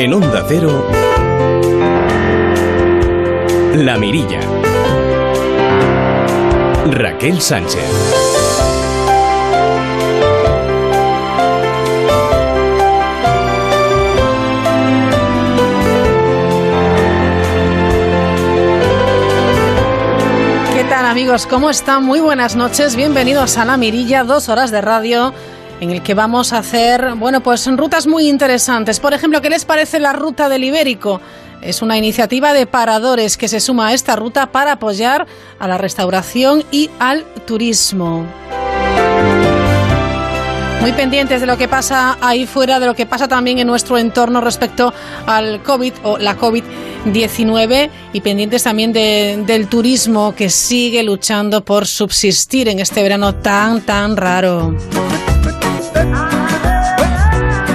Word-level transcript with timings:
En 0.00 0.14
Onda 0.14 0.44
Cero, 0.46 0.88
La 3.74 3.98
Mirilla. 3.98 4.38
Raquel 6.86 7.40
Sánchez. 7.40 7.82
¿Qué 20.74 20.84
tal 20.84 21.06
amigos? 21.06 21.48
¿Cómo 21.48 21.70
están? 21.70 22.04
Muy 22.04 22.20
buenas 22.20 22.54
noches. 22.54 22.94
Bienvenidos 22.94 23.58
a 23.58 23.64
La 23.64 23.76
Mirilla, 23.76 24.22
dos 24.22 24.48
horas 24.48 24.70
de 24.70 24.80
radio 24.80 25.34
en 25.80 25.90
el 25.90 26.02
que 26.02 26.14
vamos 26.14 26.52
a 26.52 26.58
hacer, 26.58 27.14
bueno, 27.14 27.42
pues 27.42 27.66
rutas 27.76 28.06
muy 28.06 28.28
interesantes. 28.28 29.00
Por 29.00 29.14
ejemplo, 29.14 29.40
¿qué 29.40 29.50
les 29.50 29.64
parece 29.64 30.00
la 30.00 30.12
ruta 30.12 30.48
del 30.48 30.64
Ibérico? 30.64 31.20
Es 31.60 31.82
una 31.82 31.96
iniciativa 31.96 32.52
de 32.52 32.66
paradores 32.66 33.36
que 33.36 33.48
se 33.48 33.60
suma 33.60 33.88
a 33.88 33.92
esta 33.92 34.16
ruta 34.16 34.52
para 34.52 34.72
apoyar 34.72 35.26
a 35.58 35.68
la 35.68 35.78
restauración 35.78 36.64
y 36.70 36.90
al 36.98 37.24
turismo. 37.46 38.24
Muy 40.80 40.92
pendientes 40.92 41.40
de 41.40 41.46
lo 41.46 41.58
que 41.58 41.66
pasa 41.66 42.16
ahí 42.20 42.46
fuera, 42.46 42.78
de 42.78 42.86
lo 42.86 42.94
que 42.94 43.04
pasa 43.04 43.26
también 43.26 43.58
en 43.58 43.66
nuestro 43.66 43.98
entorno 43.98 44.40
respecto 44.40 44.94
al 45.26 45.60
COVID 45.64 45.92
o 46.04 46.18
la 46.18 46.38
COVID-19 46.38 47.90
y 48.12 48.20
pendientes 48.20 48.62
también 48.62 48.92
de, 48.92 49.42
del 49.44 49.66
turismo 49.66 50.34
que 50.36 50.48
sigue 50.48 51.02
luchando 51.02 51.64
por 51.64 51.86
subsistir 51.86 52.68
en 52.68 52.78
este 52.78 53.02
verano 53.02 53.34
tan, 53.34 53.80
tan 53.82 54.16
raro. 54.16 54.76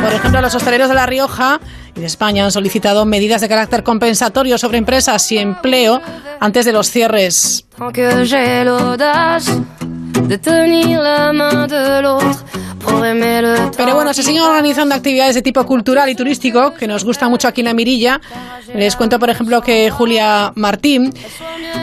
Por 0.04 0.14
ejemplo, 0.14 0.42
los 0.42 0.54
hosteleros 0.54 0.90
de 0.90 0.96
La 0.96 1.06
Rioja 1.06 1.60
y 1.96 2.02
de 2.02 2.06
España 2.06 2.44
han 2.44 2.52
solicitado 2.52 3.06
medidas 3.06 3.42
de 3.42 3.48
carácter 3.48 3.84
compensatorio 3.84 4.58
sobre 4.58 4.78
empresas 4.78 5.32
y 5.32 5.38
empleo 5.38 6.02
antes 6.40 6.66
de 6.66 6.74
los 6.74 6.90
cierres. 6.90 7.66
Pero 13.78 13.96
bueno, 13.96 14.14
se 14.14 14.24
siguen 14.24 14.42
organizando 14.42 14.94
actividades 14.96 15.36
de 15.36 15.42
tipo 15.42 15.66
cultural 15.66 16.10
y 16.10 16.16
turístico 16.16 16.74
que 16.74 16.88
nos 16.88 17.06
gusta 17.06 17.30
mucho 17.30 17.48
aquí 17.48 17.62
en 17.62 17.66
la 17.66 17.74
Mirilla. 17.74 18.20
Les 18.76 18.96
cuento, 18.96 19.20
por 19.20 19.30
ejemplo, 19.30 19.62
que 19.62 19.90
Julia 19.90 20.52
Martín, 20.56 21.14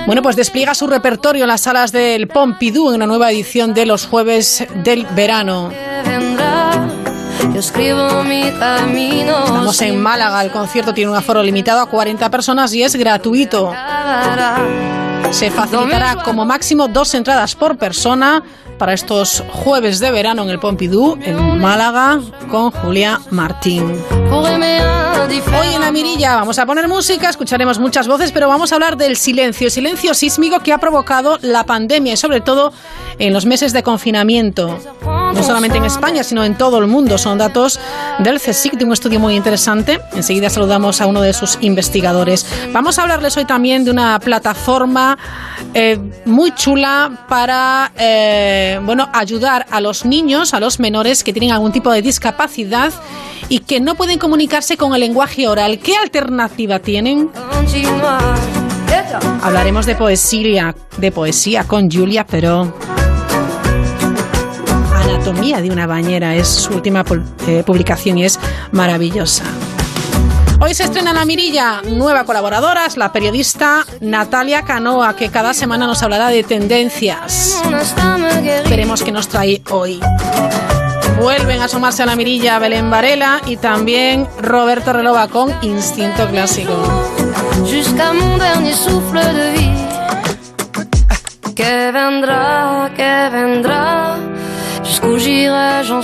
bueno, 0.06 0.22
pues 0.22 0.36
despliega 0.36 0.74
su 0.74 0.86
repertorio 0.86 1.44
en 1.44 1.48
las 1.48 1.62
salas 1.62 1.92
del 1.92 2.28
Pompidou 2.28 2.90
en 2.90 2.96
una 2.96 3.06
nueva 3.06 3.30
edición 3.30 3.72
de 3.74 3.86
los 3.86 4.06
jueves 4.06 4.66
del 4.84 5.06
verano. 5.06 5.70
Estamos 9.44 9.80
en 9.82 10.00
Málaga, 10.00 10.42
el 10.42 10.50
concierto 10.50 10.92
tiene 10.92 11.10
un 11.10 11.16
aforo 11.16 11.42
limitado 11.42 11.80
a 11.80 11.86
40 11.86 12.30
personas 12.30 12.72
y 12.74 12.82
es 12.82 12.94
gratuito. 12.96 13.72
Se 15.30 15.50
facilitará 15.50 16.16
como 16.24 16.44
máximo 16.44 16.88
dos 16.88 17.14
entradas 17.14 17.54
por 17.54 17.78
persona 17.78 18.42
para 18.78 18.94
estos 18.94 19.44
jueves 19.52 20.00
de 20.00 20.10
verano 20.10 20.42
en 20.42 20.50
el 20.50 20.58
Pompidou, 20.58 21.18
en 21.22 21.58
Málaga, 21.58 22.18
con 22.50 22.70
Julia 22.70 23.20
Martín. 23.30 24.02
Hoy 24.30 25.74
en 25.74 25.80
la 25.80 25.92
mirilla 25.92 26.36
vamos 26.36 26.58
a 26.58 26.66
poner 26.66 26.88
música, 26.88 27.28
escucharemos 27.28 27.78
muchas 27.78 28.08
voces, 28.08 28.32
pero 28.32 28.48
vamos 28.48 28.72
a 28.72 28.76
hablar 28.76 28.96
del 28.96 29.16
silencio, 29.16 29.66
el 29.66 29.70
silencio 29.70 30.14
sísmico 30.14 30.60
que 30.60 30.72
ha 30.72 30.78
provocado 30.78 31.38
la 31.42 31.64
pandemia 31.64 32.14
y 32.14 32.16
sobre 32.16 32.40
todo 32.40 32.72
en 33.18 33.32
los 33.32 33.46
meses 33.46 33.72
de 33.72 33.82
confinamiento. 33.82 34.78
No 35.34 35.42
solamente 35.42 35.78
en 35.78 35.84
España, 35.84 36.24
sino 36.24 36.44
en 36.44 36.56
todo 36.56 36.78
el 36.78 36.86
mundo. 36.86 37.16
Son 37.18 37.38
datos 37.38 37.78
del 38.18 38.40
CSIC, 38.40 38.74
de 38.74 38.84
un 38.84 38.92
estudio 38.92 39.20
muy 39.20 39.36
interesante. 39.36 40.00
Enseguida 40.12 40.50
saludamos 40.50 41.00
a 41.00 41.06
uno 41.06 41.22
de 41.22 41.32
sus 41.32 41.58
investigadores. 41.60 42.46
Vamos 42.72 42.98
a 42.98 43.02
hablarles 43.02 43.36
hoy 43.36 43.44
también 43.44 43.84
de 43.84 43.90
una 43.90 44.18
plataforma 44.18 45.18
eh, 45.74 45.98
muy 46.24 46.52
chula 46.54 47.26
para 47.28 47.92
eh, 47.96 48.80
bueno, 48.82 49.08
ayudar 49.12 49.66
a 49.70 49.80
los 49.80 50.04
niños, 50.04 50.52
a 50.52 50.60
los 50.60 50.80
menores 50.80 51.22
que 51.22 51.32
tienen 51.32 51.52
algún 51.52 51.72
tipo 51.72 51.92
de 51.92 52.02
discapacidad 52.02 52.92
y 53.48 53.60
que 53.60 53.80
no 53.80 53.94
pueden 53.94 54.18
comunicarse 54.18 54.76
con 54.76 54.94
el 54.94 55.00
lenguaje 55.00 55.48
oral. 55.48 55.78
¿Qué 55.78 55.96
alternativa 55.96 56.78
tienen? 56.80 57.30
Hablaremos 59.42 59.86
de 59.86 59.94
poesía, 59.94 60.74
de 60.98 61.12
poesía 61.12 61.64
con 61.64 61.90
Julia, 61.90 62.26
pero 62.28 62.72
Anatomía 65.10 65.60
de 65.60 65.70
una 65.70 65.88
bañera 65.88 66.36
es 66.36 66.46
su 66.46 66.72
última 66.72 67.04
eh, 67.48 67.64
publicación 67.66 68.18
y 68.18 68.24
es 68.24 68.38
maravillosa. 68.70 69.42
Hoy 70.60 70.72
se 70.72 70.84
estrena 70.84 71.12
La 71.12 71.24
Mirilla, 71.24 71.82
nueva 71.82 72.24
colaboradora, 72.24 72.86
es 72.86 72.96
la 72.96 73.10
periodista 73.10 73.84
Natalia 74.00 74.62
Canoa, 74.62 75.16
que 75.16 75.28
cada 75.30 75.52
semana 75.52 75.86
nos 75.86 76.02
hablará 76.02 76.28
de 76.28 76.44
tendencias. 76.44 77.60
Veremos 78.68 79.02
qué 79.02 79.10
nos 79.10 79.26
trae 79.26 79.62
hoy. 79.70 80.00
Vuelven 81.18 81.60
a 81.60 81.64
asomarse 81.64 82.04
a 82.04 82.06
La 82.06 82.14
Mirilla 82.14 82.60
Belén 82.60 82.88
Varela 82.88 83.40
y 83.46 83.56
también 83.56 84.28
Roberto 84.40 84.92
Relova 84.92 85.26
con 85.26 85.52
Instinto 85.62 86.28
Clásico. 86.28 86.72
Que 91.56 91.90
vendrá, 91.92 92.90
que 92.96 93.28
vendrá. 93.32 94.29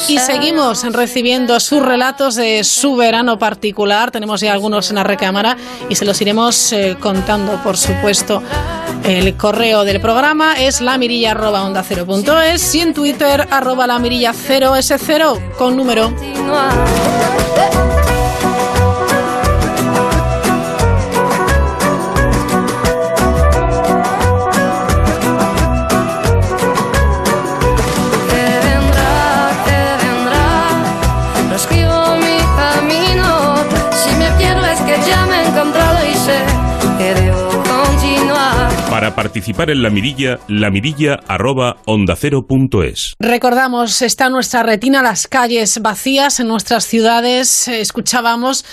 Y 0.08 0.18
seguimos 0.18 0.82
recibiendo 0.92 1.58
sus 1.60 1.82
relatos 1.82 2.34
de 2.34 2.64
su 2.64 2.96
verano 2.96 3.38
particular. 3.38 4.10
Tenemos 4.10 4.40
ya 4.40 4.52
algunos 4.52 4.90
en 4.90 4.96
la 4.96 5.04
recámara 5.04 5.56
y 5.88 5.94
se 5.94 6.04
los 6.04 6.20
iremos 6.20 6.72
eh, 6.72 6.96
contando, 6.98 7.62
por 7.62 7.76
supuesto. 7.76 8.42
El 9.04 9.36
correo 9.36 9.84
del 9.84 10.00
programa 10.00 10.54
es 10.60 10.80
lamirilla.onda0.es 10.80 12.74
y 12.74 12.80
en 12.80 12.94
Twitter 12.94 13.46
arroba 13.50 13.86
lamirilla0s0 13.86 15.56
con 15.56 15.76
número. 15.76 16.12
sé 36.26 36.44
que 36.98 37.14
de 37.14 37.35
para 39.06 39.14
participar 39.14 39.70
en 39.70 39.84
la 39.84 39.90
mirilla, 39.90 40.40
lamirilla 40.48 41.20
arroba 41.28 41.76
onda 41.86 42.16
cero 42.16 42.40
punto 42.48 42.82
es. 42.82 43.14
Recordamos, 43.20 44.02
está 44.02 44.28
nuestra 44.30 44.64
retina, 44.64 45.00
las 45.00 45.28
calles 45.28 45.80
vacías 45.80 46.40
en 46.40 46.48
nuestras 46.48 46.86
ciudades. 46.86 47.68
Escuchábamos 47.68 48.64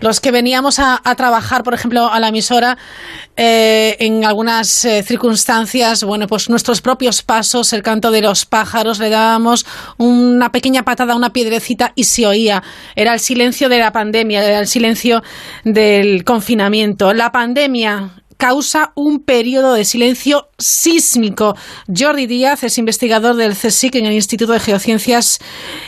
los 0.00 0.20
que 0.20 0.30
veníamos 0.30 0.78
a, 0.78 0.98
a 1.04 1.14
trabajar, 1.14 1.62
por 1.62 1.74
ejemplo, 1.74 2.10
a 2.10 2.20
la 2.20 2.28
emisora, 2.28 2.78
eh, 3.36 3.98
en 4.00 4.24
algunas 4.24 4.82
eh, 4.86 5.02
circunstancias, 5.02 6.04
bueno, 6.04 6.26
pues 6.26 6.48
nuestros 6.48 6.80
propios 6.80 7.22
pasos, 7.22 7.74
el 7.74 7.82
canto 7.82 8.10
de 8.10 8.22
los 8.22 8.46
pájaros, 8.46 8.98
le 8.98 9.10
dábamos 9.10 9.66
una 9.98 10.52
pequeña 10.52 10.84
patada, 10.84 11.14
una 11.14 11.34
piedrecita 11.34 11.92
y 11.94 12.04
se 12.04 12.26
oía. 12.26 12.62
Era 12.96 13.12
el 13.12 13.20
silencio 13.20 13.68
de 13.68 13.78
la 13.78 13.92
pandemia, 13.92 14.42
era 14.42 14.58
el 14.58 14.68
silencio 14.68 15.22
del 15.64 16.24
confinamiento. 16.24 17.12
La 17.12 17.30
pandemia 17.30 18.21
causa 18.42 18.90
un 18.96 19.20
periodo 19.20 19.74
de 19.74 19.84
silencio 19.84 20.48
sísmico. 20.58 21.54
Jordi 21.86 22.26
Díaz 22.26 22.64
es 22.64 22.76
investigador 22.76 23.36
del 23.36 23.52
CSIC 23.52 23.94
en 23.94 24.06
el 24.06 24.14
Instituto 24.14 24.52
de 24.52 24.58
Geociencias 24.58 25.38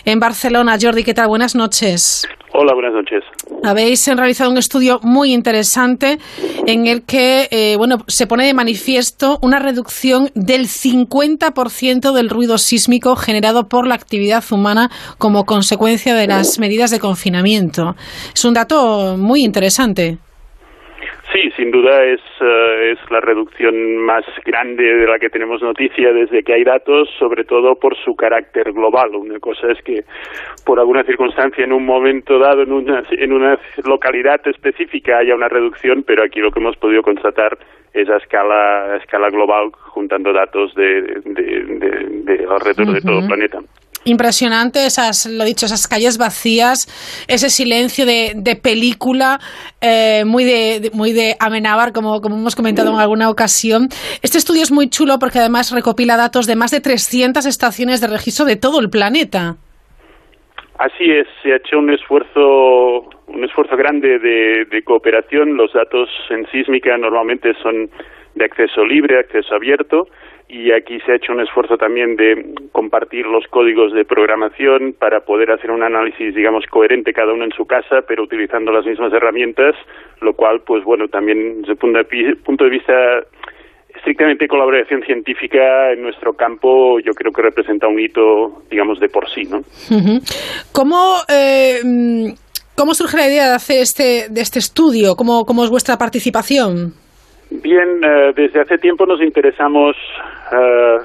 en 0.04 0.20
Barcelona. 0.20 0.78
Jordi, 0.80 1.02
¿qué 1.02 1.14
tal? 1.14 1.26
Buenas 1.26 1.56
noches. 1.56 2.28
Hola, 2.52 2.72
buenas 2.72 2.92
noches. 2.92 3.24
Habéis 3.64 4.06
realizado 4.06 4.52
un 4.52 4.58
estudio 4.58 5.00
muy 5.02 5.32
interesante 5.32 6.18
en 6.68 6.86
el 6.86 7.02
que 7.02 7.48
eh, 7.50 7.74
bueno, 7.76 8.04
se 8.06 8.28
pone 8.28 8.46
de 8.46 8.54
manifiesto 8.54 9.40
una 9.42 9.58
reducción 9.58 10.30
del 10.36 10.68
50% 10.68 12.12
del 12.12 12.30
ruido 12.30 12.58
sísmico 12.58 13.16
generado 13.16 13.68
por 13.68 13.88
la 13.88 13.96
actividad 13.96 14.44
humana 14.52 14.92
como 15.18 15.44
consecuencia 15.44 16.14
de 16.14 16.28
las 16.28 16.60
medidas 16.60 16.92
de 16.92 17.00
confinamiento. 17.00 17.96
Es 18.32 18.44
un 18.44 18.54
dato 18.54 19.16
muy 19.18 19.42
interesante. 19.42 20.18
Sí, 21.34 21.50
sin 21.56 21.72
duda 21.72 22.04
es, 22.04 22.20
uh, 22.40 22.92
es 22.92 23.10
la 23.10 23.20
reducción 23.20 23.96
más 23.96 24.24
grande 24.44 24.84
de 24.84 25.04
la 25.04 25.18
que 25.18 25.30
tenemos 25.30 25.60
noticia 25.62 26.12
desde 26.12 26.44
que 26.44 26.52
hay 26.52 26.62
datos, 26.62 27.08
sobre 27.18 27.42
todo 27.42 27.74
por 27.74 27.96
su 27.96 28.14
carácter 28.14 28.72
global. 28.72 29.16
Una 29.16 29.40
cosa 29.40 29.72
es 29.72 29.82
que 29.82 30.04
por 30.64 30.78
alguna 30.78 31.02
circunstancia 31.02 31.64
en 31.64 31.72
un 31.72 31.84
momento 31.84 32.38
dado, 32.38 32.62
en 32.62 32.72
una, 32.72 33.02
en 33.10 33.32
una 33.32 33.58
localidad 33.84 34.46
específica 34.46 35.18
haya 35.18 35.34
una 35.34 35.48
reducción, 35.48 36.04
pero 36.06 36.22
aquí 36.22 36.38
lo 36.38 36.52
que 36.52 36.60
hemos 36.60 36.76
podido 36.76 37.02
constatar 37.02 37.58
es 37.92 38.08
a 38.08 38.16
escala, 38.18 38.92
a 38.92 38.96
escala 38.98 39.28
global, 39.30 39.72
juntando 39.72 40.32
datos 40.32 40.72
de, 40.76 41.02
de, 41.24 41.64
de, 41.64 42.32
de 42.32 42.46
alrededor 42.48 42.86
uh 42.86 42.90
-huh. 42.90 42.94
de 42.94 43.00
todo 43.00 43.18
el 43.18 43.26
planeta. 43.26 43.58
Impresionante 44.04 44.84
esas, 44.84 45.26
lo 45.26 45.44
dicho, 45.44 45.64
esas 45.66 45.88
calles 45.88 46.18
vacías, 46.18 46.86
ese 47.26 47.48
silencio 47.48 48.04
de, 48.04 48.32
de 48.36 48.54
película, 48.54 49.38
eh, 49.80 50.24
muy 50.26 50.44
de, 50.44 50.90
muy 50.92 51.12
de 51.12 51.36
Amenábar, 51.40 51.92
como, 51.92 52.20
como 52.20 52.36
hemos 52.36 52.54
comentado 52.54 52.92
en 52.92 52.98
alguna 52.98 53.30
ocasión. 53.30 53.88
Este 54.22 54.36
estudio 54.36 54.62
es 54.62 54.70
muy 54.70 54.90
chulo 54.90 55.18
porque 55.18 55.38
además 55.38 55.72
recopila 55.72 56.16
datos 56.16 56.46
de 56.46 56.56
más 56.56 56.70
de 56.70 56.80
300 56.80 57.46
estaciones 57.46 58.00
de 58.00 58.08
registro 58.08 58.44
de 58.44 58.56
todo 58.56 58.80
el 58.80 58.90
planeta. 58.90 59.56
Así 60.78 61.10
es, 61.10 61.26
se 61.42 61.52
ha 61.52 61.56
hecho 61.56 61.78
un 61.78 61.90
esfuerzo, 61.90 63.08
un 63.28 63.44
esfuerzo 63.44 63.76
grande 63.76 64.18
de, 64.18 64.64
de 64.64 64.82
cooperación. 64.82 65.56
Los 65.56 65.72
datos 65.72 66.10
en 66.30 66.46
sísmica 66.50 66.98
normalmente 66.98 67.54
son 67.62 67.88
de 68.34 68.44
acceso 68.44 68.84
libre, 68.84 69.18
acceso 69.18 69.54
abierto, 69.54 70.08
y 70.48 70.72
aquí 70.72 71.00
se 71.00 71.12
ha 71.12 71.16
hecho 71.16 71.32
un 71.32 71.40
esfuerzo 71.40 71.76
también 71.76 72.16
de 72.16 72.54
compartir 72.72 73.26
los 73.26 73.46
códigos 73.48 73.92
de 73.92 74.04
programación 74.04 74.94
para 74.98 75.20
poder 75.20 75.50
hacer 75.50 75.70
un 75.70 75.82
análisis, 75.82 76.34
digamos, 76.34 76.66
coherente 76.66 77.12
cada 77.12 77.32
uno 77.32 77.44
en 77.44 77.52
su 77.52 77.64
casa, 77.64 78.02
pero 78.06 78.24
utilizando 78.24 78.70
las 78.70 78.84
mismas 78.84 79.12
herramientas, 79.12 79.74
lo 80.20 80.34
cual, 80.34 80.60
pues 80.60 80.84
bueno, 80.84 81.08
también 81.08 81.62
desde 81.62 81.72
el 81.72 82.36
punto 82.38 82.64
de 82.64 82.70
vista 82.70 82.92
estrictamente 83.96 84.48
colaboración 84.48 85.02
científica 85.02 85.92
en 85.92 86.02
nuestro 86.02 86.34
campo 86.34 86.98
yo 87.00 87.12
creo 87.12 87.32
que 87.32 87.42
representa 87.42 87.86
un 87.88 87.98
hito, 87.98 88.62
digamos, 88.70 89.00
de 89.00 89.08
por 89.08 89.28
sí, 89.30 89.44
¿no? 89.44 89.62
¿Cómo, 90.72 91.16
eh, 91.28 92.34
¿Cómo 92.76 92.94
surge 92.94 93.16
la 93.16 93.28
idea 93.28 93.48
de 93.48 93.54
hacer 93.54 93.80
este, 93.80 94.28
de 94.28 94.40
este 94.40 94.58
estudio? 94.58 95.14
¿Cómo, 95.16 95.44
¿Cómo 95.46 95.64
es 95.64 95.70
vuestra 95.70 95.96
participación? 95.96 96.92
Bien, 97.50 98.02
eh, 98.02 98.32
desde 98.34 98.60
hace 98.60 98.78
tiempo 98.78 99.06
nos 99.06 99.22
interesamos 99.22 99.96
eh, 100.52 100.98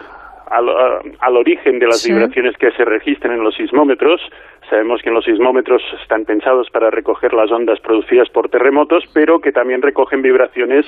al, 0.49 1.37
origen 1.37 1.79
de 1.79 1.87
las 1.87 2.05
vibraciones 2.05 2.57
que 2.57 2.71
se 2.71 2.85
registran 2.85 3.33
en 3.33 3.43
los 3.43 3.55
sismómetros. 3.55 4.21
Sabemos 4.69 5.01
que 5.01 5.09
en 5.09 5.15
los 5.15 5.25
sismómetros 5.25 5.81
están 6.01 6.25
pensados 6.25 6.69
para 6.71 6.89
recoger 6.89 7.33
las 7.33 7.51
ondas 7.51 7.79
producidas 7.79 8.29
por 8.29 8.49
terremotos, 8.49 9.03
pero 9.13 9.39
que 9.39 9.51
también 9.51 9.81
recogen 9.81 10.21
vibraciones 10.21 10.85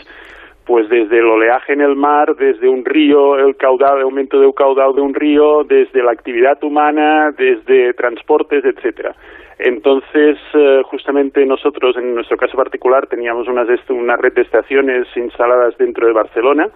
pues 0.65 0.87
desde 0.89 1.17
el 1.17 1.25
oleaje 1.25 1.73
en 1.73 1.81
el 1.81 1.95
mar, 1.95 2.35
desde 2.35 2.69
un 2.69 2.85
río, 2.85 3.37
el 3.37 3.55
caudal, 3.57 3.97
el 3.97 4.03
aumento 4.03 4.39
de 4.39 4.53
caudal 4.53 4.93
de 4.95 5.01
un 5.01 5.13
río, 5.13 5.63
desde 5.63 6.03
la 6.03 6.11
actividad 6.11 6.63
humana, 6.63 7.31
desde 7.35 7.93
transportes, 7.95 8.63
etcétera. 8.63 9.15
Entonces, 9.57 10.37
eh, 10.53 10.81
justamente 10.85 11.45
nosotros, 11.45 11.97
en 11.97 12.13
nuestro 12.13 12.37
caso 12.37 12.55
particular, 12.55 13.07
teníamos 13.07 13.47
una, 13.47 13.65
una 13.89 14.17
red 14.17 14.33
de 14.33 14.43
estaciones 14.43 15.07
instaladas 15.15 15.77
dentro 15.77 16.07
de 16.07 16.13
Barcelona 16.13 16.69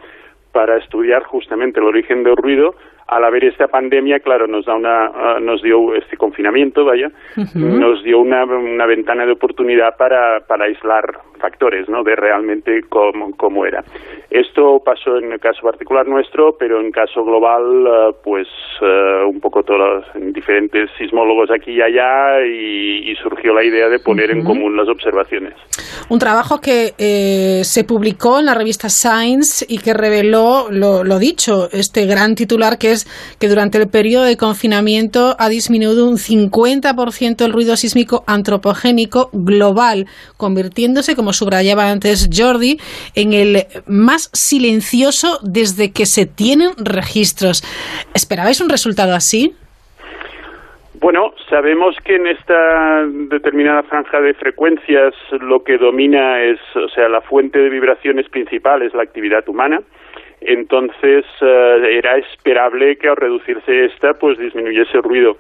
para 0.56 0.78
estudiar 0.78 1.24
justamente 1.24 1.82
el 1.82 1.86
origen 1.86 2.24
del 2.24 2.38
ruido 2.38 2.76
al 3.08 3.24
haber 3.24 3.46
esta 3.46 3.68
pandemia, 3.68 4.20
claro, 4.20 4.48
nos 4.48 4.66
da 4.66 4.76
una, 4.76 5.06
ah, 5.06 5.40
nos 5.40 5.62
dio 5.62 5.94
este 5.94 6.18
confinamiento, 6.18 6.86
vaya, 6.86 7.12
nos 7.54 8.04
dio 8.04 8.20
una, 8.20 8.46
una 8.46 8.86
ventana 8.88 9.26
de 9.26 9.34
oportunidad 9.34 9.96
para, 9.96 10.40
para 10.48 10.66
aislar 10.66 11.20
factores, 11.40 11.88
¿no? 11.88 12.04
De 12.04 12.16
realmente 12.16 12.82
cómo, 12.90 13.32
cómo 13.38 13.66
era. 13.66 13.84
Esto 14.32 14.82
pasó 14.84 15.18
en 15.18 15.32
el 15.34 15.40
caso 15.40 15.62
particular 15.62 16.08
nuestro, 16.08 16.58
pero 16.58 16.82
en 16.82 16.92
caso 16.92 17.24
global, 17.24 17.88
ah, 17.88 18.12
pues 18.24 18.48
ah, 18.82 19.26
un 19.28 19.40
poco 19.40 19.62
todos 19.62 20.06
diferentes 20.34 20.90
sismólogos 20.98 21.52
aquí 21.52 21.74
y 21.74 21.82
allá 21.82 22.44
y, 22.46 23.16
surgió 23.22 23.54
la 23.54 23.64
idea 23.64 23.88
de 23.88 23.98
poner 23.98 24.30
en 24.30 24.44
común 24.44 24.76
las 24.76 24.88
observaciones. 24.88 25.54
Un 26.10 26.20
trabajo 26.20 26.60
que 26.60 26.94
eh, 27.00 27.64
se 27.64 27.84
publicó 27.84 28.40
en 28.40 28.46
la 28.46 28.54
revista 28.54 28.90
Science 28.90 29.66
y 29.68 29.80
que 29.80 29.94
reveló 29.94 30.68
lo, 30.70 31.04
lo 31.04 31.18
dicho, 31.18 31.70
este 31.72 32.06
gran 32.06 32.36
titular 32.36 32.78
que 32.78 32.95
que 33.40 33.50
durante 33.50 33.78
el 33.78 33.90
periodo 33.90 34.24
de 34.24 34.38
confinamiento 34.38 35.36
ha 35.40 35.50
disminuido 35.50 36.08
un 36.08 36.18
50% 36.18 37.44
el 37.44 37.54
ruido 37.54 37.76
sísmico 37.76 38.24
antropogénico 38.28 39.30
global, 39.34 40.06
convirtiéndose, 40.38 41.16
como 41.16 41.34
subrayaba 41.34 41.90
antes 41.90 42.30
Jordi, 42.32 42.78
en 43.16 43.34
el 43.34 43.66
más 43.88 44.30
silencioso 44.34 45.40
desde 45.44 45.92
que 45.92 46.06
se 46.06 46.26
tienen 46.26 46.72
registros. 46.78 47.64
¿Esperabais 48.14 48.62
un 48.62 48.70
resultado 48.70 49.14
así? 49.14 49.54
Bueno, 51.02 51.34
sabemos 51.50 51.96
que 52.04 52.16
en 52.16 52.28
esta 52.28 53.06
determinada 53.30 53.84
franja 53.84 54.22
de 54.22 54.34
frecuencias 54.34 55.14
lo 55.40 55.64
que 55.64 55.78
domina 55.78 56.42
es, 56.42 56.60
o 56.76 56.90
sea, 56.90 57.10
la 57.10 57.22
fuente 57.22 57.60
de 57.60 57.70
vibraciones 57.70 58.30
principal 58.30 58.82
es 58.82 58.94
la 58.94 59.04
actividad 59.04 59.48
humana 59.48 59.82
entonces 60.46 61.26
eh, 61.42 61.98
era 61.98 62.18
esperable 62.18 62.98
que 62.98 63.10
al 63.10 63.16
reducirse 63.16 63.86
esta 63.86 64.14
pues 64.14 64.38
disminuyese 64.38 64.98
el 64.98 65.04
ruido. 65.04 65.38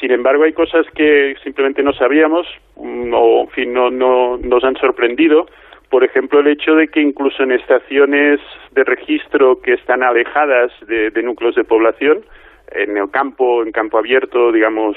Sin 0.00 0.10
embargo, 0.10 0.44
hay 0.44 0.52
cosas 0.52 0.86
que 0.94 1.36
simplemente 1.42 1.82
no 1.82 1.92
sabíamos 1.92 2.46
mm, 2.76 3.12
o, 3.14 3.42
en 3.42 3.48
fin, 3.50 3.72
no, 3.72 3.90
no 3.90 4.36
nos 4.38 4.64
han 4.64 4.76
sorprendido. 4.76 5.46
Por 5.90 6.04
ejemplo, 6.04 6.40
el 6.40 6.48
hecho 6.48 6.74
de 6.74 6.88
que 6.88 7.00
incluso 7.00 7.42
en 7.42 7.52
estaciones 7.52 8.40
de 8.72 8.84
registro 8.84 9.60
que 9.60 9.74
están 9.74 10.02
alejadas 10.02 10.72
de, 10.86 11.22
núcleos 11.22 11.54
de 11.54 11.64
población, 11.64 12.24
en 12.72 12.96
el 12.96 13.10
campo, 13.10 13.62
en 13.62 13.72
campo 13.72 13.98
abierto, 13.98 14.50
digamos, 14.52 14.96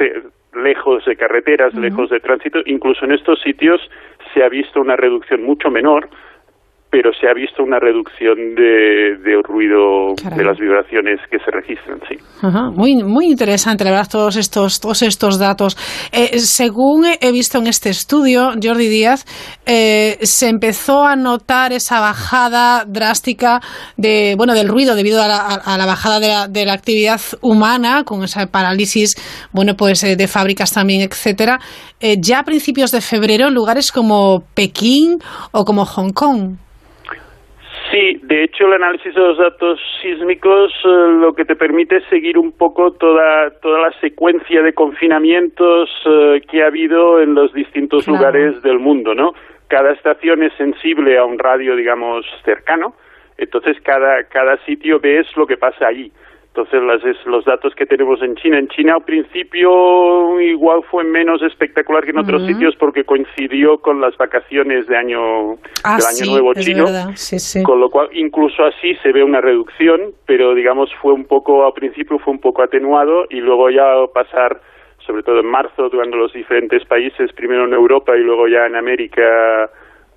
eh, 0.00 0.22
lejos 0.54 1.04
de 1.06 1.16
carreteras, 1.16 1.74
lejos 1.74 2.10
de 2.10 2.20
tránsito, 2.20 2.60
incluso 2.66 3.04
en 3.04 3.12
estos 3.12 3.40
sitios 3.40 3.80
se 4.32 4.44
ha 4.44 4.48
visto 4.48 4.80
una 4.80 4.96
reducción 4.96 5.42
mucho 5.42 5.70
menor 5.70 6.08
pero 6.92 7.10
se 7.18 7.26
ha 7.26 7.32
visto 7.32 7.62
una 7.62 7.78
reducción 7.78 8.54
de, 8.54 9.16
de 9.24 9.40
ruido 9.42 10.14
de 10.14 10.44
las 10.44 10.58
vibraciones 10.58 11.20
que 11.30 11.38
se 11.38 11.50
registran, 11.50 11.98
sí. 12.06 12.18
Muy, 12.76 13.02
muy 13.02 13.28
interesante, 13.28 13.82
la 13.82 13.92
verdad, 13.92 14.08
todos 14.12 14.36
estos, 14.36 14.78
todos 14.78 15.00
estos 15.00 15.38
datos. 15.38 15.74
Eh, 16.12 16.38
según 16.38 17.06
he 17.18 17.32
visto 17.32 17.56
en 17.56 17.66
este 17.66 17.88
estudio, 17.88 18.52
Jordi 18.62 18.88
Díaz, 18.88 19.24
eh, 19.64 20.18
se 20.20 20.50
empezó 20.50 21.02
a 21.02 21.16
notar 21.16 21.72
esa 21.72 21.98
bajada 21.98 22.84
drástica 22.86 23.62
de, 23.96 24.34
bueno, 24.36 24.52
del 24.52 24.68
ruido 24.68 24.94
debido 24.94 25.22
a 25.22 25.28
la, 25.28 25.86
bajada 25.86 26.20
de 26.20 26.28
la, 26.28 26.46
de 26.46 26.66
la, 26.66 26.74
actividad 26.74 27.22
humana, 27.40 28.04
con 28.04 28.22
esa 28.22 28.46
parálisis, 28.48 29.14
bueno, 29.50 29.76
pues 29.78 30.04
eh, 30.04 30.14
de 30.14 30.28
fábricas 30.28 30.74
también, 30.74 31.00
etcétera, 31.00 31.58
ya 32.18 32.40
a 32.40 32.44
principios 32.44 32.90
de 32.90 33.00
febrero 33.00 33.48
en 33.48 33.54
lugares 33.54 33.92
como 33.92 34.42
Pekín 34.54 35.16
o 35.52 35.64
como 35.64 35.86
Hong 35.86 36.12
Kong. 36.12 36.56
Sí, 37.92 38.18
de 38.22 38.44
hecho 38.44 38.66
el 38.68 38.72
análisis 38.72 39.14
de 39.14 39.20
los 39.20 39.36
datos 39.36 39.78
sísmicos 40.00 40.72
eh, 40.82 40.88
lo 41.20 41.34
que 41.34 41.44
te 41.44 41.54
permite 41.54 41.98
es 41.98 42.04
seguir 42.08 42.38
un 42.38 42.52
poco 42.52 42.92
toda, 42.92 43.50
toda 43.60 43.80
la 43.80 44.00
secuencia 44.00 44.62
de 44.62 44.72
confinamientos 44.72 45.90
eh, 46.06 46.40
que 46.50 46.62
ha 46.62 46.68
habido 46.68 47.20
en 47.20 47.34
los 47.34 47.52
distintos 47.52 48.08
lugares 48.08 48.62
del 48.62 48.78
mundo, 48.78 49.14
¿no? 49.14 49.34
Cada 49.68 49.92
estación 49.92 50.42
es 50.42 50.54
sensible 50.54 51.18
a 51.18 51.26
un 51.26 51.38
radio, 51.38 51.76
digamos, 51.76 52.24
cercano, 52.46 52.94
entonces 53.36 53.76
cada, 53.82 54.24
cada 54.24 54.56
sitio 54.64 54.98
ves 54.98 55.26
lo 55.36 55.46
que 55.46 55.58
pasa 55.58 55.86
allí. 55.86 56.10
Entonces, 56.54 56.82
las, 56.82 57.00
los 57.24 57.46
datos 57.46 57.74
que 57.74 57.86
tenemos 57.86 58.20
en 58.20 58.34
China, 58.36 58.58
en 58.58 58.68
China 58.68 58.96
al 58.96 59.04
principio 59.04 60.38
igual 60.38 60.82
fue 60.90 61.02
menos 61.02 61.40
espectacular 61.40 62.04
que 62.04 62.10
en 62.10 62.18
otros 62.18 62.46
sitios 62.46 62.76
porque 62.76 63.04
coincidió 63.04 63.78
con 63.78 64.02
las 64.02 64.14
vacaciones 64.18 64.86
de 64.86 64.94
año 64.94 65.54
ah, 65.82 65.96
del 65.96 66.06
año 66.06 66.30
nuevo 66.32 66.52
chino, 66.52 66.84
con 67.64 67.80
lo 67.80 67.88
cual 67.88 68.10
incluso 68.12 68.64
así 68.66 68.94
se 69.02 69.12
ve 69.12 69.24
una 69.24 69.40
reducción, 69.40 70.12
pero 70.26 70.54
digamos 70.54 70.90
fue 71.00 71.14
un 71.14 71.24
poco 71.24 71.64
al 71.64 71.72
principio 71.72 72.18
fue 72.18 72.34
un 72.34 72.40
poco 72.40 72.62
atenuado 72.62 73.24
y 73.30 73.40
luego 73.40 73.70
ya 73.70 73.86
pasar 74.12 74.60
sobre 75.06 75.22
todo 75.22 75.40
en 75.40 75.46
marzo, 75.46 75.88
durante 75.88 76.16
los 76.16 76.32
diferentes 76.34 76.84
países, 76.84 77.32
primero 77.32 77.64
en 77.64 77.72
Europa 77.72 78.16
y 78.16 78.20
luego 78.20 78.46
ya 78.46 78.66
en 78.66 78.76
América, 78.76 79.70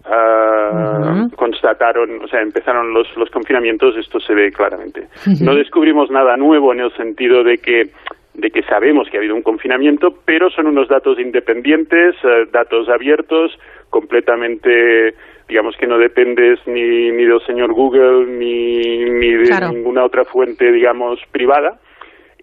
uh, 0.08 1.30
constataron, 1.36 2.24
o 2.24 2.28
sea, 2.28 2.42
empezaron 2.42 2.94
los, 2.94 3.08
los 3.18 3.30
confinamientos, 3.30 3.96
esto 3.98 4.20
se 4.20 4.34
ve 4.34 4.52
claramente. 4.52 5.08
No 5.42 5.56
descubrimos 5.56 6.10
nada 6.12 6.38
nuevo 6.38 6.74
en 6.74 6.82
el 6.82 6.92
sentido 6.94 7.44
de 7.44 7.58
que 7.58 7.90
de 8.34 8.52
que 8.52 8.64
sabemos 8.64 9.08
que 9.10 9.16
ha 9.16 9.22
habido 9.22 9.34
un 9.34 9.42
confinamiento, 9.42 10.14
pero 10.26 10.50
son 10.50 10.68
unos 10.68 10.90
datos 10.90 11.18
independientes, 11.18 12.16
uh, 12.24 12.52
datos 12.52 12.90
abiertos, 12.90 13.58
completamente, 13.90 15.16
digamos 15.48 15.78
que 15.78 15.88
no 15.88 15.98
dependes 15.98 16.60
ni, 16.66 17.12
ni 17.12 17.24
del 17.24 17.40
señor 17.46 17.72
Google 17.74 18.26
ni, 18.26 19.06
ni 19.06 19.32
de 19.32 19.70
ninguna 19.72 20.04
otra 20.04 20.26
fuente, 20.26 20.70
digamos, 20.70 21.20
privada 21.32 21.80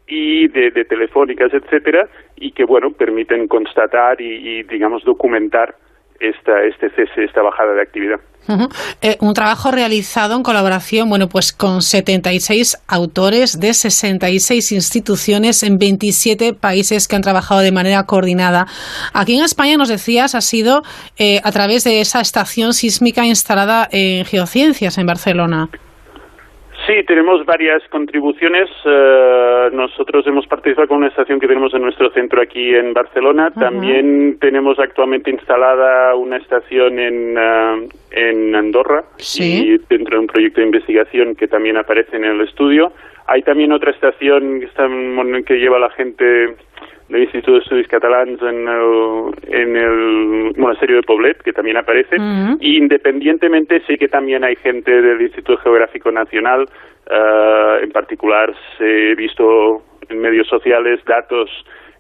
y 0.07 0.49
de, 0.49 0.71
de 0.71 0.85
telefónicas, 0.87 1.53
etcétera, 1.53 2.09
y 2.37 2.53
que, 2.53 2.65
bueno, 2.65 2.93
permiten 2.93 3.47
constatar 3.47 4.19
y, 4.21 4.61
y 4.61 4.63
digamos, 4.63 5.05
documentar 5.05 5.75
esta, 6.23 6.63
este 6.65 6.91
cese, 6.91 7.25
esta 7.25 7.43
bajada 7.43 7.73
de 7.75 7.83
actividad. 7.83 8.21
Eh, 9.03 9.17
un 9.21 9.35
trabajo 9.35 9.71
realizado 9.71 10.35
en 10.35 10.43
colaboración, 10.43 11.09
bueno, 11.09 11.29
pues 11.29 11.53
con 11.53 11.81
76 11.81 12.77
autores 12.89 13.61
de 13.61 13.73
66 13.73 14.73
instituciones 14.73 15.63
en 15.63 15.79
27 15.79 16.53
países 16.55 17.07
que 17.07 17.17
han 17.17 17.23
trabajado 17.23 17.61
de 17.61 17.71
manera 17.71 18.05
coordinada. 18.05 18.67
Aquí 19.13 19.37
en 19.37 19.45
España, 19.45 19.77
nos 19.77 19.89
decías, 19.89 20.35
ha 20.35 20.41
sido 20.41 20.83
eh, 21.19 21.41
a 21.45 21.53
través 21.53 21.85
de 21.85 22.01
esa 22.01 22.21
estación 22.21 22.75
sísmica 22.75 23.25
instalada 23.25 23.89
en 23.93 24.25
Geociencias 24.25 24.99
en 24.99 25.07
Barcelona. 25.07 25.69
Sí, 26.87 27.05
tenemos 27.07 27.45
varias 27.47 27.81
contribuciones. 27.91 28.69
Eh, 28.85 29.71
nosotros 29.73 30.27
hemos 30.27 30.47
participado 30.49 30.89
con 30.89 30.99
una 30.99 31.09
estación 31.09 31.39
que 31.39 31.47
tenemos 31.47 31.73
en 31.75 31.83
nuestro 31.83 32.11
centro 32.11 32.43
aquí 32.43 32.75
en 32.75 32.93
Barcelona. 32.93 33.51
También 33.53 34.39
tenemos 34.41 34.79
actualmente 34.81 35.31
instalada 35.31 36.17
una 36.17 36.39
estación 36.39 36.99
en, 36.99 37.37
eh, 37.39 37.89
en 38.11 38.55
Andorra 38.57 39.05
y 39.39 39.79
dentro 39.89 40.17
de 40.17 40.21
un 40.23 40.27
proyecto 40.27 40.61
de 40.61 40.67
investigación 40.67 41.37
que 41.37 41.47
también 41.47 41.77
aparece 41.77 42.17
en 42.17 42.25
el 42.25 42.41
estudio. 42.41 42.93
Hay 43.29 43.43
también 43.43 43.71
otra 43.71 43.93
estación 43.93 44.59
que, 44.59 44.67
está, 44.67 44.89
que 45.47 45.55
lleva 45.55 45.79
la 45.79 45.91
gente 45.91 46.57
del 47.09 47.23
Instituto 47.23 47.53
de 47.53 47.59
Estudios 47.59 47.89
Catalans 47.89 48.41
en 48.43 48.69
el, 48.69 49.35
en 49.49 49.77
el 49.77 50.53
monasterio 50.57 50.97
de 50.97 51.03
Poblet, 51.03 51.43
que 51.43 51.53
también 51.53 51.77
aparece. 51.77 52.17
y 52.61 52.79
independientemente, 52.79 53.83
sí 53.87 53.97
que 53.97 54.09
también 54.09 54.45
hay 54.45 54.57
gente 54.57 54.91
del 54.91 55.21
Instituto 55.21 55.59
Geográfico 55.59 56.11
Nacional, 56.11 56.69
uh, 57.11 57.83
en 57.83 57.91
particular 57.91 58.55
he 58.81 59.15
visto 59.15 59.83
en 60.09 60.21
medios 60.21 60.49
sociales 60.49 61.01
datos 61.07 61.51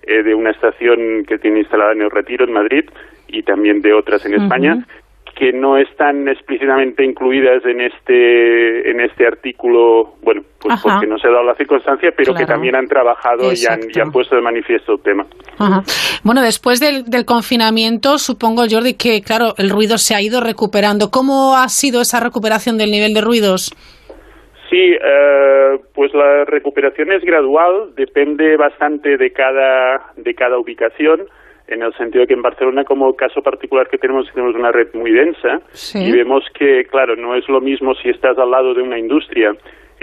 eh, 0.04 0.22
de 0.22 0.34
una 0.34 0.50
estación 0.50 1.24
que 1.26 1.38
tiene 1.38 1.60
instalada 1.60 1.92
en 1.92 2.02
el 2.02 2.10
Retiro, 2.10 2.44
en 2.44 2.52
Madrid, 2.52 2.84
y 3.28 3.42
también 3.42 3.80
de 3.80 3.92
otras 3.92 4.26
en 4.26 4.34
España, 4.34 4.84
que 5.34 5.52
no 5.52 5.76
están 5.78 6.28
explícitamente 6.28 7.04
incluidas 7.04 7.64
en 7.64 7.80
este 7.80 8.90
en 8.90 9.00
este 9.00 9.26
artículo, 9.26 10.14
bueno, 10.22 10.42
pues 10.60 10.80
porque 10.82 11.06
no 11.06 11.18
se 11.18 11.28
ha 11.28 11.30
dado 11.30 11.44
la 11.44 11.54
circunstancia, 11.54 12.10
pero 12.16 12.34
que 12.34 12.44
también 12.44 12.74
han 12.76 12.86
trabajado 12.86 13.52
y 13.52 13.66
han, 13.66 14.12
puesto 14.12 14.36
de 14.36 14.42
manifiesto 14.42 14.92
el 14.92 15.00
tema. 15.00 15.26
Bueno, 16.22 16.42
después 16.42 16.80
del, 16.80 17.04
del, 17.04 17.24
confinamiento, 17.24 18.18
supongo, 18.18 18.64
Jordi, 18.70 18.94
que 18.94 19.22
claro, 19.22 19.54
el 19.58 19.70
ruido 19.70 19.98
se 19.98 20.14
ha 20.14 20.20
ido 20.20 20.40
recuperando. 20.40 21.10
¿Cómo 21.10 21.56
ha 21.56 21.68
sido 21.68 22.02
esa 22.02 22.20
recuperación 22.20 22.78
del 22.78 22.90
nivel 22.90 23.14
de 23.14 23.20
ruidos? 23.22 23.74
Sí, 24.70 24.78
eh, 24.78 25.78
pues 25.94 26.12
la 26.14 26.44
recuperación 26.44 27.12
es 27.12 27.22
gradual, 27.22 27.94
depende 27.96 28.56
bastante 28.56 29.16
de 29.16 29.30
cada 29.32 30.12
de 30.16 30.34
cada 30.34 30.58
ubicación 30.58 31.26
en 31.68 31.82
el 31.82 31.94
sentido 31.94 32.22
de 32.22 32.26
que 32.26 32.34
en 32.34 32.42
Barcelona, 32.42 32.84
como 32.84 33.14
caso 33.14 33.42
particular 33.42 33.88
que 33.88 33.98
tenemos, 33.98 34.26
tenemos 34.32 34.54
una 34.54 34.72
red 34.72 34.88
muy 34.94 35.12
densa 35.12 35.60
y 35.94 36.10
vemos 36.12 36.44
que, 36.54 36.84
claro, 36.84 37.16
no 37.16 37.34
es 37.34 37.48
lo 37.48 37.60
mismo 37.60 37.94
si 37.94 38.10
estás 38.10 38.36
al 38.38 38.50
lado 38.50 38.74
de 38.74 38.82
una 38.82 38.98
industria 38.98 39.54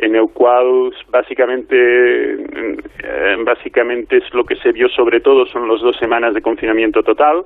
en 0.01 0.16
el 0.16 0.30
cual 0.30 0.94
básicamente 1.10 1.75
eh, 1.75 3.36
básicamente 3.44 4.18
es 4.18 4.34
lo 4.34 4.46
que 4.46 4.56
se 4.56 4.72
vio 4.72 4.88
sobre 4.89 5.20
todo 5.20 5.46
son 5.46 5.68
las 5.68 5.82
dos 5.82 5.98
semanas 5.98 6.34
de 6.34 6.42
confinamiento 6.42 7.04
total 7.04 7.44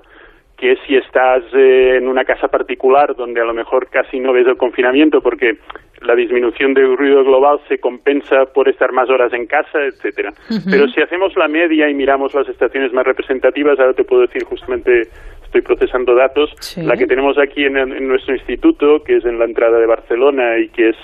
que 0.56 0.78
si 0.86 0.96
estás 0.96 1.44
eh, 1.54 1.98
en 1.98 2.08
una 2.08 2.24
casa 2.26 2.48
particular 2.50 3.16
donde 3.16 3.42
a 3.42 3.46
lo 3.46 3.56
mejor 3.56 3.88
casi 3.90 4.20
no 4.20 4.34
ves 4.34 4.46
el 4.46 4.58
confinamiento 4.58 5.22
porque 5.22 5.58
la 6.06 6.16
disminución 6.16 6.74
del 6.74 6.98
ruido 6.98 7.24
global 7.24 7.60
se 7.68 7.80
compensa 7.80 8.46
por 8.54 8.70
estar 8.70 8.92
más 8.92 9.10
horas 9.10 9.34
en 9.34 9.46
casa, 9.46 9.80
etcétera. 9.82 10.32
Pero 10.70 10.88
si 10.90 11.02
hacemos 11.02 11.36
la 11.36 11.48
media 11.48 11.90
y 11.90 11.94
miramos 11.94 12.34
las 12.34 12.48
estaciones 12.48 12.94
más 12.94 13.06
representativas, 13.06 13.80
ahora 13.80 13.94
te 13.94 14.04
puedo 14.04 14.24
decir 14.24 14.44
justamente 14.44 15.08
estoy 15.44 15.62
procesando 15.62 16.16
datos, 16.16 16.52
la 16.78 16.98
que 16.98 17.06
tenemos 17.06 17.38
aquí 17.38 17.66
en, 17.66 18.08
nuestro 18.08 18.34
instituto, 18.34 19.04
que 19.04 19.18
es 19.18 19.26
en 19.26 19.38
la 19.38 19.46
entrada 19.46 19.80
de 19.80 19.86
Barcelona 19.86 20.58
y 20.58 20.70
que 20.70 20.90
es 20.90 20.96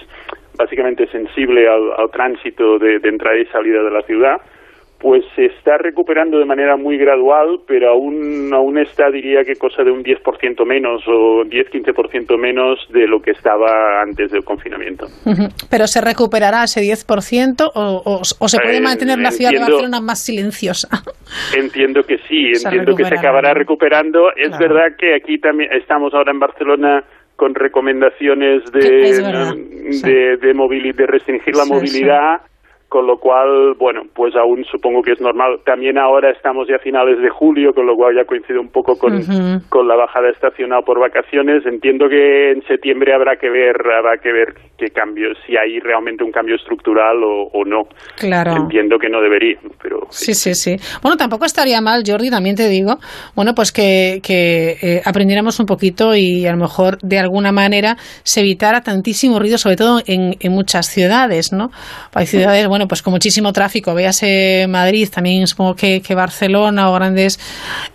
básicamente 0.57 1.07
sensible 1.07 1.67
al, 1.69 2.09
tránsito 2.11 2.79
de 2.79 2.99
entrada 3.03 3.37
y 3.37 3.45
salida 3.45 3.83
de 3.83 3.91
la 3.91 4.01
ciudad, 4.01 4.41
pues 4.99 5.23
se 5.35 5.45
está 5.45 5.77
recuperando 5.77 6.39
de 6.39 6.45
manera 6.45 6.75
muy 6.75 6.97
gradual, 6.97 7.59
pero 7.65 7.91
aún, 7.91 8.51
aún 8.53 8.77
está, 8.77 9.09
diría 9.09 9.45
que 9.45 9.55
cosa 9.55 9.83
de 9.83 9.91
un 9.91 10.03
10% 10.03 10.65
menos 10.65 11.01
o 11.07 11.45
10-15% 11.45 12.37
menos 12.37 12.79
de 12.91 13.07
lo 13.07 13.21
que 13.21 13.31
estaba 13.31 14.01
antes 14.01 14.29
del 14.31 14.43
confinamiento. 14.43 15.07
¿Pero 15.69 15.87
se 15.87 16.01
recuperará 16.01 16.65
ese 16.65 16.81
10% 16.81 17.71
o, 17.73 18.21
o, 18.39 18.47
se 18.47 18.59
puede 18.59 18.77
eh, 18.77 18.81
mantener 18.81 19.19
la 19.19 19.31
ciudad 19.31 19.51
de 19.51 19.59
Barcelona 19.59 20.01
más 20.01 20.21
silenciosa? 20.21 20.89
Entiendo 21.57 22.03
que 22.03 22.17
sí, 22.27 22.51
entiendo 22.61 22.93
que 22.95 23.05
se 23.05 23.15
acabará 23.15 23.53
recuperando. 23.53 24.31
Es 24.35 24.57
verdad 24.57 24.95
que 24.97 25.15
aquí 25.15 25.37
también 25.39 25.71
estamos 25.73 26.13
ahora 26.13 26.31
en 26.31 26.39
Barcelona 26.39 27.03
con 27.35 27.55
recomendaciones 27.55 28.69
de, 28.73 28.79
de, 30.01 30.37
de, 30.37 30.93
de 30.93 31.07
restringir 31.07 31.55
la 31.55 31.65
movilidad 31.65 32.41
con 32.89 33.05
lo 33.05 33.17
cual, 33.17 33.75
bueno, 33.77 34.01
pues 34.15 34.35
aún 34.35 34.65
supongo 34.65 35.03
que 35.03 35.11
es 35.11 35.21
normal. 35.21 35.59
También 35.63 35.99
ahora 35.99 36.31
estamos 36.31 36.67
ya 36.67 36.77
a 36.77 36.79
finales 36.79 37.21
de 37.21 37.29
julio, 37.29 37.71
con 37.71 37.85
lo 37.85 37.95
cual 37.95 38.15
ya 38.15 38.25
coincide 38.25 38.57
un 38.57 38.71
poco 38.71 38.97
con, 38.97 39.21
con 39.69 39.87
la 39.87 39.95
bajada 39.95 40.29
estacional 40.29 40.83
por 40.83 40.99
vacaciones. 40.99 41.63
Entiendo 41.67 42.09
que 42.09 42.51
en 42.51 42.63
septiembre 42.63 43.13
habrá 43.13 43.35
que 43.37 43.49
ver, 43.49 43.75
habrá 43.95 44.17
que 44.17 44.31
ver 44.33 44.55
qué 44.79 44.87
cambio, 44.87 45.29
si 45.45 45.55
hay 45.55 45.79
realmente 45.79 46.23
un 46.23 46.31
cambio 46.31 46.55
estructural 46.55 47.17
o, 47.23 47.63
no. 47.65 47.83
Claro. 48.17 48.53
Entiendo 48.55 48.97
que 48.97 49.09
no 49.09 49.21
debería, 49.21 49.59
pero... 49.83 50.07
Sí, 50.09 50.33
sí, 50.33 50.55
sí. 50.55 50.77
Bueno, 51.03 51.17
tampoco 51.17 51.45
estaría 51.45 51.81
mal, 51.81 52.01
Jordi, 52.07 52.31
también 52.31 52.55
te 52.55 52.67
digo, 52.69 52.95
bueno, 53.35 53.53
pues 53.53 53.71
que, 53.71 54.19
que 54.23 54.77
eh, 54.81 55.01
aprendiéramos 55.05 55.59
un 55.59 55.65
poquito 55.65 56.15
y 56.15 56.47
a 56.47 56.51
lo 56.51 56.57
mejor 56.57 56.97
de 57.03 57.19
alguna 57.19 57.51
manera 57.51 57.97
se 58.23 58.39
evitara 58.39 58.81
tantísimo 58.81 59.37
ruido, 59.37 59.57
sobre 59.57 59.75
todo 59.75 59.99
en, 60.07 60.35
en 60.39 60.51
muchas 60.51 60.87
ciudades, 60.87 61.51
¿no? 61.53 61.69
Hay 62.15 62.25
ciudades, 62.25 62.67
bueno, 62.67 62.78
bueno, 62.79 62.87
pues 62.87 63.03
con 63.03 63.11
muchísimo 63.11 63.51
tráfico, 63.51 63.93
véase 63.93 64.65
Madrid, 64.69 65.09
también 65.13 65.45
supongo 65.47 65.75
que, 65.75 66.01
que 66.01 66.15
Barcelona 66.15 66.89
o 66.89 66.93
grandes 66.95 67.35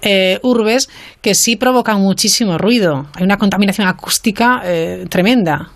eh, 0.02 0.38
urbes, 0.42 0.92
que 1.22 1.32
sí 1.32 1.56
provocan 1.56 2.02
muchísimo 2.02 2.58
ruido. 2.58 3.06
Hay 3.16 3.24
una 3.24 3.38
contaminación 3.38 3.88
acústica 3.88 4.60
eh, 4.62 5.06
tremenda. 5.08 5.72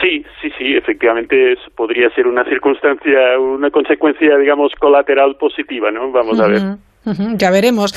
Sí, 0.00 0.24
sí, 0.40 0.52
sí, 0.56 0.76
efectivamente 0.76 1.56
podría 1.74 2.08
ser 2.14 2.28
una 2.28 2.44
circunstancia, 2.44 3.36
una 3.40 3.72
consecuencia, 3.72 4.36
digamos, 4.38 4.70
colateral 4.78 5.34
positiva, 5.34 5.90
¿no? 5.90 6.12
Vamos 6.12 6.38
a 6.38 6.46
ver 6.46 6.62
ya 7.04 7.50
veremos. 7.50 7.92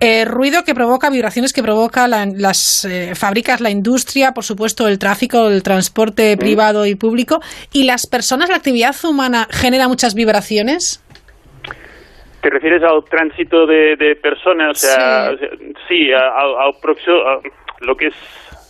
Eh, 0.00 0.24
ruido 0.24 0.62
que 0.64 0.74
provoca, 0.74 1.10
vibraciones 1.10 1.52
que 1.52 1.62
provoca 1.62 2.08
las 2.08 2.84
eh, 2.84 3.14
fábricas, 3.14 3.60
la 3.60 3.70
industria, 3.70 4.32
por 4.32 4.44
supuesto, 4.44 4.88
el 4.88 4.98
tráfico, 4.98 5.48
el 5.48 5.62
transporte 5.62 6.36
privado 6.36 6.86
y 6.86 6.94
público. 6.94 7.40
¿Y 7.72 7.84
las 7.84 8.06
personas, 8.06 8.48
la 8.48 8.56
actividad 8.56 8.94
humana 9.04 9.46
genera 9.50 9.88
muchas 9.88 10.14
vibraciones? 10.14 11.02
¿Te 12.40 12.50
refieres 12.50 12.82
al 12.82 13.04
tránsito 13.04 13.66
de, 13.66 14.16
personas? 14.22 14.70
O 14.70 14.86
sea, 14.86 15.30
sí, 15.88 16.12
al, 16.12 16.74
próximo, 16.80 17.16
lo 17.80 17.96
que 17.96 18.08
es 18.08 18.14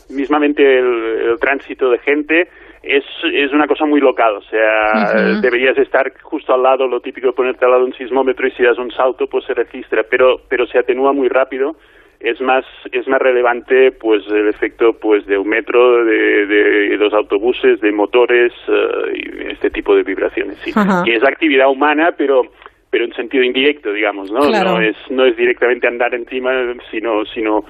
mismamente 0.09 0.79
el 0.79 1.39
tránsito 1.41 1.91
de 1.91 1.99
gente 1.99 2.49
es, 2.87 3.05
es 3.33 3.53
una 3.53 3.67
cosa 3.67 3.85
muy 3.85 4.01
local, 4.01 4.37
o 4.37 4.43
sea, 4.43 5.41
deberías 5.41 5.77
estar 5.79 6.13
justo 6.23 6.55
al 6.55 6.63
lado, 6.63 6.87
lo 6.87 7.01
típico 7.01 7.29
de 7.29 7.33
ponerte 7.33 7.65
al 7.65 7.73
lado 7.73 7.83
de 7.83 7.91
un 7.91 7.97
sismómetro 7.97 8.47
y 8.47 8.53
si 8.53 8.63
das 8.63 8.79
un 8.79 8.91
salto 8.91 9.27
pues 9.27 9.45
se 9.45 9.55
registra, 9.55 10.05
pero, 10.09 10.41
pero 10.49 10.67
se 10.67 10.79
atenúa 10.79 11.13
muy 11.13 11.29
rápido, 11.29 11.77
es 12.21 12.41
más, 12.41 12.65
es 12.93 13.07
más 13.09 13.21
relevante 13.21 13.93
pues 13.93 14.27
el 14.29 14.49
efecto 14.49 14.95
pues 14.95 15.27
de 15.27 15.37
un 15.37 15.49
metro, 15.49 16.05
de, 16.05 16.47
de 16.47 16.97
los 16.97 17.13
autobuses, 17.13 17.81
de 17.81 17.93
motores 17.93 18.53
uh, 18.69 19.11
y 19.15 19.53
este 19.53 19.71
tipo 19.71 19.95
de 19.95 20.03
vibraciones, 20.03 20.59
sí. 20.59 20.73
Que 21.05 21.17
es 21.17 21.25
actividad 21.25 21.69
humana, 21.69 22.15
pero 22.17 22.43
pero 22.89 23.05
en 23.05 23.13
sentido 23.15 23.43
indirecto, 23.43 23.93
digamos, 23.93 24.31
¿no? 24.31 24.49
No 24.49 24.81
es 24.81 24.97
no 25.11 25.27
es 25.27 25.37
directamente 25.37 25.87
andar 25.87 26.15
encima, 26.15 26.53
sino 26.91 27.25
sino 27.27 27.65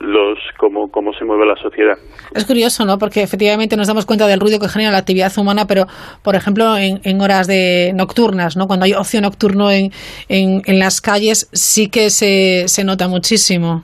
los 0.00 0.38
cómo, 0.58 0.90
cómo 0.90 1.12
se 1.12 1.24
mueve 1.24 1.46
la 1.46 1.56
sociedad. 1.56 1.96
Es 2.34 2.46
curioso, 2.46 2.84
¿no? 2.84 2.98
Porque 2.98 3.22
efectivamente 3.22 3.76
nos 3.76 3.86
damos 3.86 4.06
cuenta 4.06 4.26
del 4.26 4.40
ruido 4.40 4.58
que 4.58 4.68
genera 4.68 4.90
la 4.90 4.98
actividad 4.98 5.30
humana, 5.38 5.66
pero, 5.68 5.84
por 6.24 6.34
ejemplo, 6.34 6.76
en, 6.76 7.00
en 7.04 7.20
horas 7.20 7.46
de 7.46 7.92
nocturnas, 7.94 8.56
¿no? 8.56 8.66
Cuando 8.66 8.86
hay 8.86 8.94
ocio 8.94 9.20
nocturno 9.20 9.70
en, 9.70 9.90
en, 10.28 10.62
en 10.66 10.78
las 10.78 11.00
calles, 11.00 11.48
sí 11.52 11.90
que 11.90 12.10
se, 12.10 12.66
se 12.66 12.84
nota 12.84 13.08
muchísimo. 13.08 13.82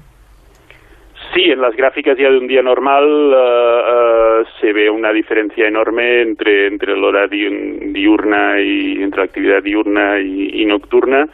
Sí, 1.35 1.43
en 1.43 1.61
las 1.61 1.77
gráficas 1.77 2.17
ya 2.17 2.31
de 2.31 2.39
un 2.39 2.47
día 2.47 2.63
normal 2.63 3.05
uh, 3.05 4.41
uh, 4.41 4.47
se 4.59 4.73
ve 4.73 4.89
una 4.89 5.13
diferencia 5.13 5.69
enorme 5.69 6.23
entre, 6.23 6.69
entre 6.69 6.95
el 6.95 7.05
hora 7.05 7.27
diurna 7.29 8.59
y 8.59 9.03
entre 9.03 9.19
la 9.19 9.25
actividad 9.25 9.63
diurna 9.63 10.19
y, 10.19 10.63
y 10.63 10.65
nocturna 10.65 11.27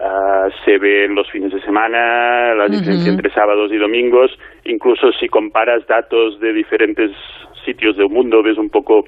Uh, 0.00 0.48
se 0.64 0.78
ve 0.78 1.06
en 1.06 1.16
los 1.16 1.28
fines 1.28 1.52
de 1.52 1.60
semana, 1.62 2.54
la 2.54 2.68
diferencia 2.68 3.10
entre 3.10 3.32
sábados 3.32 3.72
y 3.72 3.78
domingos, 3.78 4.30
incluso 4.64 5.10
si 5.18 5.28
comparas 5.28 5.84
datos 5.88 6.38
de 6.38 6.52
diferentes 6.52 7.10
sitios 7.64 7.96
del 7.96 8.08
mundo, 8.08 8.40
ves 8.40 8.58
un 8.58 8.70
poco 8.70 9.06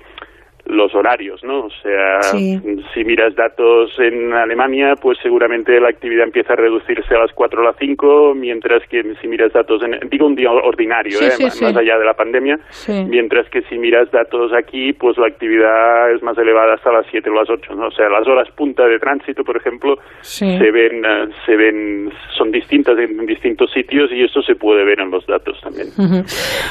los 0.71 0.95
horarios, 0.95 1.43
¿no? 1.45 1.67
O 1.67 1.71
sea, 1.83 2.23
si 2.23 3.05
miras 3.05 3.35
datos 3.35 3.91
en 3.99 4.33
Alemania, 4.33 4.95
pues 5.01 5.19
seguramente 5.23 5.79
la 5.81 5.89
actividad 5.89 6.25
empieza 6.25 6.53
a 6.53 6.57
reducirse 6.57 7.15
a 7.15 7.19
las 7.19 7.33
4 7.33 7.61
o 7.61 7.65
las 7.65 7.77
5, 7.79 8.35
mientras 8.35 8.83
que 8.89 9.03
si 9.21 9.29
miras 9.29 9.53
datos, 9.53 9.83
en, 9.83 10.09
digo 10.09 10.27
un 10.27 10.35
día 10.35 10.51
ordinario, 10.51 11.19
¿eh? 11.21 11.33
más, 11.41 11.63
allá 11.63 11.99
de 11.99 12.05
la 12.05 12.15
pandemia, 12.15 12.59
mientras 13.07 13.49
que 13.51 13.63
si 13.63 13.79
miras 13.79 14.11
datos 14.11 14.53
aquí, 14.53 14.93
pues 14.93 15.17
la 15.19 15.27
actividad 15.27 16.13
es 16.13 16.23
más 16.23 16.37
elevada 16.39 16.75
hasta 16.75 16.93
las 16.93 17.07
7 17.11 17.29
o 17.31 17.35
las 17.35 17.51
8, 17.51 17.75
¿no? 17.75 17.89
O 17.89 17.91
sea, 17.91 18.09
las 18.09 18.27
horas 18.27 18.49
punta 18.57 18.87
de 18.87 18.99
tránsito, 18.99 19.45
por 19.45 19.57
ejemplo, 19.57 19.97
se 20.21 20.71
ven, 20.71 21.05
eh, 21.05 21.29
se 21.47 21.57
ven, 21.57 22.11
son 22.37 22.51
distintas 22.51 22.99
en, 22.99 23.27
distintos 23.27 23.71
sitios 23.73 24.11
y 24.13 24.23
eso 24.23 24.43
se 24.43 24.55
puede 24.55 24.85
ver 24.85 25.01
en 25.01 25.11
los 25.11 25.27
datos 25.27 25.61
también. 25.61 25.89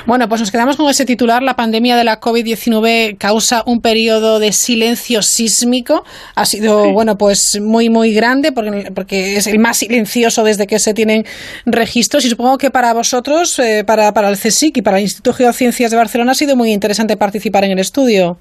Bueno, 0.06 0.28
pues 0.28 0.42
nos 0.42 0.52
quedamos 0.52 0.78
con 0.78 0.88
ese 0.90 1.06
titular, 1.06 1.42
la 1.42 1.56
pandemia 1.56 1.96
de 1.98 2.04
la 2.04 2.20
COVID-19 2.20 3.18
causa 3.18 3.64
un 3.66 3.82
periodo 3.90 4.40
de 4.40 4.52
silencio 4.52 5.22
sísmico. 5.22 6.04
Ha 6.36 6.46
sido, 6.46 6.92
bueno, 6.94 7.18
pues 7.18 7.60
muy, 7.60 7.90
muy 7.90 8.14
grande 8.14 8.52
porque, 8.52 8.92
porque 8.94 9.38
es 9.38 9.48
el 9.48 9.60
más 9.60 9.80
silencioso 9.80 10.44
desde 10.44 10.68
que 10.68 10.78
se 10.78 10.94
tienen 10.94 11.24
registros 11.66 12.26
y 12.26 12.30
supongo 12.30 12.58
que 12.58 12.70
para 12.70 12.94
vosotros, 12.94 13.58
eh, 13.60 13.84
para, 13.86 14.14
para 14.14 14.30
el 14.30 14.36
CSIC 14.36 14.78
y 14.78 14.82
para 14.82 14.98
el 14.98 15.04
Instituto 15.04 15.32
de 15.32 15.38
Geociencias 15.46 15.90
de 15.92 15.98
Barcelona 15.98 16.32
ha 16.32 16.36
sido 16.44 16.56
muy 16.56 16.72
interesante 16.72 17.18
participar 17.18 17.64
en 17.64 17.72
el 17.72 17.80
estudio. 17.80 18.38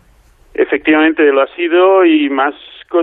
Efectivamente 0.54 1.22
lo 1.32 1.40
ha 1.42 1.56
sido 1.56 2.04
y 2.04 2.28
más 2.28 2.54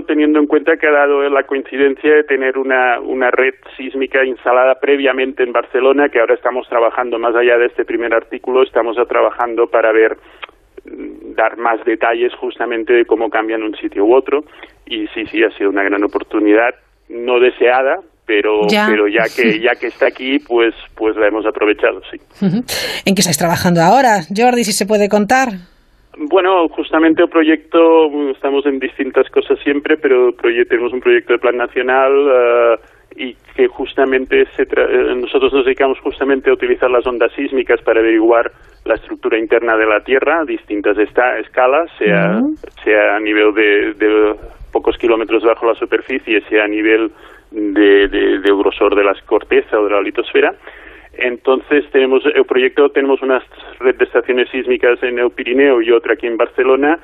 teniendo 0.06 0.40
en 0.40 0.46
cuenta 0.46 0.76
que 0.76 0.86
ha 0.88 0.90
dado 0.90 1.28
la 1.28 1.44
coincidencia 1.44 2.12
de 2.12 2.24
tener 2.24 2.58
una, 2.58 2.98
una 3.00 3.30
red 3.30 3.54
sísmica 3.76 4.24
instalada 4.24 4.74
previamente 4.80 5.44
en 5.44 5.52
Barcelona, 5.52 6.08
que 6.08 6.18
ahora 6.18 6.34
estamos 6.34 6.68
trabajando 6.68 7.18
más 7.18 7.34
allá 7.36 7.56
de 7.56 7.66
este 7.66 7.84
primer 7.84 8.12
artículo, 8.12 8.62
estamos 8.62 8.96
trabajando 9.08 9.68
para 9.68 9.92
ver 9.92 10.16
dar 11.36 11.56
más 11.56 11.84
detalles 11.84 12.32
justamente 12.34 12.92
de 12.92 13.04
cómo 13.04 13.28
cambian 13.30 13.62
un 13.62 13.76
sitio 13.76 14.04
u 14.04 14.14
otro 14.14 14.44
y 14.86 15.06
sí, 15.08 15.26
sí, 15.30 15.42
ha 15.42 15.50
sido 15.56 15.70
una 15.70 15.82
gran 15.82 16.02
oportunidad, 16.04 16.74
no 17.08 17.40
deseada, 17.40 18.00
pero 18.24 18.66
ya. 18.68 18.86
pero 18.88 19.08
ya 19.08 19.24
que 19.34 19.60
ya 19.66 19.74
que 19.74 19.88
está 19.88 20.06
aquí, 20.08 20.38
pues 20.38 20.74
pues 20.94 21.16
la 21.16 21.28
hemos 21.28 21.46
aprovechado, 21.46 22.00
sí. 22.10 22.20
¿En 23.04 23.14
qué 23.14 23.20
estáis 23.20 23.38
trabajando 23.38 23.80
ahora, 23.80 24.20
Jordi, 24.34 24.64
si 24.64 24.72
se 24.72 24.86
puede 24.86 25.08
contar? 25.08 25.48
Bueno, 26.18 26.66
justamente 26.70 27.22
el 27.22 27.28
proyecto, 27.28 28.08
estamos 28.30 28.64
en 28.64 28.78
distintas 28.78 29.28
cosas 29.28 29.58
siempre, 29.62 29.98
pero 29.98 30.32
tenemos 30.32 30.92
un 30.94 31.00
proyecto 31.00 31.34
de 31.34 31.38
plan 31.38 31.58
nacional 31.58 32.12
uh, 32.12 32.95
y 33.16 33.34
que 33.54 33.68
justamente 33.68 34.46
se 34.56 34.62
eh, 34.62 35.14
nosotros 35.16 35.52
nos 35.52 35.64
dedicamos 35.64 35.98
justamente 36.00 36.50
a 36.50 36.52
utilizar 36.52 36.90
las 36.90 37.06
ondas 37.06 37.32
sísmicas 37.32 37.80
para 37.82 38.00
averiguar 38.00 38.52
la 38.84 38.94
estructura 38.94 39.38
interna 39.38 39.76
de 39.76 39.86
la 39.86 40.00
Tierra 40.00 40.40
a 40.40 40.44
distintas 40.44 40.96
escalas, 40.98 41.90
sea, 41.98 42.40
sea 42.84 43.16
a 43.16 43.20
nivel 43.20 43.54
de, 43.54 43.94
de, 43.94 44.34
pocos 44.70 44.96
kilómetros 44.98 45.42
bajo 45.42 45.66
la 45.66 45.74
superficie, 45.74 46.42
sea 46.48 46.64
a 46.64 46.68
nivel 46.68 47.10
de, 47.50 48.08
de, 48.08 48.38
de 48.38 48.52
grosor 48.52 48.94
de 48.94 49.04
la 49.04 49.14
corteza 49.26 49.78
o 49.78 49.84
de 49.84 49.90
la 49.90 50.02
litosfera. 50.02 50.54
Entonces 51.18 51.84
tenemos 51.92 52.22
el 52.26 52.44
proyecto, 52.44 52.90
tenemos 52.90 53.22
una 53.22 53.42
red 53.80 53.96
de 53.96 54.04
estaciones 54.04 54.50
sísmicas 54.50 55.02
en 55.02 55.18
el 55.18 55.30
Pirineo 55.30 55.80
y 55.80 55.90
otra 55.90 56.12
aquí 56.12 56.26
en 56.26 56.36
Barcelona 56.36 56.98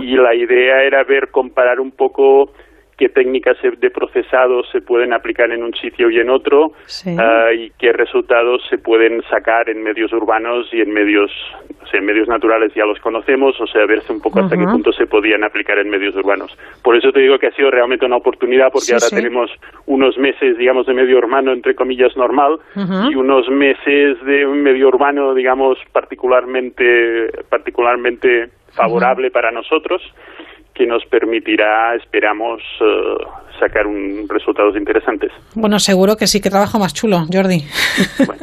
y 0.00 0.16
la 0.16 0.34
idea 0.34 0.82
era 0.82 1.04
ver, 1.04 1.28
comparar 1.30 1.78
un 1.78 1.90
poco 1.90 2.52
qué 2.98 3.08
técnicas 3.08 3.56
de 3.62 3.90
procesado 3.90 4.64
se 4.64 4.80
pueden 4.80 5.12
aplicar 5.12 5.50
en 5.52 5.62
un 5.62 5.72
sitio 5.74 6.10
y 6.10 6.18
en 6.18 6.28
otro 6.28 6.72
ah, 7.18 7.52
y 7.56 7.70
qué 7.78 7.92
resultados 7.92 8.60
se 8.68 8.76
pueden 8.76 9.22
sacar 9.30 9.70
en 9.70 9.82
medios 9.82 10.12
urbanos 10.12 10.66
y 10.72 10.80
en 10.80 10.92
medios 10.92 11.30
o 11.80 11.86
sea, 11.86 12.00
en 12.00 12.06
medios 12.06 12.28
naturales 12.28 12.72
ya 12.74 12.84
los 12.84 12.98
conocemos, 12.98 13.58
o 13.60 13.66
sea, 13.66 13.86
verse 13.86 14.12
un 14.12 14.20
poco 14.20 14.40
hasta 14.40 14.56
qué 14.56 14.64
punto 14.64 14.92
se 14.92 15.06
podían 15.06 15.44
aplicar 15.44 15.78
en 15.78 15.88
medios 15.88 16.14
urbanos. 16.16 16.50
Por 16.82 16.96
eso 16.96 17.12
te 17.12 17.20
digo 17.20 17.38
que 17.38 17.46
ha 17.46 17.52
sido 17.52 17.70
realmente 17.70 18.04
una 18.04 18.16
oportunidad 18.16 18.70
porque 18.72 18.92
ahora 18.92 19.08
tenemos 19.08 19.50
unos 19.86 20.18
meses, 20.18 20.58
digamos, 20.58 20.86
de 20.86 20.94
medio 20.94 21.18
urbano, 21.18 21.52
entre 21.52 21.74
comillas, 21.74 22.16
normal 22.16 22.58
y 22.74 23.14
unos 23.14 23.48
meses 23.48 24.22
de 24.24 24.44
medio 24.46 24.88
urbano, 24.88 25.34
digamos, 25.34 25.78
particularmente, 25.92 27.30
particularmente 27.48 28.50
favorable 28.72 29.30
para 29.30 29.50
nosotros 29.50 30.02
que 30.78 30.86
nos 30.86 31.04
permitirá, 31.06 31.96
esperamos, 31.96 32.62
uh, 32.80 33.58
sacar 33.58 33.86
un, 33.86 34.28
resultados 34.28 34.76
interesantes. 34.76 35.32
Bueno, 35.54 35.80
seguro 35.80 36.16
que 36.16 36.28
sí, 36.28 36.40
que 36.40 36.50
trabajo 36.50 36.78
más 36.78 36.94
chulo, 36.94 37.26
Jordi. 37.30 37.64
Bueno, 38.24 38.40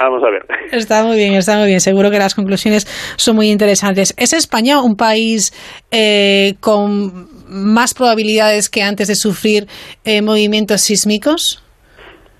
vamos 0.00 0.22
a 0.24 0.30
ver. 0.30 0.46
Está 0.72 1.04
muy 1.04 1.16
bien, 1.16 1.34
está 1.34 1.58
muy 1.58 1.66
bien. 1.66 1.80
Seguro 1.80 2.10
que 2.10 2.18
las 2.18 2.34
conclusiones 2.34 2.86
son 3.16 3.36
muy 3.36 3.50
interesantes. 3.50 4.14
¿Es 4.16 4.32
España 4.32 4.82
un 4.82 4.96
país 4.96 5.52
eh, 5.92 6.54
con 6.60 7.28
más 7.48 7.94
probabilidades 7.94 8.68
que 8.68 8.82
antes 8.82 9.06
de 9.08 9.14
sufrir 9.14 9.66
eh, 10.04 10.22
movimientos 10.22 10.80
sísmicos? 10.80 11.62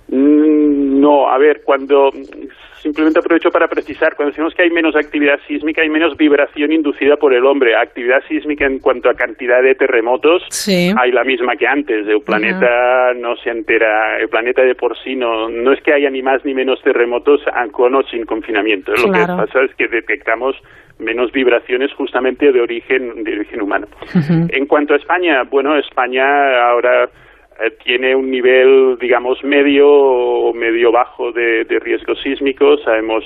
Mm, 0.09 1.01
no, 1.01 1.29
a 1.29 1.39
ver, 1.39 1.63
cuando 1.65 2.11
simplemente 2.87 3.19
aprovecho 3.19 3.51
para 3.51 3.67
precisar, 3.67 4.15
cuando 4.15 4.31
decimos 4.31 4.55
que 4.55 4.63
hay 4.63 4.71
menos 4.71 4.95
actividad 4.95 5.41
sísmica, 5.49 5.83
hay 5.83 5.89
menos 5.89 6.17
vibración 6.17 6.71
inducida 6.71 7.17
por 7.17 7.35
el 7.35 7.45
hombre. 7.45 7.75
Actividad 7.75 8.23
sísmica 8.29 8.65
en 8.65 8.79
cuanto 8.79 9.11
a 9.11 9.15
cantidad 9.15 9.61
de 9.61 9.75
terremotos, 9.75 10.43
hay 10.69 11.11
la 11.11 11.25
misma 11.25 11.57
que 11.57 11.67
antes. 11.67 12.07
El 12.07 12.21
planeta 12.23 13.13
no 13.17 13.35
se 13.37 13.51
entera, 13.51 14.21
el 14.21 14.29
planeta 14.29 14.63
de 14.63 14.77
por 14.77 14.97
sí 14.99 15.17
no, 15.17 15.49
no 15.49 15.73
es 15.73 15.83
que 15.83 15.93
haya 15.93 16.11
ni 16.11 16.23
más 16.23 16.45
ni 16.45 16.55
menos 16.55 16.81
terremotos 16.83 17.41
con 17.73 17.95
o 17.97 18.03
sin 18.05 18.25
confinamiento. 18.25 18.93
Lo 18.93 19.13
que 19.13 19.27
pasa 19.27 19.63
es 19.65 19.75
que 19.75 19.89
detectamos 19.89 20.55
menos 20.99 21.33
vibraciones 21.33 21.93
justamente 21.93 22.53
de 22.53 22.61
origen, 22.61 23.25
de 23.25 23.33
origen 23.33 23.63
humano. 23.63 23.89
En 24.49 24.67
cuanto 24.67 24.95
a 24.95 24.97
España, 24.97 25.43
bueno, 25.43 25.77
España 25.77 26.25
ahora 26.71 27.09
tiene 27.85 28.15
un 28.15 28.31
nivel, 28.31 28.99
digamos, 29.01 29.43
medio 29.43 29.89
o 29.89 30.53
medio 30.53 30.93
bajo 30.93 31.33
de, 31.33 31.65
de 31.65 31.79
riesgos 31.79 32.21
sísmicos. 32.23 32.83
Sabemos, 32.83 33.25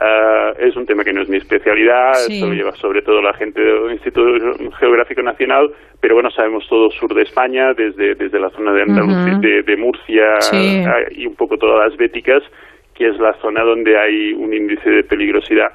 uh, 0.00 0.58
es 0.58 0.76
un 0.76 0.86
tema 0.86 1.04
que 1.04 1.12
no 1.12 1.22
es 1.22 1.28
mi 1.28 1.36
especialidad, 1.36 2.12
esto 2.28 2.46
lo 2.46 2.54
lleva 2.54 2.74
sobre 2.76 3.02
todo 3.02 3.22
la 3.22 3.34
gente 3.34 3.60
del 3.60 3.92
Instituto 3.92 4.56
Geográfico 4.78 5.22
Nacional, 5.22 5.70
pero 6.00 6.14
bueno, 6.14 6.30
sabemos 6.30 6.66
todo 6.68 6.90
sur 6.90 7.14
de 7.14 7.22
España, 7.22 7.72
desde, 7.74 8.14
desde 8.14 8.40
la 8.40 8.50
zona 8.50 8.72
de 8.72 8.82
Andalucía, 8.82 9.62
de, 9.62 9.76
Murcia 9.76 10.38
y 11.10 11.26
un 11.26 11.34
poco 11.34 11.56
todas 11.56 11.88
las 11.88 11.96
Béticas, 11.96 12.42
que 12.94 13.08
es 13.08 13.18
la 13.18 13.34
zona 13.34 13.62
donde 13.62 13.98
hay 13.98 14.32
un 14.32 14.52
índice 14.52 14.90
de 14.90 15.04
peligrosidad 15.04 15.70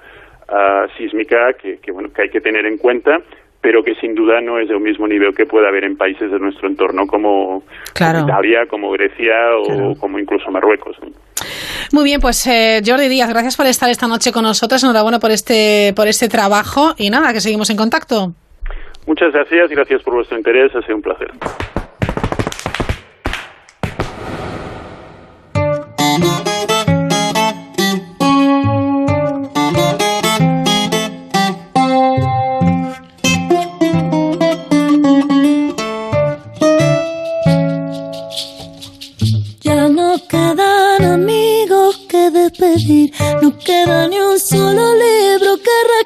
uh, 0.50 0.90
sísmica 0.98 1.54
que, 1.54 1.78
que, 1.78 1.92
bueno, 1.92 2.12
que 2.14 2.24
hay 2.24 2.30
que 2.30 2.42
tener 2.42 2.66
en 2.66 2.78
cuenta 2.78 3.22
pero 3.64 3.82
que 3.82 3.96
sin 3.96 4.14
duda 4.14 4.42
no 4.42 4.60
es 4.60 4.68
del 4.68 4.82
mismo 4.82 5.08
nivel 5.08 5.34
que 5.34 5.46
puede 5.46 5.66
haber 5.70 5.86
en 5.86 5.96
países 5.96 6.30
de 6.30 6.38
nuestro 6.38 6.68
entorno 6.68 7.08
como, 7.08 7.64
Italia, 7.96 8.66
como 8.70 8.92
Grecia 8.92 9.34
o 9.58 9.96
como 9.96 10.20
incluso 10.20 10.52
Marruecos. 10.52 10.98
Muy 11.94 12.04
bien, 12.04 12.20
pues 12.20 12.46
eh, 12.46 12.82
Jordi 12.86 13.08
Díaz, 13.08 13.30
gracias 13.30 13.56
por 13.56 13.66
estar 13.66 13.90
esta 13.90 14.06
noche 14.06 14.34
con 14.34 14.44
nosotros. 14.44 14.84
Enhorabuena 14.84 15.20
por 15.20 15.32
este, 15.32 15.94
por 15.96 16.10
este 16.10 16.28
trabajo 16.28 16.94
y 16.98 17.10
nada, 17.10 17.32
que 17.32 17.40
seguimos 17.40 17.70
en 17.70 17.78
contacto. 17.78 18.34
Muchas 19.08 19.32
gracias 19.32 19.72
y 19.72 19.76
gracias 19.76 20.04
por 20.04 20.14
vuestro 20.14 20.38
interés. 20.38 20.76
Ha 20.76 20.82
sido 20.82 20.98
un 20.98 21.02
placer. 21.02 21.32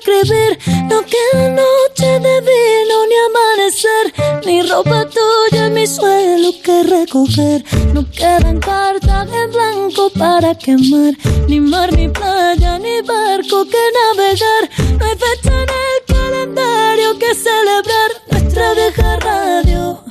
No 0.07 1.03
queda 1.03 1.49
noche 1.49 2.19
de 2.19 2.39
vino 2.47 2.97
ni 3.09 3.17
amanecer. 3.27 4.05
Ni 4.45 4.61
ropa 4.61 5.05
tuya 5.05 5.65
en 5.65 5.73
mi 5.73 5.85
suelo 5.85 6.51
que 6.63 6.83
recoger. 6.83 7.65
No 7.93 8.09
quedan 8.09 8.59
cartas 8.59 9.27
en 9.33 9.51
blanco 9.51 10.09
para 10.17 10.55
quemar. 10.55 11.13
Ni 11.49 11.59
mar, 11.59 11.91
ni 11.91 12.07
playa, 12.07 12.79
ni 12.79 13.01
barco 13.01 13.65
que 13.65 13.83
navegar. 13.97 14.63
No 14.97 15.05
hay 15.05 15.17
fecha 15.17 15.53
en 15.63 15.69
el 15.85 16.15
calendario 16.15 17.19
que 17.19 17.35
celebrar 17.35 18.11
nuestra 18.31 18.73
vieja 18.75 19.19
radio 19.19 20.07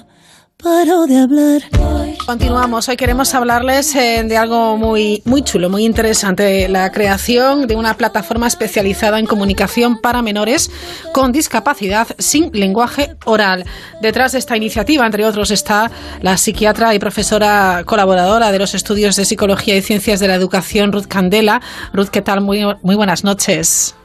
de 1.07 1.19
hablar. 1.19 2.16
Continuamos. 2.27 2.89
Hoy 2.89 2.97
queremos 2.97 3.33
hablarles 3.37 3.95
eh, 3.95 4.25
de 4.25 4.37
algo 4.37 4.77
muy, 4.77 5.23
muy 5.25 5.43
chulo, 5.43 5.71
muy 5.71 5.85
interesante. 5.85 6.69
La 6.69 6.91
creación 6.91 7.69
de 7.69 7.77
una 7.77 7.95
plataforma 7.95 8.49
especializada 8.49 9.21
en 9.21 9.27
comunicación 9.27 10.01
para 10.01 10.23
menores 10.23 10.73
con 11.13 11.31
discapacidad 11.31 12.09
sin 12.19 12.51
lenguaje 12.53 13.15
oral. 13.27 13.65
Detrás 14.03 14.33
de 14.33 14.41
esta 14.41 14.57
iniciativa, 14.57 15.07
entre 15.07 15.25
otros, 15.25 15.53
está 15.53 15.93
la 16.21 16.37
psiquiatra 16.37 16.97
y 16.97 16.99
profesora 16.99 17.85
colaboradora 17.87 18.51
de 18.51 18.59
los 18.59 18.75
estudios 18.75 19.15
de 19.15 19.25
psicología 19.25 19.77
y 19.77 19.83
ciencias 19.83 20.19
de 20.19 20.27
la 20.27 20.35
educación, 20.35 20.91
Ruth 20.91 21.07
Candela. 21.07 21.63
Ruth, 21.93 22.09
¿qué 22.09 22.23
tal? 22.23 22.41
Muy, 22.41 22.65
muy 22.83 22.97
buenas 22.97 23.23
noches. 23.23 23.96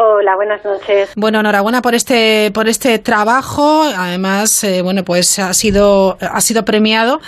Hola, 0.00 0.36
buenas 0.36 0.64
noches. 0.64 1.12
Bueno, 1.16 1.40
enhorabuena 1.40 1.82
por 1.82 1.92
este 1.96 2.52
por 2.54 2.68
este 2.68 3.00
trabajo. 3.00 3.82
Además, 3.98 4.62
eh, 4.62 4.80
bueno, 4.80 5.02
pues 5.04 5.40
ha 5.40 5.52
sido 5.54 6.16
ha 6.20 6.40
sido 6.40 6.64
premiado 6.64 7.18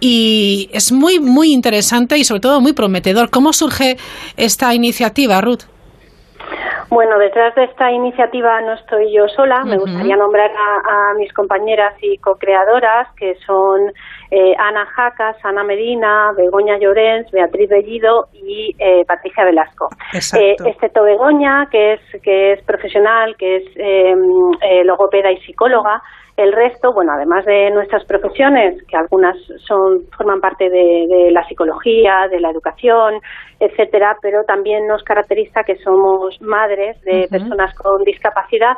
y 0.00 0.68
es 0.72 0.90
muy 0.90 1.20
muy 1.20 1.52
interesante 1.52 2.18
y 2.18 2.24
sobre 2.24 2.40
todo 2.40 2.60
muy 2.60 2.72
prometedor. 2.72 3.30
¿Cómo 3.30 3.52
surge 3.52 3.96
esta 4.36 4.74
iniciativa, 4.74 5.40
Ruth? 5.40 5.66
Bueno, 6.90 7.16
detrás 7.18 7.54
de 7.54 7.64
esta 7.64 7.92
iniciativa 7.92 8.60
no 8.60 8.74
estoy 8.74 9.12
yo 9.14 9.28
sola. 9.28 9.64
Me 9.64 9.78
gustaría 9.78 10.16
nombrar 10.16 10.50
a, 10.50 11.14
mis 11.18 11.32
compañeras 11.32 11.94
y 12.02 12.18
co-creadoras, 12.18 13.08
que 13.16 13.36
son 13.46 13.92
eh, 14.30 14.54
Ana 14.58 14.86
Jacas, 14.86 15.36
Ana 15.44 15.64
Medina, 15.64 16.32
Begoña 16.36 16.78
Llorens, 16.78 17.30
Beatriz 17.30 17.68
Bellido 17.68 18.26
y 18.32 18.74
eh, 18.78 19.04
Patricia 19.06 19.44
Velasco. 19.44 19.88
Eh, 20.38 20.56
excepto 20.64 21.02
Begoña, 21.02 21.68
que 21.70 21.94
es, 21.94 22.00
que 22.22 22.52
es 22.52 22.62
profesional, 22.64 23.36
que 23.36 23.56
es 23.56 23.64
em, 23.76 24.18
logopeda 24.84 25.30
y 25.30 25.38
psicóloga, 25.38 26.02
el 26.36 26.52
resto, 26.52 26.92
bueno, 26.92 27.12
además 27.12 27.46
de 27.46 27.70
nuestras 27.70 28.04
profesiones, 28.04 28.82
que 28.86 28.96
algunas 28.96 29.36
son 29.66 30.02
forman 30.16 30.40
parte 30.40 30.68
de, 30.68 31.30
la 31.30 31.46
psicología, 31.48 32.28
de 32.30 32.40
la 32.40 32.50
educación, 32.50 33.20
etcétera, 33.58 34.18
pero 34.20 34.44
también 34.44 34.86
nos 34.86 35.02
caracteriza 35.02 35.62
que 35.64 35.76
somos 35.76 36.38
madres 36.42 37.00
de 37.02 37.26
personas 37.30 37.74
con 37.74 38.02
discapacidad 38.04 38.76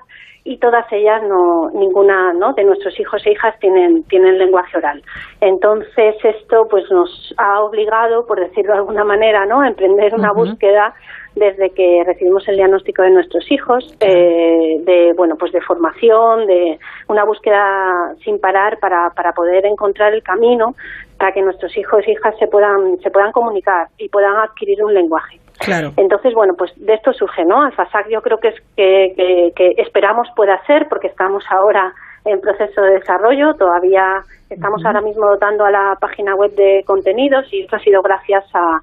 y 0.48 0.56
todas 0.56 0.90
ellas 0.90 1.22
no 1.24 1.70
ninguna 1.74 2.32
no 2.32 2.54
de 2.54 2.64
nuestros 2.64 2.98
hijos 2.98 3.24
e 3.26 3.32
hijas 3.32 3.54
tienen 3.60 4.02
tienen 4.04 4.38
lenguaje 4.38 4.78
oral. 4.78 5.02
Entonces 5.42 6.16
esto 6.24 6.66
pues 6.70 6.90
nos 6.90 7.34
ha 7.36 7.60
obligado 7.60 8.26
por 8.26 8.40
decirlo 8.40 8.72
de 8.72 8.78
alguna 8.78 9.04
manera 9.04 9.44
no 9.44 9.60
a 9.60 9.68
emprender 9.68 10.14
una 10.14 10.32
búsqueda 10.32 10.94
desde 11.34 11.70
que 11.70 12.02
recibimos 12.06 12.48
el 12.48 12.56
diagnóstico 12.56 13.02
de 13.02 13.10
nuestros 13.10 13.44
hijos, 13.52 13.94
eh, 14.00 14.78
de 14.80 15.12
bueno 15.14 15.36
pues 15.36 15.52
de 15.52 15.60
formación, 15.60 16.46
de 16.46 16.78
una 17.08 17.24
búsqueda 17.24 18.14
sin 18.24 18.40
parar 18.40 18.78
para, 18.78 19.10
para 19.10 19.32
poder 19.32 19.66
encontrar 19.66 20.14
el 20.14 20.22
camino 20.22 20.74
para 21.18 21.32
que 21.32 21.42
nuestros 21.42 21.76
hijos 21.76 22.06
e 22.06 22.12
hijas 22.12 22.34
se 22.38 22.46
puedan 22.46 22.98
se 23.02 23.10
puedan 23.10 23.32
comunicar 23.32 23.88
y 23.98 24.08
puedan 24.08 24.36
adquirir 24.36 24.82
un 24.82 24.94
lenguaje. 24.94 25.38
Claro. 25.58 25.92
Entonces, 25.96 26.34
bueno, 26.34 26.54
pues 26.56 26.72
de 26.76 26.94
esto 26.94 27.12
surge, 27.12 27.44
¿no? 27.44 27.62
Alfasac 27.62 28.08
yo 28.08 28.20
creo 28.22 28.38
que 28.38 28.48
es 28.48 28.60
que, 28.76 29.52
que 29.54 29.74
esperamos 29.82 30.28
pueda 30.36 30.60
ser, 30.66 30.86
porque 30.88 31.08
estamos 31.08 31.44
ahora 31.50 31.92
en 32.24 32.40
proceso 32.40 32.82
de 32.82 32.98
desarrollo. 32.98 33.54
Todavía 33.54 34.22
estamos 34.50 34.84
ahora 34.84 35.00
mismo 35.00 35.26
dotando 35.26 35.64
a 35.64 35.70
la 35.70 35.96
página 36.00 36.34
web 36.34 36.54
de 36.54 36.82
contenidos 36.86 37.46
y 37.52 37.62
esto 37.62 37.76
ha 37.76 37.80
sido 37.80 38.02
gracias 38.02 38.44
a, 38.54 38.80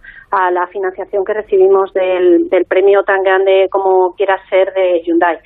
la 0.52 0.68
financiación 0.68 1.24
que 1.24 1.34
recibimos 1.34 1.94
del, 1.94 2.50
premio 2.68 3.04
tan 3.04 3.24
grande 3.24 3.70
como 3.72 4.14
quiera 4.16 4.38
ser 4.50 4.74
de 4.74 5.02
Hyundai 5.06 5.38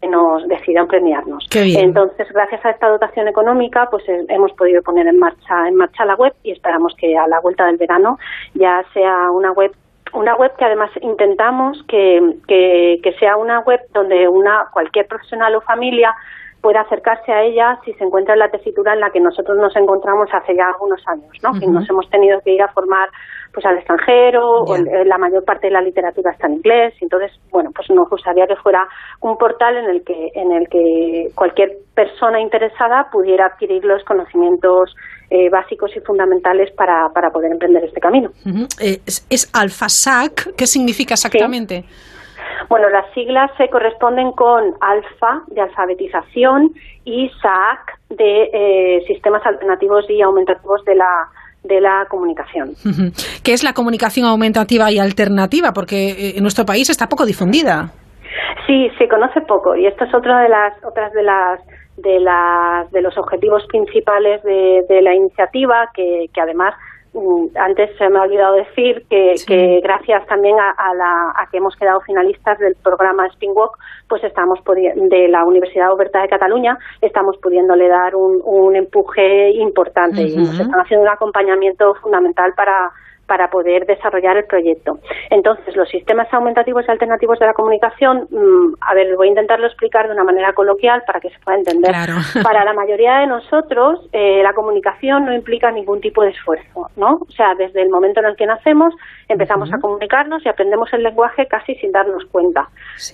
que 0.00 0.08
nos 0.08 0.48
decidan 0.48 0.86
premiarnos. 0.86 1.46
Entonces, 1.52 2.28
gracias 2.32 2.64
a 2.64 2.70
esta 2.70 2.88
dotación 2.88 3.28
económica, 3.28 3.88
pues 3.90 4.08
eh, 4.08 4.24
hemos 4.28 4.52
podido 4.52 4.80
poner 4.80 5.06
en 5.06 5.18
marcha 5.18 5.68
en 5.68 5.74
marcha 5.74 6.06
la 6.06 6.14
web 6.14 6.32
y 6.42 6.52
esperamos 6.52 6.94
que 6.96 7.14
a 7.18 7.26
la 7.26 7.40
vuelta 7.42 7.66
del 7.66 7.76
verano 7.76 8.16
ya 8.54 8.80
sea 8.94 9.30
una 9.30 9.52
web 9.52 9.72
una 10.12 10.34
web 10.36 10.54
que 10.56 10.64
además 10.64 10.90
intentamos 11.00 11.82
que, 11.88 12.36
que, 12.46 13.00
que 13.02 13.12
sea 13.14 13.36
una 13.36 13.60
web 13.60 13.80
donde 13.92 14.28
una 14.28 14.66
cualquier 14.72 15.06
profesional 15.06 15.54
o 15.54 15.60
familia 15.60 16.14
pueda 16.60 16.80
acercarse 16.80 17.32
a 17.32 17.42
ella 17.42 17.78
si 17.84 17.92
se 17.94 18.04
encuentra 18.04 18.34
en 18.34 18.40
la 18.40 18.50
tesitura 18.50 18.92
en 18.92 19.00
la 19.00 19.10
que 19.10 19.20
nosotros 19.20 19.56
nos 19.58 19.74
encontramos 19.76 20.28
hace 20.32 20.54
ya 20.56 20.66
algunos 20.66 21.00
años, 21.06 21.30
¿no? 21.42 21.52
Que 21.58 21.66
nos 21.66 21.88
hemos 21.88 22.08
tenido 22.10 22.40
que 22.40 22.52
ir 22.52 22.62
a 22.62 22.68
formar 22.68 23.08
pues 23.52 23.64
al 23.64 23.78
extranjero, 23.78 24.62
o 24.62 24.76
la 24.76 25.18
mayor 25.18 25.44
parte 25.44 25.68
de 25.68 25.72
la 25.72 25.80
literatura 25.80 26.32
está 26.32 26.46
en 26.46 26.54
inglés, 26.54 26.94
y 27.00 27.04
entonces, 27.04 27.32
bueno, 27.50 27.70
pues 27.74 27.88
nos 27.90 28.08
gustaría 28.08 28.46
que 28.46 28.56
fuera 28.56 28.86
un 29.22 29.36
portal 29.38 29.76
en 29.76 29.86
el 29.86 30.04
que 30.04 30.28
en 30.34 30.52
el 30.52 30.68
que 30.68 31.28
cualquier 31.34 31.70
persona 31.94 32.40
interesada 32.40 33.08
pudiera 33.10 33.46
adquirir 33.46 33.84
los 33.84 34.04
conocimientos 34.04 34.94
eh, 35.30 35.48
básicos 35.50 35.90
y 35.96 36.00
fundamentales 36.00 36.70
para, 36.76 37.08
para 37.14 37.30
poder 37.30 37.52
emprender 37.52 37.84
este 37.84 38.00
camino. 38.00 38.30
Eh, 38.80 39.00
es, 39.06 39.26
es 39.30 39.50
AlfaSAC, 39.54 40.54
¿qué 40.56 40.66
significa 40.66 41.14
exactamente? 41.14 41.84
Bueno, 42.68 42.88
las 42.88 43.12
siglas 43.14 43.50
se 43.56 43.68
corresponden 43.68 44.32
con 44.32 44.74
alfa 44.80 45.42
de 45.48 45.60
alfabetización 45.60 46.72
y 47.04 47.30
SAC 47.40 47.98
de 48.10 48.50
eh, 48.52 49.04
sistemas 49.06 49.44
alternativos 49.46 50.08
y 50.08 50.20
aumentativos 50.22 50.84
de 50.84 50.94
la 50.96 51.28
de 51.64 51.80
la 51.80 52.06
comunicación. 52.08 52.70
¿Qué 53.42 53.52
es 53.52 53.64
la 53.64 53.72
comunicación 53.72 54.26
aumentativa 54.26 54.90
y 54.90 54.98
alternativa? 54.98 55.72
Porque 55.72 56.10
eh, 56.10 56.32
en 56.36 56.42
nuestro 56.42 56.64
país 56.64 56.88
está 56.88 57.08
poco 57.08 57.26
difundida. 57.26 57.90
Sí, 58.66 58.90
se 58.98 59.08
conoce 59.08 59.40
poco 59.42 59.74
y 59.76 59.86
esto 59.86 60.04
es 60.04 60.14
otra 60.14 60.42
de 60.42 60.48
las 60.48 60.72
otras 60.84 61.12
de 61.12 61.22
las 61.22 61.60
de 61.96 62.20
las 62.20 62.90
de 62.92 63.02
los 63.02 63.16
objetivos 63.18 63.66
principales 63.66 64.42
de, 64.44 64.84
de 64.88 65.02
la 65.02 65.14
iniciativa 65.14 65.90
que, 65.94 66.26
que 66.32 66.40
además 66.40 66.74
antes 67.54 67.96
se 67.96 68.08
me 68.08 68.18
ha 68.18 68.22
olvidado 68.22 68.54
decir 68.54 69.04
que, 69.08 69.80
gracias 69.82 70.26
también 70.26 70.56
a, 70.58 70.94
la, 70.94 71.32
a, 71.36 71.48
que 71.50 71.58
hemos 71.58 71.74
quedado 71.76 72.00
finalistas 72.02 72.58
del 72.58 72.74
programa 72.76 73.28
Spinwalk, 73.30 73.78
pues 74.08 74.22
estamos 74.24 74.60
de 74.64 75.28
la 75.28 75.44
Universidad 75.44 75.92
Oberta 75.92 76.22
de 76.22 76.28
Cataluña, 76.28 76.78
estamos 77.00 77.36
pudiéndole 77.38 77.88
dar 77.88 78.14
un, 78.14 78.40
un 78.44 78.76
empuje 78.76 79.50
importante 79.50 80.22
y 80.22 80.36
nos 80.36 80.60
están 80.60 80.80
haciendo 80.80 81.04
un 81.04 81.12
acompañamiento 81.12 81.94
fundamental 81.96 82.52
para 82.54 82.92
para 83.28 83.48
poder 83.50 83.86
desarrollar 83.86 84.38
el 84.38 84.44
proyecto. 84.46 84.98
Entonces, 85.30 85.76
los 85.76 85.88
sistemas 85.90 86.32
aumentativos 86.32 86.84
y 86.88 86.90
alternativos 86.90 87.38
de 87.38 87.46
la 87.46 87.52
comunicación, 87.52 88.26
mm, 88.30 88.74
a 88.80 88.94
ver, 88.94 89.14
voy 89.16 89.28
a 89.28 89.30
intentarlo 89.30 89.66
explicar 89.66 90.08
de 90.08 90.14
una 90.14 90.24
manera 90.24 90.54
coloquial 90.54 91.02
para 91.06 91.20
que 91.20 91.28
se 91.28 91.38
pueda 91.40 91.58
entender. 91.58 91.92
Para 92.42 92.64
la 92.64 92.72
mayoría 92.72 93.18
de 93.18 93.26
nosotros, 93.26 94.08
eh, 94.12 94.42
la 94.42 94.54
comunicación 94.54 95.26
no 95.26 95.34
implica 95.34 95.70
ningún 95.70 96.00
tipo 96.00 96.22
de 96.22 96.30
esfuerzo, 96.30 96.88
¿no? 96.96 97.18
O 97.20 97.30
sea, 97.36 97.54
desde 97.54 97.82
el 97.82 97.90
momento 97.90 98.20
en 98.20 98.26
el 98.26 98.36
que 98.36 98.46
nacemos, 98.46 98.94
empezamos 99.28 99.72
a 99.72 99.78
comunicarnos 99.78 100.44
y 100.44 100.48
aprendemos 100.48 100.92
el 100.92 101.02
lenguaje 101.02 101.46
casi 101.46 101.74
sin 101.76 101.92
darnos 101.92 102.24
cuenta. 102.26 102.68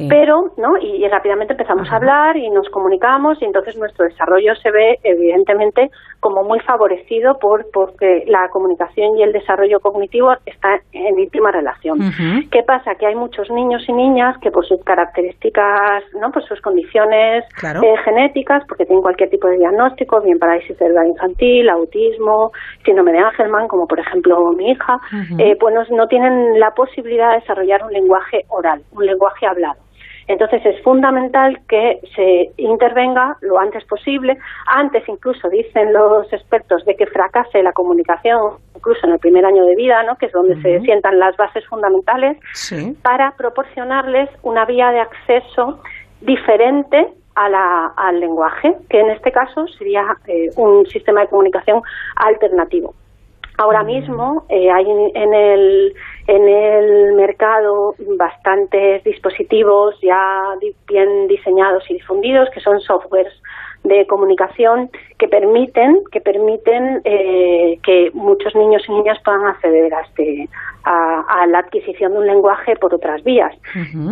Pero, 0.09 0.53
¿no? 0.57 0.77
Y, 0.79 1.07
rápidamente 1.09 1.53
empezamos 1.53 1.91
a 1.91 1.97
hablar 1.97 2.37
y 2.37 2.49
nos 2.51 2.69
comunicamos 2.71 3.41
y 3.43 3.45
entonces 3.45 3.77
nuestro 3.77 4.05
desarrollo 4.05 4.55
se 4.57 4.71
ve, 4.71 4.99
evidentemente, 5.03 5.91
como 6.21 6.43
muy 6.43 6.61
favorecido 6.61 7.39
por 7.39 7.67
porque 7.73 8.25
la 8.27 8.49
comunicación 8.49 9.19
y 9.19 9.23
el 9.23 9.33
desarrollo 9.33 9.81
cognitivo 9.81 10.33
está 10.47 10.81
en 10.93 11.19
íntima 11.19 11.51
relación. 11.51 11.99
¿Qué 12.51 12.63
pasa? 12.63 12.95
Que 12.95 13.07
hay 13.07 13.15
muchos 13.15 13.51
niños 13.51 13.83
y 13.89 13.93
niñas 13.93 14.37
que 14.39 14.51
por 14.51 14.67
sus 14.67 14.83
características, 14.85 16.05
no 16.21 16.31
por 16.31 16.43
sus 16.45 16.61
condiciones 16.61 17.45
eh, 17.63 17.97
genéticas, 18.05 18.65
porque 18.69 18.87
tienen 18.87 19.03
cualquier 19.03 19.31
tipo 19.31 19.49
de 19.49 19.59
diagnóstico, 19.59 20.21
bien 20.23 20.39
parálisis 20.39 20.77
cerebral 20.79 21.09
infantil, 21.09 21.69
autismo, 21.69 22.53
síndrome 22.85 23.13
de 23.13 23.19
Angelman, 23.19 23.69
como 23.69 23.87
por 23.87 24.01
ejemplo 24.01 24.53
mi 24.53 24.71
hija, 24.71 24.99
eh, 25.39 25.57
pues 25.59 25.91
no 25.91 26.04
tienen 26.07 26.59
la 26.59 26.71
posibilidad 26.73 27.31
de 27.31 27.41
desarrollar 27.41 27.85
un 27.85 27.93
lenguaje 27.93 28.45
oral, 28.49 28.83
un 28.93 29.07
lenguaje 29.07 29.47
hablado. 29.47 29.85
Entonces 30.27 30.65
es 30.65 30.83
fundamental 30.83 31.61
que 31.69 32.01
se 32.17 32.51
intervenga 32.57 33.37
lo 33.43 33.59
antes 33.59 33.85
posible, 33.85 34.39
antes 34.67 35.07
incluso 35.07 35.49
dicen 35.49 35.93
los 35.93 36.33
expertos 36.33 36.85
de 36.87 36.97
que 36.97 37.07
fracase 37.07 37.63
la 37.63 37.73
comunicación, 37.73 38.55
incluso 38.75 39.07
en 39.07 39.13
el 39.13 39.19
primer 39.19 39.45
año 39.45 39.65
de 39.65 39.77
vida, 39.77 40.03
¿no? 40.03 40.17
que 40.17 40.27
es 40.27 40.33
donde 40.33 40.61
se 40.63 40.81
sientan 40.81 41.19
las 41.19 41.37
bases 41.37 41.67
fundamentales, 41.67 42.39
para 43.03 43.33
proporcionarles 43.37 44.31
una 44.43 44.65
vía 44.65 44.91
de 44.91 45.01
acceso 45.01 45.81
diferente 46.23 47.09
al 47.35 48.21
lenguaje, 48.21 48.75
que 48.89 49.01
en 49.01 49.11
este 49.11 49.33
caso 49.33 49.67
sería 49.67 50.05
eh, 50.27 50.51
un 50.57 50.87
sistema 50.87 51.23
de 51.23 51.29
comunicación 51.29 51.83
alternativo. 52.17 52.95
Ahora 53.57 53.85
mismo 53.85 54.45
eh, 54.49 54.71
hay 54.71 54.85
en 54.91 55.35
el, 55.35 55.95
en 56.27 56.49
el 56.49 57.13
mercado 57.15 57.95
bastantes 58.19 59.05
dispositivos 59.05 59.95
ya 60.03 60.55
bien 60.89 61.29
diseñados 61.29 61.89
y 61.89 61.95
difundidos 61.95 62.49
que 62.51 62.61
son 62.61 62.81
softwares 62.81 63.33
de 63.85 64.07
comunicación 64.07 64.91
que 65.19 65.29
permiten 65.29 66.03
que 66.11 66.21
permiten 66.21 67.03
eh, 67.05 67.79
que 67.83 68.11
muchos 68.15 68.55
niños 68.55 68.83
y 68.89 68.93
niñas 68.93 69.19
puedan 69.23 69.47
acceder 69.47 69.93
a 69.95 70.01
este 70.01 70.49
a, 70.85 71.47
la 71.47 71.61
adquisición 71.61 72.13
de 72.13 72.19
un 72.19 72.27
lenguaje 72.27 72.77
por 72.77 72.95
otras 72.95 73.23
vías. 73.25 73.55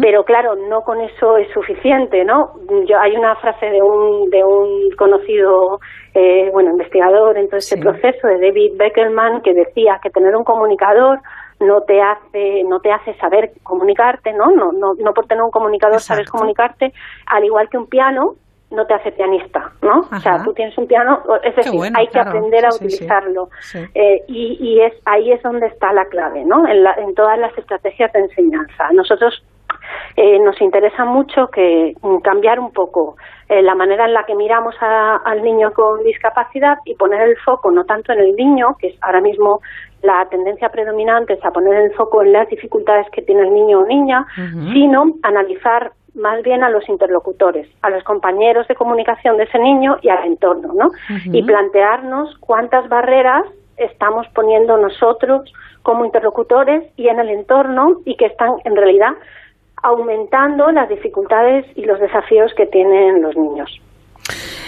Pero 0.00 0.24
claro 0.24 0.54
no 0.54 0.82
con 0.82 1.00
eso 1.00 1.36
es 1.38 1.48
suficiente 1.52 2.24
no 2.24 2.52
yo 2.86 2.98
hay 2.98 3.16
una 3.16 3.34
frase 3.36 3.66
de 3.66 3.82
un 3.82 4.30
de 4.30 4.44
un 4.44 4.90
conocido 4.96 5.80
eh, 6.14 6.50
bueno 6.52 6.70
investigador 6.70 7.38
en 7.38 7.48
todo 7.48 7.56
este 7.56 7.78
proceso 7.78 8.28
de 8.28 8.40
David 8.40 8.72
Beckelman 8.76 9.40
que 9.42 9.54
decía 9.54 10.00
que 10.02 10.10
tener 10.10 10.36
un 10.36 10.44
comunicador 10.44 11.20
no 11.60 11.82
te 11.82 12.00
hace 12.00 12.64
no 12.64 12.80
te 12.80 12.92
hace 12.92 13.14
saber 13.14 13.52
comunicarte 13.62 14.32
no 14.32 14.50
no 14.50 14.72
no, 14.72 14.94
no 14.98 15.12
por 15.14 15.26
tener 15.26 15.42
un 15.42 15.50
comunicador 15.50 16.00
sabes 16.00 16.28
comunicarte 16.28 16.92
al 17.26 17.44
igual 17.44 17.68
que 17.70 17.78
un 17.78 17.86
piano 17.86 18.34
no 18.72 18.86
te 18.86 18.94
hace 18.94 19.12
pianista, 19.12 19.72
¿no? 19.82 20.00
O 20.00 20.20
sea, 20.20 20.42
tú 20.42 20.52
tienes 20.52 20.76
un 20.78 20.86
piano, 20.86 21.22
es 21.42 21.54
decir, 21.54 21.80
hay 21.94 22.06
que 22.08 22.18
aprender 22.18 22.64
a 22.64 22.74
utilizarlo. 22.74 23.48
Eh, 23.94 24.22
y, 24.26 24.56
y, 24.60 24.80
es 24.80 24.94
ahí 25.04 25.32
es 25.32 25.42
donde 25.42 25.66
está 25.66 25.92
la 25.92 26.06
clave, 26.06 26.44
¿no? 26.44 26.66
En, 26.66 26.84
en 26.98 27.14
todas 27.14 27.38
las 27.38 27.56
estrategias 27.56 28.12
de 28.12 28.20
enseñanza. 28.20 28.90
Nosotros 28.92 29.42
eh, 30.16 30.38
nos 30.38 30.60
interesa 30.60 31.04
mucho 31.04 31.48
que 31.48 31.94
cambiar 32.22 32.60
un 32.60 32.72
poco 32.72 33.16
eh, 33.48 33.62
la 33.62 33.74
manera 33.74 34.06
en 34.06 34.12
la 34.12 34.24
que 34.24 34.34
miramos 34.34 34.74
al 34.80 35.42
niño 35.42 35.72
con 35.72 36.02
discapacidad 36.02 36.78
y 36.84 36.94
poner 36.94 37.22
el 37.22 37.36
foco 37.38 37.70
no 37.70 37.84
tanto 37.84 38.12
en 38.12 38.20
el 38.20 38.36
niño, 38.36 38.76
que 38.78 38.88
es 38.88 38.94
ahora 39.00 39.20
mismo 39.20 39.60
la 40.02 40.26
tendencia 40.30 40.68
predominante 40.68 41.34
es 41.34 41.44
a 41.44 41.50
poner 41.50 41.74
el 41.74 41.94
foco 41.94 42.22
en 42.22 42.32
las 42.32 42.48
dificultades 42.48 43.06
que 43.10 43.22
tiene 43.22 43.42
el 43.42 43.54
niño 43.54 43.80
o 43.80 43.86
niña, 43.86 44.26
sino 44.72 45.04
analizar 45.22 45.92
más 46.14 46.42
bien 46.42 46.62
a 46.62 46.70
los 46.70 46.88
interlocutores, 46.88 47.68
a 47.82 47.90
los 47.90 48.04
compañeros 48.04 48.68
de 48.68 48.74
comunicación 48.74 49.36
de 49.36 49.44
ese 49.44 49.58
niño 49.58 49.96
y 50.02 50.08
al 50.10 50.24
entorno, 50.26 50.72
¿no? 50.74 50.90
Y 51.32 51.42
plantearnos 51.42 52.36
cuántas 52.38 52.88
barreras 52.88 53.44
estamos 53.76 54.26
poniendo 54.34 54.76
nosotros 54.76 55.50
como 55.82 56.04
interlocutores 56.04 56.84
y 56.96 57.08
en 57.08 57.18
el 57.18 57.30
entorno 57.30 58.00
y 58.04 58.16
que 58.16 58.26
están 58.26 58.56
en 58.64 58.76
realidad 58.76 59.12
aumentando 59.82 60.70
las 60.70 60.88
dificultades 60.88 61.66
y 61.74 61.84
los 61.84 61.98
desafíos 61.98 62.52
que 62.56 62.66
tienen 62.66 63.22
los 63.22 63.36
niños. 63.36 63.70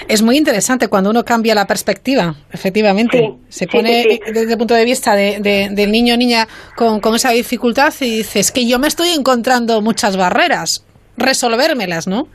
Es 0.08 0.22
muy 0.22 0.36
interesante 0.36 0.88
cuando 0.88 1.10
uno 1.10 1.24
cambia 1.24 1.54
la 1.54 1.66
perspectiva, 1.66 2.34
efectivamente. 2.52 3.34
se 3.48 3.66
pone 3.66 4.20
desde 4.26 4.52
el 4.52 4.58
punto 4.58 4.74
de 4.74 4.84
vista 4.84 5.14
de, 5.14 5.70
del 5.70 5.92
niño 5.92 6.14
o 6.14 6.16
niña 6.16 6.46
con, 6.76 7.00
con, 7.00 7.14
esa 7.14 7.30
dificultad 7.30 7.94
y 8.00 8.18
dices 8.18 8.52
que 8.52 8.66
yo 8.66 8.78
me 8.78 8.88
estoy 8.88 9.10
encontrando 9.10 9.80
muchas 9.80 10.16
barreras, 10.16 10.84
resolvérmelas, 11.16 12.06
¿no? 12.06 12.26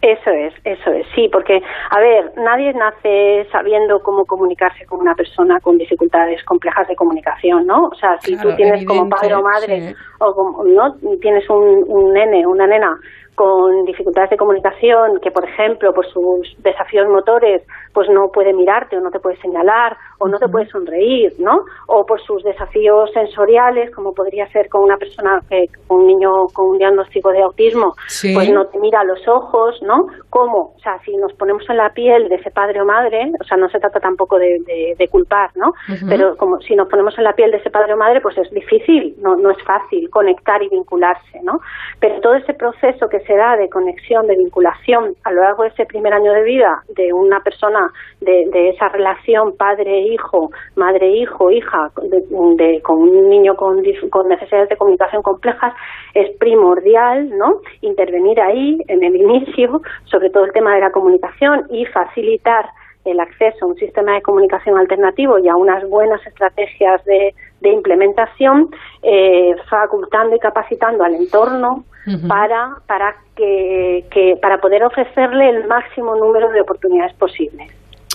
Eso 0.00 0.30
es, 0.30 0.54
eso 0.62 0.92
es, 0.92 1.04
sí, 1.12 1.28
porque, 1.32 1.60
a 1.90 1.98
ver, 1.98 2.32
nadie 2.36 2.72
nace 2.72 3.48
sabiendo 3.50 4.00
cómo 4.00 4.26
comunicarse 4.26 4.86
con 4.86 5.00
una 5.00 5.16
persona 5.16 5.58
con 5.58 5.76
dificultades 5.76 6.44
complejas 6.44 6.86
de 6.86 6.94
comunicación, 6.94 7.66
¿no? 7.66 7.86
O 7.86 7.94
sea, 7.96 8.16
si 8.20 8.36
tú 8.36 8.54
tienes 8.54 8.84
como 8.86 9.08
padre 9.08 9.34
o 9.34 9.42
madre, 9.42 9.96
o 10.20 10.34
como, 10.34 10.62
¿no? 10.62 10.94
Tienes 11.20 11.50
un, 11.50 11.84
un 11.88 12.12
nene, 12.12 12.46
una 12.46 12.68
nena 12.68 12.96
con 13.38 13.84
dificultades 13.84 14.30
de 14.30 14.36
comunicación, 14.36 15.20
que 15.22 15.30
por 15.30 15.48
ejemplo 15.48 15.94
por 15.94 16.04
sus 16.06 16.56
desafíos 16.58 17.06
motores 17.08 17.62
pues 17.94 18.08
no 18.10 18.30
puede 18.32 18.52
mirarte 18.52 18.96
o 18.96 19.00
no 19.00 19.10
te 19.10 19.20
puede 19.20 19.36
señalar 19.36 19.96
o 20.18 20.26
no 20.26 20.38
te 20.38 20.48
puede 20.48 20.66
sonreír, 20.66 21.32
¿no? 21.38 21.60
O 21.86 22.04
por 22.04 22.20
sus 22.20 22.42
desafíos 22.42 23.12
sensoriales, 23.12 23.94
como 23.94 24.12
podría 24.12 24.48
ser 24.48 24.68
con 24.68 24.82
una 24.82 24.96
persona 24.96 25.40
que 25.48 25.66
con 25.86 26.00
un 26.00 26.06
niño 26.08 26.48
con 26.52 26.70
un 26.70 26.78
diagnóstico 26.78 27.30
de 27.30 27.42
autismo, 27.42 27.94
pues 28.34 28.50
no 28.50 28.66
te 28.66 28.80
mira 28.80 29.00
a 29.00 29.04
los 29.04 29.20
ojos, 29.28 29.80
¿no? 29.82 30.06
¿Cómo? 30.30 30.74
O 30.76 30.78
sea, 30.80 30.98
si 31.04 31.16
nos 31.16 31.32
ponemos 31.34 31.62
en 31.70 31.76
la 31.76 31.90
piel 31.90 32.28
de 32.28 32.36
ese 32.36 32.50
padre 32.50 32.80
o 32.80 32.84
madre, 32.84 33.30
o 33.40 33.44
sea, 33.44 33.56
no 33.56 33.68
se 33.68 33.78
trata 33.78 34.00
tampoco 34.00 34.36
de, 34.36 34.58
de, 34.98 35.08
culpar, 35.08 35.50
¿no? 35.54 35.72
Pero 36.08 36.36
como 36.36 36.58
si 36.60 36.74
nos 36.74 36.88
ponemos 36.88 37.16
en 37.16 37.24
la 37.24 37.34
piel 37.34 37.52
de 37.52 37.58
ese 37.58 37.70
padre 37.70 37.94
o 37.94 37.96
madre, 37.96 38.20
pues 38.20 38.36
es 38.36 38.50
difícil, 38.50 39.14
no, 39.22 39.36
no 39.36 39.50
es 39.50 39.62
fácil 39.62 40.10
conectar 40.10 40.60
y 40.60 40.68
vincularse, 40.68 41.40
¿no? 41.44 41.60
Pero 42.00 42.20
todo 42.20 42.34
ese 42.34 42.54
proceso 42.54 43.08
que 43.08 43.20
de 43.28 43.68
conexión, 43.68 44.26
de 44.26 44.36
vinculación 44.36 45.14
a 45.24 45.32
lo 45.32 45.42
largo 45.42 45.62
de 45.62 45.68
ese 45.68 45.84
primer 45.84 46.14
año 46.14 46.32
de 46.32 46.42
vida 46.44 46.82
de 46.96 47.12
una 47.12 47.40
persona, 47.40 47.90
de, 48.20 48.70
esa 48.70 48.88
relación 48.88 49.54
padre-hijo, 49.56 50.50
madre-hijo, 50.76 51.50
hija, 51.50 51.90
de, 52.02 52.80
con 52.82 53.00
un 53.00 53.28
niño 53.28 53.54
con, 53.54 53.82
con 54.10 54.28
necesidades 54.28 54.70
de 54.70 54.76
comunicación 54.76 55.22
complejas, 55.22 55.74
es 56.14 56.30
primordial, 56.38 57.30
¿no? 57.36 57.60
Intervenir 57.82 58.40
ahí, 58.40 58.78
en 58.88 59.04
el 59.04 59.16
inicio, 59.26 59.82
sobre 60.04 60.30
todo 60.30 60.44
el 60.44 60.52
tema 60.52 60.74
de 60.74 60.80
la 60.80 60.90
comunicación 60.90 61.66
y 61.70 61.84
facilitar 61.86 62.66
el 63.04 63.20
acceso 63.20 63.64
a 63.64 63.68
un 63.68 63.76
sistema 63.76 64.14
de 64.14 64.22
comunicación 64.22 64.78
alternativo 64.78 65.38
y 65.38 65.48
a 65.48 65.56
unas 65.56 65.88
buenas 65.88 66.24
estrategias 66.26 67.04
de, 67.04 67.34
implementación, 67.62 68.68
eh, 69.02 69.54
facultando 69.68 70.36
y 70.36 70.38
capacitando 70.38 71.04
al 71.04 71.14
entorno 71.14 71.84
para, 72.26 72.76
para, 72.86 73.14
que, 73.36 74.04
para 74.40 74.58
poder 74.58 74.82
ofrecerle 74.82 75.50
el 75.50 75.66
máximo 75.66 76.16
número 76.16 76.50
de 76.50 76.62
oportunidades 76.62 77.14
posibles. 77.16 77.70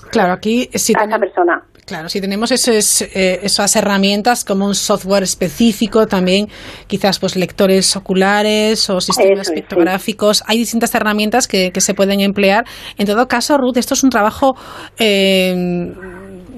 Claro, 0.10 0.34
aquí 0.34 0.68
si 0.74 0.94
a 0.98 1.04
esa 1.04 1.20
persona. 1.20 1.64
Claro, 1.86 2.08
si 2.08 2.22
tenemos 2.22 2.50
eh, 2.52 3.40
esas 3.44 3.76
herramientas 3.76 4.46
como 4.46 4.66
un 4.66 4.76
software 4.76 5.24
específico, 5.24 6.08
también 6.08 6.48
quizás 6.88 7.20
pues 7.20 7.36
lectores 7.36 7.96
oculares 7.98 8.90
o 8.90 9.02
sistemas 9.02 9.52
pictográficos, 9.52 10.44
hay 10.48 10.58
distintas 10.58 10.96
herramientas 10.96 11.48
que, 11.48 11.72
que, 11.72 11.82
se 11.82 11.94
pueden 11.94 12.22
emplear. 12.22 12.64
En 12.98 13.06
todo 13.06 13.28
caso, 13.28 13.58
Ruth, 13.58 13.78
esto 13.78 13.96
es 13.96 14.04
un 14.04 14.10
trabajo 14.10 14.56
eh, 14.98 15.54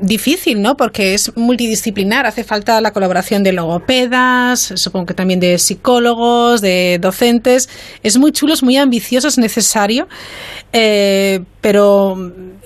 difícil, 0.02 0.62
¿no? 0.62 0.76
Porque 0.76 1.14
es 1.14 1.36
multidisciplinar, 1.36 2.26
hace 2.26 2.44
falta 2.44 2.82
la 2.82 2.92
colaboración 2.92 3.44
de 3.44 3.54
logopedas, 3.54 4.74
supongo 4.76 5.08
que 5.08 5.14
también 5.14 5.40
de 5.40 5.58
psicólogos, 5.58 6.62
de 6.62 7.00
docentes. 7.02 7.70
Es 8.04 8.18
muy 8.18 8.32
chulo, 8.32 8.54
es 8.54 8.64
muy 8.64 8.78
ambicioso, 8.78 9.28
es 9.28 9.38
necesario, 9.38 10.08
eh, 10.74 11.42
pero 11.62 12.16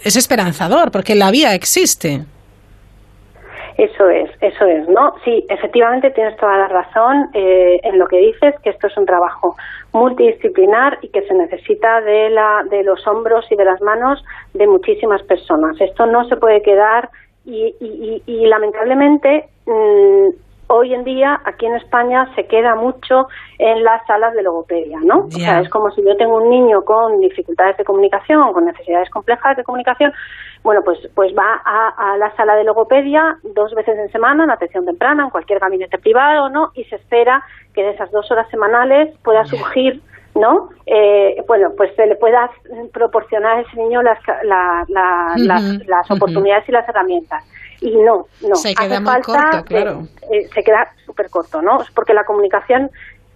es 0.04 0.16
esperanzador 0.16 0.92
porque 0.92 1.16
la 1.16 1.32
vía 1.32 1.54
existe. 1.54 2.26
Eso 3.80 4.10
es, 4.10 4.30
eso 4.42 4.66
es, 4.66 4.90
¿no? 4.90 5.14
Sí, 5.24 5.46
efectivamente 5.48 6.12
tienes 6.12 6.36
toda 6.36 6.58
la 6.58 6.68
razón 6.68 7.30
eh, 7.34 7.80
en 7.82 7.98
lo 7.98 8.08
que 8.08 8.18
dices, 8.18 8.54
que 8.62 8.72
esto 8.72 8.88
es 8.88 8.98
un 8.98 9.06
trabajo 9.06 9.56
multidisciplinar 9.94 10.98
y 11.02 11.08
que 11.08 11.22
se 11.22 11.34
necesita 11.34 12.02
de, 12.02 12.30
la, 12.30 12.66
de 12.70 12.84
los 12.84 13.08
hombros 13.08 13.46
y 13.50 13.56
de 13.56 13.64
las 13.64 13.80
manos 13.82 14.22
de 14.54 14.68
muchísimas 14.68 15.24
personas. 15.24 15.80
Esto 15.80 16.06
no 16.08 16.28
se 16.28 16.36
puede 16.36 16.62
quedar 16.62 17.10
y, 17.46 17.74
y, 18.28 18.46
lamentablemente 18.48 19.46
mm, 19.66 20.28
hoy 20.68 20.94
en 20.94 21.06
día 21.06 21.40
aquí 21.46 21.66
en 21.66 21.76
España 21.76 22.30
se 22.36 22.48
queda 22.48 22.76
mucho 22.76 23.30
en 23.60 23.82
las 23.86 24.06
salas 24.06 24.34
de 24.34 24.44
logopedia, 24.44 25.00
¿no? 25.04 25.26
O 25.26 25.32
sea, 25.32 25.62
es 25.62 25.70
como 25.70 25.90
si 25.92 26.04
yo 26.04 26.18
tengo 26.18 26.36
un 26.36 26.50
niño 26.50 26.82
con 26.84 27.18
dificultades 27.22 27.78
de 27.78 27.86
comunicación, 27.86 28.52
con 28.52 28.66
necesidades 28.66 29.10
complejas 29.10 29.56
de 29.56 29.64
comunicación, 29.64 30.12
bueno, 30.64 30.82
pues, 30.84 31.00
pues 31.16 31.34
va 31.38 31.62
a, 31.66 32.18
la 32.18 32.36
sala 32.36 32.56
de 32.56 32.64
logopedia 32.64 33.38
dos 33.44 33.74
veces 33.74 33.98
en 33.98 34.12
semana, 34.12 34.44
en 34.44 34.52
atención 34.52 34.86
temprana, 34.86 35.24
en 35.24 35.30
cualquier 35.30 35.60
gabinete 35.60 35.98
privado, 35.98 36.50
¿no? 36.50 36.72
Y 36.76 36.84
se 36.86 36.96
espera 36.96 37.44
que 37.74 37.84
de 37.84 37.92
esas 37.92 38.12
dos 38.12 38.30
horas 38.32 38.50
semanales 38.50 39.16
pueda 39.24 39.46
surgir 39.46 40.02
¿no? 40.36 40.70
Eh, 40.86 41.44
bueno, 41.48 41.72
pues 41.76 41.94
se 41.96 42.06
le 42.06 42.16
pueda 42.16 42.50
proporcionar 42.94 43.58
a 43.58 43.62
ese 43.62 43.78
niño 43.78 44.02
las, 44.02 44.20
las, 44.44 46.12
oportunidades 46.12 46.68
y 46.70 46.72
las 46.72 46.88
herramientas. 46.88 47.44
Y 47.82 47.96
no, 47.96 48.28
no. 48.48 48.56
Se 48.56 48.76
queda 48.76 49.00
muy 49.00 49.22
corto, 49.22 49.64
claro. 49.66 50.04
Eh, 50.32 50.48
se 50.54 50.64
queda 50.64 50.90
súper 51.06 51.30
corto, 51.30 51.62
¿no? 51.62 51.80
Porque 51.96 52.14
la 52.14 52.26
comunicación 52.26 52.92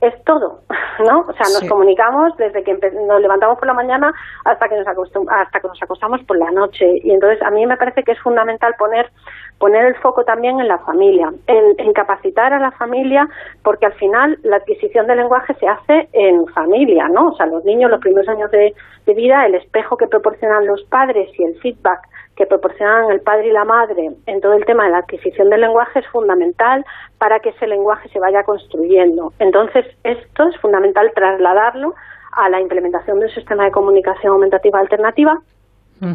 es 0.08 0.24
todo, 0.24 0.60
¿no? 1.00 1.22
O 1.22 1.34
sea, 1.34 1.48
nos 1.60 1.64
comunicamos 1.70 2.36
desde 2.38 2.64
que 2.64 2.74
nos 2.74 3.22
levantamos 3.22 3.58
por 3.58 3.68
la 3.68 3.74
mañana 3.74 4.14
hasta 4.46 4.68
que 4.68 4.76
nos 4.76 4.88
hasta 4.88 5.60
que 5.60 5.68
nos 5.68 5.82
acostamos 5.82 6.22
por 6.24 6.38
la 6.38 6.52
noche 6.52 7.00
y 7.04 7.12
entonces 7.12 7.42
a 7.42 7.50
mí 7.52 7.66
me 7.66 7.78
parece 7.78 8.04
que 8.04 8.12
es 8.12 8.20
fundamental 8.20 8.76
poner 8.78 9.10
poner 9.58 9.86
el 9.86 9.96
foco 9.96 10.26
también 10.26 10.60
en 10.60 10.68
la 10.68 10.80
familia, 10.80 11.32
en, 11.48 11.94
capacitar 11.94 12.54
a 12.54 12.60
la 12.60 12.72
familia 12.72 13.30
porque 13.64 13.86
al 13.86 13.94
final 13.94 14.38
la 14.44 14.58
adquisición 14.58 15.08
del 15.08 15.18
lenguaje 15.18 15.54
se 15.56 15.68
hace 15.68 16.10
en 16.12 16.48
familia, 16.48 17.08
¿no? 17.08 17.30
O 17.30 17.36
sea, 17.36 17.46
los 17.46 17.64
niños 17.64 17.90
los 17.90 18.02
primeros 18.02 18.28
años 18.28 18.52
de 18.52 18.74
vida, 19.14 19.46
el 19.46 19.56
espejo 19.56 19.96
que 19.96 20.08
proporcionan 20.08 20.66
los 20.66 20.84
padres 20.86 21.30
y 21.38 21.44
el 21.44 21.56
feedback 21.60 22.00
que 22.36 22.46
proporcionan 22.46 23.12
el 23.12 23.22
padre 23.22 23.48
y 23.48 23.52
la 23.52 23.64
madre 23.64 24.12
en 24.26 24.42
todo 24.42 24.54
el 24.54 24.66
tema 24.66 24.86
de 24.86 24.92
la 24.92 25.00
adquisición 25.00 25.50
del 25.50 25.62
lenguaje 25.62 26.00
es 26.00 26.08
fundamental 26.08 26.84
para 27.18 27.40
que 27.40 27.50
ese 27.50 27.68
lenguaje 27.68 28.10
se 28.10 28.20
vaya 28.20 28.44
construyendo. 28.44 29.34
Entonces, 29.40 29.86
esto 30.04 30.48
es 30.48 30.58
fundamental 30.58 31.12
trasladarlo 31.14 31.94
a 32.32 32.50
la 32.50 32.60
implementación 32.60 33.20
del 33.20 33.34
sistema 33.34 33.66
de 33.66 33.72
comunicación 33.72 34.34
aumentativa 34.34 34.80
alternativa 34.80 35.40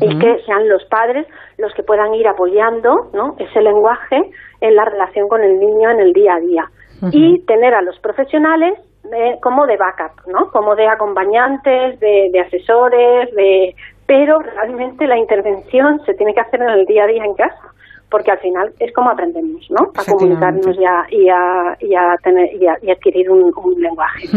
y 0.00 0.18
que 0.18 0.42
sean 0.44 0.68
los 0.68 0.84
padres 0.86 1.26
los 1.56 1.72
que 1.72 1.82
puedan 1.82 2.12
ir 2.12 2.28
apoyando 2.28 3.08
¿no? 3.14 3.36
ese 3.38 3.62
lenguaje 3.62 4.20
en 4.60 4.74
la 4.76 4.84
relación 4.84 5.28
con 5.28 5.42
el 5.42 5.58
niño 5.58 5.90
en 5.90 6.00
el 6.00 6.12
día 6.12 6.34
a 6.34 6.40
día. 6.40 6.70
Y 7.12 7.40
tener 7.46 7.74
a 7.74 7.80
los 7.80 7.98
profesionales 8.00 8.74
eh, 9.14 9.38
como 9.40 9.66
de 9.66 9.76
backup, 9.76 10.26
¿no? 10.26 10.50
Como 10.50 10.74
de 10.74 10.88
acompañantes, 10.88 12.00
de, 12.00 12.28
de 12.32 12.40
asesores, 12.40 13.32
de, 13.36 13.74
pero 14.08 14.38
realmente 14.38 15.06
la 15.06 15.18
intervención 15.18 16.00
se 16.06 16.14
tiene 16.14 16.32
que 16.32 16.40
hacer 16.40 16.62
en 16.62 16.70
el 16.70 16.86
día 16.86 17.04
a 17.04 17.06
día 17.06 17.24
en 17.24 17.34
casa 17.34 17.74
porque 18.10 18.30
al 18.30 18.38
final 18.38 18.72
es 18.78 18.90
como 18.94 19.10
aprendemos, 19.10 19.66
¿no? 19.68 19.92
A 19.94 20.04
comunicarnos 20.04 20.74
y 20.78 20.84
a, 20.84 21.76
y 21.80 21.94
a, 21.94 22.16
tener, 22.22 22.48
y 22.54 22.90
adquirir 22.90 23.30
un, 23.30 23.52
lenguaje. 23.78 24.28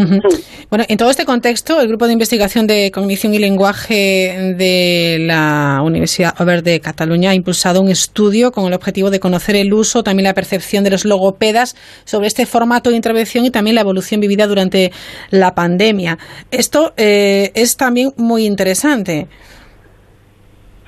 Bueno, 0.70 0.84
en 0.88 0.98
todo 0.98 1.10
este 1.10 1.26
contexto, 1.26 1.80
el 1.80 1.88
Grupo 1.88 2.06
de 2.06 2.14
Investigación 2.14 2.68
de 2.68 2.92
Cognición 2.92 3.34
y 3.34 3.40
Lenguaje 3.40 4.54
de 4.58 5.20
la 5.22 5.82
Universidad 5.84 6.34
Ober 6.42 6.64
de 6.64 6.82
Cataluña 6.82 7.30
ha 7.30 7.34
impulsado 7.34 7.82
un 7.82 7.90
estudio 7.90 8.52
con 8.52 8.66
el 8.66 8.74
objetivo 8.74 9.10
de 9.10 9.20
conocer 9.20 9.56
el 9.56 9.74
uso, 9.74 10.04
también 10.04 10.26
la 10.26 10.34
percepción 10.34 10.84
de 10.84 10.90
los 10.90 11.06
logopedas 11.06 11.76
sobre 12.04 12.28
este 12.28 12.46
formato 12.46 12.90
de 12.90 12.98
intervención 12.98 13.46
y 13.46 13.52
también 13.52 13.76
la 13.76 13.82
evolución 13.82 14.20
vivida 14.20 14.48
durante 14.48 14.92
la 15.30 15.56
pandemia. 15.56 16.18
Esto 16.52 16.92
eh, 16.98 17.52
es 17.56 17.78
también 17.78 18.12
muy 18.18 18.46
interesante. 18.46 19.28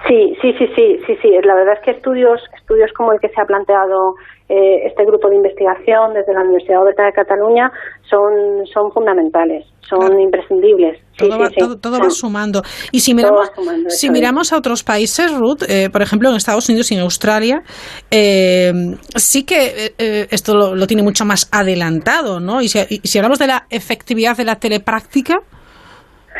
Sí, 0.08 0.36
sí, 0.42 0.54
sí, 0.58 0.68
sí, 0.76 1.00
sí, 1.08 1.16
sí. 1.22 1.30
La 1.44 1.56
verdad 1.56 1.76
es 1.76 1.86
que 1.86 1.92
estudios, 1.92 2.42
estudios 2.58 2.92
como 2.94 3.13
el 3.13 3.20
que 3.22 3.30
se 3.30 3.39
ha 3.39 3.46
planteado 3.46 4.16
eh, 4.50 4.86
este 4.86 5.06
grupo 5.06 5.30
de 5.30 5.38
investigación 5.38 6.13
desde 6.13 6.34
la 6.34 6.42
Universidad 6.42 6.82
Oberta 6.84 7.06
de 7.06 7.13
Cataluña 7.13 7.72
son, 8.10 8.66
son 8.66 8.92
fundamentales, 8.92 9.66
son 9.88 10.20
imprescindibles. 10.20 11.00
todo, 11.18 11.39
va, 11.39 11.50
todo, 11.80 12.00
va 12.00 12.10
sumando. 12.10 12.62
Y 12.92 13.00
si 13.00 13.13
miramos, 13.13 13.50
si 13.88 14.10
miramos 14.10 14.52
a 14.52 14.58
otros 14.58 14.84
países, 14.84 15.34
Ruth, 15.34 15.63
eh, 15.70 15.89
por 15.89 16.02
ejemplo 16.02 16.30
en 16.30 16.36
Estados 16.36 16.68
Unidos 16.68 16.92
y 16.92 16.96
en 16.96 17.02
Australia, 17.02 17.63
eh, 18.12 18.74
sí 19.16 19.46
que 19.46 19.94
esto 20.30 20.54
lo, 20.54 20.86
tiene 20.86 21.04
mucho 21.04 21.24
más 21.24 21.48
adelantado, 21.50 22.42
¿no? 22.42 22.62
Y 22.62 22.68
si, 22.68 22.80
y 22.89 23.08
si 23.08 23.20
hablamos 23.20 23.39
de 23.39 23.48
la 23.48 23.68
efectividad 23.70 24.36
de 24.36 24.44
la 24.44 24.56
telepráctica, 24.58 25.39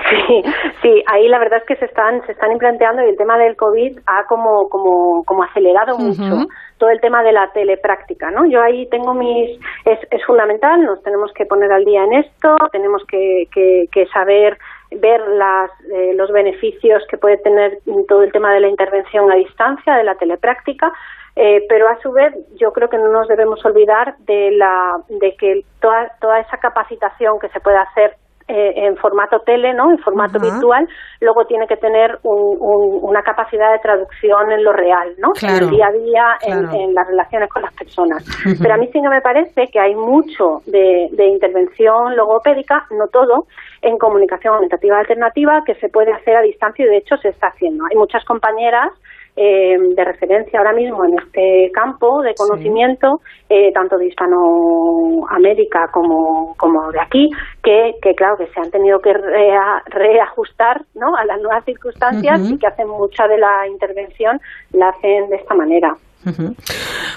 Sí, 0.10 0.44
sí, 0.82 1.04
ahí 1.08 1.28
la 1.28 1.40
verdad 1.40 1.60
es 1.60 1.66
que 1.66 1.76
se 1.78 1.86
están 1.86 2.26
se 2.26 2.34
están 2.34 2.52
implanteando 2.52 3.04
y 3.04 3.10
el 3.10 3.18
tema 3.18 3.38
del 3.38 3.56
COVID 3.56 4.00
ha 4.06 4.26
como 4.26 4.70
como 4.70 5.24
como 5.24 5.44
acelerado 5.44 5.98
mucho 5.98 6.48
todo 6.78 6.90
el 6.90 7.00
tema 7.00 7.24
de 7.24 7.32
la 7.32 7.50
telepráctica, 7.54 8.30
¿no? 8.32 8.46
Yo 8.46 8.62
ahí 8.62 8.88
tengo 8.90 9.14
mis 9.14 9.58
es, 9.86 10.00
es 10.12 10.26
fundamental, 10.26 10.84
nos 10.84 11.02
tenemos 11.04 11.32
que 11.34 11.46
poner 11.46 11.72
al 11.72 11.86
día 11.86 12.04
en 12.04 12.14
esto, 12.14 12.58
tenemos 12.72 13.04
que, 13.06 13.48
que, 13.52 14.06
saber 14.08 14.58
ver 14.92 15.22
las, 15.22 15.72
eh, 15.94 16.14
los 16.16 16.32
beneficios 16.32 17.02
que 17.10 17.18
puede 17.18 17.38
tener 17.38 17.80
todo 18.08 18.24
el 18.24 18.32
tema 18.32 18.54
de 18.54 18.60
la 18.60 18.68
intervención 18.68 19.32
a 19.32 19.36
distancia, 19.36 19.96
de 19.96 20.04
la 20.04 20.16
telepráctica, 20.16 20.92
eh, 21.36 21.66
pero 21.70 21.88
a 21.88 22.00
su 22.02 22.12
vez 22.12 22.34
yo 22.60 22.74
creo 22.74 22.90
que 22.90 22.98
no 22.98 23.10
nos 23.12 23.28
debemos 23.28 23.64
olvidar 23.66 24.16
de, 24.20 24.52
la, 24.52 24.98
de 25.08 25.36
que 25.36 25.62
toda, 25.80 26.12
toda 26.20 26.40
esa 26.40 26.58
capacitación 26.58 27.40
que 27.40 27.50
se 27.50 27.60
puede 27.60 27.78
hacer 27.78 28.18
eh, 28.48 28.74
en 28.76 28.98
formato 28.98 29.40
tele, 29.40 29.74
¿no? 29.74 29.90
En 29.92 29.98
formato 30.00 30.40
virtual, 30.40 30.88
luego 31.22 31.46
tiene 31.46 31.68
que 31.68 31.78
tener 31.78 32.20
una 32.24 33.22
capacidad 33.22 33.72
de 33.72 33.80
traducción 33.80 34.52
en 34.52 34.64
lo 34.64 34.74
real, 34.74 35.14
¿no? 35.18 35.32
en 35.42 35.64
el 35.64 35.70
día 35.70 35.88
a 35.88 35.92
día, 35.92 36.26
en, 36.42 36.94
las 36.94 37.08
relaciones 37.08 37.50
con 37.50 37.62
las 37.62 37.74
personas. 37.74 38.24
Pero 38.62 38.74
a 38.74 38.78
mí 38.78 38.88
sí 38.88 39.02
que 39.02 39.10
me 39.10 39.22
parece 39.22 39.68
que 39.72 39.80
hay 39.80 39.96
mucho 39.96 40.62
de, 40.66 41.08
de 41.12 41.26
intervención 41.28 42.16
logopédica, 42.16 42.86
no 42.92 43.08
todo, 43.08 43.46
en 43.82 43.98
comunicación 43.98 44.56
aumentativa 44.56 45.00
alternativa 45.00 45.64
que 45.66 45.76
se 45.76 45.90
puede 45.90 46.12
hacer 46.12 46.36
a 46.36 46.42
distancia 46.42 46.86
y 46.86 46.90
de 46.90 46.98
hecho 46.98 47.18
se 47.18 47.30
está 47.30 47.48
haciendo. 47.48 47.86
Hay 47.90 47.98
muchas 47.98 48.24
compañeras 48.26 48.90
eh, 49.36 49.78
de 49.96 50.06
referencia 50.06 50.60
ahora 50.60 50.74
mismo 50.74 51.04
en 51.06 51.18
este 51.18 51.72
campo 51.74 52.22
de 52.22 52.36
conocimiento, 52.36 53.22
eh, 53.50 53.72
tanto 53.74 53.98
de 53.98 54.08
Hispanoamérica 54.08 55.90
como, 55.92 56.54
como 56.56 56.92
de 56.92 57.00
aquí, 57.00 57.30
que, 57.64 57.94
que 58.02 58.14
claro 58.14 58.38
que 58.38 58.48
se 58.48 58.60
han 58.60 58.70
tenido 58.70 59.00
que 59.00 59.14
reajustar 59.14 60.82
¿no? 60.94 61.16
a 61.16 61.26
las 61.26 61.42
nuevas 61.42 61.66
circunstancias 61.66 62.42
y 62.48 62.58
que 62.58 62.68
hacen 62.68 62.88
mucha 62.88 63.28
de 63.28 63.38
la 63.38 63.68
intervención, 63.68 64.40
la 64.72 64.90
hacen 64.90 65.30
de 65.30 65.38
esta 65.38 65.56
manera. 65.56 65.96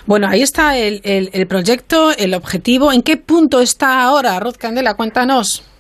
Bueno, 0.07 0.27
ahí 0.29 0.43
está 0.43 0.77
el, 0.77 1.01
el, 1.05 1.31
el 1.33 1.47
proyecto, 1.47 2.11
el 2.17 2.35
objetivo. 2.35 2.93
¿En 2.93 3.03
qué 3.03 3.17
punto 3.17 3.61
está 3.61 4.03
ahora, 4.03 4.41
Ruth 4.41 4.57
Candela? 4.59 4.95
Cuéntanos. 4.95 5.76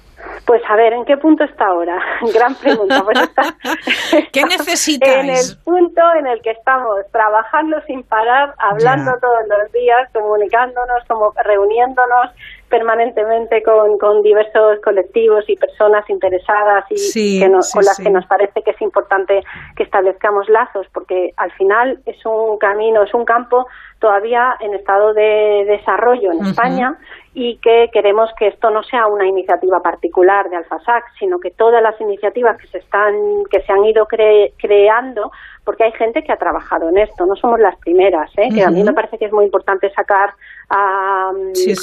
Pues 0.46 0.62
a 0.68 0.76
ver, 0.76 0.92
¿en 0.92 1.04
qué 1.04 1.16
punto 1.16 1.44
está 1.44 1.66
ahora? 1.66 1.98
Gran 2.34 2.54
pregunta. 2.54 3.02
Pues 3.04 3.18
¿Qué 4.32 4.44
necesitáis? 4.44 5.16
En 5.16 5.30
el 5.30 5.58
punto 5.64 6.02
en 6.18 6.26
el 6.26 6.40
que 6.42 6.50
estamos 6.50 7.00
trabajando 7.12 7.80
sin 7.86 8.02
parar, 8.04 8.54
hablando 8.58 9.12
todos 9.20 9.46
los 9.48 9.72
días, 9.72 10.08
comunicándonos, 10.12 11.04
como 11.08 11.32
reuniéndonos 11.44 12.30
permanentemente 12.68 13.62
con, 13.62 13.96
con 13.98 14.22
diversos 14.22 14.80
colectivos 14.82 15.44
y 15.48 15.56
personas 15.56 16.08
interesadas 16.10 16.84
y 16.90 17.40
que 17.40 17.46
con 17.48 17.84
las 17.84 17.96
que 17.96 18.10
nos 18.10 18.26
parece 18.26 18.62
que 18.62 18.72
es 18.72 18.82
importante 18.82 19.40
que 19.76 19.84
establezcamos 19.84 20.48
lazos, 20.48 20.86
porque 20.92 21.32
al 21.36 21.52
final 21.52 22.00
es 22.06 22.16
un 22.26 22.58
camino, 22.58 23.04
es 23.04 23.14
un 23.14 23.24
campo 23.24 23.66
todavía 23.98 24.56
en 24.60 24.74
estado 24.74 25.14
de 25.14 25.64
desarrollo 25.66 26.32
en 26.32 26.46
España 26.46 26.96
y 27.34 27.58
que 27.58 27.90
queremos 27.92 28.30
que 28.38 28.48
esto 28.48 28.70
no 28.70 28.82
sea 28.82 29.06
una 29.06 29.26
iniciativa 29.26 29.80
particular 29.80 30.48
de 30.48 30.56
Alfasac, 30.56 31.04
sino 31.18 31.38
que 31.38 31.50
todas 31.50 31.82
las 31.82 32.00
iniciativas 32.00 32.56
que 32.58 32.66
se 32.68 32.78
están 32.78 33.14
que 33.50 33.60
se 33.62 33.72
han 33.72 33.84
ido 33.84 34.06
creando 34.06 35.30
porque 35.66 35.82
hay 35.82 35.92
gente 35.92 36.22
que 36.22 36.32
ha 36.32 36.36
trabajado 36.36 36.88
en 36.88 36.96
esto, 36.96 37.26
no 37.26 37.34
somos 37.34 37.58
las 37.58 37.76
primeras, 37.80 38.30
¿eh? 38.38 38.48
que 38.54 38.62
a 38.62 38.70
mí 38.70 38.84
me 38.84 38.92
parece 38.92 39.18
que 39.18 39.24
es 39.24 39.32
muy 39.32 39.44
importante 39.44 39.90
sacar 39.90 40.30
a, 40.70 41.32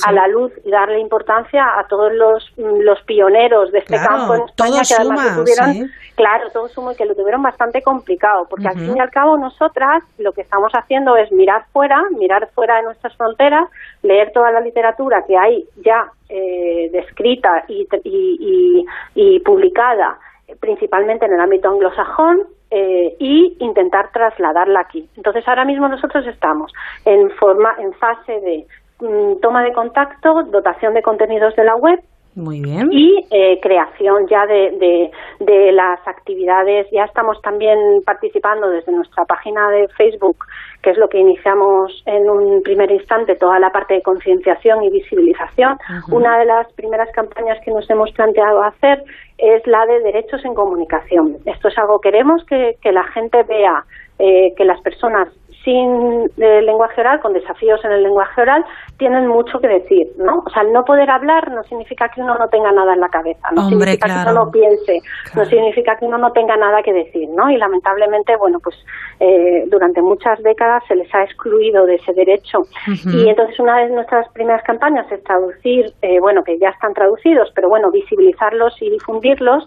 a, 0.06 0.12
la 0.13 0.28
luz 0.30 0.54
y 0.63 0.71
darle 0.71 0.99
importancia 0.99 1.62
a 1.78 1.86
todos 1.88 2.13
los, 2.13 2.54
los 2.58 3.02
pioneros 3.02 3.73
de 3.73 3.80
este 3.80 3.97
campo 3.97 4.36
en 4.36 4.43
España 4.43 4.82
que 4.88 4.95
además 4.95 5.36
tuvieron, 5.36 5.91
claro, 6.15 6.49
todo 6.54 6.69
sumo 6.69 6.93
y 6.93 6.95
que 6.95 7.06
lo 7.06 7.13
tuvieron 7.13 7.43
bastante 7.43 7.82
complicado, 7.82 8.47
porque 8.49 8.69
al 8.69 8.80
fin 8.80 8.95
y 8.95 9.02
al 9.02 9.12
cabo 9.12 9.38
nosotras 9.38 10.02
lo 10.17 10.32
que 10.32 10.41
estamos 10.41 10.71
haciendo 10.73 11.17
es 11.17 11.30
mirar 11.34 11.65
fuera, 11.73 12.02
mirar 12.12 12.50
fuera 12.54 12.78
de 12.78 12.84
nuestras 12.84 13.16
fronteras, 13.16 13.70
leer 14.02 14.32
toda 14.32 14.52
la 14.52 14.62
literatura 14.62 15.24
que 15.28 15.38
hay 15.38 15.66
ya 15.84 16.12
eh, 16.30 16.89
descrita 16.92 17.66
y, 17.68 17.88
y, 18.04 18.86
y 19.16 19.39
publicada 19.42 20.20
principalmente 20.60 21.26
en 21.26 21.34
el 21.34 21.39
ámbito 21.39 21.70
anglosajón 21.70 22.44
eh, 22.72 23.16
y 23.20 23.56
intentar 23.60 24.12
trasladarla 24.12 24.82
aquí. 24.82 25.08
Entonces, 25.16 25.48
ahora 25.48 25.66
mismo 25.66 25.88
nosotros 25.88 26.26
estamos 26.28 26.72
en, 27.06 27.30
forma, 27.32 27.76
en 27.80 27.94
fase 27.94 28.39
de 28.39 28.66
mm, 29.00 29.42
toma 29.42 29.63
de 29.63 29.74
contacto, 29.74 30.44
dotación 30.44 30.94
de 30.94 31.02
contenidos 31.02 31.56
de 31.56 31.63
la 31.66 31.76
web, 31.76 32.00
muy 32.36 32.62
bien. 32.62 32.89
Y 32.91 33.26
eh, 33.32 33.60
creación 33.62 34.28
ya 34.30 34.46
de, 34.46 35.12
de, 35.39 35.72
las 35.72 36.00
actividades. 36.08 36.88
Ya 36.91 37.04
estamos 37.04 37.41
también 37.41 37.78
participando 38.06 38.69
desde 38.69 38.91
nuestra 38.91 39.26
página 39.26 39.69
de 39.69 39.88
Facebook, 39.89 40.38
que 40.82 40.91
es 40.91 40.98
lo 40.98 41.10
que 41.10 41.19
iniciamos 41.19 42.04
en 42.06 42.30
un 42.30 42.62
primer 42.63 42.91
instante, 42.91 43.36
toda 43.36 43.60
la 43.60 43.69
parte 43.69 43.96
de 43.96 44.02
concienciación 44.02 44.84
y 44.84 44.89
visibilización. 44.89 45.78
Una 46.12 46.39
de 46.39 46.46
las 46.46 46.72
primeras 46.74 47.10
campañas 47.12 47.60
que 47.63 47.72
nos 47.72 47.89
hemos 47.89 48.12
planteado 48.12 48.63
hacer 48.63 49.04
es 49.38 49.65
la 49.67 49.86
de 49.86 50.00
derechos 50.02 50.43
en 50.46 50.54
comunicación. 50.54 51.38
Esto 51.46 51.67
es 51.67 51.78
algo 51.78 52.00
que 52.00 52.13
queremos 52.13 52.46
que, 52.46 52.76
que 52.82 52.91
la 52.91 53.04
gente 53.06 53.41
vea, 53.43 53.84
eh, 54.19 54.54
que 54.56 54.65
las 54.65 54.80
personas 54.82 55.30
sin 55.63 56.30
eh, 56.38 56.62
lenguaje 56.62 56.99
oral, 57.02 57.21
con 57.21 57.34
desafíos 57.34 57.84
en 57.86 57.91
el 57.93 58.04
lenguaje 58.04 58.41
oral, 58.41 58.65
tienen 58.97 59.28
mucho 59.28 59.60
que 59.60 59.67
decir, 59.67 60.08
¿no? 60.17 60.43
O 60.45 60.49
sea, 60.49 60.63
el 60.63 60.73
no 60.73 60.84
poder 60.84 61.10
hablar 61.10 61.52
no 61.52 61.63
significa 61.63 62.10
que 62.10 62.21
uno 62.21 62.36
no 62.38 62.49
tenga 62.49 62.71
nada 62.71 62.93
en 62.93 62.99
la 62.99 63.10
cabeza, 63.10 63.49
no 63.52 63.69
significa 63.69 64.08
que 64.08 64.30
uno 64.30 64.45
no 64.45 64.52
piense, 64.52 64.99
no 65.36 65.45
significa 65.45 65.95
que 65.97 66.06
uno 66.06 66.17
no 66.17 66.32
tenga 66.32 66.58
nada 66.58 66.84
que 66.84 66.91
decir, 66.91 67.30
¿no? 67.30 67.49
Y 67.49 67.58
lamentablemente, 67.58 68.36
bueno, 68.36 68.60
pues 68.62 68.76
eh, 69.19 69.63
durante 69.67 70.02
muchas 70.02 70.41
décadas 70.43 70.84
se 70.88 70.95
les 70.95 71.13
ha 71.15 71.23
excluido 71.23 71.86
de 71.86 71.95
ese 71.95 72.13
derecho. 72.13 72.63
Y 73.06 73.30
entonces 73.30 73.60
una 73.60 73.78
de 73.80 73.89
nuestras 73.89 74.28
primeras 74.34 74.63
campañas 74.63 75.10
es 75.12 75.23
traducir, 75.23 75.93
eh, 76.02 76.19
bueno, 76.19 76.43
que 76.43 76.58
ya 76.60 76.69
están 76.69 76.93
traducidos, 76.93 77.52
pero 77.56 77.69
bueno, 77.69 77.89
visibilizarlos 77.89 78.82
y 78.82 78.89
difundirlos, 78.89 79.65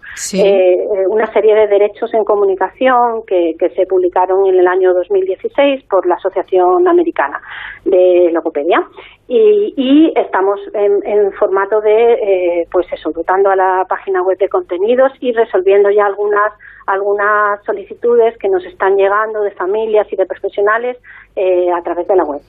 una 1.09 1.31
serie 1.33 1.55
de 1.55 1.67
derechos 1.67 2.13
en 2.13 2.23
comunicación 2.23 3.23
que, 3.25 3.55
que 3.57 3.69
se 3.71 3.85
publicaron 3.87 4.45
en 4.45 4.59
el 4.59 4.67
año 4.67 4.93
2016 4.93 5.86
por 5.89 6.05
la 6.05 6.15
Asociación 6.15 6.87
Americana 6.87 7.41
de 7.85 8.29
Logopedia. 8.31 8.83
Y, 9.29 10.13
estamos 10.15 10.59
en, 10.73 11.33
formato 11.33 11.81
de, 11.81 12.13
eh, 12.13 12.67
pues 12.71 12.87
eso, 12.93 13.11
dotando 13.11 13.49
a 13.49 13.55
la 13.55 13.85
página 13.87 14.21
web 14.23 14.37
de 14.37 14.47
contenidos 14.47 15.11
y 15.19 15.33
resolviendo 15.33 15.89
ya 15.91 16.05
algunas 16.05 16.53
algunas 16.87 17.61
solicitudes 17.65 18.37
que 18.37 18.47
nos 18.47 18.63
están 18.65 18.95
llegando 18.95 19.41
de 19.41 19.51
familias 19.51 20.07
y 20.09 20.15
de 20.15 20.25
profesionales 20.25 20.97
eh, 21.37 21.71
a 21.71 21.83
través 21.83 22.07
de 22.07 22.15
la 22.15 22.23
web. 22.23 22.41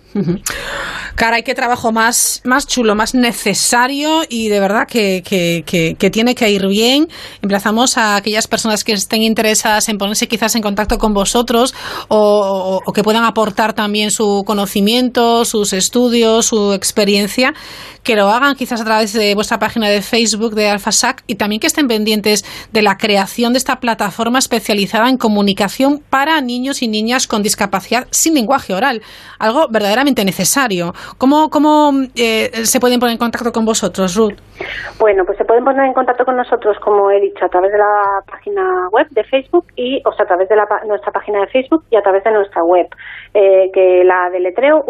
Caray, 1.15 1.43
qué 1.43 1.55
trabajo 1.55 1.93
más, 1.93 2.41
más 2.45 2.67
chulo, 2.67 2.95
más 2.95 3.15
necesario 3.15 4.23
y 4.29 4.49
de 4.49 4.61
verdad 4.61 4.87
que, 4.89 5.23
que, 5.23 6.11
tiene 6.11 6.35
que 6.35 6.51
ir 6.51 6.67
bien. 6.69 7.09
Emplazamos 7.43 7.99
a 7.99 8.17
aquellas 8.17 8.47
personas 8.47 8.85
que 8.85 8.93
estén 8.93 9.23
interesadas 9.23 9.91
en 9.91 9.99
ponerse 9.99 10.27
quizás 10.27 10.55
en 10.55 10.63
contacto 10.63 10.97
con 10.97 11.13
vosotros 11.13 11.75
o, 12.09 12.81
que 12.95 13.03
puedan 13.03 13.25
aportar 13.25 13.75
también 13.75 14.11
su 14.11 14.43
conocimiento, 14.47 15.45
sus 15.45 15.75
estudios, 15.75 16.47
su 16.47 16.73
experiencia, 16.73 17.53
que 18.03 18.17
lo 18.17 18.31
hagan 18.31 18.55
quizás 18.55 18.81
a 18.81 18.85
través 18.85 19.13
de 19.13 19.35
vuestra 19.35 19.59
página 19.59 19.89
de 19.91 20.01
Facebook 20.01 20.55
de 20.55 20.71
AlfaSac 20.71 21.25
y 21.27 21.35
también 21.35 21.61
que 21.61 21.67
estén 21.67 21.89
pendientes 21.89 22.45
de 22.73 22.81
la 22.81 22.97
creación 22.97 23.53
de 23.53 23.59
esta 23.59 23.81
plataforma 23.81 24.39
especializada 24.39 25.11
en 25.11 25.19
comunicación 25.19 26.03
para 26.09 26.41
niños 26.41 26.81
y 26.81 26.89
niñas 26.89 27.27
con 27.27 27.43
discapacidad 27.43 28.09
sin 28.11 28.35
lenguaje 28.35 28.73
algo 28.85 29.69
verdaderamente 29.69 30.25
necesario. 30.25 30.93
¿Cómo, 31.19 31.51
cómo 31.51 31.93
eh, 32.17 32.51
se 32.65 32.81
pueden 32.81 33.01
poner 33.01 33.13
en 33.13 33.19
contacto 33.19 33.53
con 33.53 33.65
vosotros, 33.65 34.17
Ruth? 34.17 34.35
Bueno, 34.99 35.25
pues 35.25 35.39
se 35.39 35.45
pueden 35.45 35.65
poner 35.65 35.87
en 35.87 35.95
contacto 35.95 36.25
con 36.25 36.37
nosotros, 36.37 36.77
como 36.81 37.11
he 37.11 37.21
dicho, 37.21 37.45
a 37.45 37.49
través 37.49 37.73
de 37.73 37.79
la 37.79 38.23
página 38.27 38.89
web 38.91 39.07
de 39.11 39.25
Facebook 39.25 39.67
y, 39.77 40.03
o 40.05 40.13
sea, 40.13 40.25
a 40.25 40.29
través 40.29 40.49
de 40.49 40.57
la, 40.57 40.67
nuestra 40.87 41.13
página 41.13 41.41
de 41.41 41.47
Facebook 41.49 41.85
y 41.91 41.97
a 41.97 42.03
través 42.03 42.25
de 42.25 42.33
nuestra 42.33 42.63
web, 42.63 42.89
eh, 43.35 43.71
que 43.73 44.05
la 44.05 44.31
deletreo 44.31 44.85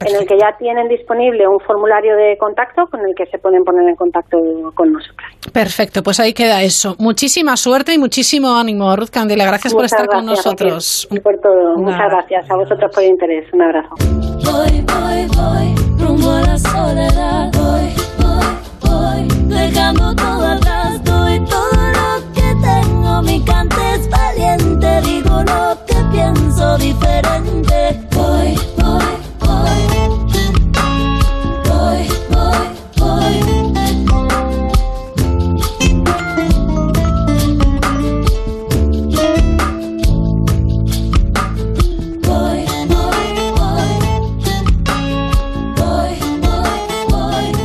en 0.00 0.14
el 0.14 0.26
que 0.26 0.38
ya 0.38 0.56
tienen 0.58 0.88
disponible 0.88 1.48
un 1.48 1.58
formulario 1.60 2.16
de 2.16 2.36
contacto 2.38 2.86
con 2.90 3.00
el 3.00 3.14
que 3.14 3.26
se 3.26 3.38
pueden 3.38 3.64
poner 3.64 3.88
en 3.88 3.96
contacto 3.96 4.38
con 4.74 4.92
nosotros. 4.92 5.26
Perfecto, 5.52 6.02
pues 6.02 6.20
ahí 6.20 6.32
queda 6.32 6.62
eso. 6.62 6.96
Muchísima 6.98 7.56
suerte 7.56 7.94
y 7.94 7.98
muchísimo 7.98 8.54
ánimo, 8.54 8.94
Ruth 8.94 9.10
Candela. 9.10 9.46
Gracias 9.46 9.72
por 9.72 9.84
estar 9.84 10.06
con 10.06 10.26
nosotros. 10.26 11.08
por 11.22 11.38
todo. 11.40 11.76
Muchas 11.78 12.10
gracias 12.10 12.50
a 12.50 12.56
vosotros 12.56 12.90
por 12.94 13.02
el 13.02 13.10
interés. 13.10 13.52
Un 13.52 13.62
abrazo. 13.62 13.94
Voy, 13.98 14.84
voy, 14.86 15.26
voy, 15.34 15.98
rumbo 15.98 16.30
a 16.30 16.42
la 16.42 16.58
soledad. 16.58 17.50
Voy, 17.54 17.94
voy, 18.18 18.88
voy, 18.90 19.48
dejando 19.48 20.14
todo 20.14 20.46
atrás. 20.46 21.02
Doy 21.04 21.40
todo 21.46 21.70
lo 21.72 22.32
que 22.34 22.54
tengo. 22.60 23.22
Mi 23.22 23.42
cante 23.44 23.76
es 23.94 24.10
valiente. 24.10 25.00
Digo 25.02 25.42
lo 25.42 25.78
que 25.86 25.96
pienso 26.12 26.76
diferente. 26.78 28.00
Voy 28.14 28.75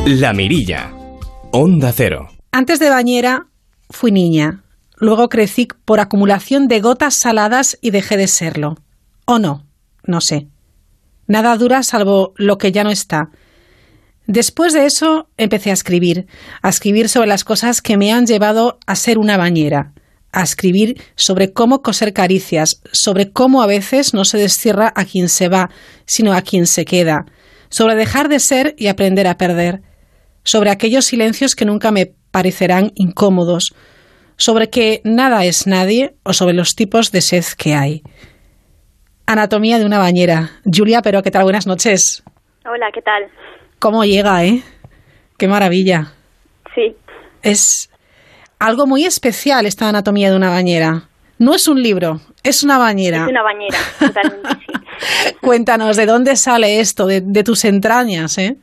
La 0.04 0.32
Mirilla. 0.32 0.92
Onda 1.52 1.92
Cero. 1.92 2.28
Antes 2.50 2.80
de 2.80 2.90
bañera 2.90 3.46
fui 3.88 4.10
niña. 4.10 4.64
Luego 4.96 5.28
crecí 5.28 5.68
por 5.84 6.00
acumulación 6.00 6.66
de 6.66 6.80
gotas 6.80 7.14
saladas 7.14 7.78
y 7.80 7.92
dejé 7.92 8.16
de 8.16 8.26
serlo. 8.26 8.78
¿O 9.26 9.38
no? 9.38 9.64
No 10.04 10.20
sé. 10.20 10.48
Nada 11.28 11.56
dura 11.56 11.84
salvo 11.84 12.32
lo 12.36 12.58
que 12.58 12.72
ya 12.72 12.82
no 12.82 12.90
está. 12.90 13.30
Después 14.26 14.72
de 14.72 14.86
eso 14.86 15.28
empecé 15.36 15.70
a 15.70 15.74
escribir, 15.74 16.26
a 16.62 16.68
escribir 16.68 17.08
sobre 17.08 17.28
las 17.28 17.44
cosas 17.44 17.80
que 17.80 17.96
me 17.96 18.12
han 18.12 18.26
llevado 18.26 18.80
a 18.88 18.96
ser 18.96 19.18
una 19.18 19.36
bañera, 19.36 19.92
a 20.32 20.42
escribir 20.42 21.00
sobre 21.14 21.52
cómo 21.52 21.80
coser 21.80 22.12
caricias, 22.12 22.82
sobre 22.90 23.30
cómo 23.30 23.62
a 23.62 23.68
veces 23.68 24.14
no 24.14 24.24
se 24.24 24.38
destierra 24.38 24.92
a 24.96 25.04
quien 25.04 25.28
se 25.28 25.48
va, 25.48 25.70
sino 26.06 26.32
a 26.32 26.42
quien 26.42 26.66
se 26.66 26.84
queda, 26.84 27.26
sobre 27.68 27.94
dejar 27.94 28.28
de 28.28 28.40
ser 28.40 28.74
y 28.76 28.88
aprender 28.88 29.28
a 29.28 29.38
perder, 29.38 29.82
sobre 30.44 30.70
aquellos 30.70 31.04
silencios 31.04 31.54
que 31.54 31.64
nunca 31.64 31.90
me 31.90 32.12
parecerán 32.30 32.90
incómodos, 32.94 33.74
sobre 34.36 34.70
que 34.70 35.00
nada 35.04 35.44
es 35.44 35.66
nadie 35.66 36.14
o 36.24 36.32
sobre 36.32 36.54
los 36.54 36.74
tipos 36.74 37.12
de 37.12 37.20
sed 37.20 37.44
que 37.56 37.74
hay. 37.74 38.02
Anatomía 39.26 39.78
de 39.78 39.84
una 39.84 39.98
bañera. 39.98 40.50
Julia, 40.64 41.00
pero 41.02 41.22
¿qué 41.22 41.30
tal? 41.30 41.44
Buenas 41.44 41.66
noches. 41.66 42.22
Hola, 42.64 42.90
¿qué 42.92 43.02
tal? 43.02 43.24
¿Cómo 43.78 44.04
llega, 44.04 44.44
eh? 44.44 44.62
Qué 45.38 45.48
maravilla. 45.48 46.12
Sí. 46.74 46.96
Es 47.42 47.90
algo 48.58 48.86
muy 48.86 49.04
especial 49.04 49.66
esta 49.66 49.88
anatomía 49.88 50.30
de 50.30 50.36
una 50.36 50.50
bañera. 50.50 51.08
No 51.38 51.54
es 51.54 51.66
un 51.66 51.82
libro, 51.82 52.20
es 52.44 52.62
una 52.62 52.78
bañera. 52.78 53.24
Es 53.24 53.30
una 53.30 53.42
bañera, 53.42 53.78
totalmente, 53.98 54.48
sí. 54.66 55.34
Cuéntanos, 55.40 55.96
¿de 55.96 56.06
dónde 56.06 56.36
sale 56.36 56.78
esto? 56.80 57.06
De, 57.06 57.20
de 57.20 57.42
tus 57.42 57.64
entrañas, 57.64 58.38
¿eh? 58.38 58.56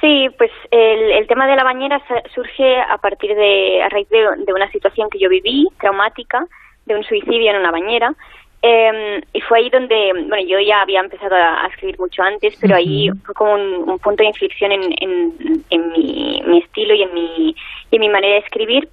Sí, 0.00 0.28
pues 0.36 0.50
el, 0.70 1.12
el, 1.12 1.26
tema 1.26 1.46
de 1.46 1.56
la 1.56 1.64
bañera 1.64 2.02
surge 2.34 2.78
a 2.80 2.98
partir 2.98 3.34
de, 3.34 3.82
a 3.82 3.88
raíz 3.88 4.08
de, 4.10 4.18
de, 4.44 4.52
una 4.52 4.70
situación 4.70 5.08
que 5.08 5.18
yo 5.18 5.28
viví, 5.28 5.66
traumática, 5.80 6.46
de 6.84 6.94
un 6.94 7.04
suicidio 7.04 7.50
en 7.50 7.56
una 7.56 7.70
bañera. 7.70 8.14
Eh, 8.62 9.20
y 9.32 9.40
fue 9.42 9.58
ahí 9.58 9.70
donde, 9.70 10.12
bueno, 10.12 10.40
yo 10.46 10.58
ya 10.60 10.82
había 10.82 11.00
empezado 11.00 11.34
a, 11.36 11.64
a 11.64 11.68
escribir 11.68 11.98
mucho 11.98 12.22
antes, 12.22 12.56
pero 12.60 12.74
uh 12.74 12.78
-huh. 12.78 12.80
ahí 12.80 13.08
fue 13.24 13.34
como 13.34 13.54
un, 13.54 13.90
un, 13.90 13.98
punto 13.98 14.22
de 14.22 14.28
inflexión 14.28 14.72
en, 14.72 14.82
en, 15.00 15.64
en 15.70 15.92
mi, 15.92 16.42
mi, 16.46 16.58
estilo 16.58 16.94
y 16.94 17.02
en 17.02 17.14
mi, 17.14 17.54
y 17.90 17.96
en 17.96 18.00
mi 18.00 18.08
manera 18.08 18.34
de 18.34 18.40
escribir 18.40 18.88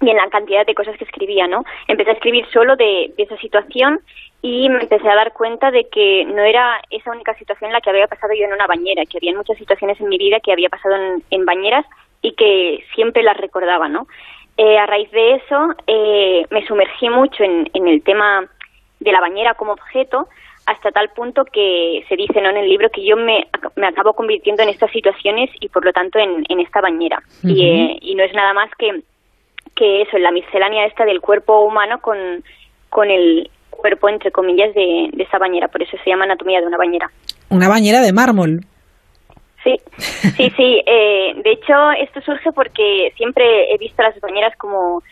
y 0.00 0.10
en 0.10 0.16
la 0.16 0.28
cantidad 0.30 0.64
de 0.64 0.74
cosas 0.74 0.96
que 0.96 1.04
escribía, 1.04 1.46
¿no? 1.46 1.64
Empecé 1.88 2.10
a 2.10 2.14
escribir 2.14 2.46
solo 2.52 2.76
de, 2.76 3.12
de 3.16 3.22
esa 3.22 3.36
situación 3.38 4.00
y 4.42 4.68
me 4.68 4.82
empecé 4.82 5.08
a 5.08 5.16
dar 5.16 5.32
cuenta 5.32 5.70
de 5.70 5.88
que 5.88 6.24
no 6.24 6.42
era 6.42 6.80
esa 6.90 7.10
única 7.10 7.34
situación 7.34 7.72
la 7.72 7.80
que 7.80 7.90
había 7.90 8.06
pasado 8.06 8.32
yo 8.34 8.44
en 8.44 8.52
una 8.52 8.66
bañera, 8.66 9.04
que 9.06 9.18
había 9.18 9.34
muchas 9.34 9.58
situaciones 9.58 10.00
en 10.00 10.08
mi 10.08 10.18
vida 10.18 10.38
que 10.40 10.52
había 10.52 10.68
pasado 10.68 10.94
en, 10.94 11.22
en 11.30 11.44
bañeras 11.44 11.84
y 12.22 12.32
que 12.32 12.84
siempre 12.94 13.22
las 13.22 13.36
recordaba, 13.36 13.88
¿no? 13.88 14.06
Eh, 14.56 14.76
a 14.76 14.86
raíz 14.86 15.10
de 15.12 15.34
eso 15.36 15.74
eh, 15.86 16.44
me 16.50 16.66
sumergí 16.66 17.08
mucho 17.08 17.44
en, 17.44 17.70
en 17.74 17.86
el 17.86 18.02
tema 18.02 18.44
de 18.98 19.12
la 19.12 19.20
bañera 19.20 19.54
como 19.54 19.72
objeto 19.72 20.28
hasta 20.66 20.90
tal 20.90 21.10
punto 21.10 21.44
que 21.44 22.04
se 22.08 22.16
dice 22.16 22.40
¿no? 22.40 22.50
en 22.50 22.56
el 22.58 22.68
libro 22.68 22.90
que 22.90 23.04
yo 23.04 23.16
me, 23.16 23.46
me 23.76 23.86
acabo 23.86 24.12
convirtiendo 24.14 24.62
en 24.62 24.68
estas 24.68 24.90
situaciones 24.90 25.48
y 25.60 25.68
por 25.68 25.84
lo 25.84 25.92
tanto 25.92 26.18
en, 26.18 26.44
en 26.48 26.60
esta 26.60 26.80
bañera. 26.80 27.22
Uh 27.42 27.46
-huh. 27.46 27.54
y, 27.54 27.66
eh, 27.66 27.98
y 28.02 28.14
no 28.16 28.24
es 28.24 28.34
nada 28.34 28.52
más 28.52 28.68
que, 28.76 29.00
que 29.78 30.02
eso, 30.02 30.18
la 30.18 30.32
miscelánea 30.32 30.86
esta 30.86 31.04
del 31.04 31.20
cuerpo 31.20 31.60
humano 31.60 31.98
con, 32.00 32.16
con 32.90 33.10
el 33.10 33.48
cuerpo, 33.70 34.08
entre 34.08 34.32
comillas, 34.32 34.74
de, 34.74 35.10
de 35.12 35.22
esa 35.22 35.38
bañera. 35.38 35.68
Por 35.68 35.82
eso 35.82 35.96
se 36.02 36.10
llama 36.10 36.24
anatomía 36.24 36.60
de 36.60 36.66
una 36.66 36.76
bañera. 36.76 37.10
Una 37.48 37.68
bañera 37.68 38.00
de 38.00 38.12
mármol. 38.12 38.60
Sí, 39.62 39.76
sí, 40.36 40.50
sí. 40.56 40.82
Eh, 40.90 41.34
de 41.44 41.52
hecho, 41.52 41.74
esto 42.00 42.20
surge 42.22 42.50
porque 42.52 43.12
siempre 43.16 43.72
he 43.72 43.78
visto 43.78 44.02
las 44.02 44.18
bañeras 44.20 44.56
como 44.56 45.02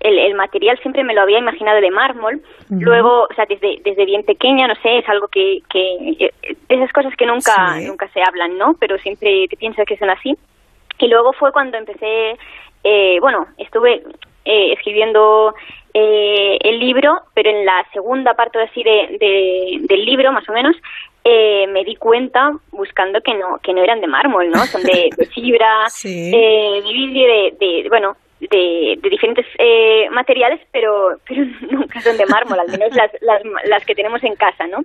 el, 0.00 0.18
el, 0.18 0.34
material 0.34 0.78
siempre 0.80 1.02
me 1.02 1.14
lo 1.14 1.22
había 1.22 1.38
imaginado 1.38 1.80
de 1.80 1.90
mármol. 1.90 2.36
Uh 2.36 2.74
-huh. 2.74 2.80
Luego, 2.80 3.22
o 3.30 3.34
sea, 3.34 3.44
desde, 3.48 3.78
desde 3.84 4.04
bien 4.04 4.22
pequeña, 4.22 4.68
no 4.68 4.74
sé, 4.76 4.98
es 4.98 5.08
algo 5.08 5.28
que, 5.28 5.58
que 5.70 6.30
esas 6.68 6.92
cosas 6.92 7.12
que 7.16 7.26
nunca, 7.26 7.54
sí. 7.78 7.86
nunca 7.86 8.08
se 8.08 8.20
hablan, 8.22 8.56
¿no? 8.58 8.74
Pero 8.78 8.98
siempre 8.98 9.46
te 9.48 9.56
piensas 9.56 9.86
que 9.86 9.96
son 9.96 10.10
así. 10.10 10.34
Y 10.98 11.08
luego 11.08 11.32
fue 11.32 11.52
cuando 11.52 11.76
empecé, 11.76 12.36
eh, 12.84 13.18
bueno, 13.20 13.46
estuve 13.58 14.02
eh, 14.44 14.72
escribiendo 14.74 15.54
eh, 15.94 16.58
el 16.60 16.78
libro, 16.78 17.22
pero 17.34 17.50
en 17.50 17.64
la 17.64 17.84
segunda 17.92 18.34
parte 18.34 18.60
así 18.60 18.82
de, 18.82 19.16
de, 19.18 19.78
del 19.80 20.04
libro, 20.04 20.32
más 20.32 20.48
o 20.48 20.52
menos, 20.52 20.76
eh, 21.24 21.66
me 21.68 21.84
di 21.84 21.96
cuenta 21.96 22.52
buscando 22.70 23.20
que 23.22 23.32
no 23.32 23.58
que 23.62 23.72
no 23.72 23.82
eran 23.82 24.00
de 24.00 24.06
mármol, 24.06 24.50
¿no? 24.50 24.58
Son 24.66 24.82
de, 24.82 25.08
de 25.16 25.26
fibra, 25.26 25.84
sí. 25.88 26.30
eh, 26.34 26.82
de, 26.82 27.54
de, 27.58 27.88
bueno, 27.88 28.16
de, 28.40 28.98
de 29.00 29.08
diferentes 29.08 29.46
eh, 29.58 30.08
materiales, 30.10 30.60
pero, 30.70 31.18
pero 31.26 31.44
nunca 31.70 32.00
son 32.00 32.18
de 32.18 32.26
mármol, 32.26 32.60
al 32.60 32.68
menos 32.68 32.94
las, 32.94 33.10
las, 33.22 33.42
las 33.64 33.84
que 33.86 33.94
tenemos 33.94 34.22
en 34.24 34.34
casa, 34.36 34.66
¿no? 34.66 34.84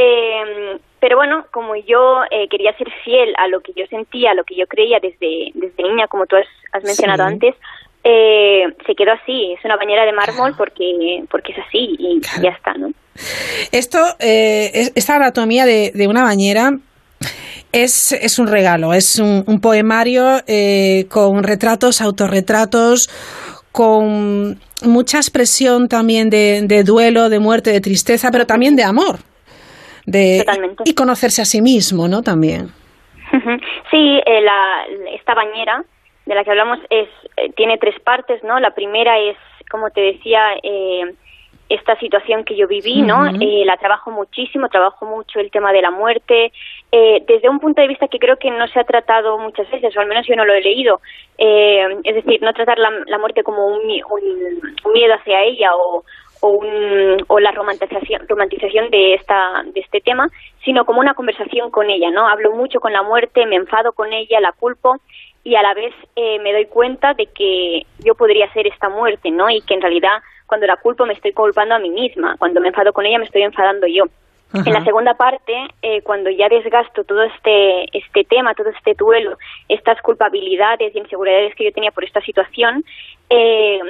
Eh, 0.00 0.78
pero 1.00 1.16
bueno, 1.16 1.46
como 1.50 1.74
yo 1.74 2.22
eh, 2.30 2.48
quería 2.48 2.72
ser 2.76 2.88
fiel 3.04 3.34
a 3.36 3.48
lo 3.48 3.60
que 3.60 3.72
yo 3.74 3.84
sentía, 3.86 4.30
a 4.30 4.34
lo 4.34 4.44
que 4.44 4.54
yo 4.54 4.66
creía 4.66 4.98
desde, 5.02 5.50
desde 5.54 5.82
niña, 5.82 6.06
como 6.08 6.26
tú 6.26 6.36
has, 6.36 6.46
has 6.72 6.84
mencionado 6.84 7.26
sí. 7.26 7.34
antes, 7.34 7.54
eh, 8.04 8.62
se 8.86 8.94
quedó 8.94 9.12
así, 9.12 9.52
es 9.52 9.64
una 9.64 9.76
bañera 9.76 10.04
de 10.04 10.12
mármol 10.12 10.54
porque, 10.56 11.24
porque 11.30 11.52
es 11.52 11.58
así 11.58 11.96
y 11.98 12.20
claro. 12.20 12.42
ya 12.42 12.50
está, 12.50 12.74
¿no? 12.74 12.90
Esto, 13.72 13.98
eh, 14.20 14.90
esta 14.94 15.16
anatomía 15.16 15.64
de, 15.64 15.90
de 15.92 16.06
una 16.06 16.22
bañera 16.22 16.70
es, 17.72 18.12
es, 18.12 18.38
un 18.38 18.46
regalo, 18.46 18.94
es 18.94 19.18
un, 19.18 19.44
un 19.46 19.60
poemario 19.60 20.40
eh, 20.46 21.06
con 21.10 21.42
retratos, 21.42 22.00
autorretratos, 22.00 23.08
con 23.72 24.58
mucha 24.82 25.18
expresión 25.18 25.88
también 25.88 26.30
de, 26.30 26.62
de, 26.64 26.84
duelo, 26.84 27.28
de 27.28 27.40
muerte, 27.40 27.72
de 27.72 27.80
tristeza, 27.80 28.30
pero 28.30 28.46
también 28.46 28.76
de 28.76 28.84
amor. 28.84 29.18
De, 30.10 30.38
Totalmente. 30.38 30.84
Y 30.86 30.94
conocerse 30.94 31.42
a 31.42 31.44
sí 31.44 31.60
mismo, 31.60 32.08
¿no? 32.08 32.22
También. 32.22 32.68
Sí, 33.90 34.20
eh, 34.24 34.40
la, 34.40 34.86
esta 35.14 35.34
bañera 35.34 35.84
de 36.24 36.34
la 36.34 36.44
que 36.44 36.50
hablamos 36.50 36.78
es 36.90 37.08
eh, 37.36 37.50
tiene 37.56 37.78
tres 37.78 37.98
partes, 38.00 38.42
¿no? 38.42 38.58
La 38.58 38.70
primera 38.70 39.18
es, 39.18 39.36
como 39.70 39.90
te 39.90 40.00
decía, 40.00 40.40
eh, 40.62 41.14
esta 41.68 41.98
situación 41.98 42.44
que 42.44 42.56
yo 42.56 42.66
viví, 42.66 43.02
¿no? 43.02 43.18
Uh 43.20 43.32
-huh. 43.32 43.42
eh, 43.42 43.64
la 43.66 43.76
trabajo 43.76 44.10
muchísimo, 44.10 44.68
trabajo 44.68 45.04
mucho 45.04 45.40
el 45.40 45.50
tema 45.50 45.72
de 45.72 45.82
la 45.82 45.90
muerte, 45.90 46.52
eh, 46.90 47.22
desde 47.26 47.48
un 47.48 47.60
punto 47.60 47.82
de 47.82 47.88
vista 47.88 48.08
que 48.08 48.18
creo 48.18 48.36
que 48.38 48.50
no 48.50 48.66
se 48.68 48.80
ha 48.80 48.84
tratado 48.84 49.38
muchas 49.38 49.70
veces, 49.70 49.94
o 49.96 50.00
al 50.00 50.06
menos 50.06 50.26
yo 50.26 50.34
no 50.36 50.46
lo 50.46 50.54
he 50.54 50.62
leído. 50.62 51.00
Eh, 51.36 51.86
es 52.04 52.14
decir, 52.14 52.40
no 52.40 52.52
tratar 52.54 52.78
la, 52.78 52.90
la 53.06 53.18
muerte 53.18 53.42
como 53.42 53.66
un, 53.66 53.82
un, 53.82 54.22
un, 54.84 54.92
miedo 54.92 55.14
hacia 55.14 55.42
ella 55.42 55.70
o, 55.76 56.04
o, 56.40 56.50
un, 56.50 57.24
o 57.26 57.40
la 57.40 57.52
romantización, 57.52 58.26
romantización 58.28 58.90
de, 58.90 59.14
esta, 59.14 59.62
de 59.72 59.80
este 59.80 60.00
tema, 60.00 60.28
sino 60.64 60.84
como 60.84 61.00
una 61.00 61.14
conversación 61.14 61.70
con 61.70 61.90
ella, 61.90 62.10
¿no? 62.10 62.28
Hablo 62.28 62.52
mucho 62.52 62.80
con 62.80 62.92
la 62.92 63.02
muerte, 63.02 63.46
me 63.46 63.56
enfado 63.56 63.92
con 63.92 64.12
ella, 64.12 64.40
la 64.40 64.52
culpo 64.52 64.96
y 65.44 65.54
a 65.54 65.62
la 65.62 65.74
vez 65.74 65.94
eh, 66.16 66.38
me 66.40 66.52
doy 66.52 66.66
cuenta 66.66 67.14
de 67.14 67.26
que 67.26 67.82
yo 68.04 68.14
podría 68.14 68.52
ser 68.52 68.66
esta 68.66 68.88
muerte, 68.88 69.30
¿no? 69.30 69.48
Y 69.50 69.60
que 69.62 69.74
en 69.74 69.80
realidad 69.80 70.18
cuando 70.46 70.66
la 70.66 70.76
culpo 70.76 71.06
me 71.06 71.12
estoy 71.12 71.32
culpando 71.32 71.74
a 71.74 71.78
mí 71.78 71.90
misma, 71.90 72.36
cuando 72.38 72.60
me 72.60 72.68
enfado 72.68 72.92
con 72.92 73.06
ella 73.06 73.18
me 73.18 73.24
estoy 73.24 73.42
enfadando 73.42 73.86
yo. 73.86 74.04
Ajá. 74.50 74.62
En 74.64 74.72
la 74.72 74.82
segunda 74.82 75.12
parte, 75.12 75.52
eh, 75.82 76.00
cuando 76.00 76.30
ya 76.30 76.48
desgasto 76.48 77.04
todo 77.04 77.22
este 77.22 77.84
este 77.96 78.24
tema, 78.24 78.54
todo 78.54 78.70
este 78.70 78.94
duelo, 78.94 79.36
estas 79.68 80.00
culpabilidades 80.00 80.94
y 80.94 80.98
inseguridades 80.98 81.54
que 81.54 81.64
yo 81.64 81.72
tenía 81.72 81.90
por 81.90 82.04
esta 82.04 82.22
situación, 82.22 82.82
eh, 83.28 83.80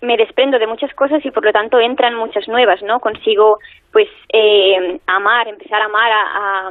me 0.00 0.16
desprendo 0.16 0.58
de 0.58 0.66
muchas 0.66 0.92
cosas 0.94 1.24
y 1.24 1.30
por 1.30 1.44
lo 1.44 1.52
tanto 1.52 1.80
entran 1.80 2.14
muchas 2.14 2.46
nuevas, 2.48 2.82
¿no? 2.82 3.00
Consigo, 3.00 3.58
pues, 3.92 4.08
eh, 4.32 5.00
amar, 5.06 5.48
empezar 5.48 5.82
a 5.82 5.86
amar 5.86 6.12
a, 6.12 6.70